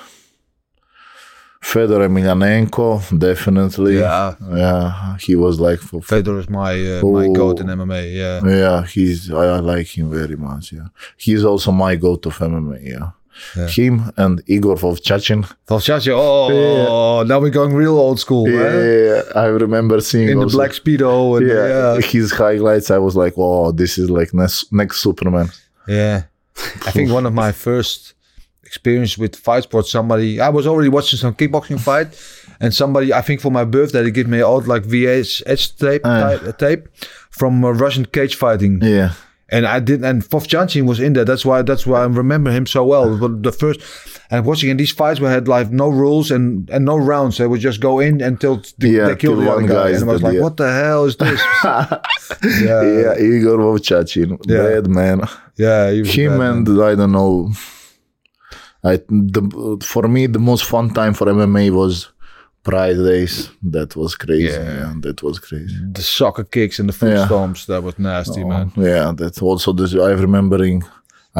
Fedor 1.60 2.00
Emelianenko, 2.08 3.18
definitely. 3.18 3.98
Yeah. 3.98 4.34
yeah, 4.54 5.16
he 5.18 5.34
was 5.34 5.58
like 5.60 5.80
for 5.80 6.00
Fedor 6.00 6.38
is 6.38 6.48
my 6.48 6.72
uh, 6.72 7.02
my 7.02 7.26
Oh. 7.26 7.32
goat 7.32 7.60
in 7.60 7.66
MMA. 7.66 8.14
Yeah, 8.14 8.40
yeah, 8.48 8.86
he's 8.86 9.30
I, 9.30 9.56
I 9.56 9.58
like 9.60 9.86
him 9.98 10.10
very 10.10 10.36
much. 10.36 10.72
Yeah, 10.72 10.88
he's 11.16 11.44
also 11.44 11.72
my 11.72 11.96
go-to 11.96 12.28
of 12.28 12.38
MMA. 12.38 12.80
Yeah, 12.82 13.10
him 13.68 14.12
and 14.16 14.42
Igor 14.46 14.76
Vovchanchyn. 14.76 15.44
Valchacha. 15.68 16.12
Oh, 16.14 17.22
now 17.26 17.38
we're 17.40 17.50
going 17.50 17.74
real 17.74 17.98
old 17.98 18.18
school. 18.20 18.48
Yeah, 18.48 19.22
I 19.34 19.46
remember 19.46 20.00
seeing 20.00 20.28
In 20.28 20.40
the 20.40 20.46
black 20.46 20.70
speedo 20.72 21.38
and 21.38 21.46
Yeah, 21.48 21.94
yeah, 21.94 22.00
his 22.00 22.32
highlights. 22.32 22.90
I 22.90 22.98
was 22.98 23.14
like, 23.16 23.34
oh, 23.36 23.72
this 23.72 23.98
is 23.98 24.10
like 24.10 24.32
next, 24.34 24.72
next 24.72 25.00
Superman. 25.00 25.48
Yeah. 25.86 26.22
I 26.86 26.90
think 26.90 27.10
one 27.12 27.26
of 27.26 27.32
my 27.32 27.52
first 27.52 28.14
experience 28.68 29.18
with 29.22 29.34
fight 29.46 29.64
sports, 29.64 29.90
somebody, 29.90 30.40
I 30.40 30.50
was 30.50 30.66
already 30.66 30.90
watching 30.90 31.18
some 31.18 31.34
kickboxing 31.34 31.80
fight, 31.88 32.08
and 32.60 32.70
somebody, 32.72 33.12
I 33.12 33.22
think 33.26 33.40
for 33.40 33.50
my 33.50 33.64
birthday, 33.64 34.02
they 34.02 34.10
gave 34.18 34.28
me 34.28 34.40
old 34.42 34.66
like 34.68 34.84
VHS 34.84 35.62
tape, 35.78 36.02
Ah. 36.04 36.20
type, 36.38 36.58
tape 36.58 36.82
from 37.30 37.64
uh, 37.64 37.70
Russian 37.84 38.04
cage 38.16 38.34
fighting. 38.36 38.74
Yeah, 38.82 39.10
And 39.50 39.64
I 39.66 39.80
did, 39.80 40.04
and 40.04 40.22
Vovchanchyn 40.32 40.84
was 40.86 40.98
in 41.00 41.12
there. 41.14 41.24
That's 41.24 41.44
why, 41.48 41.62
that's 41.62 41.86
why 41.86 41.98
I 42.02 42.06
remember 42.06 42.50
him 42.50 42.66
so 42.66 42.82
well. 42.92 43.16
But 43.22 43.42
the 43.42 43.52
first, 43.52 43.80
and 44.30 44.44
watching 44.44 44.68
in 44.70 44.76
these 44.76 44.92
fights, 45.00 45.20
we 45.20 45.26
had 45.36 45.48
like 45.48 45.68
no 45.72 45.88
rules 45.88 46.30
and 46.30 46.68
and 46.74 46.84
no 46.84 46.96
rounds. 47.12 47.34
They 47.38 47.46
would 47.50 47.62
just 47.68 47.80
go 47.80 47.94
in 48.06 48.20
until 48.30 48.54
the, 48.80 48.88
Yeah, 48.96 49.06
they 49.08 49.16
killed 49.16 49.36
till 49.38 49.44
the 49.44 49.50
other 49.50 49.62
one 49.62 49.66
guy. 49.76 49.88
And 49.96 50.04
I 50.04 50.12
was 50.12 50.22
like, 50.22 50.34
yeah. 50.36 50.42
what 50.44 50.56
the 50.60 50.68
hell 50.80 51.04
is 51.08 51.16
this? 51.16 51.40
yeah, 51.64 52.82
yeah, 53.02 53.14
Igor 53.18 53.56
Vovchanchyn, 53.58 54.30
Yeah. 54.44 54.62
bad 54.68 54.86
man. 55.00 55.18
yeah. 55.56 55.90
him 55.90 56.30
bad, 56.32 56.38
man. 56.38 56.56
and 56.68 56.82
I 56.82 56.94
don't 57.00 57.12
know. 57.12 57.50
I 58.90 58.94
the 59.08 59.42
for 59.92 60.04
me 60.14 60.22
the 60.36 60.38
most 60.50 60.64
fun 60.64 60.86
time 61.00 61.14
for 61.14 61.26
MMA 61.26 61.70
was 61.80 61.94
Pride 62.68 62.96
Days. 63.10 63.34
That 63.74 63.90
was 63.96 64.14
crazy. 64.24 64.48
Yeah. 64.58 64.78
Yeah, 64.80 64.92
that 65.06 65.22
was 65.22 65.36
crazy. 65.38 65.76
the 65.98 66.02
soccer 66.02 66.44
kicks 66.44 66.78
and 66.80 66.88
the 66.88 66.92
foot 66.92 67.10
Yeah. 67.10 67.26
stomps. 67.28 67.66
That 67.66 67.82
was 67.82 67.98
nasty, 67.98 68.42
oh, 68.42 68.48
man. 68.48 68.66
Yeah, 68.76 69.12
that's 69.20 69.40
also 69.42 69.72
the 69.72 69.86
I 70.02 70.12
remembering. 70.26 70.82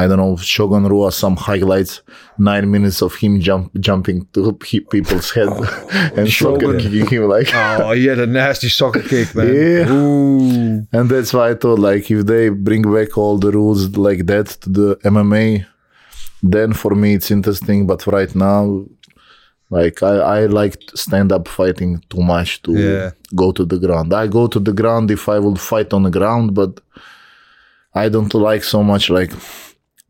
I 0.01 0.07
don't 0.07 0.18
know 0.18 0.36
Shogun 0.36 0.84
Rua 0.86 1.11
some 1.11 1.36
highlights. 1.36 2.03
Nine 2.38 2.70
minutes 2.70 3.03
of 3.03 3.12
him 3.22 3.40
jump 3.40 3.64
jumping 3.80 4.18
to 4.32 4.53
people's 4.94 5.30
head 5.36 5.49
oh, 5.51 6.12
and 6.16 6.26
soccer 6.30 6.61
Shogun. 6.61 6.78
kicking 6.80 7.07
him 7.07 7.22
like. 7.28 7.49
Oh, 7.55 7.92
he 7.92 8.07
had 8.07 8.20
a 8.20 8.26
nasty 8.26 8.68
soccer 8.68 9.03
kick, 9.03 9.34
man. 9.34 9.46
Yeah. 9.49 9.90
Ooh. 9.90 10.86
And 10.92 11.11
that's 11.11 11.32
why 11.34 11.51
I 11.51 11.55
thought 11.55 11.80
like 11.90 12.05
if 12.11 12.26
they 12.26 12.49
bring 12.51 12.82
back 12.96 13.18
all 13.18 13.38
the 13.38 13.51
rules 13.51 13.96
like 13.96 14.26
that 14.26 14.46
to 14.62 14.68
the 14.70 14.88
MMA, 15.05 15.66
then 16.43 16.72
for 16.72 16.95
me 16.95 17.14
it's 17.14 17.30
interesting. 17.30 17.86
But 17.86 18.07
right 18.07 18.34
now, 18.34 18.84
like 19.70 20.03
I, 20.03 20.14
I 20.16 20.47
like 20.47 20.76
stand 20.95 21.32
up 21.32 21.49
fighting 21.49 22.03
too 22.11 22.22
much 22.22 22.62
to 22.62 22.72
Yeah. 22.72 23.11
go 23.34 23.53
to 23.53 23.64
the 23.64 23.78
ground. 23.78 24.12
I 24.14 24.26
go 24.26 24.47
to 24.47 24.59
the 24.61 24.72
ground 24.72 25.11
if 25.11 25.28
I 25.28 25.39
will 25.39 25.57
fight 25.57 25.93
on 25.93 26.03
the 26.05 26.11
ground, 26.11 26.55
but 26.55 26.80
I 27.95 28.09
don't 28.09 28.32
like 28.34 28.64
so 28.64 28.82
much 28.82 29.11
like 29.11 29.32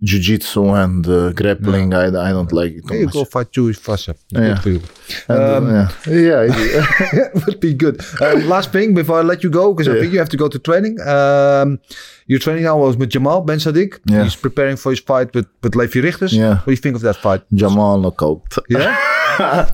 jiu-jitsu 0.03 0.65
and 0.75 1.07
uh, 1.09 1.33
grappling. 1.33 1.93
I, 1.93 2.07
I 2.07 2.31
don't 2.31 2.53
like 2.53 2.73
it 2.73 2.87
too 2.87 2.95
You 2.97 3.05
much. 3.07 3.15
go 3.15 3.25
fight 3.25 3.51
Jewish 3.51 3.79
Fassa. 3.79 4.15
Yeah. 4.31 4.41
Good 4.41 4.63
for 4.63 4.69
you. 4.71 4.81
And, 5.29 5.39
uh, 5.39 5.57
Um, 5.57 5.67
yeah, 5.69 5.89
yeah, 6.07 6.47
it- 6.49 7.35
would 7.47 7.61
be 7.61 7.75
good. 7.75 8.01
Um, 8.23 8.47
last 8.49 8.71
thing 8.73 8.95
before 8.95 9.19
I 9.19 9.23
let 9.23 9.43
you 9.43 9.51
go, 9.51 9.73
because 9.75 9.89
I 9.89 9.99
think 10.01 10.13
you 10.13 10.19
have 10.21 10.29
to 10.31 10.37
go 10.37 10.49
to 10.49 10.59
training. 10.59 11.01
Um, 11.01 11.81
you're 12.27 12.39
training 12.39 12.65
now 12.65 12.79
was 12.79 12.97
with 12.97 13.11
Jamal 13.11 13.41
Ben 13.41 13.59
Saddik. 13.59 13.99
Yeah. 14.07 14.23
He's 14.25 14.37
preparing 14.37 14.77
for 14.77 14.91
his 14.91 15.01
fight 15.01 15.35
with, 15.35 15.47
with 15.63 15.75
Levi 15.75 16.01
Rigters. 16.01 16.33
Yeah. 16.33 16.57
What 16.59 16.65
do 16.67 16.71
you 16.73 16.77
think 16.77 16.95
of 16.97 17.03
that 17.03 17.17
fight? 17.17 17.43
Jamal 17.55 17.99
knockout. 18.01 18.43
Yeah? 18.69 19.71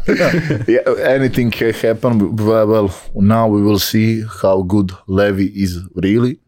yeah, 0.69 0.81
anything 1.17 1.51
can 1.51 1.73
happen. 1.73 2.37
Well, 2.37 2.67
well, 2.67 2.95
now 3.15 3.49
we 3.49 3.63
will 3.63 3.79
see 3.79 4.23
how 4.43 4.61
good 4.63 4.93
Levi 5.07 5.51
is 5.55 5.81
really. 5.95 6.39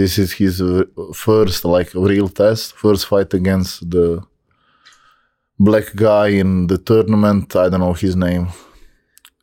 This 0.00 0.12
is 0.22 0.30
his 0.40 0.54
uh, 0.60 0.84
first 1.14 1.64
like 1.64 1.90
real 1.94 2.28
test, 2.28 2.74
first 2.84 3.02
fight 3.10 3.32
against 3.40 3.72
the 3.94 4.06
black 5.58 5.86
guy 5.94 6.28
in 6.42 6.66
the 6.66 6.78
tournament. 6.78 7.56
I 7.56 7.68
don't 7.70 7.80
know 7.80 7.94
his 7.94 8.14
name. 8.14 8.48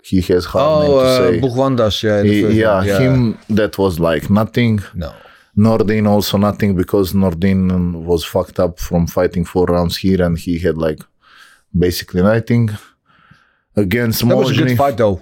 He 0.10 0.20
has 0.30 0.44
hard 0.46 0.70
oh, 0.70 0.82
name 0.82 0.92
to 0.92 0.98
uh, 0.98 1.18
say. 1.18 1.40
Bugwandas, 1.44 1.96
yeah. 2.04 2.22
He- 2.24 2.42
first 2.44 2.56
yeah, 2.56 3.00
him 3.00 3.40
that 3.60 3.74
was 3.84 4.00
like 4.00 4.30
nothing. 4.30 4.80
No. 4.94 5.12
Nordin 5.58 6.08
also 6.08 6.38
nothing 6.38 6.76
because 6.76 7.14
Nordin 7.14 8.04
was 8.10 8.24
fucked 8.24 8.60
up 8.60 8.80
from 8.80 9.08
fighting 9.08 9.46
four 9.46 9.66
rounds 9.66 9.98
here 9.98 10.22
and 10.22 10.38
he 10.38 10.58
had 10.60 10.78
like 10.78 11.00
basically 11.78 12.22
nothing 12.22 12.70
against 13.76 14.28
That 14.28 14.36
was 14.36 14.52
a 14.52 14.64
good 14.64 14.78
fight, 14.78 14.98
though. 14.98 15.22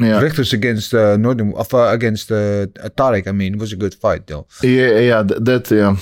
Yeah. 0.00 0.20
Rigters 0.22 0.52
against 0.54 0.94
uh, 0.94 1.16
Nordin, 1.18 1.54
of, 1.54 1.74
uh, 1.74 1.92
against 1.92 2.32
uh, 2.32 2.66
Tarik, 2.96 3.26
I 3.26 3.32
mean, 3.32 3.54
it 3.54 3.60
was 3.60 3.72
a 3.72 3.76
good 3.76 3.94
fight, 3.94 4.26
though. 4.26 4.46
Yeah, 4.62 4.98
yeah, 4.98 5.22
that 5.22 5.70
yeah, 5.70 5.96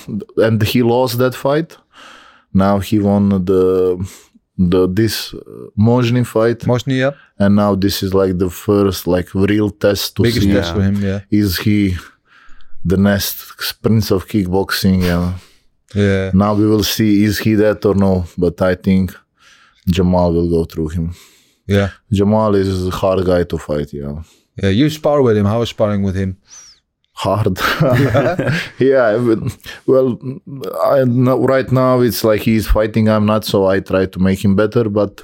and 0.47 0.62
he 0.62 0.83
lost 0.85 1.19
that 1.19 1.35
fight. 1.35 1.77
Now 2.55 2.79
he 2.79 3.01
won 3.01 3.29
the 3.45 3.99
the 4.57 4.89
this 4.89 5.35
uh, 5.35 5.39
Mojni 5.77 6.25
fight, 6.25 6.61
Mosnia, 6.66 7.15
and 7.39 7.57
now 7.57 7.75
this 7.75 8.03
is 8.03 8.15
like 8.15 8.39
the 8.39 8.51
first 8.51 9.07
like 9.07 9.35
real 9.35 9.70
test 9.70 10.16
to 10.16 10.23
biggest 10.23 10.47
see 10.47 10.53
test 10.53 10.75
for 10.75 10.83
him, 10.83 10.97
yeah. 11.03 11.20
is 11.31 11.59
he 11.59 11.97
the 12.85 12.97
next 12.97 13.83
prince 13.83 14.11
of 14.12 14.27
kickboxing. 14.29 15.03
Yeah. 15.03 15.35
Yeah. 15.95 16.31
Now 16.35 16.55
we 16.55 16.66
will 16.66 16.85
see 16.85 17.25
is 17.25 17.39
he 17.39 17.55
that 17.55 17.85
or 17.85 17.95
no, 17.95 18.27
but 18.37 18.61
I 18.62 18.75
think 18.75 19.15
Jamal 19.89 20.33
will 20.33 20.51
go 20.51 20.65
through 20.65 20.89
him. 20.89 21.15
Yeah. 21.69 21.90
Jamal 22.11 22.55
is 22.55 22.89
a 22.89 22.90
hard 22.90 23.24
guy 23.24 23.45
to 23.45 23.59
fight. 23.59 23.93
Yeah. 23.93 24.23
Yeah, 24.62 24.70
you 24.70 24.90
spar 24.90 25.23
with 25.23 25.36
him. 25.36 25.47
How 25.47 25.61
was 25.61 25.70
sparring 25.70 26.03
with 26.03 26.16
him? 26.16 26.39
hard. 27.19 27.59
yeah, 28.78 29.19
well, 29.86 30.19
I 30.85 31.05
know 31.05 31.45
right 31.45 31.70
now 31.73 32.01
it's 32.01 32.23
like 32.23 32.43
he's 32.43 32.66
fighting. 32.69 33.09
I'm 33.09 33.27
not, 33.27 33.45
so 33.45 33.66
I 33.66 33.81
try 33.81 34.07
to 34.07 34.19
make 34.20 34.45
him 34.45 34.55
better. 34.55 34.89
But 34.89 35.23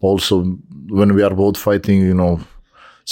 also, 0.00 0.42
when 0.88 1.14
we 1.14 1.22
are 1.22 1.34
both 1.34 1.56
fighting, 1.56 2.00
you 2.00 2.14
know, 2.14 2.40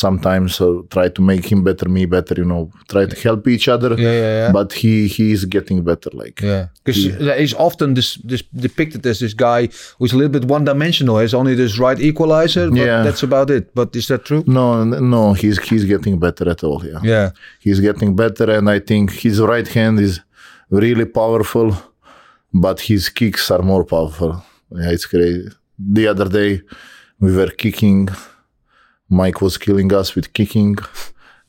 sometimes 0.05 0.60
uh, 0.60 0.82
try 0.94 1.09
to 1.16 1.23
make 1.23 1.44
him 1.52 1.60
better, 1.68 1.89
me 1.89 2.05
better. 2.06 2.35
You 2.36 2.44
know, 2.52 2.62
try 2.93 3.05
to 3.12 3.16
help 3.27 3.43
each 3.55 3.66
other. 3.74 3.90
Yeah, 3.97 4.12
yeah, 4.23 4.35
yeah. 4.40 4.52
But 4.59 4.68
he 4.81 4.94
he 5.16 5.27
is 5.36 5.43
getting 5.56 5.78
better. 5.90 6.10
Like 6.23 6.39
Yeah, 6.43 6.64
because 6.85 6.97
he's 7.43 7.55
often 7.68 7.94
this, 7.94 8.09
this 8.31 8.43
depicted 8.66 9.06
as 9.06 9.18
this 9.20 9.35
guy 9.35 9.60
who's 9.98 10.12
a 10.12 10.16
little 10.20 10.35
bit 10.39 10.44
one-dimensional. 10.56 11.18
He's 11.24 11.35
only 11.35 11.55
this 11.62 11.78
right 11.86 11.98
equalizer, 12.10 12.66
but 12.70 12.78
Yeah. 12.86 13.02
that's 13.06 13.23
about 13.23 13.48
it. 13.51 13.64
But 13.74 13.89
is 13.97 14.06
that 14.09 14.23
true? 14.28 14.43
no, 14.47 14.66
no, 14.85 15.23
he's 15.40 15.56
he's 15.70 15.85
getting 15.85 16.18
better 16.27 16.47
at 16.55 16.60
all. 16.68 16.81
Yeah. 16.85 17.01
Yeah, 17.12 17.28
he's 17.64 17.81
getting 17.89 18.10
better 18.24 18.47
and 18.56 18.66
i 18.77 18.78
think 18.90 19.05
his 19.24 19.36
right 19.52 19.68
hand 19.78 19.97
is 20.09 20.14
really 20.82 21.05
powerful 21.20 21.68
but 22.64 22.77
his 22.90 23.02
kicks 23.18 23.44
are 23.55 23.62
more 23.73 23.85
powerful 23.94 24.31
yeah 24.81 24.90
it's 24.94 25.06
crazy 25.12 25.48
the 25.98 26.05
other 26.12 26.28
day 26.39 26.51
we 27.24 27.31
were 27.39 27.52
kicking 27.64 28.01
mike 29.09 29.41
was 29.41 29.57
killing 29.59 29.93
us 29.93 30.15
with 30.15 30.33
kicking 30.33 30.77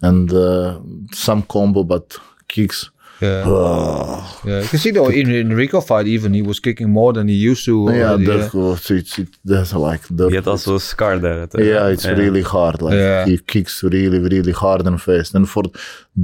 and 0.02 0.32
uh, 0.34 0.80
some 1.14 1.42
combo 1.44 1.84
but 1.84 2.18
kicks 2.48 2.90
yeah, 3.20 3.44
oh, 3.48 4.42
yeah. 4.46 4.62
Because 4.62 4.86
you 4.86 4.92
know, 4.92 5.08
in 5.08 5.32
in 5.32 5.50
Rico 5.52 5.82
fight, 5.82 6.06
even 6.06 6.36
he 6.36 6.44
was 6.44 6.60
kicking 6.60 6.92
more 6.92 7.14
than 7.14 7.28
he 7.28 7.34
used 7.34 7.66
to. 7.66 7.90
yeah 7.92 8.10
already, 8.12 8.26
the, 8.26 8.38
yeah. 8.38 8.50
oh, 8.54 8.74
it's, 8.74 9.18
it, 9.18 9.30
that's 9.44 9.74
like 9.74 10.02
the 10.12 10.28
He 10.30 10.36
had 10.36 10.48
also 10.48 10.76
a 10.76 10.80
scar 10.80 11.18
there. 11.18 11.42
at 11.42 11.50
the- 11.50 11.66
yeah 11.66 11.88
it's 11.88 12.06
really 12.06 12.44
hard 12.44 12.80
like 12.84 12.94
Yeah. 12.94 13.26
he 13.26 13.40
kicks 13.40 13.82
really 13.84 14.20
really 14.20 14.52
hard 14.52 14.86
and 14.86 15.02
fast 15.02 15.34
and 15.34 15.50
for 15.50 15.64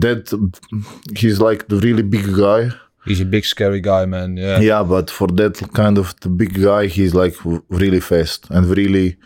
that 0.03 0.23
he's 1.17 1.39
like 1.41 1.67
the 1.67 1.77
really 1.77 2.03
big 2.03 2.27
guy 2.35 2.69
He's 3.05 3.19
a 3.21 3.25
big, 3.25 3.43
scary 3.43 3.81
guy, 3.81 4.05
man. 4.05 4.37
Yeah, 4.37 4.59
Yeah, 4.61 4.81
but 4.83 5.09
for 5.09 5.27
that 5.39 5.55
kind 5.73 5.97
of 5.97 6.13
the 6.21 6.29
big 6.29 6.53
guy, 6.69 6.85
he's 6.87 7.13
like 7.13 7.35
really 7.67 7.99
fast 7.99 8.47
and 8.49 8.65
really 8.77 9.17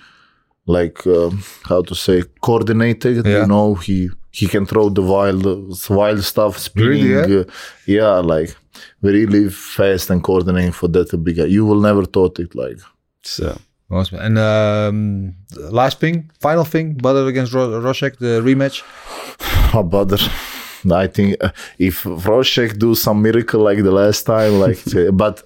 like 0.67 1.05
um, 1.07 1.43
how 1.63 1.81
to 1.81 1.95
say 1.95 2.23
coordinated. 2.41 3.25
Yeah. 3.25 3.41
You 3.41 3.47
know, 3.47 3.75
he 3.75 4.09
he 4.31 4.47
can 4.47 4.65
throw 4.65 4.89
the 4.89 5.01
wild 5.01 5.43
wild 5.89 6.23
stuff, 6.23 6.57
spinning. 6.57 7.07
Really, 7.07 7.33
yeah? 7.33 7.39
uh, 7.39 7.43
yeah, 7.85 8.15
like 8.19 8.55
really 9.01 9.49
fast 9.49 10.09
and 10.11 10.23
coordinated 10.23 10.75
for 10.75 10.87
that 10.89 11.09
big 11.23 11.37
guy. 11.37 11.45
You 11.45 11.65
will 11.65 11.81
never 11.81 12.05
thought 12.05 12.39
it 12.39 12.53
like. 12.53 12.79
So, 13.23 13.57
Awesome. 13.89 14.19
And 14.19 14.37
um, 14.37 15.35
last 15.71 15.99
thing, 15.99 16.29
final 16.41 16.65
thing, 16.65 16.95
Badr 16.95 17.27
against 17.27 17.53
Ro- 17.53 17.69
Wrzosek, 17.81 18.17
the 18.17 18.41
rematch. 18.41 18.83
Oh, 19.73 19.83
brother. 19.83 20.17
I 20.89 21.07
think 21.07 21.35
uh, 21.43 21.49
if 21.77 22.03
Wrzosek 22.03 22.79
do 22.79 22.95
some 22.95 23.21
miracle 23.21 23.61
like 23.61 23.83
the 23.83 23.91
last 23.91 24.23
time, 24.23 24.59
like, 24.59 24.79
but 25.13 25.43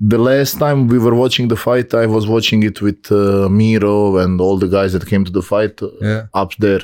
the 0.00 0.18
last 0.18 0.58
time 0.58 0.86
we 0.88 0.98
were 0.98 1.14
watching 1.14 1.48
the 1.48 1.56
fight, 1.56 1.92
I 1.94 2.06
was 2.06 2.26
watching 2.26 2.62
it 2.62 2.80
with 2.80 3.10
uh, 3.10 3.48
Miro 3.48 4.16
and 4.18 4.40
all 4.40 4.56
the 4.58 4.68
guys 4.68 4.92
that 4.92 5.06
came 5.06 5.24
to 5.24 5.32
the 5.32 5.42
fight 5.42 5.82
uh, 5.82 5.88
Yeah. 6.00 6.26
up 6.34 6.54
there. 6.58 6.82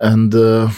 And 0.00 0.34
uh, 0.34 0.68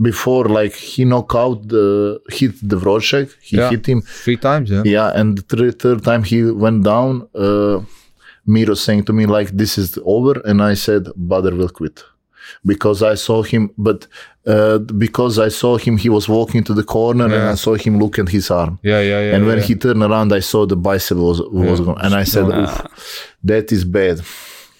before, 0.00 0.46
like, 0.48 0.74
he 0.74 1.04
knocked 1.04 1.34
out 1.34 1.68
the 1.68 2.20
hit 2.30 2.52
the 2.62 2.76
Wrzosek, 2.76 3.30
he 3.42 3.56
Yeah. 3.58 3.70
hit 3.70 3.86
him. 3.86 4.00
Three 4.02 4.36
times, 4.36 4.70
yeah. 4.70 4.82
Yeah, 4.84 5.12
and 5.14 5.38
the 5.38 5.42
thir- 5.42 5.72
third 5.72 6.02
time 6.04 6.22
he 6.24 6.44
went 6.50 6.84
down, 6.84 7.28
uh, 7.34 7.80
Miro 8.46 8.74
saying 8.74 9.04
to 9.04 9.12
me 9.12 9.24
like, 9.26 9.50
"This 9.56 9.78
is 9.78 9.98
over," 10.04 10.34
and 10.44 10.62
I 10.62 10.74
said, 10.74 11.02
"Badr 11.16 11.54
will 11.60 11.70
quit," 11.70 12.04
because 12.64 13.02
I 13.02 13.14
saw 13.14 13.42
him. 13.42 13.70
But 13.78 14.06
uh, 14.46 14.78
because 14.78 15.38
I 15.38 15.48
saw 15.48 15.76
him, 15.76 15.96
he 15.96 16.08
was 16.08 16.28
walking 16.28 16.64
to 16.64 16.74
the 16.74 16.84
corner, 16.84 17.24
and 17.24 17.34
I 17.34 17.54
saw 17.54 17.74
him 17.74 17.98
look 17.98 18.18
at 18.18 18.28
his 18.28 18.50
arm. 18.50 18.78
Yeah, 18.82 19.00
yeah, 19.00 19.20
yeah. 19.20 19.36
and 19.36 19.46
when 19.46 19.58
yeah. 19.58 19.64
he 19.64 19.74
turned 19.74 20.02
around, 20.02 20.32
I 20.32 20.40
saw 20.40 20.66
the 20.66 20.76
bicep 20.76 21.18
was 21.18 21.40
was 21.42 21.80
gone, 21.80 22.00
and 22.00 22.14
I 22.14 22.24
said, 22.24 22.44
Oof, 22.44 23.34
"That 23.44 23.72
is 23.72 23.84
bad." 23.84 24.20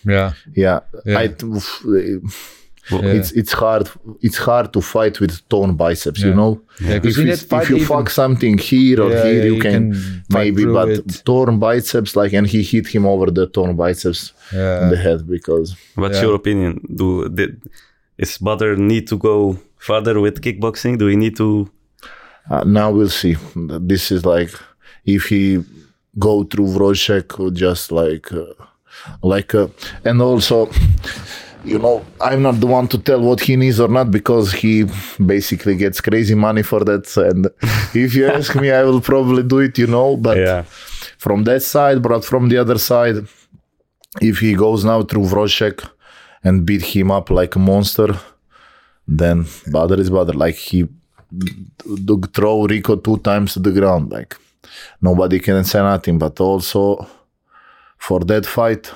Yeah. 0.05 0.35
Yeah, 0.55 0.81
Yeah. 1.05 1.19
I. 1.19 1.35
oof, 1.43 2.64
It's 2.91 3.33
it's 3.33 3.53
hard 3.53 3.89
it's 4.21 4.37
hard 4.37 4.73
to 4.75 4.81
fight 4.81 5.19
with 5.21 5.33
torn 5.49 5.75
biceps, 5.75 6.21
you 6.21 6.35
know. 6.35 6.61
Yeah, 6.81 6.99
'cause 6.99 7.17
if, 7.17 7.23
in 7.23 7.29
it's- 7.29 7.41
that 7.41 7.49
fight 7.49 7.63
if 7.65 7.71
you 7.71 7.77
even- 7.77 7.89
fuck 7.89 8.11
something 8.11 8.59
here 8.59 9.01
or 9.05 9.11
Yeah, 9.11 9.25
here, 9.25 9.37
yeah, 9.39 9.45
you, 9.45 9.55
you 9.55 9.61
can, 9.63 9.93
can 9.93 10.23
maybe, 10.39 10.65
but 10.67 10.89
it. 10.89 11.23
torn 11.25 11.59
biceps, 11.59 12.15
like, 12.15 12.33
and 12.35 12.47
he 12.47 12.63
hit 12.63 12.87
him 12.95 13.07
over 13.07 13.31
the 13.31 13.47
torn 13.47 13.75
biceps 13.77 14.33
Yeah. 14.53 14.83
in 14.83 14.91
the 14.91 14.97
head 15.07 15.27
because 15.27 15.75
what's 15.95 16.17
Yeah. 16.17 16.25
your 16.27 16.35
opinion? 16.35 16.81
Do 16.95 17.29
did, 17.29 17.53
is 18.19 18.39
Badr 18.39 18.75
need 18.77 19.07
to 19.09 19.17
go 19.17 19.57
further 19.79 20.21
with 20.21 20.41
kickboxing? 20.43 20.99
Do 20.99 21.07
we 21.07 21.17
need 21.17 21.37
to? 21.37 21.49
uh, 22.51 22.65
now 22.65 22.91
we'll 22.91 23.09
see. 23.23 23.35
This 23.91 24.11
is 24.13 24.27
like 24.27 24.51
if 25.07 25.23
he 25.33 25.65
go 26.19 26.45
through 26.45 26.67
Wrzosek 26.79 27.41
or 27.41 27.51
just 27.51 27.91
like 27.91 28.31
uh, 28.33 28.53
like 29.23 29.55
uh, 29.55 29.69
and 30.05 30.21
also 30.21 30.69
you 31.65 31.79
know 31.79 32.05
I'm 32.21 32.43
not 32.43 32.61
the 32.61 32.67
one 32.67 32.89
to 32.89 32.99
tell 32.99 33.21
what 33.21 33.41
he 33.41 33.57
needs 33.57 33.81
or 33.81 33.89
not 33.89 34.11
because 34.11 34.53
he 34.53 34.85
basically 35.25 35.77
gets 35.77 36.01
crazy 36.01 36.35
money 36.35 36.63
for 36.63 36.85
that 36.85 37.17
and 37.17 37.47
if 37.95 38.15
you 38.15 38.27
ask 38.27 38.55
me 38.55 38.71
I 38.71 38.83
will 38.83 39.01
probably 39.01 39.43
do 39.43 39.61
it 39.61 39.79
you 39.79 39.87
know 39.87 40.17
but 40.17 40.37
from 41.19 41.45
that 41.45 41.63
side 41.63 42.03
but 42.03 42.25
from 42.25 42.49
the 42.49 42.59
other 42.59 42.79
side 42.79 43.27
if 44.21 44.39
he 44.39 44.55
goes 44.55 44.85
now 44.85 45.03
through 45.03 45.25
Wrzosek 45.25 45.89
and 46.43 46.65
beat 46.67 46.83
him 46.83 47.11
up 47.11 47.31
like 47.31 47.57
a 47.57 47.59
monster 47.59 48.19
then 49.07 49.47
Badr 49.73 50.01
is 50.01 50.11
Badr 50.11 50.33
like 50.33 50.57
he 50.57 50.89
throw 52.33 52.67
Rico 52.67 52.97
two 52.97 53.19
times 53.19 53.55
to 53.55 53.61
the 53.61 53.73
ground. 53.73 54.11
Like 54.11 54.37
nobody 55.01 55.41
can 55.41 55.65
say 55.65 55.81
nothing. 55.81 56.19
But 56.19 56.41
also 56.41 57.07
for 57.99 58.21
that 58.21 58.47
fight, 58.47 58.91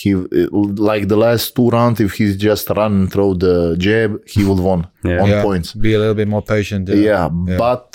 he 0.00 0.14
like 0.14 1.04
the 1.08 1.16
last 1.26 1.44
two 1.56 1.68
rounds. 1.76 1.98
If 2.00 2.12
he's 2.18 2.36
just 2.36 2.68
run 2.80 2.92
and 3.00 3.12
throw 3.12 3.28
the 3.44 3.76
jab, 3.78 4.10
he 4.28 4.44
will 4.48 4.62
won 4.70 4.80
Yeah. 5.02 5.22
on 5.22 5.28
yeah. 5.30 5.42
points. 5.42 5.68
Be 5.72 5.94
a 5.94 5.98
little 6.02 6.18
bit 6.20 6.28
more 6.28 6.42
patient. 6.42 6.84
Yeah, 6.90 7.28
but 7.64 7.90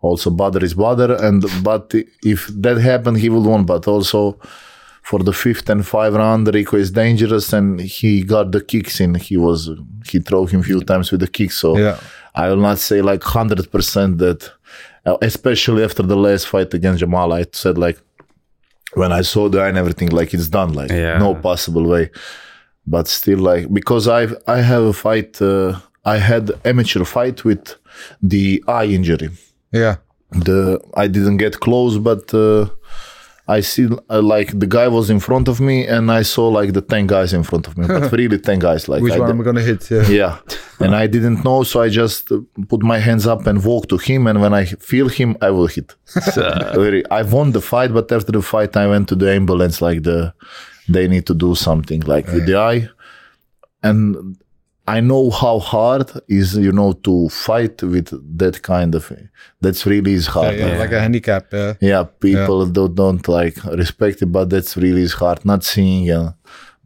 also 0.00 0.28
Badr 0.30 0.62
is 0.68 0.74
Badr, 0.74 1.12
and 1.26 1.44
but 1.62 1.94
if 2.34 2.40
that 2.64 2.76
happened, 2.78 3.18
he 3.18 3.28
will 3.30 3.42
won. 3.52 3.64
But 3.64 3.88
also 3.88 4.38
for 5.02 5.20
the 5.28 5.32
fifth 5.32 5.68
and 5.70 5.82
five 5.86 6.12
round, 6.14 6.46
Rico 6.54 6.76
is 6.76 6.90
dangerous, 6.90 7.52
and 7.54 7.80
he 7.80 8.22
got 8.22 8.52
the 8.52 8.60
kicks 8.72 9.00
in. 9.00 9.14
He 9.14 9.36
was 9.38 9.70
he 10.10 10.18
threw 10.20 10.46
him 10.46 10.62
few 10.62 10.80
times 10.82 11.10
with 11.10 11.20
the 11.20 11.28
kicks. 11.38 11.56
So 11.56 11.76
Yeah. 11.78 11.96
I 12.34 12.48
will 12.50 12.62
not 12.68 12.78
say 12.78 13.00
like 13.02 13.22
hundred 13.22 13.70
percent 13.72 14.18
that, 14.18 14.40
uh, 15.06 15.16
especially 15.22 15.82
after 15.84 16.02
the 16.02 16.16
last 16.16 16.44
fight 16.48 16.72
against 16.74 17.00
Jamal, 17.00 17.32
I 17.32 17.44
said 17.52 17.76
like 17.78 17.98
when 18.94 19.12
I 19.12 19.22
saw 19.22 19.48
the 19.48 19.60
eye 19.60 19.68
and 19.68 19.78
everything, 19.78 20.08
like 20.10 20.34
it's 20.34 20.48
done, 20.48 20.72
like 20.72 20.90
Yeah. 20.90 21.18
no 21.18 21.34
possible 21.34 21.86
way. 21.86 22.10
But 22.86 23.08
still, 23.08 23.38
like 23.38 23.72
because 23.72 24.08
I 24.08 24.26
I 24.46 24.60
have 24.62 24.82
a 24.82 24.92
fight, 24.92 25.40
uh, 25.42 25.78
I 26.04 26.16
had 26.18 26.50
amateur 26.64 27.04
fight 27.04 27.44
with 27.44 27.76
the 28.22 28.62
eye 28.66 28.86
injury. 28.86 29.30
Yeah. 29.72 29.96
The 30.32 30.80
I 30.94 31.06
didn't 31.08 31.36
get 31.38 31.60
close, 31.60 31.98
but 31.98 32.32
uh, 32.34 32.66
I 33.56 33.60
see 33.62 33.86
uh, 34.08 34.22
like 34.34 34.48
the 34.62 34.70
guy 34.78 34.86
was 34.88 35.10
in 35.14 35.20
front 35.20 35.46
of 35.48 35.56
me, 35.68 35.76
and 35.94 36.04
I 36.20 36.22
saw 36.22 36.44
like 36.58 36.70
the 36.78 36.84
ten 36.92 37.04
guys 37.06 37.30
in 37.38 37.42
front 37.42 37.64
of 37.68 37.72
me, 37.78 37.84
but 37.86 38.12
really 38.20 38.38
ten 38.38 38.58
guys. 38.58 38.88
Like 38.88 39.02
Which 39.02 39.14
I 39.14 39.18
one 39.18 39.28
d- 39.28 39.32
am 39.32 39.40
I 39.40 39.44
going 39.44 39.60
to 39.62 39.66
hit? 39.70 39.82
Yeah. 39.90 40.08
yeah 40.20 40.34
and 40.80 40.94
i 40.94 41.06
didn't 41.06 41.44
know 41.44 41.62
so 41.62 41.82
i 41.82 41.88
just 41.88 42.32
uh, 42.32 42.40
put 42.68 42.82
my 42.82 42.98
hands 42.98 43.26
up 43.26 43.46
and 43.46 43.64
walk 43.64 43.88
to 43.88 43.98
him 43.98 44.26
and 44.26 44.40
when 44.40 44.54
i 44.54 44.64
feel 44.64 45.08
him 45.08 45.36
i 45.42 45.50
will 45.50 45.66
hit 45.66 45.94
Really, 46.74 47.04
i 47.10 47.22
won 47.22 47.52
the 47.52 47.60
fight 47.60 47.92
but 47.92 48.10
after 48.10 48.32
the 48.32 48.42
fight 48.42 48.76
i 48.76 48.86
went 48.86 49.08
to 49.10 49.14
the 49.14 49.30
ambulance 49.30 49.82
like 49.82 50.02
the 50.02 50.32
they 50.88 51.06
need 51.06 51.26
to 51.26 51.34
do 51.34 51.54
something 51.54 52.00
like 52.12 52.26
with 52.28 52.46
the 52.46 52.56
eye 52.56 52.88
and 53.82 54.36
i 54.96 54.98
know 55.10 55.24
how 55.42 55.56
hard 55.74 56.08
is 56.40 56.48
you 56.66 56.72
know 56.78 56.90
to 57.06 57.14
fight 57.46 57.76
with 57.94 58.08
that 58.42 58.56
kind 58.72 58.92
of 58.98 59.04
that's 59.64 59.82
really 59.92 60.12
is 60.20 60.26
hard 60.36 60.54
Yeah, 60.58 60.78
Like 60.82 60.92
a 60.98 61.00
handicap. 61.06 61.44
Yeah. 61.52 61.72
yeah 61.90 62.02
people 62.28 62.60
Don't, 62.76 62.94
don't 63.02 63.24
like 63.38 63.56
respect 63.82 64.16
it 64.24 64.30
but 64.36 64.46
that's 64.52 64.72
really 64.84 65.02
is 65.08 65.14
hard 65.22 65.38
not 65.44 65.60
seeing 65.72 66.02
uh, 66.18 66.32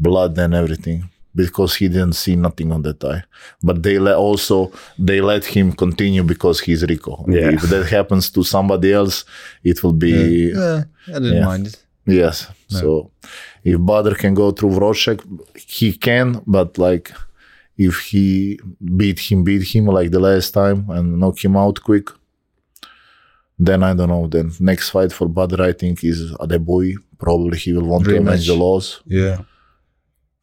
blood 0.06 0.32
and 0.44 0.52
everything 0.62 1.01
because 1.43 1.72
he 1.81 1.86
didn't 1.94 2.16
see 2.24 2.36
nothing 2.47 2.68
on 2.76 2.81
that 2.86 3.01
eye 3.12 3.22
but 3.68 3.76
they 3.85 3.97
let 4.06 4.16
also 4.26 4.56
they 5.09 5.20
let 5.32 5.44
him 5.56 5.66
continue 5.85 6.22
because 6.35 6.56
he's 6.66 6.82
rico 6.93 7.14
Yeah. 7.28 7.51
if 7.56 7.62
that 7.72 7.86
happens 7.97 8.24
to 8.35 8.40
somebody 8.55 8.89
else 9.01 9.16
it 9.70 9.76
will 9.82 9.98
be 10.09 10.14
Yeah. 10.55 10.82
I 11.16 11.18
didn't 11.22 11.35
Yeah. 11.39 11.47
mind 11.51 11.64
it. 11.70 11.76
yes 12.20 12.36
so 12.78 12.89
if 13.72 13.76
Badr 13.89 14.14
can 14.22 14.35
go 14.43 14.47
through 14.56 14.72
Wrzosek, 14.81 15.20
he 15.76 15.89
can 16.09 16.28
but 16.56 16.70
like 16.86 17.06
if 17.76 18.01
he 18.10 18.59
beat 18.96 19.18
him 19.18 19.42
beat 19.44 19.62
him 19.74 19.86
like 19.86 20.10
the 20.10 20.20
last 20.20 20.51
time 20.52 20.88
and 20.90 21.18
knock 21.18 21.44
him 21.44 21.56
out 21.56 21.80
quick 21.82 22.09
then 23.59 23.82
I 23.84 23.94
don't 23.94 24.09
know. 24.09 24.26
Then 24.26 24.51
next 24.59 24.90
fight 24.90 25.12
for 25.12 25.28
Badr, 25.28 25.62
I 25.62 25.72
think, 25.72 26.02
is 26.02 26.32
Adegbuyi. 26.40 26.96
Probably 27.18 27.56
he 27.56 27.72
will 27.72 27.86
want 27.86 28.05
to 28.06 28.16
avenge 28.16 28.46
the 28.48 28.55
loss, 28.55 29.01
Yeah. 29.06 29.42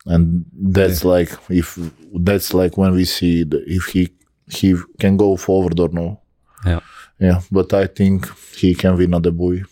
and 0.05 0.45
that's 0.53 1.03
like 1.03 1.29
if 1.49 1.77
that's 2.13 2.53
like 2.53 2.77
when 2.77 2.93
we 2.93 3.03
see 3.05 3.43
the, 3.43 3.61
if 3.67 3.87
he 3.87 4.09
he 4.47 4.75
can 4.99 5.17
go 5.17 5.35
forward 5.37 5.77
or 5.79 5.89
no. 5.89 6.21
Yeah. 6.65 6.79
Yeah, 7.19 7.41
but 7.51 7.73
I 7.73 7.87
think 7.87 8.27
he 8.55 8.73
can 8.73 8.95
win 8.97 9.11
Adegbuyi. 9.11 9.65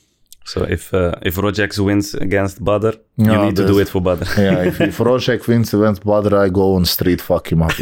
So 0.52 0.64
if 0.64 0.84
uh, 0.94 1.14
if 1.30 1.36
Wrzosek 1.36 1.78
wins 1.88 2.08
against 2.16 2.56
Badr, 2.68 2.94
you 3.18 3.36
need 3.46 3.56
to 3.62 3.68
do 3.72 3.78
it 3.84 3.90
for 3.94 4.02
Badr. 4.02 4.26
Yeah, 4.46 4.64
if, 4.70 4.82
if 4.82 4.98
Wrzosek 4.98 5.42
wins 5.48 5.74
against 5.74 6.02
Badr, 6.04 6.36
I 6.46 6.50
go 6.50 6.76
on 6.78 6.86
street, 6.86 7.22
fuck 7.22 7.52
him 7.52 7.62
up. 7.62 7.74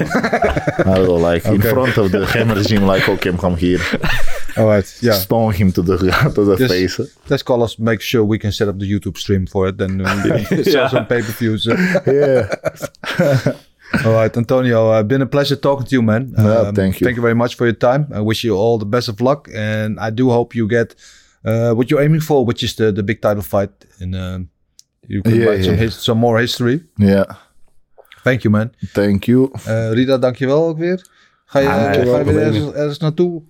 I 0.93 0.95
go 1.09 1.15
like 1.15 1.45
in 1.45 1.61
front 1.61 1.95
of 1.97 2.11
the 2.11 2.25
hammer 2.33 2.55
regime, 2.55 2.83
like, 2.93 3.07
okay, 3.13 3.31
come 3.37 3.55
here. 3.55 3.79
Alright, 4.57 4.87
yeah. 5.01 5.13
Stone 5.13 5.53
him 5.53 5.71
to 5.73 5.81
the, 5.81 5.97
to 6.35 6.43
the 6.49 6.55
Yes. 6.59 6.71
face. 6.71 6.95
Let's 7.29 7.43
call 7.43 7.61
us, 7.63 7.77
make 7.79 8.01
sure 8.01 8.21
we 8.25 8.39
can 8.39 8.51
set 8.51 8.67
up 8.67 8.77
the 8.79 8.89
YouTube 8.91 9.17
stream 9.17 9.45
for 9.45 9.67
it. 9.69 9.77
Then 9.77 9.99
we 9.99 10.43
can 10.45 10.63
sell 10.63 10.73
Yeah. 10.83 10.89
some 10.89 11.05
pay-per-views. 11.05 11.67
Yeah. 11.67 13.53
All 14.05 14.13
right, 14.13 14.35
Antonio, 14.35 14.89
uh, 14.89 15.03
been 15.03 15.21
a 15.21 15.25
pleasure 15.25 15.55
talking 15.55 15.85
to 15.87 15.95
you, 15.95 16.01
man. 16.01 16.33
Um, 16.37 16.45
Yeah, 16.45 16.71
thank 16.71 16.99
you. 16.99 17.05
Thank 17.05 17.15
you 17.15 17.21
very 17.21 17.35
much 17.35 17.55
for 17.55 17.65
your 17.65 17.75
time. 17.89 18.07
I 18.13 18.19
wish 18.19 18.43
you 18.43 18.55
all 18.55 18.77
the 18.77 18.85
best 18.95 19.07
of 19.07 19.21
luck, 19.21 19.47
and 19.53 19.97
I 19.99 20.09
do 20.09 20.29
hope 20.29 20.55
you 20.55 20.67
get 20.67 20.95
uh, 21.43 21.71
what 21.71 21.89
you're 21.89 22.03
aiming 22.03 22.21
for, 22.23 22.45
which 22.45 22.63
is 22.63 22.75
the 22.75 22.91
the 22.91 23.03
big 23.03 23.19
title 23.21 23.41
fight, 23.41 23.69
and 23.99 24.15
um, 24.15 24.49
you 25.07 25.21
can 25.21 25.33
Yeah, 25.35 25.45
write 25.49 25.63
some 25.63 25.75
yeah. 25.77 25.89
some 25.89 26.19
more 26.19 26.39
history. 26.39 26.83
Yeah. 26.95 27.25
Thank 28.23 28.41
you, 28.41 28.53
man. 28.53 28.71
Thank 28.93 29.23
you. 29.25 29.51
Uh, 29.67 29.91
Rita, 29.91 30.17
dankjewel 30.17 30.67
ook 30.67 30.77
weer. 30.77 31.05
Ga 31.45 31.59
je, 31.59 31.67
Ah, 31.67 31.73
ga 31.73 31.91
je 31.91 32.23
weer 32.23 32.41
ergens, 32.41 32.71
ergens 32.73 32.97
naartoe? 32.99 33.41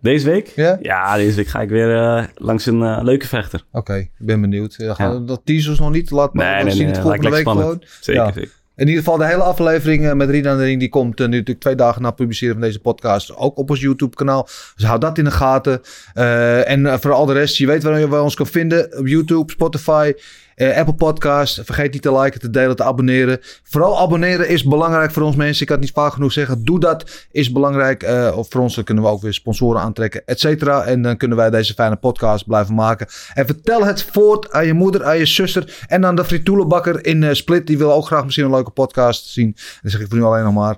Deze 0.00 0.26
week? 0.30 0.46
Ja? 0.46 0.78
Ja, 0.82 1.16
deze 1.16 1.36
week 1.36 1.46
ga 1.46 1.60
ik 1.60 1.68
weer 1.68 1.96
eh, 1.96 2.24
langs 2.34 2.66
een 2.66 2.82
eh, 2.82 2.98
leuke 3.02 3.26
vechter. 3.26 3.64
Oké, 3.72 3.94
ik 3.96 4.10
ben 4.18 4.40
benieuwd. 4.40 4.74
Gaan 4.78 5.12
Ja. 5.12 5.18
dat 5.26 5.40
teasers 5.44 5.78
nog 5.78 5.90
niet? 5.90 6.10
Laat 6.10 6.34
maar 6.34 6.54
Nee, 6.54 6.64
nee, 6.64 6.72
zien 6.72 6.82
nee. 6.84 6.92
het 6.92 7.02
volgende 7.02 7.30
week 7.30 7.40
spannend. 7.40 7.66
gewoon. 7.66 7.82
Zeker, 8.00 8.22
Ja. 8.22 8.32
zeker. 8.32 8.50
In 8.76 8.86
ieder 8.86 9.02
geval 9.02 9.18
de 9.18 9.26
hele 9.26 9.42
aflevering 9.42 10.06
eh, 10.06 10.12
met 10.12 10.30
Rina 10.30 10.50
en 10.50 10.56
de 10.56 10.64
Ring, 10.64 10.80
die 10.80 10.88
komt 10.88 11.20
eh, 11.20 11.26
nu 11.26 11.32
natuurlijk 11.32 11.60
twee 11.60 11.74
dagen 11.74 12.02
na 12.02 12.08
het 12.08 12.16
publiceren 12.16 12.54
van 12.54 12.62
deze 12.62 12.80
podcast 12.80 13.36
ook 13.36 13.58
op 13.58 13.70
ons 13.70 13.80
YouTube 13.80 14.16
kanaal. 14.16 14.48
Dus 14.76 14.84
hou 14.84 14.98
dat 14.98 15.18
in 15.18 15.24
de 15.24 15.30
gaten. 15.30 15.80
Eh, 16.14 16.68
en 16.70 17.00
voor 17.00 17.12
al 17.12 17.26
de 17.26 17.32
rest, 17.32 17.56
je 17.56 17.66
weet 17.66 17.82
waar 17.82 17.98
je 17.98 18.08
waar 18.08 18.22
ons 18.22 18.34
kan 18.34 18.46
vinden. 18.46 18.98
Op 18.98 19.06
YouTube, 19.06 19.52
Spotify, 19.52 20.12
eh, 20.54 20.76
Apple 20.76 20.94
Podcast. 20.94 21.60
Vergeet 21.64 21.92
niet 21.92 22.02
te 22.02 22.18
liken, 22.18 22.40
te 22.40 22.50
delen, 22.50 22.76
te 22.76 22.82
abonneren. 22.82 23.38
Vooral 23.62 23.98
abonneren 23.98 24.48
is 24.48 24.64
belangrijk 24.64 25.10
voor 25.10 25.22
ons 25.22 25.36
mensen. 25.36 25.60
Ik 25.60 25.66
kan 25.66 25.76
het 25.76 25.84
niet 25.84 25.94
vaak 25.94 26.12
genoeg 26.12 26.32
zeggen. 26.32 26.64
Doe 26.64 26.80
dat, 26.80 27.26
is 27.30 27.52
belangrijk. 27.52 28.02
Eh, 28.02 28.32
of 28.36 28.46
voor 28.50 28.60
ons 28.60 28.74
dan 28.74 28.84
kunnen 28.84 29.04
we 29.04 29.10
ook 29.10 29.22
weer 29.22 29.34
sponsoren 29.34 29.80
aantrekken, 29.80 30.22
et 30.26 30.40
cetera. 30.40 30.84
En 30.84 31.02
dan 31.02 31.16
kunnen 31.16 31.36
wij 31.36 31.50
deze 31.50 31.74
fijne 31.74 31.96
podcast 31.96 32.46
blijven 32.46 32.74
maken. 32.74 33.06
En 33.34 33.46
vertel 33.46 33.84
het 33.84 34.02
voort 34.02 34.52
aan 34.52 34.66
je 34.66 34.74
moeder, 34.74 35.04
aan 35.04 35.18
je 35.18 35.26
zuster 35.26 35.84
en 35.86 36.06
aan 36.06 36.16
de 36.16 36.24
frituelenbakker 36.24 37.06
in 37.06 37.22
eh, 37.22 37.34
Split. 37.34 37.66
Die 37.66 37.78
wil 37.78 37.92
ook 37.92 38.06
graag 38.06 38.24
misschien 38.24 38.44
een 38.44 38.50
leuke 38.50 38.70
podcast 38.70 39.26
zien. 39.26 39.56
Dan 39.82 39.90
zeg 39.90 40.00
ik 40.00 40.06
voor 40.08 40.18
nu 40.18 40.24
alleen 40.24 40.44
nog 40.44 40.54
maar... 40.54 40.76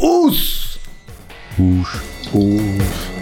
Oes! 0.00 0.78
Oes. 1.58 1.88
Oeh. 2.34 3.21